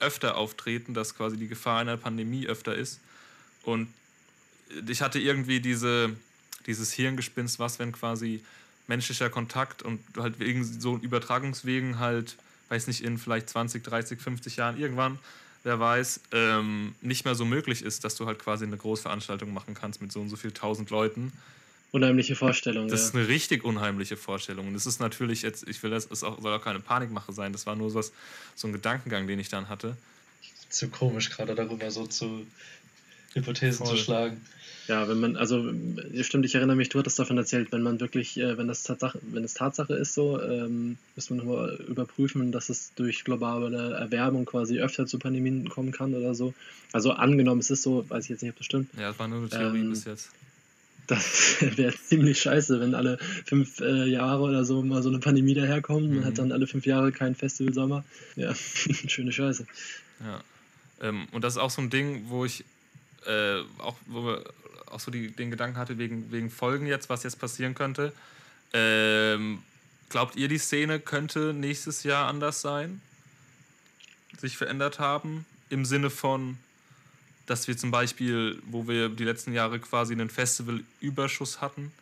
öfter 0.00 0.36
auftreten, 0.36 0.92
dass 0.92 1.16
quasi 1.16 1.38
die 1.38 1.48
Gefahr 1.48 1.80
einer 1.80 1.96
Pandemie 1.96 2.46
öfter 2.46 2.74
ist. 2.74 3.00
Und 3.62 3.88
ich 4.86 5.00
hatte 5.00 5.18
irgendwie 5.18 5.60
diese, 5.60 6.10
dieses 6.66 6.92
Hirngespinst, 6.92 7.58
was, 7.58 7.78
wenn 7.78 7.92
quasi 7.92 8.42
menschlicher 8.86 9.30
Kontakt 9.30 9.82
und 9.82 10.00
halt 10.16 10.38
wegen 10.40 10.64
so 10.64 10.96
Übertragungswegen 10.96 11.98
halt, 11.98 12.36
weiß 12.68 12.88
nicht, 12.88 13.02
in 13.02 13.18
vielleicht 13.18 13.48
20, 13.48 13.82
30, 13.82 14.20
50 14.20 14.56
Jahren 14.56 14.78
irgendwann, 14.78 15.18
wer 15.62 15.78
weiß, 15.78 16.20
ähm, 16.32 16.94
nicht 17.00 17.24
mehr 17.24 17.34
so 17.34 17.44
möglich 17.44 17.82
ist, 17.82 18.04
dass 18.04 18.16
du 18.16 18.26
halt 18.26 18.38
quasi 18.38 18.64
eine 18.64 18.76
Großveranstaltung 18.76 19.52
machen 19.52 19.74
kannst 19.74 20.02
mit 20.02 20.12
so 20.12 20.20
und 20.20 20.28
so 20.28 20.36
viel 20.36 20.52
tausend 20.52 20.90
Leuten. 20.90 21.32
Unheimliche 21.92 22.36
Vorstellung. 22.36 22.88
Das 22.88 23.00
ja. 23.00 23.06
ist 23.06 23.14
eine 23.14 23.28
richtig 23.28 23.64
unheimliche 23.64 24.16
Vorstellung. 24.16 24.68
Und 24.68 24.74
es 24.76 24.86
ist 24.86 25.00
natürlich 25.00 25.42
jetzt, 25.42 25.68
ich 25.68 25.82
will 25.82 25.90
das, 25.90 26.08
es 26.10 26.22
auch, 26.22 26.40
soll 26.40 26.52
auch 26.52 26.62
keine 26.62 26.78
Panikmache 26.78 27.32
sein. 27.32 27.52
Das 27.52 27.66
war 27.66 27.74
nur 27.74 27.90
so, 27.90 27.98
was, 27.98 28.12
so 28.54 28.68
ein 28.68 28.72
Gedankengang, 28.72 29.26
den 29.26 29.40
ich 29.40 29.48
dann 29.48 29.68
hatte. 29.68 29.96
zu 30.68 30.88
komisch, 30.88 31.30
gerade 31.30 31.54
darüber 31.56 31.90
so 31.90 32.06
zu 32.06 32.46
Hypothesen 33.34 33.86
Voll. 33.86 33.96
zu 33.96 34.02
schlagen. 34.02 34.40
Ja, 34.90 35.06
wenn 35.08 35.20
man, 35.20 35.36
also 35.36 35.72
stimmt, 36.20 36.44
ich 36.46 36.56
erinnere 36.56 36.74
mich, 36.74 36.88
du 36.88 36.98
hattest 36.98 37.16
davon 37.16 37.38
erzählt, 37.38 37.70
wenn 37.70 37.82
man 37.82 38.00
wirklich, 38.00 38.36
äh, 38.40 38.58
wenn 38.58 38.66
das 38.66 38.82
Tatsache, 38.82 39.20
wenn 39.22 39.44
es 39.44 39.54
Tatsache 39.54 39.94
ist 39.94 40.14
so, 40.14 40.42
ähm, 40.42 40.98
muss 41.14 41.30
man 41.30 41.38
nochmal 41.38 41.76
überprüfen, 41.86 42.50
dass 42.50 42.70
es 42.70 42.92
durch 42.96 43.22
globale 43.22 43.94
Erwärmung 43.94 44.46
quasi 44.46 44.80
öfter 44.80 45.06
zu 45.06 45.20
Pandemien 45.20 45.68
kommen 45.68 45.92
kann 45.92 46.12
oder 46.12 46.34
so. 46.34 46.54
Also 46.90 47.12
angenommen, 47.12 47.60
es 47.60 47.70
ist 47.70 47.82
so, 47.82 48.04
weiß 48.10 48.24
ich 48.24 48.30
jetzt 48.30 48.42
nicht, 48.42 48.50
ob 48.50 48.56
das 48.56 48.66
stimmt. 48.66 48.90
Ja, 48.98 49.10
das 49.10 49.18
war 49.20 49.28
nur 49.28 49.38
eine 49.38 49.48
Theorie 49.48 49.78
Ähm, 49.78 49.90
bis 49.90 50.06
jetzt. 50.06 50.30
Das 51.06 51.56
wäre 51.76 51.94
ziemlich 51.94 52.40
scheiße, 52.40 52.80
wenn 52.80 52.96
alle 52.96 53.18
fünf 53.46 53.78
äh, 53.78 54.06
Jahre 54.06 54.42
oder 54.42 54.64
so 54.64 54.82
mal 54.82 55.04
so 55.04 55.08
eine 55.08 55.20
Pandemie 55.20 55.54
daherkommt. 55.54 56.08
Man 56.08 56.18
Mhm. 56.18 56.24
hat 56.24 56.38
dann 56.38 56.50
alle 56.50 56.66
fünf 56.66 56.84
Jahre 56.84 57.12
kein 57.12 57.36
Festivalsommer. 57.36 58.02
Ja, 58.34 58.52
schöne 59.06 59.30
Scheiße. 59.30 59.66
Ja. 60.18 60.42
Ähm, 61.00 61.28
und 61.30 61.44
das 61.44 61.52
ist 61.54 61.58
auch 61.58 61.70
so 61.70 61.80
ein 61.80 61.90
Ding, 61.90 62.24
wo 62.26 62.44
ich 62.44 62.64
äh, 63.26 63.60
auch, 63.78 63.94
wo 64.06 64.24
wir 64.24 64.44
auch 64.90 65.00
so 65.00 65.10
die, 65.10 65.30
den 65.30 65.50
Gedanken 65.50 65.76
hatte, 65.76 65.98
wegen, 65.98 66.30
wegen 66.30 66.50
Folgen 66.50 66.86
jetzt, 66.86 67.08
was 67.08 67.22
jetzt 67.22 67.38
passieren 67.38 67.74
könnte. 67.74 68.12
Ähm, 68.72 69.62
glaubt 70.08 70.36
ihr, 70.36 70.48
die 70.48 70.58
Szene 70.58 71.00
könnte 71.00 71.52
nächstes 71.52 72.02
Jahr 72.02 72.28
anders 72.28 72.60
sein? 72.60 73.00
Sich 74.38 74.56
verändert 74.56 74.98
haben? 74.98 75.46
Im 75.68 75.84
Sinne 75.84 76.10
von, 76.10 76.58
dass 77.46 77.68
wir 77.68 77.76
zum 77.76 77.90
Beispiel, 77.90 78.60
wo 78.66 78.86
wir 78.88 79.08
die 79.08 79.24
letzten 79.24 79.52
Jahre 79.52 79.78
quasi 79.78 80.12
einen 80.12 80.30
Festivalüberschuss 80.30 81.60
hatten, 81.60 81.92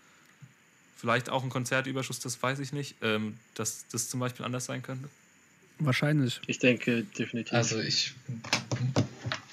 vielleicht 0.97 1.31
auch 1.31 1.43
einen 1.43 1.51
Konzertüberschuss, 1.51 2.21
das 2.21 2.43
weiß 2.43 2.59
ich 2.59 2.73
nicht, 2.73 2.97
ähm, 3.03 3.39
dass 3.55 3.87
das 3.91 4.09
zum 4.09 4.21
Beispiel 4.21 4.45
anders 4.45 4.65
sein 4.65 4.83
könnte? 4.83 5.09
Wahrscheinlich. 5.79 6.41
Ich 6.47 6.59
denke 6.59 7.05
definitiv. 7.05 7.53
Also 7.53 7.79
ich, 7.79 8.13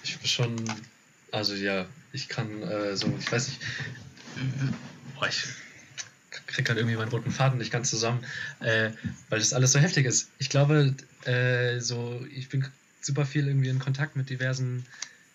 ich 0.04 0.18
bin 0.18 0.28
schon, 0.28 0.56
also 1.32 1.54
ja, 1.54 1.86
ich 2.16 2.30
kann 2.30 2.64
äh, 2.64 2.96
so, 2.96 3.14
ich 3.20 3.32
weiß 3.32 3.50
nicht, 3.50 3.62
boah, 5.16 5.28
ich 5.28 5.44
krieg 6.48 6.68
halt 6.70 6.78
irgendwie 6.78 6.96
meinen 6.96 7.10
roten 7.10 7.32
Faden 7.32 7.60
nicht 7.60 7.72
ganz 7.72 7.90
zusammen, 7.90 8.24
äh, 8.62 8.92
weil 9.30 9.40
das 9.40 9.54
alles 9.54 9.74
so 9.74 9.80
heftig 9.80 10.06
ist. 10.06 10.30
Ich 10.40 10.50
glaube, 10.50 10.96
äh, 11.26 11.80
so, 11.80 12.26
ich 12.34 12.50
bin 12.50 12.66
super 13.02 13.26
viel 13.26 13.48
irgendwie 13.48 13.70
in 13.70 13.80
Kontakt 13.80 14.16
mit 14.16 14.30
diversen, 14.30 14.86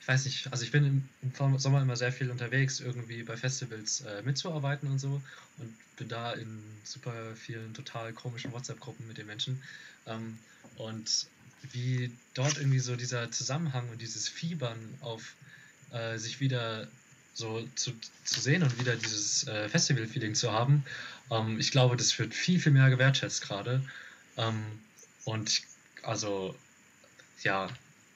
ich 0.01 0.09
weiß 0.09 0.25
nicht, 0.25 0.51
also 0.51 0.65
ich 0.65 0.73
bin 0.73 0.85
im, 0.85 1.09
im 1.23 1.59
Sommer 1.59 1.83
immer 1.83 1.97
sehr 1.97 2.13
viel 2.13 2.31
unterwegs, 2.31 2.81
irgendwie 2.81 3.23
bei 3.23 3.37
Festivals 3.37 4.01
äh, 4.01 4.23
mitzuarbeiten 4.23 4.89
und 4.89 4.99
so 4.99 5.21
und 5.59 5.75
bin 5.97 6.09
da 6.09 6.33
in 6.33 6.63
super 6.83 7.13
vielen 7.37 7.75
total 7.75 8.13
komischen 8.13 8.53
WhatsApp-Gruppen 8.53 9.07
mit 9.07 9.19
den 9.19 9.27
Menschen. 9.27 9.63
Ähm, 10.07 10.39
und 10.77 11.27
wie 11.73 12.11
dort 12.33 12.57
irgendwie 12.57 12.79
so 12.79 12.97
dieser 12.97 13.31
Zusammenhang 13.31 13.89
und 13.91 14.01
dieses 14.01 14.29
Fiebern 14.29 14.79
auf 15.01 15.35
äh, 15.93 16.19
sich 16.19 16.41
wieder 16.41 16.89
so 17.35 17.67
zu, 17.75 17.93
zu 18.25 18.41
sehen 18.41 18.63
und 18.63 18.79
wieder 18.79 18.97
dieses 18.97 19.47
äh, 19.47 19.69
Festival-Feeling 19.69 20.35
zu 20.35 20.53
haben, 20.53 20.85
ähm, 21.31 21.59
ich 21.59 21.71
glaube, 21.71 21.97
das 21.97 22.19
wird 22.19 22.35
viel, 22.35 22.61
viel 22.61 22.73
mehr 22.73 22.91
gewertschätzt 22.91 23.43
gerade. 23.43 23.83
Ähm, 24.37 24.63
und 25.25 25.63
also, 26.03 26.55
ja, 27.43 27.69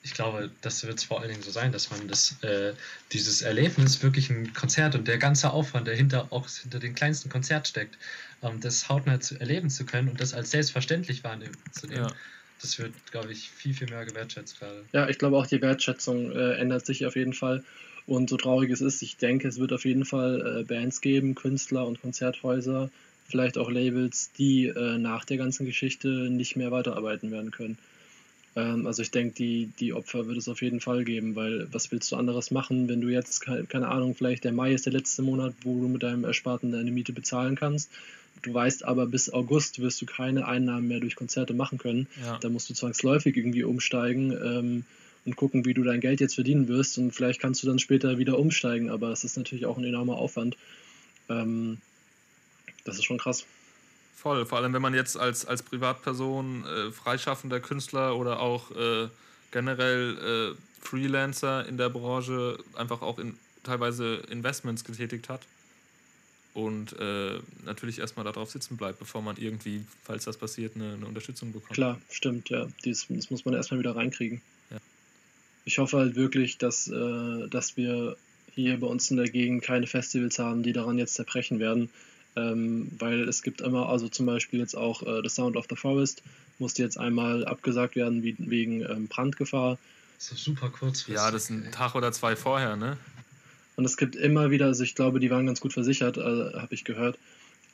ich 0.02 0.12
glaube, 0.12 0.50
das 0.60 0.84
wird 0.84 0.98
es 0.98 1.04
vor 1.04 1.20
allen 1.20 1.30
Dingen 1.30 1.42
so 1.42 1.50
sein, 1.50 1.72
dass 1.72 1.90
man 1.90 2.06
das, 2.08 2.42
äh, 2.42 2.74
dieses 3.12 3.40
Erlebnis, 3.40 4.02
wirklich 4.02 4.28
ein 4.28 4.52
Konzert 4.52 4.94
und 4.94 5.08
der 5.08 5.18
ganze 5.18 5.50
Aufwand, 5.50 5.86
der 5.86 5.96
hinter 5.96 6.30
auch 6.30 6.48
hinter 6.48 6.78
dem 6.78 6.94
kleinsten 6.94 7.30
Konzert 7.30 7.66
steckt, 7.68 7.96
ähm, 8.42 8.60
das 8.60 8.88
hautnah 8.88 9.20
zu 9.20 9.40
erleben 9.40 9.70
zu 9.70 9.86
können 9.86 10.08
und 10.08 10.20
das 10.20 10.34
als 10.34 10.50
selbstverständlich 10.50 11.24
wahrnehmen 11.24 11.56
zu 11.72 11.86
nehmen, 11.86 12.08
Ja. 12.08 12.14
Das 12.60 12.78
wird, 12.78 12.92
glaube 13.10 13.32
ich, 13.32 13.50
viel, 13.50 13.74
viel 13.74 13.88
mehr 13.88 14.04
gewertschätzt 14.04 14.58
gerade. 14.58 14.84
Ja, 14.92 15.08
ich 15.08 15.18
glaube 15.18 15.36
auch 15.36 15.46
die 15.46 15.60
Wertschätzung 15.60 16.32
äh, 16.32 16.54
ändert 16.54 16.86
sich 16.86 17.04
auf 17.06 17.16
jeden 17.16 17.34
Fall. 17.34 17.62
Und 18.06 18.28
so 18.28 18.36
traurig 18.36 18.70
es 18.70 18.80
ist, 18.80 19.02
ich 19.02 19.16
denke, 19.16 19.48
es 19.48 19.58
wird 19.58 19.72
auf 19.72 19.84
jeden 19.84 20.04
Fall 20.04 20.60
äh, 20.60 20.62
Bands 20.64 21.00
geben, 21.00 21.34
Künstler 21.34 21.86
und 21.86 22.00
Konzerthäuser, 22.00 22.90
vielleicht 23.26 23.56
auch 23.56 23.70
Labels, 23.70 24.30
die 24.36 24.66
äh, 24.66 24.98
nach 24.98 25.24
der 25.24 25.38
ganzen 25.38 25.64
Geschichte 25.64 26.08
nicht 26.08 26.56
mehr 26.56 26.70
weiterarbeiten 26.70 27.30
werden 27.30 27.50
können. 27.50 27.78
Ähm, 28.56 28.86
also 28.86 29.02
ich 29.02 29.10
denke, 29.10 29.34
die, 29.34 29.70
die 29.80 29.94
Opfer 29.94 30.26
wird 30.26 30.36
es 30.36 30.48
auf 30.48 30.62
jeden 30.62 30.80
Fall 30.80 31.04
geben, 31.04 31.34
weil 31.34 31.66
was 31.72 31.90
willst 31.90 32.12
du 32.12 32.16
anderes 32.16 32.50
machen, 32.50 32.88
wenn 32.88 33.00
du 33.00 33.08
jetzt, 33.08 33.40
ke- 33.40 33.64
keine 33.68 33.88
Ahnung, 33.88 34.14
vielleicht 34.14 34.44
der 34.44 34.52
Mai 34.52 34.72
ist 34.72 34.86
der 34.86 34.92
letzte 34.92 35.22
Monat, 35.22 35.54
wo 35.62 35.80
du 35.80 35.88
mit 35.88 36.02
deinem 36.02 36.24
Ersparten 36.24 36.72
deine 36.72 36.90
Miete 36.90 37.12
bezahlen 37.12 37.56
kannst. 37.56 37.90
Du 38.44 38.52
weißt 38.52 38.84
aber, 38.84 39.06
bis 39.06 39.32
August 39.32 39.80
wirst 39.80 40.02
du 40.02 40.06
keine 40.06 40.46
Einnahmen 40.46 40.86
mehr 40.86 41.00
durch 41.00 41.16
Konzerte 41.16 41.54
machen 41.54 41.78
können. 41.78 42.06
Ja. 42.22 42.38
Da 42.38 42.50
musst 42.50 42.68
du 42.68 42.74
zwangsläufig 42.74 43.34
irgendwie 43.38 43.64
umsteigen 43.64 44.32
ähm, 44.32 44.84
und 45.24 45.34
gucken, 45.34 45.64
wie 45.64 45.72
du 45.72 45.82
dein 45.82 46.00
Geld 46.00 46.20
jetzt 46.20 46.34
verdienen 46.34 46.68
wirst. 46.68 46.98
Und 46.98 47.12
vielleicht 47.12 47.40
kannst 47.40 47.62
du 47.62 47.66
dann 47.66 47.78
später 47.78 48.18
wieder 48.18 48.38
umsteigen, 48.38 48.90
aber 48.90 49.08
es 49.08 49.24
ist 49.24 49.38
natürlich 49.38 49.64
auch 49.64 49.78
ein 49.78 49.84
enormer 49.84 50.16
Aufwand. 50.16 50.58
Ähm, 51.30 51.78
das 52.84 52.96
ist 52.96 53.04
schon 53.04 53.16
krass. 53.16 53.46
Voll, 54.14 54.44
vor 54.44 54.58
allem 54.58 54.74
wenn 54.74 54.82
man 54.82 54.92
jetzt 54.92 55.16
als, 55.16 55.46
als 55.46 55.62
Privatperson, 55.62 56.66
äh, 56.66 56.92
freischaffender 56.92 57.60
Künstler 57.60 58.14
oder 58.14 58.40
auch 58.40 58.70
äh, 58.72 59.08
generell 59.52 60.52
äh, 60.52 60.84
Freelancer 60.86 61.66
in 61.66 61.78
der 61.78 61.88
Branche 61.88 62.58
einfach 62.74 63.00
auch 63.00 63.18
in, 63.18 63.38
teilweise 63.62 64.16
Investments 64.30 64.84
getätigt 64.84 65.30
hat 65.30 65.40
und 66.54 66.98
äh, 66.98 67.40
natürlich 67.64 67.98
erstmal 67.98 68.24
darauf 68.24 68.50
sitzen 68.50 68.76
bleibt, 68.76 69.00
bevor 69.00 69.20
man 69.22 69.36
irgendwie, 69.36 69.84
falls 70.04 70.24
das 70.24 70.36
passiert, 70.36 70.76
eine, 70.76 70.94
eine 70.94 71.06
Unterstützung 71.06 71.52
bekommt. 71.52 71.74
Klar, 71.74 72.00
stimmt, 72.10 72.48
ja. 72.48 72.68
Dies, 72.84 73.06
das 73.08 73.30
muss 73.30 73.44
man 73.44 73.54
erstmal 73.54 73.80
wieder 73.80 73.96
reinkriegen. 73.96 74.40
Ja. 74.70 74.78
Ich 75.64 75.78
hoffe 75.78 75.98
halt 75.98 76.14
wirklich, 76.14 76.56
dass, 76.58 76.88
äh, 76.88 77.48
dass 77.48 77.76
wir 77.76 78.16
hier 78.54 78.78
bei 78.78 78.86
uns 78.86 79.10
in 79.10 79.16
der 79.16 79.28
Gegend 79.28 79.64
keine 79.64 79.88
Festivals 79.88 80.38
haben, 80.38 80.62
die 80.62 80.72
daran 80.72 80.96
jetzt 80.96 81.14
zerbrechen 81.14 81.58
werden. 81.58 81.90
Ähm, 82.36 82.90
weil 82.98 83.28
es 83.28 83.42
gibt 83.42 83.60
immer, 83.60 83.88
also 83.88 84.08
zum 84.08 84.26
Beispiel 84.26 84.60
jetzt 84.60 84.76
auch 84.76 85.02
äh, 85.02 85.22
The 85.22 85.28
Sound 85.28 85.56
of 85.56 85.66
the 85.68 85.76
Forest 85.76 86.22
musste 86.58 86.82
jetzt 86.82 86.98
einmal 86.98 87.44
abgesagt 87.44 87.96
werden 87.96 88.22
wie, 88.22 88.36
wegen 88.38 88.82
ähm, 88.82 89.08
Brandgefahr. 89.08 89.78
So 90.18 90.36
super 90.36 90.68
kurzfristig. 90.70 91.16
Ja, 91.16 91.30
das 91.30 91.44
ist 91.44 91.50
ein. 91.50 91.72
Tag 91.72 91.94
oder 91.94 92.12
zwei 92.12 92.36
vorher, 92.36 92.76
ne? 92.76 92.96
Und 93.76 93.84
es 93.84 93.96
gibt 93.96 94.16
immer 94.16 94.50
wieder, 94.50 94.66
also 94.66 94.84
ich 94.84 94.94
glaube, 94.94 95.20
die 95.20 95.30
waren 95.30 95.46
ganz 95.46 95.60
gut 95.60 95.72
versichert, 95.72 96.16
äh, 96.16 96.20
habe 96.20 96.74
ich 96.74 96.84
gehört. 96.84 97.18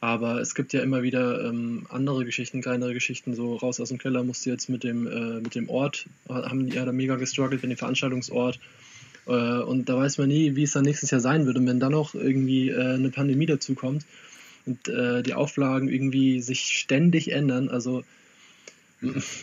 Aber 0.01 0.41
es 0.41 0.55
gibt 0.55 0.73
ja 0.73 0.81
immer 0.83 1.03
wieder 1.03 1.45
ähm, 1.45 1.87
andere 1.91 2.25
Geschichten, 2.25 2.63
kleinere 2.63 2.95
Geschichten, 2.95 3.35
so 3.35 3.57
raus 3.57 3.81
aus 3.81 3.91
dem 3.91 3.99
Keller 3.99 4.25
musste 4.25 4.49
jetzt 4.49 4.71
mit 4.71 4.83
dem, 4.83 5.07
äh, 5.07 5.41
mit 5.41 5.55
dem 5.55 5.69
Ort, 5.69 6.07
haben 6.27 6.67
die 6.67 6.77
ja 6.77 6.87
da 6.87 6.93
mega 6.93 7.17
gestruggelt 7.17 7.63
mit 7.63 7.71
dem 7.71 7.77
Veranstaltungsort. 7.77 8.59
Äh, 9.27 9.33
und 9.33 9.89
da 9.89 9.97
weiß 9.97 10.17
man 10.17 10.29
nie, 10.29 10.57
wie 10.57 10.63
es 10.63 10.73
dann 10.73 10.85
nächstes 10.85 11.11
Jahr 11.11 11.21
sein 11.21 11.45
wird. 11.45 11.57
Und 11.57 11.67
wenn 11.67 11.81
dann 11.81 11.93
noch 11.93 12.15
irgendwie 12.15 12.71
äh, 12.71 12.95
eine 12.95 13.11
Pandemie 13.11 13.47
dazukommt 13.47 14.07
und 14.65 14.89
äh, 14.89 15.23
die 15.23 15.35
Auflagen 15.35 15.89
irgendwie 15.89 16.41
sich 16.41 16.61
ständig 16.61 17.33
ändern, 17.33 17.69
also 17.69 18.03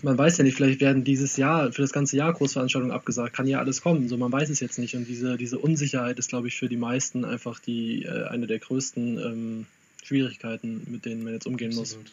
man 0.03 0.17
weiß 0.17 0.37
ja 0.37 0.43
nicht, 0.43 0.55
vielleicht 0.55 0.81
werden 0.81 1.03
dieses 1.03 1.37
Jahr, 1.37 1.71
für 1.71 1.81
das 1.81 1.91
ganze 1.91 2.15
Jahr 2.15 2.33
Großveranstaltungen 2.33 2.95
abgesagt, 2.95 3.35
kann 3.35 3.47
ja 3.47 3.59
alles 3.59 3.81
kommen, 3.81 4.07
so 4.07 4.17
man 4.17 4.31
weiß 4.31 4.49
es 4.49 4.59
jetzt 4.59 4.77
nicht. 4.77 4.95
Und 4.95 5.05
diese, 5.07 5.37
diese 5.37 5.57
Unsicherheit 5.57 6.19
ist, 6.19 6.29
glaube 6.29 6.47
ich, 6.47 6.57
für 6.57 6.69
die 6.69 6.77
meisten 6.77 7.25
einfach 7.25 7.59
die, 7.59 8.03
äh, 8.03 8.27
eine 8.27 8.45
der 8.45 8.59
größten 8.59 9.17
ähm, 9.17 9.65
Schwierigkeiten, 10.03 10.85
mit 10.89 11.05
denen 11.05 11.23
man 11.23 11.33
jetzt 11.33 11.47
umgehen 11.47 11.73
muss. 11.73 11.93
Absolut. 11.93 12.11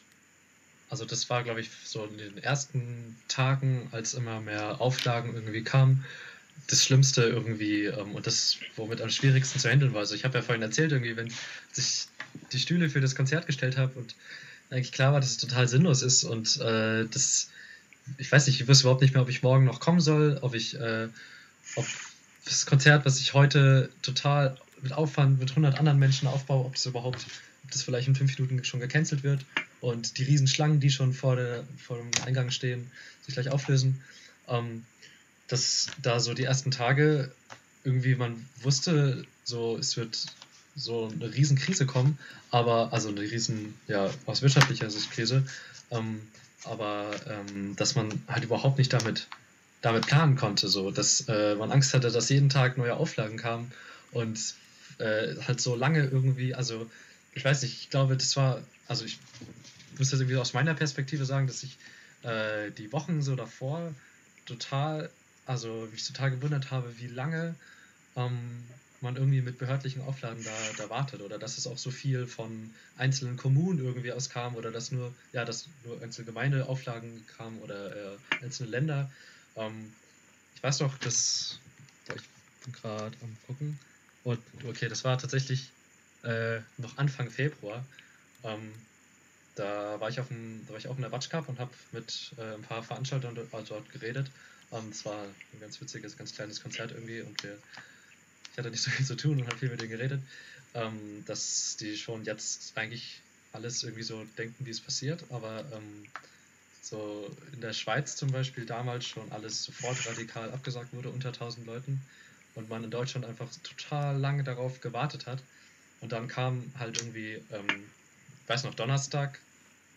Also 0.90 1.04
das 1.04 1.28
war, 1.28 1.42
glaube 1.42 1.60
ich, 1.60 1.70
so 1.84 2.04
in 2.04 2.18
den 2.18 2.38
ersten 2.38 3.16
Tagen, 3.28 3.88
als 3.92 4.14
immer 4.14 4.40
mehr 4.40 4.80
Auflagen 4.80 5.34
irgendwie 5.34 5.62
kamen, 5.62 6.04
das 6.68 6.84
Schlimmste 6.84 7.24
irgendwie 7.24 7.86
ähm, 7.86 8.14
und 8.14 8.26
das, 8.26 8.58
womit 8.76 9.00
am 9.00 9.10
schwierigsten 9.10 9.58
zu 9.58 9.68
handeln 9.68 9.92
war. 9.92 10.00
Also 10.00 10.14
ich 10.14 10.24
habe 10.24 10.38
ja 10.38 10.42
vorhin 10.42 10.62
erzählt, 10.62 10.92
irgendwie, 10.92 11.16
wenn 11.16 11.26
ich 11.26 12.06
die 12.52 12.58
Stühle 12.58 12.88
für 12.88 13.00
das 13.00 13.14
Konzert 13.14 13.46
gestellt 13.46 13.76
habe 13.76 13.98
und 13.98 14.14
eigentlich 14.74 14.92
klar 14.92 15.12
war, 15.12 15.20
dass 15.20 15.30
es 15.30 15.38
total 15.38 15.68
sinnlos 15.68 16.02
ist 16.02 16.24
und 16.24 16.60
äh, 16.60 17.06
das, 17.10 17.48
ich 18.18 18.30
weiß 18.30 18.46
nicht, 18.46 18.60
ich 18.60 18.68
wüsste 18.68 18.84
überhaupt 18.84 19.02
nicht 19.02 19.14
mehr, 19.14 19.22
ob 19.22 19.28
ich 19.28 19.42
morgen 19.42 19.64
noch 19.64 19.80
kommen 19.80 20.00
soll, 20.00 20.38
ob 20.42 20.54
ich, 20.54 20.78
äh, 20.78 21.08
ob 21.76 21.86
das 22.44 22.66
Konzert, 22.66 23.06
was 23.06 23.20
ich 23.20 23.34
heute 23.34 23.90
total 24.02 24.58
mit 24.82 24.92
Aufwand 24.92 25.38
mit 25.38 25.50
100 25.50 25.78
anderen 25.78 25.98
Menschen 25.98 26.28
aufbaue, 26.28 26.66
ob 26.66 26.74
das 26.74 26.86
überhaupt, 26.86 27.24
ob 27.64 27.70
das 27.70 27.82
vielleicht 27.82 28.08
in 28.08 28.14
fünf 28.14 28.36
Minuten 28.38 28.64
schon 28.64 28.80
gecancelt 28.80 29.22
wird 29.22 29.44
und 29.80 30.18
die 30.18 30.24
Riesenschlangen, 30.24 30.80
die 30.80 30.90
schon 30.90 31.14
vor, 31.14 31.36
der, 31.36 31.64
vor 31.78 31.96
dem 31.96 32.10
Eingang 32.26 32.50
stehen, 32.50 32.90
sich 33.24 33.34
gleich 33.34 33.50
auflösen. 33.50 34.02
Ähm, 34.48 34.84
dass 35.48 35.88
da 36.02 36.20
so 36.20 36.34
die 36.34 36.44
ersten 36.44 36.70
Tage 36.70 37.30
irgendwie 37.84 38.14
man 38.14 38.46
wusste, 38.62 39.24
so 39.44 39.76
es 39.76 39.96
wird 39.96 40.26
so 40.76 41.10
eine 41.12 41.32
Riesenkrise 41.32 41.86
kommen, 41.86 42.18
aber 42.50 42.92
also 42.92 43.08
eine 43.08 43.20
riesen, 43.20 43.74
ja, 43.86 44.10
aus 44.26 44.42
wirtschaftlicher 44.42 44.90
Sicht 44.90 45.10
Krise, 45.10 45.46
ähm, 45.90 46.20
aber 46.64 47.10
ähm, 47.28 47.76
dass 47.76 47.94
man 47.94 48.22
halt 48.28 48.44
überhaupt 48.44 48.78
nicht 48.78 48.92
damit, 48.92 49.28
damit 49.82 50.06
planen 50.06 50.36
konnte, 50.36 50.68
so 50.68 50.90
dass 50.90 51.28
äh, 51.28 51.54
man 51.54 51.70
Angst 51.70 51.94
hatte, 51.94 52.10
dass 52.10 52.28
jeden 52.28 52.48
Tag 52.48 52.78
neue 52.78 52.94
Auflagen 52.94 53.36
kamen 53.36 53.70
und 54.12 54.38
äh, 54.98 55.34
halt 55.46 55.60
so 55.60 55.74
lange 55.76 56.04
irgendwie, 56.04 56.54
also 56.54 56.90
ich 57.34 57.44
weiß 57.44 57.62
nicht, 57.62 57.74
ich 57.80 57.90
glaube, 57.90 58.16
das 58.16 58.36
war, 58.36 58.62
also 58.88 59.04
ich 59.04 59.18
muss 59.98 60.10
das 60.10 60.20
irgendwie 60.20 60.38
aus 60.38 60.54
meiner 60.54 60.74
Perspektive 60.74 61.24
sagen, 61.24 61.46
dass 61.46 61.62
ich 61.62 61.76
äh, 62.22 62.70
die 62.72 62.92
Wochen 62.92 63.22
so 63.22 63.36
davor 63.36 63.92
total, 64.46 65.10
also 65.46 65.88
mich 65.92 66.06
total 66.06 66.30
gewundert 66.30 66.70
habe, 66.70 66.94
wie 66.98 67.06
lange 67.06 67.54
ähm, 68.16 68.64
man 69.04 69.16
irgendwie 69.16 69.40
mit 69.40 69.58
behördlichen 69.58 70.02
Auflagen 70.02 70.42
da, 70.42 70.50
da 70.82 70.90
wartet 70.90 71.20
oder 71.20 71.38
dass 71.38 71.58
es 71.58 71.66
auch 71.66 71.78
so 71.78 71.90
viel 71.90 72.26
von 72.26 72.74
einzelnen 72.96 73.36
Kommunen 73.36 73.78
irgendwie 73.78 74.12
aus 74.12 74.30
kam 74.30 74.56
oder 74.56 74.72
dass 74.72 74.90
nur, 74.90 75.14
ja, 75.32 75.44
dass 75.44 75.68
nur 75.84 76.02
einzelne 76.02 76.26
Gemeindeauflagen 76.26 77.24
kamen 77.36 77.58
oder 77.60 77.94
äh, 77.94 78.16
einzelne 78.42 78.70
Länder. 78.70 79.10
Ähm, 79.56 79.92
ich 80.56 80.62
weiß 80.62 80.80
noch, 80.80 80.98
dass 80.98 81.58
ich 82.08 82.22
bin 82.64 82.72
gerade 82.72 83.16
am 83.22 83.36
gucken. 83.46 83.78
Und 84.24 84.40
okay, 84.64 84.88
das 84.88 85.04
war 85.04 85.18
tatsächlich 85.18 85.70
äh, 86.22 86.60
noch 86.78 86.96
Anfang 86.96 87.30
Februar. 87.30 87.84
Ähm, 88.42 88.72
da 89.54 90.00
war 90.00 90.08
ich 90.08 90.18
auf 90.18 90.28
dem, 90.28 90.64
da 90.66 90.72
war 90.72 90.78
ich 90.78 90.88
auch 90.88 90.96
in 90.96 91.02
der 91.02 91.12
Watch 91.12 91.28
Cup 91.28 91.48
und 91.48 91.58
habe 91.58 91.70
mit 91.92 92.32
äh, 92.38 92.54
ein 92.54 92.62
paar 92.62 92.82
Veranstaltern 92.82 93.34
dort, 93.34 93.70
dort 93.70 93.92
geredet. 93.92 94.30
Ähm, 94.72 94.88
es 94.90 95.04
war 95.04 95.22
ein 95.22 95.60
ganz 95.60 95.80
witziges, 95.80 96.16
ganz 96.16 96.34
kleines 96.34 96.60
Konzert 96.62 96.92
irgendwie 96.92 97.20
und 97.20 97.42
wir, 97.42 97.58
ich 98.54 98.58
hatte 98.58 98.70
nicht 98.70 98.82
so 98.84 98.90
viel 98.90 99.04
zu 99.04 99.16
tun 99.16 99.40
und 99.40 99.48
habe 99.48 99.56
viel 99.56 99.68
mit 99.68 99.80
denen 99.80 99.90
geredet, 99.90 100.22
ähm, 100.74 101.24
dass 101.24 101.76
die 101.76 101.96
schon 101.96 102.24
jetzt 102.24 102.78
eigentlich 102.78 103.20
alles 103.50 103.82
irgendwie 103.82 104.04
so 104.04 104.22
denken, 104.38 104.64
wie 104.64 104.70
es 104.70 104.80
passiert, 104.80 105.24
aber 105.30 105.64
ähm, 105.72 106.06
so 106.80 107.36
in 107.52 107.60
der 107.60 107.72
Schweiz 107.72 108.14
zum 108.14 108.30
Beispiel 108.30 108.64
damals 108.64 109.06
schon 109.06 109.32
alles 109.32 109.64
sofort 109.64 110.06
radikal 110.06 110.52
abgesagt 110.52 110.92
wurde 110.92 111.10
unter 111.10 111.30
1000 111.30 111.66
Leuten 111.66 111.98
und 112.54 112.68
man 112.68 112.84
in 112.84 112.92
Deutschland 112.92 113.26
einfach 113.26 113.50
total 113.64 114.18
lange 114.18 114.44
darauf 114.44 114.80
gewartet 114.80 115.26
hat 115.26 115.42
und 116.00 116.12
dann 116.12 116.28
kam 116.28 116.62
halt 116.78 116.96
irgendwie, 117.00 117.42
ähm, 117.50 117.90
weiß 118.46 118.62
noch, 118.62 118.74
Donnerstag, 118.74 119.40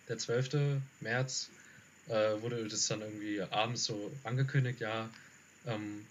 der 0.08 0.18
12. 0.18 0.82
März, 0.99 1.51
äh, 2.08 2.41
wurde 2.41 2.68
das 2.68 2.88
dann 2.88 3.01
irgendwie 3.01 3.39
abends 3.39 3.84
so 3.84 4.12
angekündigt, 4.24 4.80
ja, 4.80 5.12
ähm, 5.68 6.08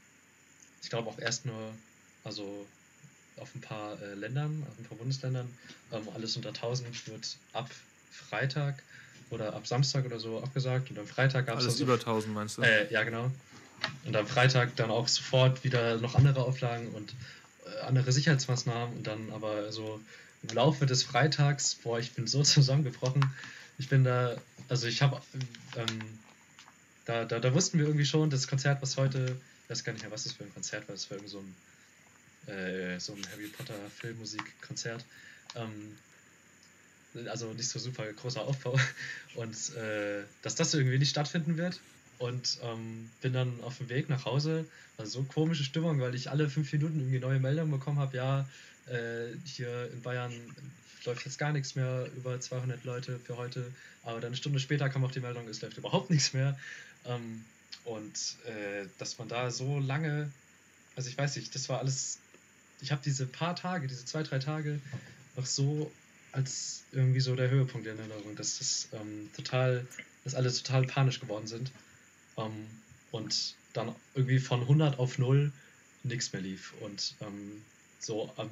ich 0.80 0.90
glaube 0.90 1.08
auch 1.08 1.18
erst 1.18 1.44
nur, 1.44 1.74
also 2.26 2.66
auf 3.36 3.54
ein 3.54 3.60
paar 3.60 4.00
äh, 4.02 4.14
Ländern, 4.14 4.66
auf 4.68 4.78
ein 4.78 4.84
paar 4.84 4.98
Bundesländern, 4.98 5.48
ähm, 5.92 6.08
alles 6.14 6.36
unter 6.36 6.48
1000 6.50 7.06
wird 7.08 7.36
ab 7.52 7.70
Freitag 8.10 8.82
oder 9.30 9.54
ab 9.54 9.66
Samstag 9.66 10.06
oder 10.06 10.18
so 10.18 10.42
abgesagt 10.42 10.90
und 10.90 10.98
am 10.98 11.06
Freitag 11.06 11.46
gab 11.46 11.58
es 11.58 11.64
Alles 11.64 11.80
über 11.80 11.94
1000 11.94 12.34
meinst 12.34 12.58
du? 12.58 12.62
äh, 12.62 12.90
ja, 12.92 13.02
genau. 13.04 13.30
Und 14.04 14.16
am 14.16 14.26
Freitag 14.26 14.74
dann 14.76 14.90
auch 14.90 15.08
sofort 15.08 15.64
wieder 15.64 15.98
noch 15.98 16.14
andere 16.14 16.44
Auflagen 16.44 16.88
und 16.88 17.14
äh, 17.66 17.80
andere 17.80 18.10
Sicherheitsmaßnahmen 18.12 18.96
und 18.96 19.06
dann 19.06 19.30
aber 19.32 19.70
so 19.70 20.00
im 20.42 20.54
Laufe 20.54 20.86
des 20.86 21.02
Freitags, 21.02 21.74
boah, 21.74 21.98
ich 21.98 22.12
bin 22.12 22.26
so 22.26 22.42
zusammengebrochen. 22.42 23.30
Ich 23.78 23.88
bin 23.88 24.04
da, 24.04 24.36
also 24.68 24.86
ich 24.86 25.02
habe, 25.02 25.20
ähm, 25.76 26.00
da, 27.04 27.24
da, 27.24 27.38
da 27.38 27.54
wussten 27.54 27.78
wir 27.78 27.86
irgendwie 27.86 28.06
schon, 28.06 28.30
das 28.30 28.48
Konzert, 28.48 28.80
was 28.80 28.96
heute, 28.96 29.36
ich 29.64 29.70
weiß 29.70 29.84
gar 29.84 29.92
nicht 29.92 30.02
mehr, 30.02 30.10
was 30.10 30.24
das 30.24 30.32
für 30.32 30.44
ein 30.44 30.54
Konzert 30.54 30.88
war, 30.88 30.94
das 30.94 31.10
war 31.10 31.18
irgendwie 31.18 31.32
so 31.32 31.38
ein, 31.38 31.54
äh, 32.46 32.98
so 32.98 33.14
ein 33.14 33.22
Harry 33.32 33.48
Potter 33.48 33.74
Filmmusikkonzert. 33.98 35.04
Ähm, 35.54 35.96
also 37.28 37.52
nicht 37.54 37.68
so 37.68 37.78
super 37.78 38.04
großer 38.12 38.42
Aufbau 38.42 38.78
und 39.36 39.74
äh, 39.76 40.22
dass 40.42 40.54
das 40.54 40.74
irgendwie 40.74 40.98
nicht 40.98 41.10
stattfinden 41.10 41.56
wird 41.56 41.80
und 42.18 42.58
ähm, 42.62 43.10
bin 43.20 43.32
dann 43.32 43.60
auf 43.62 43.78
dem 43.78 43.88
Weg 43.88 44.08
nach 44.08 44.24
Hause. 44.24 44.66
Also 44.98 45.20
so 45.20 45.24
komische 45.24 45.64
Stimmung, 45.64 46.00
weil 46.00 46.14
ich 46.14 46.30
alle 46.30 46.48
fünf 46.48 46.72
Minuten 46.72 47.00
irgendwie 47.00 47.18
neue 47.18 47.40
Meldungen 47.40 47.70
bekommen 47.70 47.98
habe. 47.98 48.16
Ja, 48.16 48.48
äh, 48.86 49.28
hier 49.44 49.90
in 49.92 50.02
Bayern 50.02 50.32
läuft 51.04 51.24
jetzt 51.24 51.38
gar 51.38 51.52
nichts 51.52 51.74
mehr, 51.74 52.08
über 52.16 52.40
200 52.40 52.84
Leute 52.84 53.18
für 53.18 53.36
heute. 53.36 53.70
Aber 54.02 54.20
dann 54.20 54.28
eine 54.28 54.36
Stunde 54.36 54.58
später 54.60 54.88
kam 54.88 55.04
auch 55.04 55.10
die 55.10 55.20
Meldung, 55.20 55.46
es 55.48 55.60
läuft 55.60 55.78
überhaupt 55.78 56.10
nichts 56.10 56.32
mehr. 56.32 56.58
Ähm, 57.04 57.44
und 57.84 58.36
äh, 58.46 58.86
dass 58.98 59.18
man 59.18 59.28
da 59.28 59.50
so 59.50 59.78
lange, 59.78 60.30
also 60.96 61.08
ich 61.08 61.16
weiß 61.16 61.36
nicht, 61.36 61.54
das 61.54 61.68
war 61.68 61.78
alles, 61.78 62.18
ich 62.80 62.92
habe 62.92 63.02
diese 63.04 63.26
paar 63.26 63.56
Tage, 63.56 63.86
diese 63.86 64.04
zwei, 64.04 64.22
drei 64.22 64.38
Tage 64.38 64.80
noch 65.36 65.46
so 65.46 65.90
als 66.32 66.84
irgendwie 66.92 67.20
so 67.20 67.34
der 67.34 67.50
Höhepunkt 67.50 67.86
in 67.86 67.98
Erinnerung, 67.98 68.36
dass 68.36 68.58
das 68.58 68.88
ähm, 68.92 69.30
total, 69.34 69.86
dass 70.24 70.34
alle 70.34 70.52
total 70.52 70.86
panisch 70.86 71.20
geworden 71.20 71.46
sind. 71.46 71.72
Ähm, 72.36 72.66
und 73.10 73.54
dann 73.72 73.94
irgendwie 74.14 74.38
von 74.38 74.60
100 74.62 74.98
auf 74.98 75.18
0 75.18 75.52
nichts 76.02 76.32
mehr 76.32 76.42
lief. 76.42 76.74
Und 76.80 77.14
ähm, 77.20 77.62
so 77.98 78.32
am 78.36 78.50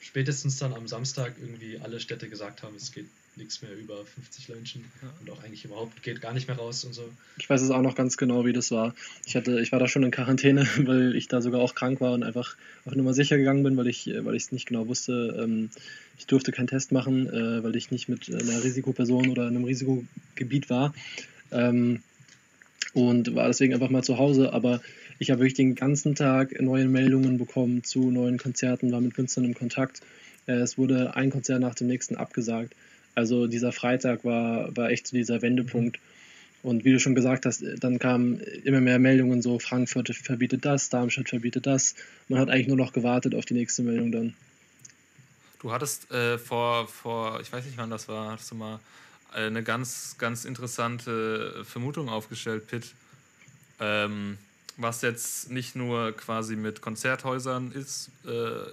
spätestens 0.00 0.58
dann 0.58 0.74
am 0.74 0.86
Samstag 0.86 1.34
irgendwie 1.40 1.78
alle 1.78 2.00
Städte 2.00 2.28
gesagt 2.28 2.62
haben, 2.62 2.76
es 2.76 2.92
geht 2.92 3.08
nichts 3.38 3.62
mehr 3.62 3.74
über 3.76 4.04
50 4.04 4.48
Menschen 4.48 4.84
und 5.20 5.30
auch 5.30 5.42
eigentlich 5.42 5.64
überhaupt 5.64 6.02
geht 6.02 6.20
gar 6.20 6.34
nicht 6.34 6.48
mehr 6.48 6.56
raus 6.56 6.84
und 6.84 6.92
so. 6.92 7.08
Ich 7.38 7.48
weiß 7.48 7.62
es 7.62 7.70
auch 7.70 7.82
noch 7.82 7.94
ganz 7.94 8.16
genau, 8.16 8.44
wie 8.44 8.52
das 8.52 8.70
war. 8.70 8.94
Ich 9.26 9.36
hatte, 9.36 9.60
ich 9.60 9.72
war 9.72 9.78
da 9.78 9.88
schon 9.88 10.02
in 10.02 10.10
Quarantäne, 10.10 10.66
weil 10.84 11.14
ich 11.16 11.28
da 11.28 11.40
sogar 11.40 11.60
auch 11.60 11.74
krank 11.74 12.00
war 12.00 12.12
und 12.12 12.22
einfach 12.22 12.56
auf 12.84 12.94
Nummer 12.94 13.14
sicher 13.14 13.38
gegangen 13.38 13.62
bin, 13.62 13.76
weil 13.76 13.86
ich, 13.86 14.10
weil 14.22 14.34
ich 14.34 14.44
es 14.44 14.52
nicht 14.52 14.66
genau 14.66 14.88
wusste. 14.88 15.38
Ähm, 15.42 15.70
ich 16.18 16.26
durfte 16.26 16.52
keinen 16.52 16.66
Test 16.66 16.92
machen, 16.92 17.28
äh, 17.28 17.62
weil 17.62 17.76
ich 17.76 17.90
nicht 17.90 18.08
mit 18.08 18.28
einer 18.28 18.62
Risikoperson 18.62 19.28
oder 19.28 19.46
einem 19.46 19.64
Risikogebiet 19.64 20.68
war. 20.68 20.92
Ähm, 21.52 22.02
und 22.94 23.34
war 23.34 23.46
deswegen 23.46 23.74
einfach 23.74 23.90
mal 23.90 24.02
zu 24.02 24.18
Hause. 24.18 24.52
Aber 24.52 24.80
ich 25.18 25.30
habe 25.30 25.40
wirklich 25.40 25.54
den 25.54 25.74
ganzen 25.74 26.14
Tag 26.14 26.60
neue 26.60 26.88
Meldungen 26.88 27.38
bekommen 27.38 27.84
zu 27.84 28.10
neuen 28.10 28.38
Konzerten, 28.38 28.92
war 28.92 29.00
mit 29.00 29.14
Künstlern 29.14 29.44
im 29.44 29.54
Kontakt. 29.54 30.00
Äh, 30.46 30.54
es 30.54 30.78
wurde 30.78 31.14
ein 31.14 31.30
Konzert 31.30 31.60
nach 31.60 31.74
dem 31.74 31.86
nächsten 31.86 32.16
abgesagt. 32.16 32.74
Also 33.18 33.48
dieser 33.48 33.72
Freitag 33.72 34.24
war, 34.24 34.76
war 34.76 34.90
echt 34.90 35.08
so 35.08 35.16
dieser 35.16 35.42
Wendepunkt. 35.42 35.98
Und 36.62 36.84
wie 36.84 36.92
du 36.92 37.00
schon 37.00 37.16
gesagt 37.16 37.46
hast, 37.46 37.64
dann 37.80 37.98
kamen 37.98 38.38
immer 38.64 38.80
mehr 38.80 39.00
Meldungen, 39.00 39.42
so 39.42 39.58
Frankfurt 39.58 40.14
verbietet 40.14 40.64
das, 40.64 40.88
Darmstadt 40.88 41.28
verbietet 41.28 41.66
das. 41.66 41.96
Man 42.28 42.38
hat 42.38 42.48
eigentlich 42.48 42.68
nur 42.68 42.76
noch 42.76 42.92
gewartet 42.92 43.34
auf 43.34 43.44
die 43.44 43.54
nächste 43.54 43.82
Meldung 43.82 44.12
dann. 44.12 44.34
Du 45.60 45.72
hattest 45.72 46.10
äh, 46.12 46.38
vor, 46.38 46.86
vor, 46.86 47.40
ich 47.40 47.52
weiß 47.52 47.64
nicht 47.64 47.76
wann 47.76 47.90
das 47.90 48.06
war, 48.06 48.30
hattest 48.30 48.52
du 48.52 48.54
mal 48.54 48.78
äh, 49.34 49.46
eine 49.46 49.64
ganz, 49.64 50.14
ganz 50.18 50.44
interessante 50.44 51.64
Vermutung 51.64 52.08
aufgestellt, 52.08 52.68
Pitt. 52.68 52.94
Ähm, 53.80 54.38
was 54.76 55.02
jetzt 55.02 55.50
nicht 55.50 55.74
nur 55.74 56.12
quasi 56.12 56.54
mit 56.54 56.82
Konzerthäusern 56.82 57.72
ist 57.72 58.10
äh, 58.26 58.70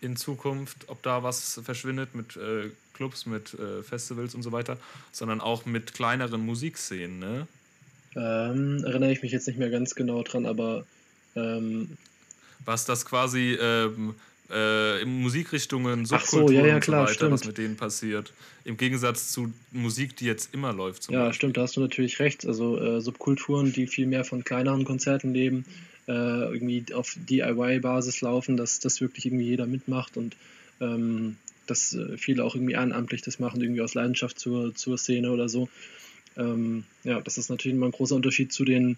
in 0.00 0.16
Zukunft, 0.16 0.88
ob 0.88 1.02
da 1.02 1.22
was 1.22 1.60
verschwindet 1.64 2.14
mit 2.14 2.36
äh, 2.36 2.70
Clubs, 2.94 3.26
mit 3.26 3.54
äh, 3.54 3.82
Festivals 3.82 4.34
und 4.34 4.42
so 4.42 4.52
weiter, 4.52 4.78
sondern 5.12 5.40
auch 5.40 5.66
mit 5.66 5.94
kleineren 5.94 6.44
Musikszenen, 6.44 7.18
ne? 7.18 7.46
Ähm, 8.16 8.82
erinnere 8.84 9.12
ich 9.12 9.22
mich 9.22 9.32
jetzt 9.32 9.46
nicht 9.46 9.58
mehr 9.58 9.70
ganz 9.70 9.94
genau 9.94 10.22
dran, 10.22 10.46
aber 10.46 10.84
ähm, 11.36 11.90
was 12.64 12.84
das 12.84 13.04
quasi 13.04 13.56
ähm, 13.60 14.14
äh, 14.50 15.02
in 15.02 15.20
Musikrichtungen, 15.20 16.06
Ach 16.10 16.24
so, 16.24 16.38
Subkulturen 16.38 16.54
ja, 16.54 16.66
ja, 16.66 16.74
und 16.76 16.84
so 16.84 16.92
klar, 16.92 17.08
weiter, 17.08 17.30
was 17.30 17.44
mit 17.44 17.58
denen 17.58 17.76
passiert. 17.76 18.32
Im 18.64 18.76
Gegensatz 18.76 19.30
zu 19.32 19.52
Musik, 19.72 20.16
die 20.16 20.24
jetzt 20.24 20.54
immer 20.54 20.72
läuft. 20.72 21.10
Ja, 21.10 21.26
Beispiel. 21.26 21.34
stimmt, 21.34 21.56
da 21.56 21.62
hast 21.62 21.76
du 21.76 21.80
natürlich 21.80 22.18
recht. 22.18 22.46
Also 22.46 22.78
äh, 22.80 23.00
Subkulturen, 23.00 23.72
die 23.72 23.86
viel 23.86 24.06
mehr 24.06 24.24
von 24.24 24.44
kleineren 24.44 24.84
Konzerten 24.84 25.32
leben, 25.34 25.64
äh, 26.08 26.52
irgendwie 26.52 26.84
auf 26.94 27.16
DIY-Basis 27.28 28.22
laufen, 28.22 28.56
dass 28.56 28.80
das 28.80 29.00
wirklich 29.00 29.26
irgendwie 29.26 29.44
jeder 29.44 29.66
mitmacht 29.66 30.16
und 30.16 30.36
ähm, 30.80 31.36
dass 31.66 31.94
äh, 31.94 32.16
viele 32.16 32.44
auch 32.44 32.54
irgendwie 32.54 32.72
ehrenamtlich 32.72 33.22
das 33.22 33.38
machen, 33.38 33.60
irgendwie 33.60 33.82
aus 33.82 33.94
Leidenschaft 33.94 34.38
zur, 34.38 34.74
zur 34.74 34.96
Szene 34.96 35.30
oder 35.30 35.48
so. 35.48 35.68
Ähm, 36.36 36.84
ja, 37.04 37.20
das 37.20 37.36
ist 37.36 37.50
natürlich 37.50 37.76
immer 37.76 37.86
ein 37.86 37.92
großer 37.92 38.16
Unterschied 38.16 38.52
zu 38.52 38.64
den 38.64 38.96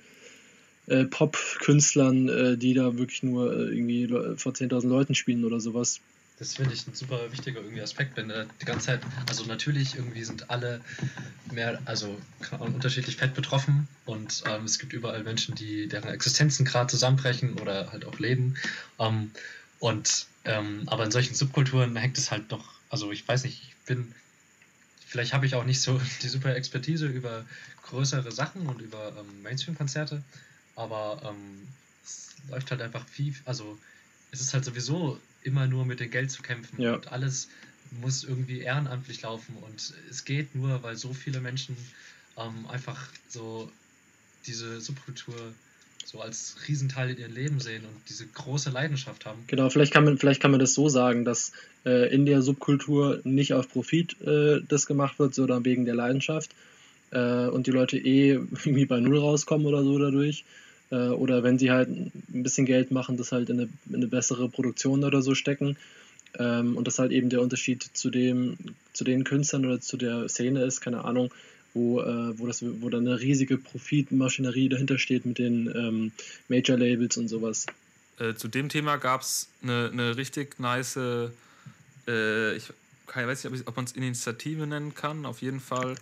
äh, 0.87 1.05
Pop-Künstlern, 1.05 2.29
äh, 2.29 2.57
die 2.57 2.75
da 2.75 2.97
wirklich 2.97 3.22
nur 3.22 3.53
äh, 3.53 3.75
irgendwie 3.75 4.07
vor 4.37 4.53
10.000 4.53 4.89
Leuten 4.89 5.14
spielen 5.14 5.45
oder 5.45 5.61
sowas. 5.61 6.01
Das 6.41 6.54
finde 6.54 6.72
ich 6.72 6.87
ein 6.87 6.95
super 6.95 7.30
wichtiger 7.33 7.61
irgendwie 7.61 7.83
Aspekt, 7.83 8.17
wenn 8.17 8.30
äh, 8.30 8.46
die 8.62 8.64
ganze 8.64 8.87
Zeit, 8.87 9.03
also 9.29 9.45
natürlich 9.45 9.96
irgendwie 9.96 10.25
sind 10.25 10.49
alle 10.49 10.80
mehr, 11.53 11.79
also 11.84 12.18
Ahnung, 12.50 12.76
unterschiedlich 12.76 13.17
fett 13.17 13.34
betroffen 13.34 13.87
und 14.07 14.42
ähm, 14.46 14.64
es 14.64 14.79
gibt 14.79 14.95
überall 14.95 15.22
Menschen, 15.22 15.54
die 15.54 15.87
deren 15.87 16.08
Existenzen 16.08 16.64
gerade 16.64 16.91
zusammenbrechen 16.91 17.58
oder 17.58 17.92
halt 17.92 18.07
auch 18.07 18.18
leben. 18.18 18.57
Ähm, 18.99 19.33
und 19.80 20.26
ähm, 20.46 20.84
aber 20.87 21.04
in 21.04 21.11
solchen 21.11 21.34
Subkulturen 21.34 21.95
hängt 21.95 22.17
es 22.17 22.30
halt 22.30 22.50
noch, 22.50 22.72
also 22.88 23.12
ich 23.12 23.29
weiß 23.29 23.45
nicht, 23.45 23.62
ich 23.62 23.76
bin, 23.84 24.14
vielleicht 25.07 25.34
habe 25.34 25.45
ich 25.45 25.54
auch 25.57 25.64
nicht 25.64 25.83
so 25.83 26.00
die 26.22 26.29
super 26.29 26.57
Expertise 26.57 27.07
über 27.07 27.45
größere 27.83 28.33
Sachen 28.33 28.67
und 28.67 28.80
über 28.80 29.08
ähm, 29.18 29.42
Mainstream-Konzerte, 29.42 30.22
aber 30.75 31.21
ähm, 31.22 31.68
es 32.03 32.30
läuft 32.49 32.71
halt 32.71 32.80
einfach 32.80 33.07
viel, 33.07 33.34
also 33.45 33.79
es 34.33 34.41
ist 34.41 34.54
halt 34.54 34.64
sowieso 34.64 35.21
immer 35.42 35.67
nur 35.67 35.84
mit 35.87 36.00
dem 36.00 36.11
Geld 36.11 36.30
zu 36.30 36.42
kämpfen 36.42 36.80
Ja. 36.80 36.95
und 36.95 37.12
alles 37.12 37.49
muss 38.00 38.25
irgendwie 38.25 38.61
ehrenamtlich 38.61 39.22
laufen 39.22 39.57
und 39.62 39.95
es 40.08 40.25
geht 40.25 40.54
nur, 40.54 40.83
weil 40.83 40.96
so 40.96 41.12
viele 41.12 41.41
Menschen 41.41 41.76
ähm, 42.37 42.67
einfach 42.68 43.08
so 43.29 43.71
diese 44.46 44.80
Subkultur 44.80 45.34
so 46.04 46.21
als 46.21 46.57
Riesenteil 46.67 47.11
in 47.11 47.18
ihrem 47.18 47.34
Leben 47.34 47.61
sehen 47.61 47.84
und 47.84 47.95
diese 48.08 48.26
große 48.26 48.71
Leidenschaft 48.71 49.26
haben. 49.26 49.38
Genau, 49.46 49.68
vielleicht 49.71 49.92
kann 49.92 50.04
man, 50.04 50.18
vielleicht 50.18 50.41
kann 50.41 50.50
man 50.50 50.58
das 50.58 50.75
so 50.75 50.88
sagen, 50.88 51.25
dass 51.25 51.53
äh, 51.84 52.12
in 52.12 52.26
der 52.26 52.42
Subkultur 52.42 53.21
nicht 53.25 53.54
auf 53.54 53.68
Profit 53.68 54.21
äh, 54.22 54.61
das 54.67 54.87
gemacht 54.87 55.18
wird, 55.18 55.34
sondern 55.34 55.64
wegen 55.64 55.84
der 55.84 55.95
Leidenschaft 55.95 56.50
äh, 57.11 57.46
und 57.46 57.67
die 57.67 57.71
Leute 57.71 57.99
eh 57.99 58.33
irgendwie 58.64 58.87
bei 58.87 58.99
Null 59.00 59.18
rauskommen 59.18 59.67
oder 59.67 59.84
so 59.84 59.99
dadurch. 59.99 60.45
Äh, 60.91 61.08
oder 61.08 61.42
wenn 61.42 61.58
sie 61.58 61.71
halt 61.71 61.88
ein 61.88 62.42
bisschen 62.42 62.67
Geld 62.67 62.91
machen, 62.91 63.17
das 63.17 63.33
halt 63.33 63.50
in 63.50 63.61
eine, 63.61 63.68
in 63.88 63.96
eine 63.96 64.07
bessere 64.07 64.49
Produktion 64.49 65.04
oder 65.04 65.22
so 65.22 65.34
stecken. 65.34 65.76
Ähm, 66.38 66.76
und 66.76 66.87
das 66.87 66.99
halt 66.99 67.12
eben 67.12 67.29
der 67.29 67.41
Unterschied 67.41 67.83
zu, 67.92 68.11
dem, 68.11 68.57
zu 68.92 69.04
den 69.04 69.25
Künstlern 69.25 69.67
oder 69.67 69.80
zu 69.80 69.96
der 69.96 70.29
Szene 70.29 70.62
ist, 70.64 70.80
keine 70.80 71.04
Ahnung, 71.04 71.33
wo, 71.75 72.00
äh, 72.00 72.38
wo, 72.38 72.46
das, 72.46 72.62
wo 72.62 72.88
da 72.88 72.99
eine 72.99 73.21
riesige 73.21 73.57
Profitmaschinerie 73.57 74.68
dahinter 74.68 74.99
steht 74.99 75.26
mit 75.26 75.38
den 75.38 75.67
ähm, 75.75 76.12
Major-Labels 76.49 77.17
und 77.17 77.29
sowas. 77.29 77.67
Äh, 78.18 78.34
zu 78.34 78.49
dem 78.49 78.68
Thema 78.68 78.96
gab 78.96 79.22
es 79.22 79.49
eine, 79.62 79.91
eine 79.92 80.17
richtig 80.17 80.58
nice, 80.61 80.96
äh, 80.96 82.57
ich, 82.57 82.64
ich 82.64 83.17
weiß 83.17 83.45
nicht, 83.45 83.67
ob 83.67 83.76
man 83.76 83.84
es 83.84 83.92
Initiative 83.92 84.67
nennen 84.67 84.95
kann, 84.95 85.26
auf 85.26 85.42
jeden 85.42 85.61
Fall 85.61 85.96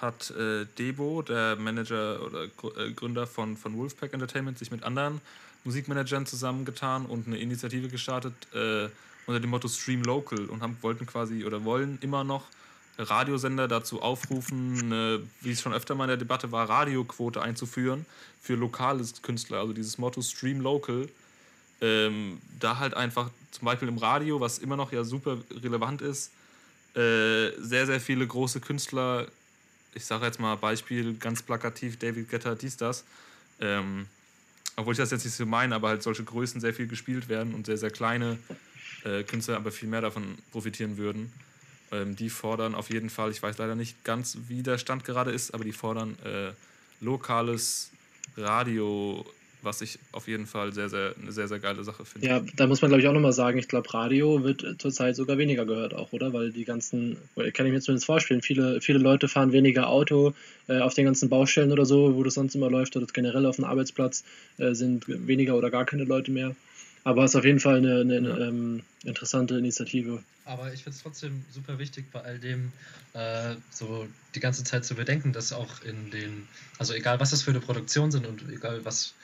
hat 0.00 0.30
äh, 0.30 0.66
Debo, 0.78 1.22
der 1.22 1.56
Manager 1.56 2.24
oder 2.24 2.44
äh, 2.44 2.92
Gründer 2.92 3.26
von, 3.26 3.56
von 3.56 3.76
Wolfpack 3.76 4.12
Entertainment, 4.12 4.58
sich 4.58 4.70
mit 4.70 4.82
anderen 4.82 5.20
Musikmanagern 5.64 6.26
zusammengetan 6.26 7.06
und 7.06 7.26
eine 7.26 7.38
Initiative 7.38 7.88
gestartet 7.88 8.34
äh, 8.52 8.88
unter 9.26 9.40
dem 9.40 9.50
Motto 9.50 9.68
Stream 9.68 10.02
Local 10.02 10.46
und 10.46 10.62
haben, 10.62 10.76
wollten 10.80 11.06
quasi 11.06 11.44
oder 11.44 11.64
wollen 11.64 11.98
immer 12.00 12.24
noch 12.24 12.44
Radiosender 12.98 13.68
dazu 13.68 14.02
aufrufen, 14.02 14.78
eine, 14.80 15.22
wie 15.40 15.52
es 15.52 15.62
schon 15.62 15.72
öfter 15.72 15.94
mal 15.94 16.04
in 16.04 16.08
der 16.08 16.16
Debatte 16.16 16.52
war, 16.52 16.68
Radioquote 16.68 17.40
einzuführen 17.40 18.04
für 18.40 18.54
lokale 18.54 19.04
Künstler. 19.22 19.60
Also 19.60 19.72
dieses 19.72 19.98
Motto 19.98 20.20
Stream 20.20 20.60
Local. 20.60 21.08
Ähm, 21.80 22.40
da 22.60 22.78
halt 22.78 22.94
einfach 22.94 23.30
zum 23.50 23.66
Beispiel 23.66 23.88
im 23.88 23.98
Radio, 23.98 24.40
was 24.40 24.58
immer 24.58 24.76
noch 24.76 24.92
ja 24.92 25.02
super 25.02 25.38
relevant 25.50 26.00
ist, 26.00 26.30
äh, 26.94 27.50
sehr, 27.58 27.86
sehr 27.86 28.00
viele 28.00 28.24
große 28.26 28.60
Künstler 28.60 29.26
ich 29.94 30.04
sage 30.04 30.26
jetzt 30.26 30.40
mal 30.40 30.56
Beispiel 30.56 31.14
ganz 31.14 31.42
plakativ, 31.42 31.98
David 31.98 32.30
Guetta, 32.30 32.54
dies, 32.54 32.76
das. 32.76 33.04
Ähm, 33.60 34.06
obwohl 34.76 34.92
ich 34.92 34.98
das 34.98 35.10
jetzt 35.10 35.24
nicht 35.24 35.34
so 35.34 35.46
meine, 35.46 35.74
aber 35.74 35.88
halt 35.88 36.02
solche 36.02 36.24
Größen 36.24 36.60
sehr 36.60 36.72
viel 36.72 36.86
gespielt 36.86 37.28
werden 37.28 37.54
und 37.54 37.66
sehr, 37.66 37.76
sehr 37.76 37.90
kleine 37.90 38.38
äh, 39.04 39.22
Künstler 39.22 39.56
aber 39.56 39.70
viel 39.70 39.88
mehr 39.88 40.00
davon 40.00 40.38
profitieren 40.50 40.96
würden. 40.96 41.32
Ähm, 41.90 42.16
die 42.16 42.30
fordern 42.30 42.74
auf 42.74 42.90
jeden 42.90 43.10
Fall, 43.10 43.30
ich 43.30 43.42
weiß 43.42 43.58
leider 43.58 43.74
nicht 43.74 44.02
ganz, 44.04 44.38
wie 44.48 44.62
der 44.62 44.78
Stand 44.78 45.04
gerade 45.04 45.30
ist, 45.30 45.52
aber 45.52 45.64
die 45.64 45.72
fordern 45.72 46.18
äh, 46.24 46.52
lokales 47.00 47.90
Radio 48.36 49.26
was 49.62 49.80
ich 49.80 49.98
auf 50.12 50.28
jeden 50.28 50.46
Fall 50.46 50.72
sehr, 50.72 50.88
sehr, 50.88 51.14
eine 51.20 51.32
sehr, 51.32 51.48
sehr 51.48 51.58
geile 51.58 51.84
Sache 51.84 52.04
finde. 52.04 52.26
Ja, 52.26 52.42
da 52.56 52.66
muss 52.66 52.82
man 52.82 52.90
glaube 52.90 53.02
ich 53.02 53.08
auch 53.08 53.12
nochmal 53.12 53.32
sagen, 53.32 53.58
ich 53.58 53.68
glaube, 53.68 53.92
Radio 53.94 54.42
wird 54.42 54.80
zurzeit 54.80 55.16
sogar 55.16 55.38
weniger 55.38 55.64
gehört 55.64 55.94
auch, 55.94 56.12
oder? 56.12 56.32
Weil 56.32 56.52
die 56.52 56.64
ganzen, 56.64 57.16
kann 57.54 57.66
ich 57.66 57.72
mir 57.72 57.80
zumindest 57.80 58.06
vorstellen, 58.06 58.42
viele, 58.42 58.80
viele 58.80 58.98
Leute 58.98 59.28
fahren 59.28 59.52
weniger 59.52 59.88
Auto 59.88 60.34
äh, 60.68 60.80
auf 60.80 60.94
den 60.94 61.04
ganzen 61.04 61.28
Baustellen 61.28 61.72
oder 61.72 61.86
so, 61.86 62.14
wo 62.14 62.22
das 62.22 62.34
sonst 62.34 62.54
immer 62.54 62.70
läuft, 62.70 62.96
oder 62.96 63.06
generell 63.12 63.46
auf 63.46 63.56
dem 63.56 63.64
Arbeitsplatz 63.64 64.24
äh, 64.58 64.74
sind 64.74 65.04
weniger 65.06 65.56
oder 65.56 65.70
gar 65.70 65.84
keine 65.84 66.04
Leute 66.04 66.30
mehr. 66.30 66.54
Aber 67.04 67.24
es 67.24 67.32
ist 67.32 67.36
auf 67.36 67.44
jeden 67.44 67.60
Fall 67.60 67.78
eine, 67.78 68.00
eine 68.00 68.20
ja. 68.20 68.38
ähm, 68.48 68.82
interessante 69.04 69.58
Initiative. 69.58 70.22
Aber 70.44 70.72
ich 70.72 70.82
finde 70.82 70.96
es 70.96 71.02
trotzdem 71.02 71.44
super 71.50 71.78
wichtig, 71.78 72.06
bei 72.12 72.20
all 72.20 72.38
dem 72.38 72.72
äh, 73.14 73.54
so 73.70 74.06
die 74.34 74.40
ganze 74.40 74.64
Zeit 74.64 74.84
zu 74.84 74.94
bedenken, 74.94 75.32
dass 75.32 75.52
auch 75.52 75.82
in 75.82 76.10
den, 76.10 76.48
also 76.78 76.94
egal 76.94 77.20
was 77.20 77.30
das 77.30 77.42
für 77.42 77.50
eine 77.50 77.60
Produktion 77.60 78.10
sind 78.10 78.26
und 78.26 78.42
egal 78.50 78.84
was 78.84 79.14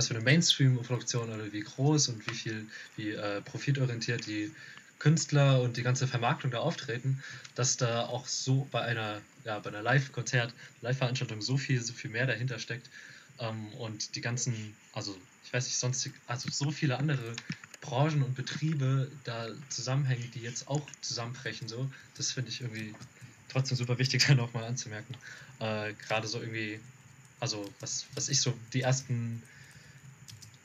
was 0.00 0.08
für 0.08 0.14
eine 0.14 0.24
Mainstream-Produktion 0.24 1.30
oder 1.30 1.52
wie 1.52 1.60
groß 1.60 2.08
und 2.08 2.26
wie 2.26 2.34
viel, 2.34 2.66
wie 2.96 3.10
äh, 3.10 3.42
profitorientiert 3.42 4.26
die 4.26 4.50
Künstler 4.98 5.60
und 5.60 5.76
die 5.76 5.82
ganze 5.82 6.06
Vermarktung 6.06 6.50
da 6.50 6.60
auftreten, 6.60 7.22
dass 7.54 7.76
da 7.76 8.06
auch 8.06 8.26
so 8.26 8.64
bei 8.70 8.80
einer, 8.80 9.20
ja, 9.44 9.58
bei 9.58 9.68
einer 9.68 9.82
Live-Konzert, 9.82 10.54
Live-Veranstaltung 10.80 11.42
so 11.42 11.58
viel, 11.58 11.82
so 11.82 11.92
viel 11.92 12.10
mehr 12.10 12.26
dahinter 12.26 12.58
steckt. 12.58 12.88
Ähm, 13.38 13.74
und 13.74 14.14
die 14.14 14.22
ganzen, 14.22 14.74
also 14.92 15.20
ich 15.42 15.52
weiß 15.52 15.66
nicht, 15.66 15.76
sonst, 15.76 16.08
also 16.24 16.48
so 16.50 16.70
viele 16.70 16.96
andere 16.98 17.34
Branchen 17.82 18.22
und 18.22 18.34
Betriebe 18.34 19.10
da 19.24 19.48
zusammenhängen, 19.68 20.30
die 20.30 20.40
jetzt 20.40 20.66
auch 20.66 20.88
zusammenbrechen, 21.02 21.68
so, 21.68 21.90
das 22.14 22.32
finde 22.32 22.50
ich 22.50 22.62
irgendwie 22.62 22.94
trotzdem 23.48 23.76
super 23.76 23.98
wichtig, 23.98 24.24
da 24.26 24.34
nochmal 24.34 24.64
anzumerken. 24.64 25.14
Äh, 25.58 25.92
Gerade 25.92 26.26
so 26.26 26.40
irgendwie, 26.40 26.80
also 27.38 27.74
was, 27.80 28.06
was 28.14 28.30
ich 28.30 28.40
so 28.40 28.58
die 28.72 28.80
ersten 28.80 29.42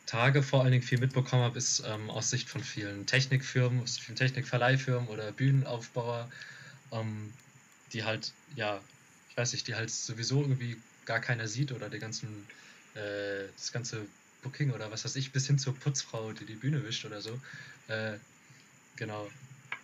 Tage 0.06 0.44
vor 0.44 0.62
allen 0.62 0.72
Dingen 0.72 0.84
viel 0.84 1.00
mitbekommen 1.00 1.44
habe, 1.44 1.58
ist 1.58 1.84
ähm, 1.86 2.10
aus 2.10 2.30
Sicht 2.30 2.50
von 2.50 2.64
vielen 2.64 3.06
Technikfirmen, 3.06 3.82
aus 3.82 3.98
vielen 3.98 4.16
Technikverleihfirmen 4.16 5.10
oder 5.10 5.32
Bühnenaufbauer, 5.32 6.30
ähm, 6.92 7.34
die 7.94 8.04
halt, 8.04 8.34
ja, 8.56 8.82
ich 9.30 9.38
weiß 9.38 9.54
nicht, 9.54 9.68
die 9.68 9.76
halt 9.76 9.90
sowieso 9.90 10.42
irgendwie 10.42 10.78
gar 11.06 11.20
keiner 11.20 11.48
sieht 11.48 11.72
oder 11.72 11.90
die 11.90 12.00
ganzen, 12.00 12.48
äh, 12.94 13.48
das 13.56 13.72
ganze 13.72 14.06
Booking 14.42 14.72
oder 14.72 14.92
was 14.92 15.06
weiß 15.06 15.16
ich, 15.16 15.32
bis 15.32 15.48
hin 15.48 15.58
zur 15.58 15.76
Putzfrau, 15.76 16.32
die 16.34 16.46
die 16.46 16.56
Bühne 16.56 16.84
wischt 16.84 17.06
oder 17.06 17.22
so. 17.22 17.40
Äh, 17.88 18.18
genau, 18.96 19.28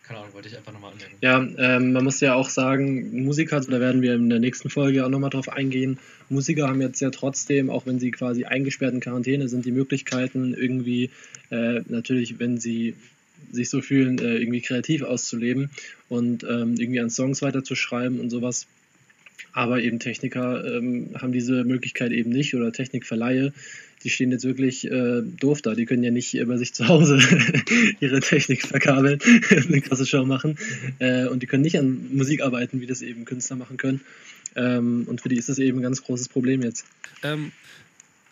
keine 0.04 0.20
Ahnung, 0.20 0.34
wollte 0.34 0.48
ich 0.50 0.58
einfach 0.58 0.74
nochmal 0.74 0.92
anmerken. 0.92 1.16
Ja, 1.22 1.38
ähm, 1.58 1.94
man 1.94 2.04
muss 2.04 2.20
ja 2.20 2.34
auch 2.34 2.50
sagen, 2.50 3.24
Musiker, 3.24 3.60
da 3.60 3.80
werden 3.80 4.02
wir 4.02 4.16
in 4.16 4.30
der 4.30 4.40
nächsten 4.40 4.70
Folge 4.70 5.06
auch 5.06 5.10
nochmal 5.10 5.30
drauf 5.30 5.50
eingehen. 5.50 6.00
Musiker 6.30 6.68
haben 6.68 6.82
jetzt 6.82 7.00
ja 7.02 7.12
trotzdem, 7.12 7.70
auch 7.70 7.86
wenn 7.86 8.00
sie 8.00 8.12
quasi 8.12 8.46
eingesperrt 8.46 8.94
in 8.94 9.00
Quarantäne 9.00 9.48
sind, 9.48 9.66
die 9.66 9.72
Möglichkeiten 9.72 10.54
irgendwie, 10.54 11.12
äh, 11.50 11.82
natürlich, 11.88 12.40
wenn 12.40 12.58
sie 12.58 12.96
sich 13.52 13.70
so 13.70 13.82
fühlen, 13.82 14.20
äh, 14.20 14.38
irgendwie 14.38 14.62
kreativ 14.62 15.04
auszuleben 15.04 15.70
und 16.10 16.44
ähm, 16.44 16.76
irgendwie 16.78 17.00
an 17.00 17.10
Songs 17.10 17.42
weiterzuschreiben 17.42 18.20
und 18.20 18.30
sowas. 18.30 18.68
Aber 19.54 19.82
eben 19.82 20.00
Techniker 20.00 20.64
ähm, 20.78 21.10
haben 21.20 21.32
diese 21.32 21.64
Möglichkeit 21.64 22.12
eben 22.12 22.30
nicht 22.30 22.56
oder 22.56 22.72
Technikverleihe 22.72 23.54
die 24.04 24.10
stehen 24.10 24.32
jetzt 24.32 24.44
wirklich 24.44 24.90
äh, 24.90 25.22
doof 25.22 25.62
da. 25.62 25.76
Die 25.76 25.86
können 25.86 26.04
ja 26.04 26.12
nicht 26.12 26.38
bei 26.48 26.58
sich 26.58 26.74
zu 26.74 26.88
Hause 26.88 27.20
ihre 28.00 28.20
Technik 28.20 28.66
verkabeln, 28.66 29.20
eine 29.50 29.82
krasse 29.82 30.06
Show 30.06 30.26
machen. 30.26 30.58
Äh, 31.00 31.28
und 31.28 31.44
die 31.44 31.48
können 31.48 31.64
nicht 31.64 31.78
an 31.78 32.16
Musik 32.16 32.42
arbeiten, 32.42 32.82
wie 32.82 32.88
das 32.88 33.02
eben 33.02 33.26
Künstler 33.26 33.56
machen 33.56 33.78
können. 33.78 34.02
Ähm, 34.56 35.06
und 35.08 35.22
für 35.22 35.30
die 35.30 35.38
ist 35.38 35.50
das 35.50 35.60
eben 35.60 35.80
ein 35.80 35.84
ganz 35.84 36.04
großes 36.04 36.30
Problem 36.30 36.62
jetzt. 36.62 36.86
Ähm, 37.24 37.52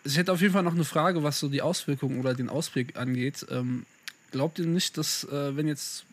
ich 0.04 0.16
hätte 0.16 0.32
auf 0.32 0.40
jeden 0.40 0.52
Fall 0.52 0.62
noch 0.62 0.74
eine 0.74 0.84
Frage, 0.84 1.22
was 1.22 1.38
so 1.38 1.48
die 1.48 1.62
Auswirkungen 1.62 2.20
oder 2.20 2.34
den 2.34 2.48
Ausblick 2.48 2.96
angeht. 2.96 3.46
Ähm, 3.50 3.84
glaubt 4.30 4.58
ihr 4.58 4.66
nicht, 4.66 4.98
dass, 4.98 5.24
äh, 5.24 5.56
wenn 5.56 5.66
jetzt 5.66 6.04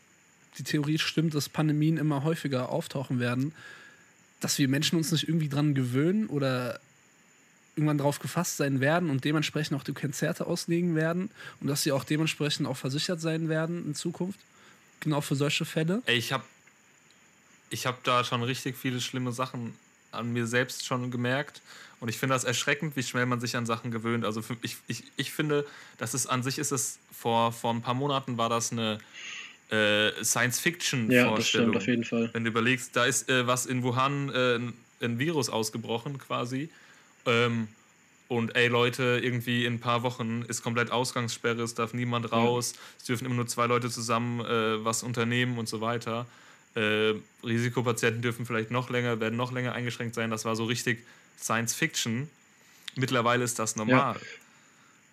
die 0.57 0.63
Theorie 0.63 0.97
stimmt, 0.97 1.33
dass 1.35 1.49
Pandemien 1.49 1.97
immer 1.97 2.23
häufiger 2.23 2.69
auftauchen 2.69 3.19
werden, 3.19 3.53
dass 4.39 4.59
wir 4.59 4.67
Menschen 4.67 4.97
uns 4.97 5.11
nicht 5.11 5.27
irgendwie 5.27 5.49
dran 5.49 5.73
gewöhnen 5.73 6.27
oder 6.27 6.79
irgendwann 7.77 7.97
darauf 7.97 8.19
gefasst 8.19 8.57
sein 8.57 8.79
werden 8.81 9.09
und 9.09 9.23
dementsprechend 9.23 9.77
auch 9.77 9.83
die 9.83 9.93
Konzerte 9.93 10.47
auslegen 10.47 10.95
werden 10.95 11.29
und 11.61 11.67
dass 11.67 11.83
sie 11.83 11.91
auch 11.91 12.03
dementsprechend 12.03 12.67
auch 12.67 12.77
versichert 12.77 13.21
sein 13.21 13.49
werden 13.49 13.85
in 13.85 13.95
Zukunft. 13.95 14.39
Genau 14.99 15.21
für 15.21 15.35
solche 15.35 15.63
Fälle. 15.63 16.01
Ey, 16.05 16.17
ich 16.17 16.33
habe 16.33 16.43
ich 17.69 17.85
hab 17.85 18.03
da 18.03 18.23
schon 18.23 18.41
richtig 18.43 18.75
viele 18.77 18.99
schlimme 18.99 19.31
Sachen 19.31 19.75
an 20.11 20.33
mir 20.33 20.47
selbst 20.47 20.85
schon 20.85 21.11
gemerkt. 21.11 21.61
Und 21.99 22.09
ich 22.09 22.17
finde 22.17 22.35
das 22.35 22.43
erschreckend, 22.43 22.95
wie 22.95 23.03
schnell 23.03 23.25
man 23.25 23.39
sich 23.39 23.55
an 23.55 23.65
Sachen 23.65 23.91
gewöhnt. 23.91 24.25
Also 24.25 24.41
für, 24.41 24.55
ich, 24.61 24.77
ich, 24.87 25.03
ich 25.17 25.31
finde, 25.31 25.65
dass 25.97 26.13
es 26.13 26.27
an 26.27 26.43
sich 26.43 26.59
ist 26.59 26.71
es, 26.71 26.99
vor, 27.11 27.51
vor 27.51 27.73
ein 27.73 27.81
paar 27.81 27.95
Monaten 27.95 28.37
war 28.37 28.49
das 28.49 28.71
eine 28.71 28.99
äh, 29.69 30.11
Science-Fiction-Vorstellung. 30.23 31.31
Ja, 31.31 31.35
das 31.35 31.47
stimmt 31.47 31.75
auf 31.75 31.87
jeden 31.87 32.03
Fall. 32.03 32.29
Wenn 32.33 32.43
du 32.43 32.49
überlegst, 32.49 32.95
da 32.95 33.05
ist 33.05 33.29
äh, 33.29 33.47
was 33.47 33.65
in 33.65 33.83
Wuhan, 33.83 34.29
äh, 34.29 34.59
ein 35.03 35.19
Virus 35.19 35.49
ausgebrochen 35.49 36.17
quasi. 36.19 36.69
Ähm, 37.27 37.67
und 38.29 38.55
ey 38.55 38.67
Leute, 38.67 39.19
irgendwie 39.23 39.65
in 39.65 39.75
ein 39.75 39.79
paar 39.79 40.03
Wochen 40.03 40.41
ist 40.47 40.61
komplett 40.61 40.91
Ausgangssperre, 40.91 41.61
es 41.61 41.75
darf 41.75 41.93
niemand 41.93 42.31
raus, 42.31 42.73
ja. 42.75 42.81
es 42.97 43.03
dürfen 43.05 43.25
immer 43.25 43.35
nur 43.35 43.47
zwei 43.47 43.67
Leute 43.67 43.89
zusammen 43.89 44.41
äh, 44.41 44.83
was 44.83 45.03
unternehmen 45.03 45.57
und 45.57 45.69
so 45.69 45.79
weiter. 45.79 46.25
Äh, 46.75 47.13
Risikopatienten 47.43 48.21
dürfen 48.21 48.45
vielleicht 48.45 48.69
noch 48.69 48.89
länger, 48.89 49.19
werden 49.19 49.37
noch 49.37 49.51
länger 49.51 49.73
eingeschränkt 49.73 50.13
sein. 50.13 50.29
Das 50.29 50.43
war 50.43 50.55
so 50.55 50.65
richtig 50.65 51.05
Science 51.39 51.73
Fiction. 51.73 52.29
Mittlerweile 52.95 53.43
ist 53.43 53.59
das 53.59 53.75
normal. 53.77 54.19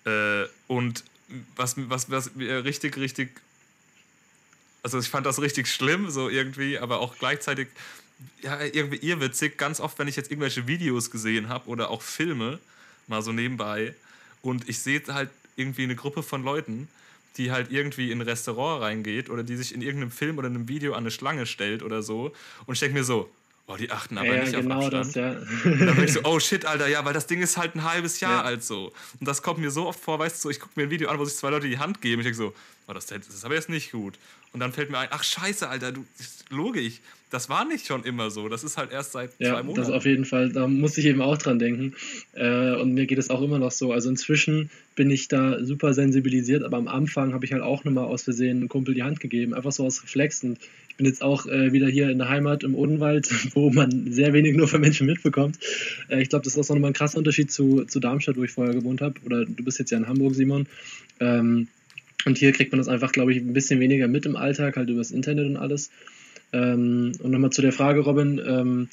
Ja. 0.04 0.42
Äh, 0.42 0.48
und 0.66 1.04
was, 1.56 1.76
was, 1.88 2.10
was 2.10 2.30
richtig, 2.36 2.96
richtig, 2.96 3.30
also 4.82 4.98
ich 4.98 5.08
fand 5.08 5.24
das 5.24 5.40
richtig 5.40 5.68
schlimm, 5.68 6.10
so 6.10 6.28
irgendwie, 6.28 6.78
aber 6.78 7.00
auch 7.00 7.16
gleichzeitig 7.18 7.68
ja, 8.42 8.60
irgendwie 8.60 8.96
irrwitzig. 8.96 9.56
Ganz 9.56 9.80
oft, 9.80 9.98
wenn 9.98 10.08
ich 10.08 10.16
jetzt 10.16 10.30
irgendwelche 10.30 10.66
Videos 10.66 11.10
gesehen 11.10 11.48
habe 11.48 11.68
oder 11.68 11.90
auch 11.90 12.02
Filme, 12.02 12.58
mal 13.06 13.22
so 13.22 13.32
nebenbei, 13.32 13.94
und 14.42 14.68
ich 14.68 14.78
sehe 14.78 15.02
halt 15.08 15.30
irgendwie 15.56 15.84
eine 15.84 15.96
Gruppe 15.96 16.22
von 16.22 16.44
Leuten, 16.44 16.88
die 17.36 17.50
halt 17.50 17.70
irgendwie 17.72 18.10
in 18.10 18.20
ein 18.20 18.28
Restaurant 18.28 18.82
reingeht 18.82 19.30
oder 19.30 19.42
die 19.42 19.56
sich 19.56 19.74
in 19.74 19.82
irgendeinem 19.82 20.10
Film 20.10 20.38
oder 20.38 20.48
einem 20.48 20.68
Video 20.68 20.92
an 20.92 21.00
eine 21.00 21.10
Schlange 21.10 21.46
stellt 21.46 21.82
oder 21.82 22.02
so. 22.02 22.32
Und 22.66 22.74
ich 22.74 22.80
denke 22.80 22.98
mir 22.98 23.04
so, 23.04 23.30
oh, 23.66 23.76
die 23.76 23.90
achten 23.90 24.18
aber 24.18 24.36
ja, 24.36 24.42
nicht 24.42 24.54
genau 24.54 24.78
auf 24.78 24.92
Abstand. 24.92 25.16
Das, 25.16 25.64
ja. 25.64 25.70
und 25.70 25.86
dann 25.86 25.96
bin 25.96 26.04
ich 26.04 26.12
so, 26.12 26.20
oh 26.24 26.38
shit, 26.38 26.64
Alter, 26.64 26.86
ja, 26.86 27.04
weil 27.04 27.14
das 27.14 27.26
Ding 27.26 27.42
ist 27.42 27.56
halt 27.56 27.74
ein 27.74 27.82
halbes 27.82 28.20
Jahr 28.20 28.32
ja. 28.32 28.42
alt 28.42 28.62
so. 28.62 28.92
Und 29.18 29.26
das 29.26 29.42
kommt 29.42 29.58
mir 29.58 29.70
so 29.70 29.86
oft 29.86 29.98
vor, 29.98 30.18
weißt 30.18 30.36
du, 30.36 30.42
so, 30.42 30.50
ich 30.50 30.60
gucke 30.60 30.72
mir 30.76 30.86
ein 30.86 30.90
Video 30.90 31.08
an, 31.08 31.18
wo 31.18 31.24
sich 31.24 31.36
zwei 31.36 31.50
Leute 31.50 31.68
die 31.68 31.78
Hand 31.78 32.00
geben. 32.00 32.20
Ich 32.20 32.24
denke 32.24 32.36
so, 32.36 32.54
oh, 32.88 32.92
das, 32.92 33.10
ist 33.10 33.44
aber 33.44 33.54
jetzt 33.54 33.68
nicht 33.68 33.92
gut. 33.92 34.18
Und 34.52 34.60
dann 34.60 34.72
fällt 34.72 34.90
mir 34.90 34.98
ein, 34.98 35.08
ach 35.10 35.24
scheiße, 35.24 35.68
Alter, 35.68 35.92
du, 35.92 36.04
logisch, 36.50 37.00
das 37.30 37.48
war 37.48 37.64
nicht 37.64 37.86
schon 37.86 38.04
immer 38.04 38.30
so. 38.30 38.48
Das 38.48 38.62
ist 38.62 38.76
halt 38.76 38.92
erst 38.92 39.12
seit 39.12 39.32
Ja, 39.38 39.54
zwei 39.54 39.62
Monaten. 39.64 39.88
das 39.88 39.90
auf 39.90 40.06
jeden 40.06 40.24
Fall. 40.24 40.52
Da 40.52 40.68
muss 40.68 40.96
ich 40.96 41.04
eben 41.06 41.20
auch 41.20 41.36
dran 41.36 41.58
denken. 41.58 41.94
Äh, 42.32 42.76
und 42.76 42.94
mir 42.94 43.06
geht 43.06 43.18
es 43.18 43.28
auch 43.28 43.42
immer 43.42 43.58
noch 43.58 43.72
so. 43.72 43.92
Also 43.92 44.08
inzwischen 44.08 44.70
bin 44.94 45.10
ich 45.10 45.26
da 45.26 45.62
super 45.64 45.94
sensibilisiert, 45.94 46.62
aber 46.62 46.76
am 46.76 46.86
Anfang 46.86 47.34
habe 47.34 47.44
ich 47.44 47.52
halt 47.52 47.62
auch 47.62 47.82
nochmal 47.82 48.04
aus 48.04 48.22
Versehen 48.22 48.58
einem 48.58 48.68
Kumpel 48.68 48.94
die 48.94 49.02
Hand 49.02 49.18
gegeben, 49.18 49.52
einfach 49.52 49.72
so 49.72 49.84
aus 49.84 50.04
Reflex. 50.04 50.44
Und 50.44 50.58
ich 50.88 50.96
bin 50.96 51.06
jetzt 51.06 51.22
auch 51.22 51.46
äh, 51.46 51.72
wieder 51.72 51.88
hier 51.88 52.08
in 52.10 52.18
der 52.18 52.28
Heimat 52.28 52.62
im 52.62 52.76
Odenwald, 52.76 53.28
wo 53.54 53.70
man 53.70 54.12
sehr 54.12 54.32
wenig 54.32 54.54
nur 54.54 54.68
von 54.68 54.80
Menschen 54.80 55.08
mitbekommt. 55.08 55.58
Äh, 56.08 56.22
ich 56.22 56.28
glaube, 56.28 56.44
das 56.44 56.54
ist 56.56 56.70
auch 56.70 56.74
nochmal 56.76 56.92
ein 56.92 56.94
krasser 56.94 57.18
Unterschied 57.18 57.50
zu, 57.50 57.84
zu 57.84 57.98
Darmstadt, 57.98 58.36
wo 58.36 58.44
ich 58.44 58.52
vorher 58.52 58.74
gewohnt 58.74 59.00
habe. 59.00 59.14
Oder 59.24 59.44
du 59.44 59.64
bist 59.64 59.80
jetzt 59.80 59.90
ja 59.90 59.98
in 59.98 60.06
Hamburg, 60.06 60.36
Simon. 60.36 60.68
Ähm, 61.18 61.66
und 62.24 62.38
hier 62.38 62.52
kriegt 62.52 62.72
man 62.72 62.78
das 62.78 62.88
einfach, 62.88 63.12
glaube 63.12 63.32
ich, 63.32 63.38
ein 63.38 63.52
bisschen 63.52 63.80
weniger 63.80 64.08
mit 64.08 64.26
im 64.26 64.36
Alltag, 64.36 64.76
halt 64.76 64.88
übers 64.88 65.10
Internet 65.10 65.46
und 65.46 65.56
alles. 65.56 65.90
Ähm, 66.52 67.12
und 67.20 67.30
nochmal 67.30 67.50
zu 67.50 67.62
der 67.62 67.72
Frage, 67.72 68.00
Robin. 68.00 68.40
Ähm, 68.46 68.88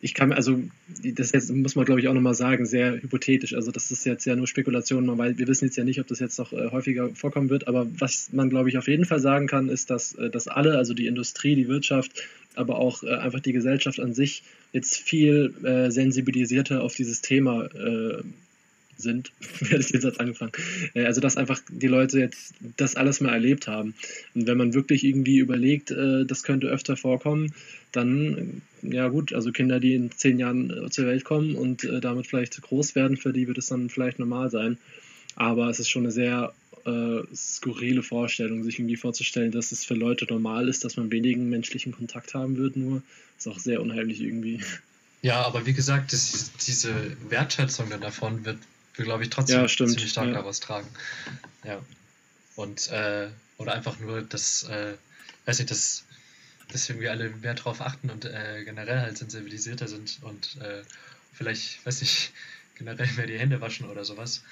ich 0.00 0.14
kann, 0.14 0.32
also, 0.32 0.62
das 1.02 1.32
jetzt 1.32 1.50
muss 1.52 1.74
man, 1.74 1.84
glaube 1.84 2.00
ich, 2.00 2.06
auch 2.06 2.14
nochmal 2.14 2.34
sagen, 2.34 2.66
sehr 2.66 3.02
hypothetisch. 3.02 3.54
Also, 3.54 3.72
das 3.72 3.90
ist 3.90 4.04
jetzt 4.06 4.24
ja 4.26 4.36
nur 4.36 4.46
Spekulation, 4.46 5.18
weil 5.18 5.38
wir 5.38 5.48
wissen 5.48 5.64
jetzt 5.64 5.76
ja 5.76 5.82
nicht, 5.82 6.00
ob 6.00 6.06
das 6.06 6.20
jetzt 6.20 6.38
noch 6.38 6.52
äh, 6.52 6.70
häufiger 6.70 7.08
vorkommen 7.14 7.50
wird. 7.50 7.66
Aber 7.66 7.86
was 7.98 8.32
man, 8.32 8.48
glaube 8.48 8.68
ich, 8.68 8.78
auf 8.78 8.86
jeden 8.86 9.06
Fall 9.06 9.20
sagen 9.20 9.48
kann, 9.48 9.68
ist, 9.68 9.90
dass, 9.90 10.14
äh, 10.14 10.30
dass 10.30 10.46
alle, 10.46 10.78
also 10.78 10.94
die 10.94 11.06
Industrie, 11.06 11.56
die 11.56 11.68
Wirtschaft, 11.68 12.12
aber 12.54 12.78
auch 12.78 13.02
äh, 13.02 13.10
einfach 13.14 13.40
die 13.40 13.52
Gesellschaft 13.52 13.98
an 13.98 14.14
sich 14.14 14.44
jetzt 14.72 14.96
viel 14.96 15.54
äh, 15.64 15.90
sensibilisierter 15.90 16.82
auf 16.82 16.94
dieses 16.94 17.20
Thema 17.20 17.64
äh, 17.64 18.22
sind, 18.98 19.32
werde 19.60 19.80
ich 19.80 19.92
den 19.92 20.00
Satz 20.00 20.18
angefangen. 20.18 20.52
Äh, 20.94 21.04
Also, 21.04 21.20
dass 21.20 21.36
einfach 21.36 21.60
die 21.70 21.86
Leute 21.86 22.18
jetzt 22.18 22.54
das 22.76 22.96
alles 22.96 23.20
mal 23.20 23.32
erlebt 23.32 23.68
haben. 23.68 23.94
Und 24.34 24.46
wenn 24.46 24.58
man 24.58 24.74
wirklich 24.74 25.04
irgendwie 25.04 25.38
überlegt, 25.38 25.90
äh, 25.90 26.24
das 26.24 26.42
könnte 26.42 26.68
öfter 26.68 26.96
vorkommen, 26.96 27.54
dann, 27.92 28.62
äh, 28.82 28.94
ja 28.94 29.08
gut, 29.08 29.32
also 29.32 29.52
Kinder, 29.52 29.80
die 29.80 29.94
in 29.94 30.10
zehn 30.10 30.38
Jahren 30.38 30.88
zur 30.90 31.06
Welt 31.06 31.24
kommen 31.24 31.54
und 31.54 31.88
damit 32.00 32.26
vielleicht 32.26 32.60
groß 32.60 32.94
werden, 32.94 33.16
für 33.16 33.32
die 33.32 33.48
wird 33.48 33.58
es 33.58 33.68
dann 33.68 33.90
vielleicht 33.90 34.18
normal 34.18 34.50
sein. 34.50 34.78
Aber 35.36 35.68
es 35.68 35.78
ist 35.78 35.88
schon 35.88 36.02
eine 36.04 36.12
sehr 36.12 36.52
äh, 36.84 37.22
skurrile 37.34 38.02
Vorstellung, 38.02 38.64
sich 38.64 38.78
irgendwie 38.78 38.96
vorzustellen, 38.96 39.52
dass 39.52 39.72
es 39.72 39.84
für 39.84 39.94
Leute 39.94 40.26
normal 40.26 40.68
ist, 40.68 40.84
dass 40.84 40.96
man 40.96 41.10
wenigen 41.10 41.48
menschlichen 41.48 41.92
Kontakt 41.92 42.34
haben 42.34 42.56
wird, 42.56 42.76
nur 42.76 43.02
ist 43.36 43.46
auch 43.46 43.58
sehr 43.58 43.80
unheimlich 43.80 44.20
irgendwie. 44.20 44.60
Ja, 45.22 45.42
aber 45.42 45.66
wie 45.66 45.72
gesagt, 45.72 46.12
das, 46.12 46.52
diese 46.66 46.92
Wertschätzung 47.28 47.88
davon 48.00 48.44
wird, 48.44 48.58
wird 48.98 49.06
glaube 49.06 49.24
ich, 49.24 49.30
trotzdem 49.30 49.62
Ja, 49.62 49.68
stimmt, 49.68 49.90
ziemlich 49.90 50.10
stark 50.10 50.28
ja. 50.28 50.34
daraus 50.34 50.60
tragen. 50.60 50.88
Ja. 51.64 51.80
Und, 52.56 52.88
äh, 52.88 53.28
oder 53.56 53.72
einfach 53.72 53.98
nur, 54.00 54.22
dass, 54.22 54.64
äh, 54.64 54.94
weiß 55.46 55.58
nicht, 55.58 55.70
dass, 55.70 56.04
dass 56.70 56.88
irgendwie 56.88 57.08
alle 57.08 57.30
mehr 57.30 57.54
drauf 57.54 57.80
achten 57.80 58.10
und 58.10 58.24
äh, 58.24 58.64
generell 58.64 59.00
halt 59.00 59.16
sensibilisierter 59.16 59.88
sind 59.88 60.18
und 60.22 60.56
äh, 60.60 60.82
vielleicht, 61.32 61.84
weiß 61.86 62.02
ich, 62.02 62.32
generell 62.74 63.10
mehr 63.12 63.26
die 63.26 63.38
Hände 63.38 63.60
waschen 63.60 63.88
oder 63.88 64.04
sowas. 64.04 64.42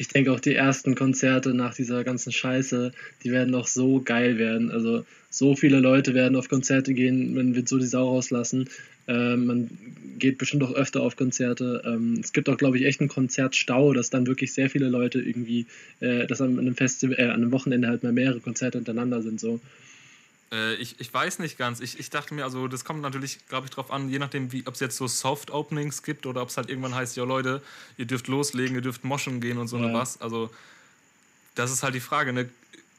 Ich 0.00 0.08
denke 0.08 0.32
auch 0.32 0.40
die 0.40 0.54
ersten 0.54 0.94
Konzerte 0.94 1.52
nach 1.52 1.74
dieser 1.74 2.04
ganzen 2.04 2.32
Scheiße, 2.32 2.92
die 3.22 3.30
werden 3.32 3.54
auch 3.54 3.66
so 3.66 4.00
geil 4.00 4.38
werden. 4.38 4.70
Also 4.70 5.04
so 5.28 5.54
viele 5.54 5.78
Leute 5.78 6.14
werden 6.14 6.36
auf 6.36 6.48
Konzerte 6.48 6.94
gehen, 6.94 7.34
man 7.34 7.54
wird 7.54 7.68
so 7.68 7.76
die 7.76 7.84
Sau 7.84 8.08
rauslassen. 8.08 8.70
Ähm, 9.06 9.44
man 9.44 9.70
geht 10.18 10.38
bestimmt 10.38 10.62
auch 10.62 10.72
öfter 10.72 11.02
auf 11.02 11.16
Konzerte. 11.16 11.82
Ähm, 11.84 12.18
es 12.18 12.32
gibt 12.32 12.48
auch, 12.48 12.56
glaube 12.56 12.78
ich, 12.78 12.86
echt 12.86 13.00
einen 13.00 13.10
Konzertstau, 13.10 13.92
dass 13.92 14.08
dann 14.08 14.26
wirklich 14.26 14.54
sehr 14.54 14.70
viele 14.70 14.88
Leute 14.88 15.20
irgendwie, 15.20 15.66
äh, 16.00 16.26
dass 16.26 16.40
an 16.40 16.58
einem 16.58 16.76
Festival, 16.76 17.18
äh, 17.18 17.24
an 17.24 17.42
einem 17.42 17.52
Wochenende 17.52 17.88
halt 17.88 18.02
mal 18.02 18.12
mehrere 18.12 18.40
Konzerte 18.40 18.78
hintereinander 18.78 19.20
sind. 19.20 19.38
So. 19.38 19.60
Äh, 20.52 20.74
ich, 20.74 21.00
ich 21.00 21.12
weiß 21.12 21.38
nicht 21.38 21.58
ganz. 21.58 21.80
Ich, 21.80 21.98
ich 21.98 22.10
dachte 22.10 22.34
mir, 22.34 22.44
also 22.44 22.68
das 22.68 22.84
kommt 22.84 23.02
natürlich, 23.02 23.46
glaube 23.48 23.66
ich, 23.66 23.70
drauf 23.72 23.90
an, 23.90 24.08
je 24.10 24.18
nachdem, 24.18 24.52
wie, 24.52 24.66
ob 24.66 24.74
es 24.74 24.80
jetzt 24.80 24.96
so 24.96 25.06
Soft-Openings 25.06 26.02
gibt 26.02 26.26
oder 26.26 26.42
ob 26.42 26.48
es 26.48 26.56
halt 26.56 26.68
irgendwann 26.68 26.94
heißt, 26.94 27.16
ja 27.16 27.24
Leute, 27.24 27.62
ihr 27.96 28.06
dürft 28.06 28.28
loslegen, 28.28 28.74
ihr 28.74 28.82
dürft 28.82 29.04
moschen 29.04 29.40
gehen 29.40 29.58
und 29.58 29.68
so 29.68 29.76
Ja. 29.78 29.86
ne 29.86 29.94
was. 29.94 30.20
Also 30.20 30.50
das 31.54 31.70
ist 31.70 31.82
halt 31.82 31.94
die 31.94 32.00
Frage, 32.00 32.32
ne? 32.32 32.48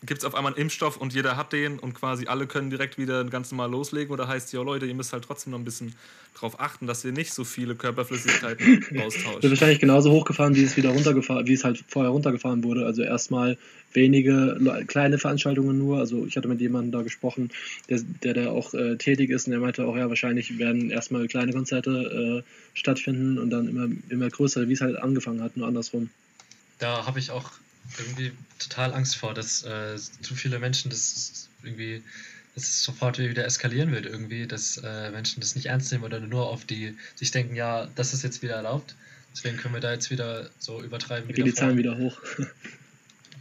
Gibt 0.03 0.22
es 0.22 0.26
auf 0.26 0.34
einmal 0.34 0.53
einen 0.53 0.61
Impfstoff 0.61 0.98
und 0.98 1.14
jeder 1.14 1.38
hat 1.38 1.53
den 1.53 1.78
und 1.78 1.94
quasi 1.94 2.26
alle 2.26 2.48
können 2.48 2.72
direkt 2.72 2.98
wieder 2.98 3.23
ganz 3.26 3.52
normal 3.52 3.69
loslegen 3.69 4.11
oder 4.11 4.28
heißt, 4.28 4.52
ja 4.52 4.61
Leute, 4.64 4.88
ihr 4.88 4.95
müsst 4.95 5.14
halt 5.14 5.23
trotzdem 5.23 5.52
noch 5.52 5.60
ein 5.60 5.64
bisschen 5.64 5.94
drauf 6.34 6.60
achten, 6.60 6.88
dass 6.88 7.06
ihr 7.06 7.11
nicht 7.11 7.34
so 7.34 7.44
viele 7.44 7.76
Körperflüssigkeiten 7.76 8.84
Wird 8.90 8.99
austauscht. 9.06 9.44
wahrscheinlich 9.48 9.80
genauso 9.80 10.10
hochgefahren, 10.11 10.56
wie 10.56 10.64
es 10.64 10.76
wieder 10.76 10.90
runtergefahren, 10.90 11.45
wie 11.45 11.53
es 11.53 11.64
halt 11.64 11.84
vorher 11.88 12.10
runtergefahren 12.11 12.64
wurde. 12.64 12.84
Also 12.88 13.03
erstmal 13.03 13.60
wenige 13.94 14.56
le- 14.60 14.86
kleine 14.88 15.19
Veranstaltungen 15.19 15.78
nur. 15.78 15.99
Also 15.99 16.26
ich 16.26 16.36
hatte 16.36 16.48
mit 16.48 16.61
jemandem 16.61 16.91
da 16.91 17.03
gesprochen, 17.03 17.52
der, 17.88 17.99
der 18.23 18.34
da 18.34 18.49
auch 18.49 18.73
äh, 18.73 18.95
tätig 18.98 19.30
ist 19.30 19.45
und 19.45 19.52
der 19.52 19.60
meinte 19.60 19.86
auch, 19.86 19.95
ja, 19.95 20.10
wahrscheinlich 20.10 20.57
werden 20.57 20.90
erstmal 20.90 21.28
kleine 21.28 21.53
Konzerte 21.53 22.44
äh, 22.44 22.78
stattfinden 22.80 23.38
und 23.38 23.52
dann 23.52 23.68
immer, 23.68 23.88
immer 24.10 24.30
größer, 24.30 24.68
wie 24.68 24.73
es 24.73 24.82
halt 24.82 24.95
angefangen 24.95 25.44
hat, 25.44 25.57
nur 25.57 25.68
andersrum. 25.68 26.10
Da 26.80 27.06
habe 27.06 27.19
ich 27.19 27.30
auch 27.30 27.52
irgendwie 27.97 28.31
total 28.59 28.93
Angst 28.93 29.15
vor, 29.15 29.34
dass 29.34 29.63
äh, 29.63 29.97
zu 29.97 30.35
viele 30.35 30.59
Menschen 30.59 30.89
das 30.89 31.49
irgendwie, 31.63 32.03
dass 32.55 32.63
es 32.63 32.84
sofort 32.84 33.18
wieder 33.18 33.45
eskalieren 33.45 33.91
wird 33.91 34.05
irgendwie, 34.05 34.47
dass 34.47 34.77
äh, 34.77 35.11
Menschen 35.11 35.41
das 35.41 35.55
nicht 35.55 35.68
ernst 35.68 35.91
nehmen 35.91 36.03
oder 36.03 36.19
nur 36.19 36.47
auf 36.47 36.65
die 36.65 36.97
sich 37.15 37.31
denken, 37.31 37.55
ja, 37.55 37.88
das 37.95 38.13
ist 38.13 38.23
jetzt 38.23 38.41
wieder 38.41 38.55
erlaubt. 38.55 38.95
Deswegen 39.34 39.57
können 39.57 39.73
wir 39.73 39.81
da 39.81 39.91
jetzt 39.93 40.11
wieder 40.11 40.49
so 40.59 40.81
übertreiben. 40.81 41.27
Da 41.30 41.34
gehen 41.34 41.45
die. 41.45 41.53
Zahlen 41.53 41.77
wieder 41.77 41.97
hoch. 41.97 42.19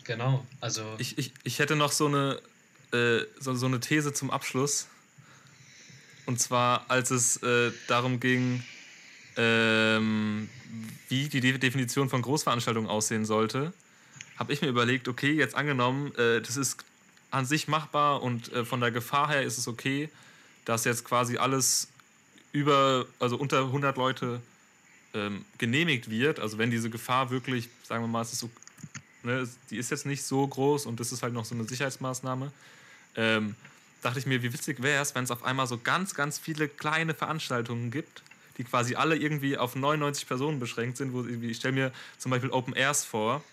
Genau, 0.04 0.44
also 0.60 0.82
Ich, 0.98 1.18
ich, 1.18 1.32
ich 1.44 1.58
hätte 1.58 1.76
noch 1.76 1.92
so 1.92 2.06
eine, 2.06 2.40
äh, 2.92 3.20
so, 3.38 3.54
so 3.54 3.66
eine 3.66 3.80
These 3.80 4.12
zum 4.12 4.30
Abschluss. 4.30 4.88
Und 6.26 6.40
zwar, 6.40 6.90
als 6.90 7.10
es 7.10 7.36
äh, 7.42 7.70
darum 7.86 8.18
ging, 8.18 8.62
ähm, 9.36 10.48
wie 11.08 11.28
die 11.28 11.40
De 11.40 11.58
Definition 11.58 12.08
von 12.08 12.22
Großveranstaltungen 12.22 12.88
aussehen 12.88 13.24
sollte, 13.24 13.72
habe 14.40 14.52
ich 14.52 14.62
mir 14.62 14.68
überlegt, 14.68 15.06
okay, 15.06 15.32
jetzt 15.32 15.54
angenommen, 15.54 16.12
äh, 16.16 16.40
das 16.40 16.56
ist 16.56 16.84
an 17.30 17.44
sich 17.44 17.68
machbar 17.68 18.22
und 18.22 18.50
äh, 18.52 18.64
von 18.64 18.80
der 18.80 18.90
Gefahr 18.90 19.28
her 19.28 19.42
ist 19.42 19.58
es 19.58 19.68
okay, 19.68 20.08
dass 20.64 20.84
jetzt 20.84 21.04
quasi 21.04 21.36
alles 21.36 21.88
über, 22.50 23.06
also 23.20 23.36
unter 23.36 23.60
100 23.66 23.96
Leute 23.96 24.40
ähm, 25.14 25.44
genehmigt 25.58 26.10
wird. 26.10 26.40
Also 26.40 26.58
wenn 26.58 26.70
diese 26.70 26.90
Gefahr 26.90 27.30
wirklich, 27.30 27.68
sagen 27.84 28.02
wir 28.02 28.08
mal, 28.08 28.22
es 28.22 28.32
ist 28.32 28.40
so 28.40 28.50
ne, 29.22 29.48
die 29.68 29.76
ist 29.76 29.90
jetzt 29.90 30.06
nicht 30.06 30.24
so 30.24 30.46
groß 30.46 30.86
und 30.86 30.98
das 31.00 31.12
ist 31.12 31.22
halt 31.22 31.34
noch 31.34 31.44
so 31.44 31.54
eine 31.54 31.64
Sicherheitsmaßnahme. 31.64 32.50
Ähm, 33.16 33.54
dachte 34.02 34.18
ich 34.18 34.26
mir, 34.26 34.42
wie 34.42 34.52
witzig 34.52 34.82
wäre 34.82 35.02
es, 35.02 35.14
wenn 35.14 35.24
es 35.24 35.30
auf 35.30 35.44
einmal 35.44 35.66
so 35.66 35.76
ganz, 35.78 36.14
ganz 36.14 36.38
viele 36.38 36.66
kleine 36.66 37.12
Veranstaltungen 37.12 37.90
gibt, 37.90 38.22
die 38.56 38.64
quasi 38.64 38.94
alle 38.94 39.16
irgendwie 39.16 39.58
auf 39.58 39.76
99 39.76 40.26
Personen 40.26 40.60
beschränkt 40.60 40.96
sind. 40.96 41.12
Wo 41.12 41.24
ich 41.24 41.56
stelle 41.58 41.74
mir 41.74 41.92
zum 42.16 42.30
Beispiel 42.30 42.50
Open 42.50 42.74
Airs 42.74 43.04
vor, 43.04 43.44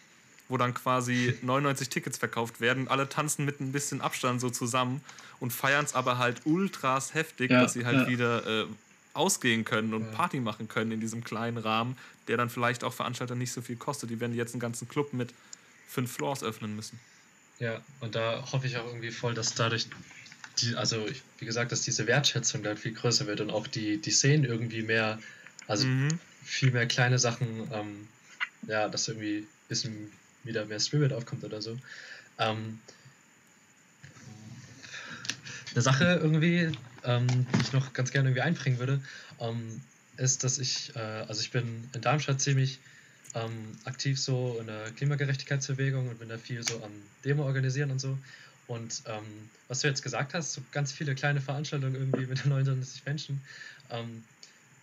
wo 0.49 0.57
dann 0.57 0.73
quasi 0.73 1.37
99 1.41 1.89
Tickets 1.89 2.17
verkauft 2.17 2.61
werden. 2.61 2.87
Alle 2.87 3.09
tanzen 3.09 3.45
mit 3.45 3.59
ein 3.59 3.71
bisschen 3.71 4.01
Abstand 4.01 4.39
so 4.41 4.49
zusammen 4.49 5.01
und 5.39 5.51
feiern 5.51 5.85
es 5.85 5.93
aber 5.93 6.17
halt 6.17 6.41
ultras 6.45 7.13
heftig, 7.13 7.51
Ja, 7.51 7.61
dass 7.61 7.73
sie 7.73 7.85
halt 7.85 7.97
ja. 8.01 8.07
wieder 8.07 8.63
äh, 8.63 8.65
ausgehen 9.13 9.65
können 9.65 9.93
und 9.93 10.11
Party 10.11 10.39
machen 10.39 10.67
können 10.67 10.91
in 10.91 10.99
diesem 11.01 11.23
kleinen 11.23 11.57
Rahmen, 11.57 11.97
der 12.27 12.37
dann 12.37 12.49
vielleicht 12.49 12.83
auch 12.83 12.93
Veranstalter 12.93 13.35
nicht 13.35 13.51
so 13.51 13.61
viel 13.61 13.75
kostet. 13.75 14.09
Die 14.09 14.19
werden 14.19 14.35
jetzt 14.35 14.53
einen 14.53 14.59
ganzen 14.61 14.87
Club 14.87 15.13
mit 15.13 15.33
fünf 15.87 16.11
Floors 16.11 16.43
öffnen 16.43 16.75
müssen. 16.75 16.99
Ja, 17.59 17.81
und 18.01 18.13
da 18.15 18.47
hoffe 18.51 18.67
ich 18.67 18.77
auch 18.77 18.85
irgendwie 18.85 19.09
voll, 19.11 19.33
dass 19.33 19.55
dadurch, 19.55 19.87
die, 20.59 20.75
also 20.75 21.07
ich, 21.07 21.23
wie 21.39 21.45
gesagt, 21.45 21.71
dass 21.71 21.81
diese 21.81 22.05
Wertschätzung 22.05 22.61
da 22.61 22.75
viel 22.75 22.93
größer 22.93 23.25
wird 23.25 23.41
und 23.41 23.49
auch 23.49 23.65
die, 23.65 23.97
die 23.97 24.11
Szenen 24.11 24.43
irgendwie 24.43 24.83
mehr, 24.83 25.19
also 25.67 25.87
Mhm. 25.87 26.19
viel 26.43 26.71
mehr 26.71 26.85
kleine 26.85 27.17
Sachen, 27.17 27.67
ähm, 27.73 28.07
ja, 28.67 28.87
dass 28.87 29.07
irgendwie 29.07 29.39
ein 29.39 29.47
bisschen 29.67 30.11
wieder 30.47 30.65
mehr 30.65 30.79
Spirit 30.79 31.13
aufkommt 31.13 31.43
oder 31.43 31.61
so. 31.61 31.77
Ähm, 32.39 32.79
eine 35.73 35.81
Sache 35.81 36.19
irgendwie, 36.21 36.71
ähm, 37.03 37.27
die 37.27 37.61
ich 37.61 37.73
noch 37.73 37.93
ganz 37.93 38.11
gerne 38.11 38.29
irgendwie 38.29 38.41
einbringen 38.41 38.79
würde, 38.79 38.99
ähm, 39.39 39.81
ist, 40.17 40.43
dass 40.43 40.57
ich, 40.57 40.95
äh, 40.95 40.99
also 40.99 41.41
ich 41.41 41.51
bin 41.51 41.89
in 41.93 42.01
Darmstadt 42.01 42.41
ziemlich 42.41 42.79
ähm, 43.35 43.77
aktiv 43.85 44.19
so 44.19 44.57
in 44.59 44.67
der 44.67 44.91
Klimagerechtigkeitsbewegung 44.91 46.09
und 46.09 46.19
bin 46.19 46.29
da 46.29 46.37
viel 46.37 46.63
so 46.63 46.83
am 46.83 46.91
Demo 47.23 47.43
organisieren 47.43 47.91
und 47.91 47.99
so. 47.99 48.17
Und 48.67 49.03
ähm, 49.05 49.23
was 49.67 49.81
du 49.81 49.87
jetzt 49.87 50.03
gesagt 50.03 50.33
hast, 50.33 50.53
so 50.53 50.61
ganz 50.71 50.91
viele 50.91 51.15
kleine 51.15 51.41
Veranstaltungen 51.41 51.95
irgendwie 51.95 52.25
mit 52.25 52.45
99 52.45 53.05
Menschen, 53.05 53.41
ähm, 53.91 54.23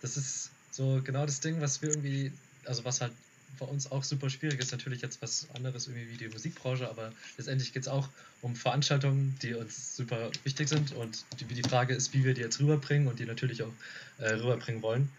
das 0.01 0.17
ist 0.17 0.49
so 0.71 1.01
genau 1.03 1.25
das 1.25 1.39
Ding, 1.39 1.61
was 1.61 1.81
wir 1.81 1.89
irgendwie, 1.89 2.31
also 2.65 2.83
was 2.85 3.01
halt 3.01 3.11
bei 3.57 3.65
uns 3.65 3.91
auch 3.91 4.03
super 4.03 4.29
schwierig 4.29 4.59
ist, 4.59 4.71
natürlich 4.71 5.01
jetzt 5.01 5.21
was 5.21 5.47
anderes 5.53 5.87
irgendwie 5.87 6.11
wie 6.11 6.17
die 6.17 6.27
Musikbranche, 6.27 6.89
aber 6.89 7.11
letztendlich 7.37 7.73
geht 7.73 7.83
es 7.83 7.87
auch 7.87 8.09
um 8.41 8.55
Veranstaltungen, 8.55 9.37
die 9.41 9.53
uns 9.53 9.95
super 9.95 10.31
wichtig 10.43 10.69
sind 10.69 10.93
und 10.93 11.25
die, 11.39 11.45
die 11.45 11.67
Frage 11.67 11.93
ist, 11.93 12.13
wie 12.13 12.23
wir 12.23 12.33
die 12.33 12.41
jetzt 12.41 12.59
rüberbringen 12.59 13.07
und 13.07 13.19
die 13.19 13.25
natürlich 13.25 13.63
auch 13.63 13.73
äh, 14.19 14.33
rüberbringen 14.33 14.81
wollen. 14.81 15.09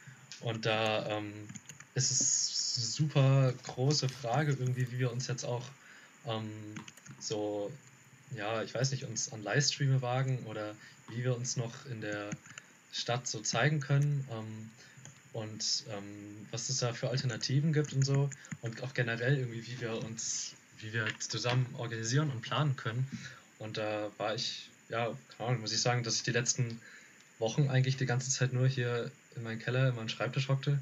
Und 0.40 0.66
da 0.66 1.18
ähm, 1.18 1.32
ist 1.94 2.10
es 2.10 2.76
eine 2.76 2.86
super 2.86 3.54
große 3.64 4.08
Frage 4.08 4.56
irgendwie, 4.58 4.90
wie 4.92 4.98
wir 4.98 5.12
uns 5.12 5.26
jetzt 5.28 5.44
auch 5.44 5.64
ähm, 6.26 6.50
so 7.20 7.70
ja, 8.34 8.62
ich 8.62 8.74
weiß 8.74 8.90
nicht, 8.90 9.04
uns 9.04 9.32
an 9.32 9.42
Livestreame 9.42 10.02
wagen 10.02 10.44
oder 10.46 10.74
wie 11.08 11.22
wir 11.22 11.36
uns 11.36 11.56
noch 11.56 11.86
in 11.86 12.00
der 12.00 12.30
Stadt 12.92 13.26
so 13.26 13.40
zeigen 13.40 13.80
können 13.80 14.26
ähm, 14.30 14.70
und 15.36 15.84
ähm, 15.90 16.46
was 16.50 16.70
es 16.70 16.78
da 16.78 16.94
für 16.94 17.10
Alternativen 17.10 17.74
gibt 17.74 17.92
und 17.92 18.02
so 18.02 18.30
und 18.62 18.82
auch 18.82 18.94
generell 18.94 19.36
irgendwie, 19.36 19.66
wie 19.66 19.80
wir 19.82 20.02
uns, 20.02 20.54
wie 20.78 20.94
wir 20.94 21.06
zusammen 21.18 21.66
organisieren 21.76 22.30
und 22.30 22.40
planen 22.40 22.74
können. 22.76 23.06
Und 23.58 23.76
da 23.76 24.10
war 24.16 24.34
ich, 24.34 24.70
ja, 24.88 25.14
muss 25.60 25.74
ich 25.74 25.82
sagen, 25.82 26.02
dass 26.04 26.16
ich 26.16 26.22
die 26.22 26.32
letzten 26.32 26.80
Wochen 27.38 27.68
eigentlich 27.68 27.98
die 27.98 28.06
ganze 28.06 28.30
Zeit 28.30 28.54
nur 28.54 28.66
hier 28.66 29.10
in 29.36 29.42
meinem 29.42 29.58
Keller, 29.58 29.90
in 29.90 29.96
meinem 29.96 30.08
Schreibtisch 30.08 30.48
hockte 30.48 30.78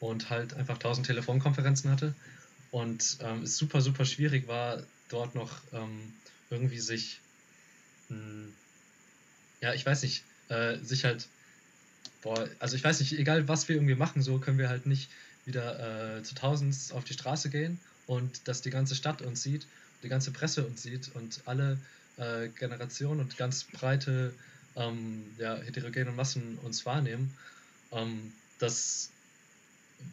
und 0.00 0.30
halt 0.30 0.54
einfach 0.54 0.78
tausend 0.78 1.06
Telefonkonferenzen 1.06 1.90
hatte 1.90 2.14
und 2.70 3.18
ähm, 3.20 3.42
es 3.42 3.58
super, 3.58 3.82
super 3.82 4.06
schwierig 4.06 4.48
war, 4.48 4.82
dort 5.10 5.34
noch 5.34 5.60
ähm, 5.74 6.14
irgendwie 6.48 6.80
sich, 6.80 7.20
mh, 8.08 8.16
hm, 8.16 8.52
ja, 9.60 9.74
ich 9.74 9.84
weiß 9.84 10.02
nicht, 10.02 10.24
äh, 10.48 10.78
sich 10.78 11.04
halt, 11.04 11.28
boah, 12.22 12.48
also 12.58 12.76
ich 12.76 12.84
weiß 12.84 13.00
nicht, 13.00 13.18
egal 13.18 13.48
was 13.48 13.68
wir 13.68 13.76
irgendwie 13.76 13.94
machen, 13.94 14.22
so 14.22 14.38
können 14.38 14.58
wir 14.58 14.68
halt 14.68 14.86
nicht 14.86 15.10
wieder 15.44 16.18
äh, 16.18 16.22
zu 16.22 16.34
tausend 16.34 16.76
auf 16.92 17.04
die 17.04 17.14
Straße 17.14 17.50
gehen 17.50 17.78
und 18.06 18.48
dass 18.48 18.62
die 18.62 18.70
ganze 18.70 18.94
Stadt 18.94 19.22
uns 19.22 19.42
sieht, 19.42 19.66
die 20.02 20.08
ganze 20.08 20.30
Presse 20.30 20.64
uns 20.64 20.82
sieht 20.82 21.10
und 21.14 21.40
alle 21.44 21.78
äh, 22.16 22.48
Generationen 22.48 23.20
und 23.20 23.36
ganz 23.36 23.64
breite 23.64 24.32
ähm, 24.76 25.24
ja, 25.38 25.56
heterogene 25.56 26.12
Massen 26.12 26.58
uns 26.62 26.86
wahrnehmen. 26.86 27.34
Ähm, 27.90 28.32
das 28.58 29.10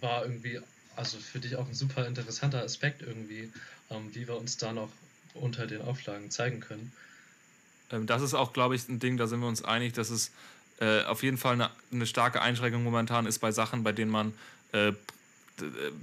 war 0.02 0.24
irgendwie, 0.24 0.60
also 0.96 1.18
für 1.18 1.40
dich 1.40 1.56
auch 1.56 1.68
ein 1.68 1.74
super 1.74 2.08
interessanter 2.08 2.64
Aspekt 2.64 3.02
irgendwie, 3.02 3.52
ähm, 3.90 4.10
wie 4.14 4.28
wir 4.28 4.38
uns 4.38 4.58
da 4.58 4.74
noch 4.74 4.90
unter 5.34 5.68
den 5.68 5.82
Auflagen 5.82 6.32
zeigen 6.32 6.60
können. 6.60 6.92
Ähm, 7.92 8.08
das 8.08 8.22
ist 8.22 8.34
auch, 8.34 8.54
glaube 8.54 8.76
ich, 8.76 8.88
ein 8.90 9.00
Ding, 9.00 9.18
da 9.18 9.28
sind 9.28 9.40
wir 9.40 9.48
uns 9.48 9.64
einig, 9.64 9.94
dass 9.94 10.10
es 10.10 10.32
äh, 10.80 11.04
auf 11.04 11.24
jeden 11.24 11.38
Fall 11.38 11.54
eine, 11.54 11.70
eine, 11.92 12.06
starke 12.06 12.42
Einschränkung 12.42 12.84
momentan 12.84 13.26
ist 13.26 13.40
bei 13.40 13.52
Sachen, 13.52 13.84
bei 13.84 13.92
denen 13.92 14.12
man 14.12 14.34
äh, 14.72 14.94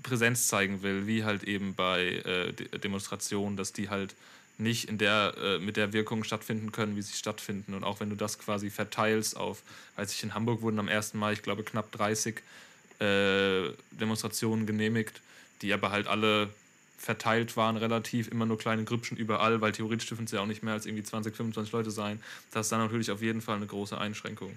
Präsenz 0.02 0.48
zeigen 0.48 0.82
will, 0.82 1.06
wie 1.06 1.24
halt 1.24 1.44
eben 1.44 1.74
bei 1.74 2.22
äh, 2.24 2.52
Demonstrationen, 2.78 3.56
dass 3.56 3.72
die 3.72 3.88
halt 3.88 4.14
nicht 4.58 4.88
in 4.88 4.98
der, 4.98 5.34
äh, 5.42 5.58
mit 5.58 5.76
der 5.76 5.92
Wirkung 5.92 6.24
stattfinden 6.24 6.72
können, 6.72 6.96
wie 6.96 7.02
sie 7.02 7.14
stattfinden. 7.14 7.74
Und 7.74 7.84
auch 7.84 8.00
wenn 8.00 8.10
du 8.10 8.16
das 8.16 8.38
quasi 8.38 8.70
verteilst 8.70 9.36
auf, 9.36 9.62
als 9.96 10.12
ich 10.12 10.22
in 10.22 10.34
Hamburg 10.34 10.62
wurden 10.62 10.78
am 10.78 10.88
1. 10.88 11.14
Mai, 11.14 11.32
ich 11.32 11.42
glaube, 11.42 11.62
knapp 11.62 11.92
30 11.92 12.36
äh, 12.98 13.70
Demonstrationen 13.90 14.66
genehmigt, 14.66 15.20
die 15.62 15.72
aber 15.72 15.90
halt 15.90 16.06
alle 16.06 16.48
verteilt 16.97 17.56
waren, 17.56 17.77
relativ, 17.77 18.28
immer 18.28 18.47
nur 18.47 18.59
kleine 18.59 18.85
Grüppchen 18.85 19.16
überall, 19.16 19.60
weil 19.60 19.73
theoretisch 19.73 20.09
dürfen 20.09 20.24
es 20.24 20.32
ja 20.32 20.40
auch 20.40 20.47
nicht 20.47 20.62
mehr 20.62 20.74
als 20.74 20.86
irgendwie 20.86 21.05
20, 21.05 21.36
25 21.36 21.73
Leute 21.73 21.90
sein. 21.90 22.20
Das 22.52 22.66
ist 22.66 22.73
dann 22.73 22.81
natürlich 22.81 23.10
auf 23.10 23.23
jeden 23.23 23.40
Fall 23.40 23.56
eine 23.56 23.66
große 23.66 23.98
Einschränkung 23.98 24.52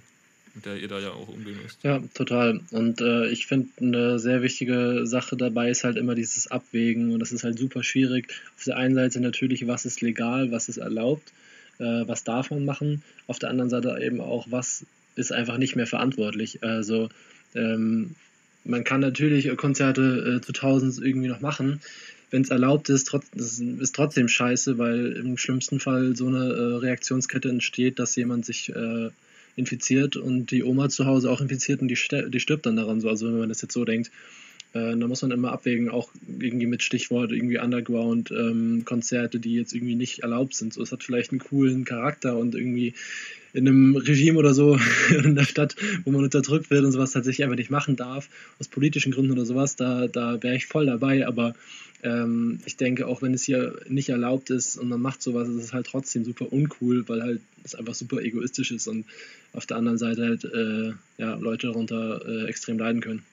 mit 0.56 0.66
der 0.66 0.78
ihr 0.78 0.88
da 0.88 1.00
ja 1.00 1.12
auch 1.12 1.28
umgehen 1.28 1.58
müsst. 1.62 1.84
Ja, 1.84 2.02
total. 2.14 2.62
Und 2.72 3.02
äh, 3.02 3.28
ich 3.30 3.48
finde, 3.48 3.70
eine 3.82 4.20
sehr 4.20 4.42
wichtige 4.42 5.06
Sache 5.06 5.38
dabei 5.38 5.70
ist 5.70 5.84
halt 5.84 5.98
immer 5.98 6.16
dieses 6.16 6.50
Abwägen 6.50 7.14
und 7.14 7.20
das 7.20 7.32
ist 7.32 7.44
halt 7.44 7.60
super 7.60 7.84
schwierig. 7.84 8.28
Auf 8.58 8.64
der 8.66 8.78
einen 8.78 8.96
Seite 8.96 9.20
natürlich, 9.20 9.68
was 9.68 9.86
ist 9.86 10.02
legal, 10.02 10.52
was 10.52 10.70
ist 10.70 10.78
erlaubt, 10.78 11.32
äh, 11.80 12.08
was 12.08 12.24
darf 12.24 12.52
man 12.52 12.66
machen. 12.66 13.04
Auf 13.28 13.40
der 13.40 13.50
anderen 13.50 13.70
Seite 13.70 13.98
eben 14.02 14.22
auch, 14.22 14.48
was 14.50 14.86
ist 15.16 15.32
einfach 15.32 15.58
nicht 15.58 15.76
mehr 15.76 15.88
verantwortlich. 15.88 16.64
Also 16.64 17.10
ähm, 17.56 18.16
man 18.64 18.84
kann 18.84 19.02
natürlich 19.02 19.56
Konzerte 19.58 20.38
äh, 20.38 20.42
zu 20.46 20.52
Tausends 20.52 21.00
irgendwie 21.00 21.28
noch 21.28 21.42
machen. 21.42 21.82
Wenn 22.32 22.44
es 22.44 22.50
erlaubt 22.50 22.90
ist, 22.90 23.08
trotz, 23.08 23.26
ist 23.36 23.96
trotzdem 23.96 24.28
scheiße, 24.28 24.78
weil 24.78 25.14
im 25.14 25.38
schlimmsten 25.38 25.80
Fall 25.80 26.16
so 26.16 26.28
eine 26.28 26.46
äh, 26.46 26.76
Reaktionskette 26.78 27.50
entsteht, 27.50 28.00
dass 28.00 28.16
jemand 28.16 28.46
sich 28.46 28.70
äh, 28.70 29.10
infiziert 29.56 30.16
und 30.16 30.52
die 30.52 30.64
Oma 30.64 30.90
zu 30.90 31.06
Hause 31.06 31.30
auch 31.32 31.42
infiziert 31.42 31.82
und 31.82 31.88
die, 31.88 31.98
die 32.30 32.40
stirbt 32.40 32.66
dann 32.66 32.76
daran. 32.76 33.02
So. 33.02 33.10
Also 33.10 33.28
wenn 33.28 33.40
man 33.40 33.50
das 33.50 33.62
jetzt 33.62 33.74
so 33.74 33.84
denkt, 33.84 34.12
äh, 34.74 34.96
da 34.96 35.08
muss 35.08 35.22
man 35.22 35.32
immer 35.32 35.52
abwägen, 35.52 35.90
auch 35.90 36.10
irgendwie 36.40 36.68
mit 36.68 36.84
Stichwort 36.84 37.32
irgendwie 37.32 37.60
Underground-Konzerte, 37.60 39.38
ähm, 39.38 39.42
die 39.42 39.56
jetzt 39.56 39.74
irgendwie 39.74 39.96
nicht 39.96 40.20
erlaubt 40.20 40.54
sind. 40.54 40.74
So, 40.74 40.84
es 40.84 40.92
hat 40.92 41.04
vielleicht 41.04 41.32
einen 41.32 41.40
coolen 41.40 41.86
Charakter 41.86 42.38
und 42.38 42.56
irgendwie 42.56 42.94
in 43.54 43.68
einem 43.68 43.96
Regime 43.96 44.38
oder 44.38 44.54
so 44.54 44.80
in 45.10 45.36
der 45.36 45.44
Stadt, 45.44 45.76
wo 46.04 46.12
man 46.12 46.24
unterdrückt 46.24 46.70
wird 46.70 46.86
und 46.86 46.92
sowas 46.92 47.12
tatsächlich 47.12 47.44
einfach 47.44 47.58
nicht 47.58 47.72
machen 47.72 47.96
darf, 47.96 48.30
aus 48.60 48.68
politischen 48.68 49.12
Gründen 49.12 49.32
oder 49.32 49.46
sowas, 49.46 49.76
da, 49.76 50.08
da 50.08 50.42
wäre 50.42 50.56
ich 50.56 50.68
voll 50.68 50.86
dabei, 50.86 51.28
aber 51.28 51.56
ähm, 52.02 52.60
ich 52.66 52.78
denke, 52.78 53.08
auch 53.08 53.22
wenn 53.22 53.34
es 53.34 53.44
hier 53.44 53.80
nicht 53.88 54.10
erlaubt 54.10 54.50
ist 54.50 54.78
und 54.78 54.90
man 54.90 55.02
macht 55.02 55.22
sowas, 55.22 55.50
ist 55.50 55.64
es 55.64 55.74
halt 55.74 55.88
trotzdem 55.88 56.24
super 56.24 56.52
uncool, 56.52 57.08
weil 57.10 57.22
halt 57.22 57.42
es 57.64 57.76
einfach 57.76 57.94
super 57.94 58.22
egoistisch 58.22 58.72
ist 58.72 58.88
und 58.88 59.06
auf 59.54 59.66
der 59.66 59.78
anderen 59.78 59.98
Seite 59.98 60.24
halt 60.24 60.44
äh, 60.46 60.94
ja, 61.18 61.36
Leute 61.36 61.68
darunter 61.68 62.26
äh, 62.26 62.48
extrem 62.48 62.80
leiden 62.80 63.02
können. 63.02 63.24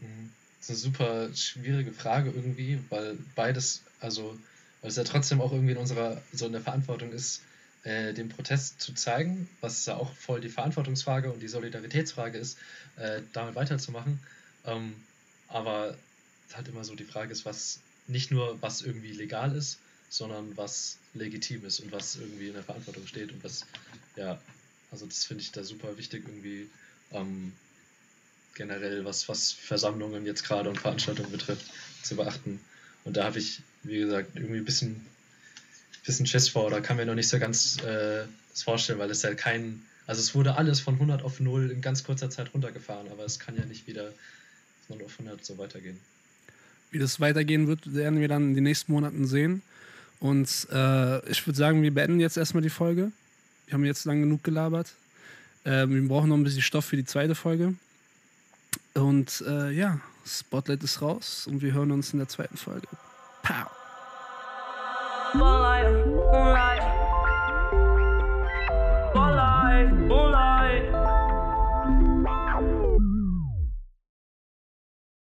Mhm. 0.00 0.30
Das 0.58 0.70
ist 0.70 0.84
eine 0.84 0.92
super 0.92 1.28
schwierige 1.34 1.92
Frage 1.92 2.32
irgendwie, 2.34 2.78
weil 2.90 3.16
beides, 3.36 3.82
also 4.00 4.36
weil 4.80 4.90
es 4.90 4.96
ja 4.96 5.04
trotzdem 5.04 5.40
auch 5.40 5.52
irgendwie 5.52 5.72
in 5.72 5.78
unserer, 5.78 6.20
so 6.32 6.46
in 6.46 6.52
der 6.52 6.60
Verantwortung 6.60 7.12
ist, 7.12 7.42
äh, 7.86 8.12
den 8.12 8.28
Protest 8.28 8.80
zu 8.80 8.94
zeigen, 8.94 9.48
was 9.60 9.86
ja 9.86 9.96
auch 9.96 10.12
voll 10.14 10.40
die 10.40 10.48
Verantwortungsfrage 10.48 11.30
und 11.30 11.40
die 11.40 11.48
Solidaritätsfrage 11.48 12.36
ist, 12.36 12.58
äh, 12.96 13.20
damit 13.32 13.54
weiterzumachen. 13.54 14.18
Ähm, 14.64 14.94
aber 15.46 15.96
halt 16.52 16.66
immer 16.66 16.82
so 16.82 16.96
die 16.96 17.04
Frage 17.04 17.30
ist, 17.30 17.44
was 17.44 17.78
nicht 18.08 18.32
nur 18.32 18.60
was 18.60 18.82
irgendwie 18.82 19.12
legal 19.12 19.54
ist, 19.54 19.78
sondern 20.08 20.56
was 20.56 20.98
legitim 21.14 21.64
ist 21.64 21.78
und 21.78 21.92
was 21.92 22.16
irgendwie 22.16 22.48
in 22.48 22.54
der 22.54 22.64
Verantwortung 22.64 23.06
steht 23.06 23.30
und 23.30 23.44
was, 23.44 23.64
ja, 24.16 24.40
also 24.90 25.06
das 25.06 25.24
finde 25.24 25.42
ich 25.42 25.52
da 25.52 25.62
super 25.62 25.96
wichtig 25.96 26.24
irgendwie 26.26 26.68
ähm, 27.12 27.52
generell, 28.54 29.04
was, 29.04 29.28
was 29.28 29.52
Versammlungen 29.52 30.26
jetzt 30.26 30.42
gerade 30.42 30.68
und 30.68 30.80
Veranstaltungen 30.80 31.30
betrifft, 31.30 31.66
zu 32.02 32.16
beachten. 32.16 32.58
Und 33.04 33.16
da 33.16 33.24
habe 33.24 33.38
ich, 33.38 33.60
wie 33.84 33.98
gesagt, 33.98 34.32
irgendwie 34.34 34.58
ein 34.58 34.64
bisschen, 34.64 35.06
bisschen 36.06 36.26
Schiss 36.26 36.48
vor 36.48 36.66
oder 36.66 36.80
kann 36.80 36.96
mir 36.96 37.06
noch 37.06 37.14
nicht 37.14 37.28
so 37.28 37.38
ganz 37.38 37.78
äh, 37.82 38.24
das 38.50 38.62
vorstellen, 38.62 38.98
weil 38.98 39.10
es 39.10 39.22
ja 39.22 39.34
kein, 39.34 39.82
also 40.06 40.20
es 40.20 40.34
wurde 40.34 40.56
alles 40.56 40.80
von 40.80 40.94
100 40.94 41.22
auf 41.22 41.40
0 41.40 41.70
in 41.70 41.80
ganz 41.80 42.04
kurzer 42.04 42.30
Zeit 42.30 42.54
runtergefahren, 42.54 43.08
aber 43.10 43.24
es 43.24 43.38
kann 43.38 43.56
ja 43.56 43.64
nicht 43.64 43.86
wieder 43.86 44.12
von 44.86 44.98
0 44.98 45.06
auf 45.06 45.18
100 45.18 45.44
so 45.44 45.58
weitergehen. 45.58 45.98
Wie 46.90 46.98
das 46.98 47.20
weitergehen 47.20 47.66
wird, 47.66 47.94
werden 47.94 48.20
wir 48.20 48.28
dann 48.28 48.50
in 48.50 48.54
den 48.54 48.64
nächsten 48.64 48.92
Monaten 48.92 49.26
sehen. 49.26 49.62
Und 50.20 50.68
äh, 50.72 51.28
ich 51.28 51.46
würde 51.46 51.58
sagen, 51.58 51.82
wir 51.82 51.92
beenden 51.92 52.20
jetzt 52.20 52.36
erstmal 52.36 52.62
die 52.62 52.70
Folge. 52.70 53.12
Wir 53.66 53.74
haben 53.74 53.84
jetzt 53.84 54.04
lang 54.04 54.20
genug 54.20 54.44
gelabert. 54.44 54.92
Äh, 55.64 55.86
wir 55.88 56.08
brauchen 56.08 56.30
noch 56.30 56.36
ein 56.36 56.44
bisschen 56.44 56.62
Stoff 56.62 56.86
für 56.86 56.96
die 56.96 57.04
zweite 57.04 57.34
Folge. 57.34 57.74
Und 58.94 59.44
äh, 59.46 59.72
ja, 59.72 60.00
Spotlight 60.24 60.82
ist 60.82 61.02
raus 61.02 61.46
und 61.46 61.60
wir 61.60 61.74
hören 61.74 61.90
uns 61.90 62.12
in 62.12 62.18
der 62.20 62.28
zweiten 62.28 62.56
Folge. 62.56 62.88
Pow! 63.42 63.75
up 65.34 65.34
on 65.34 65.40
liar. 65.40 66.75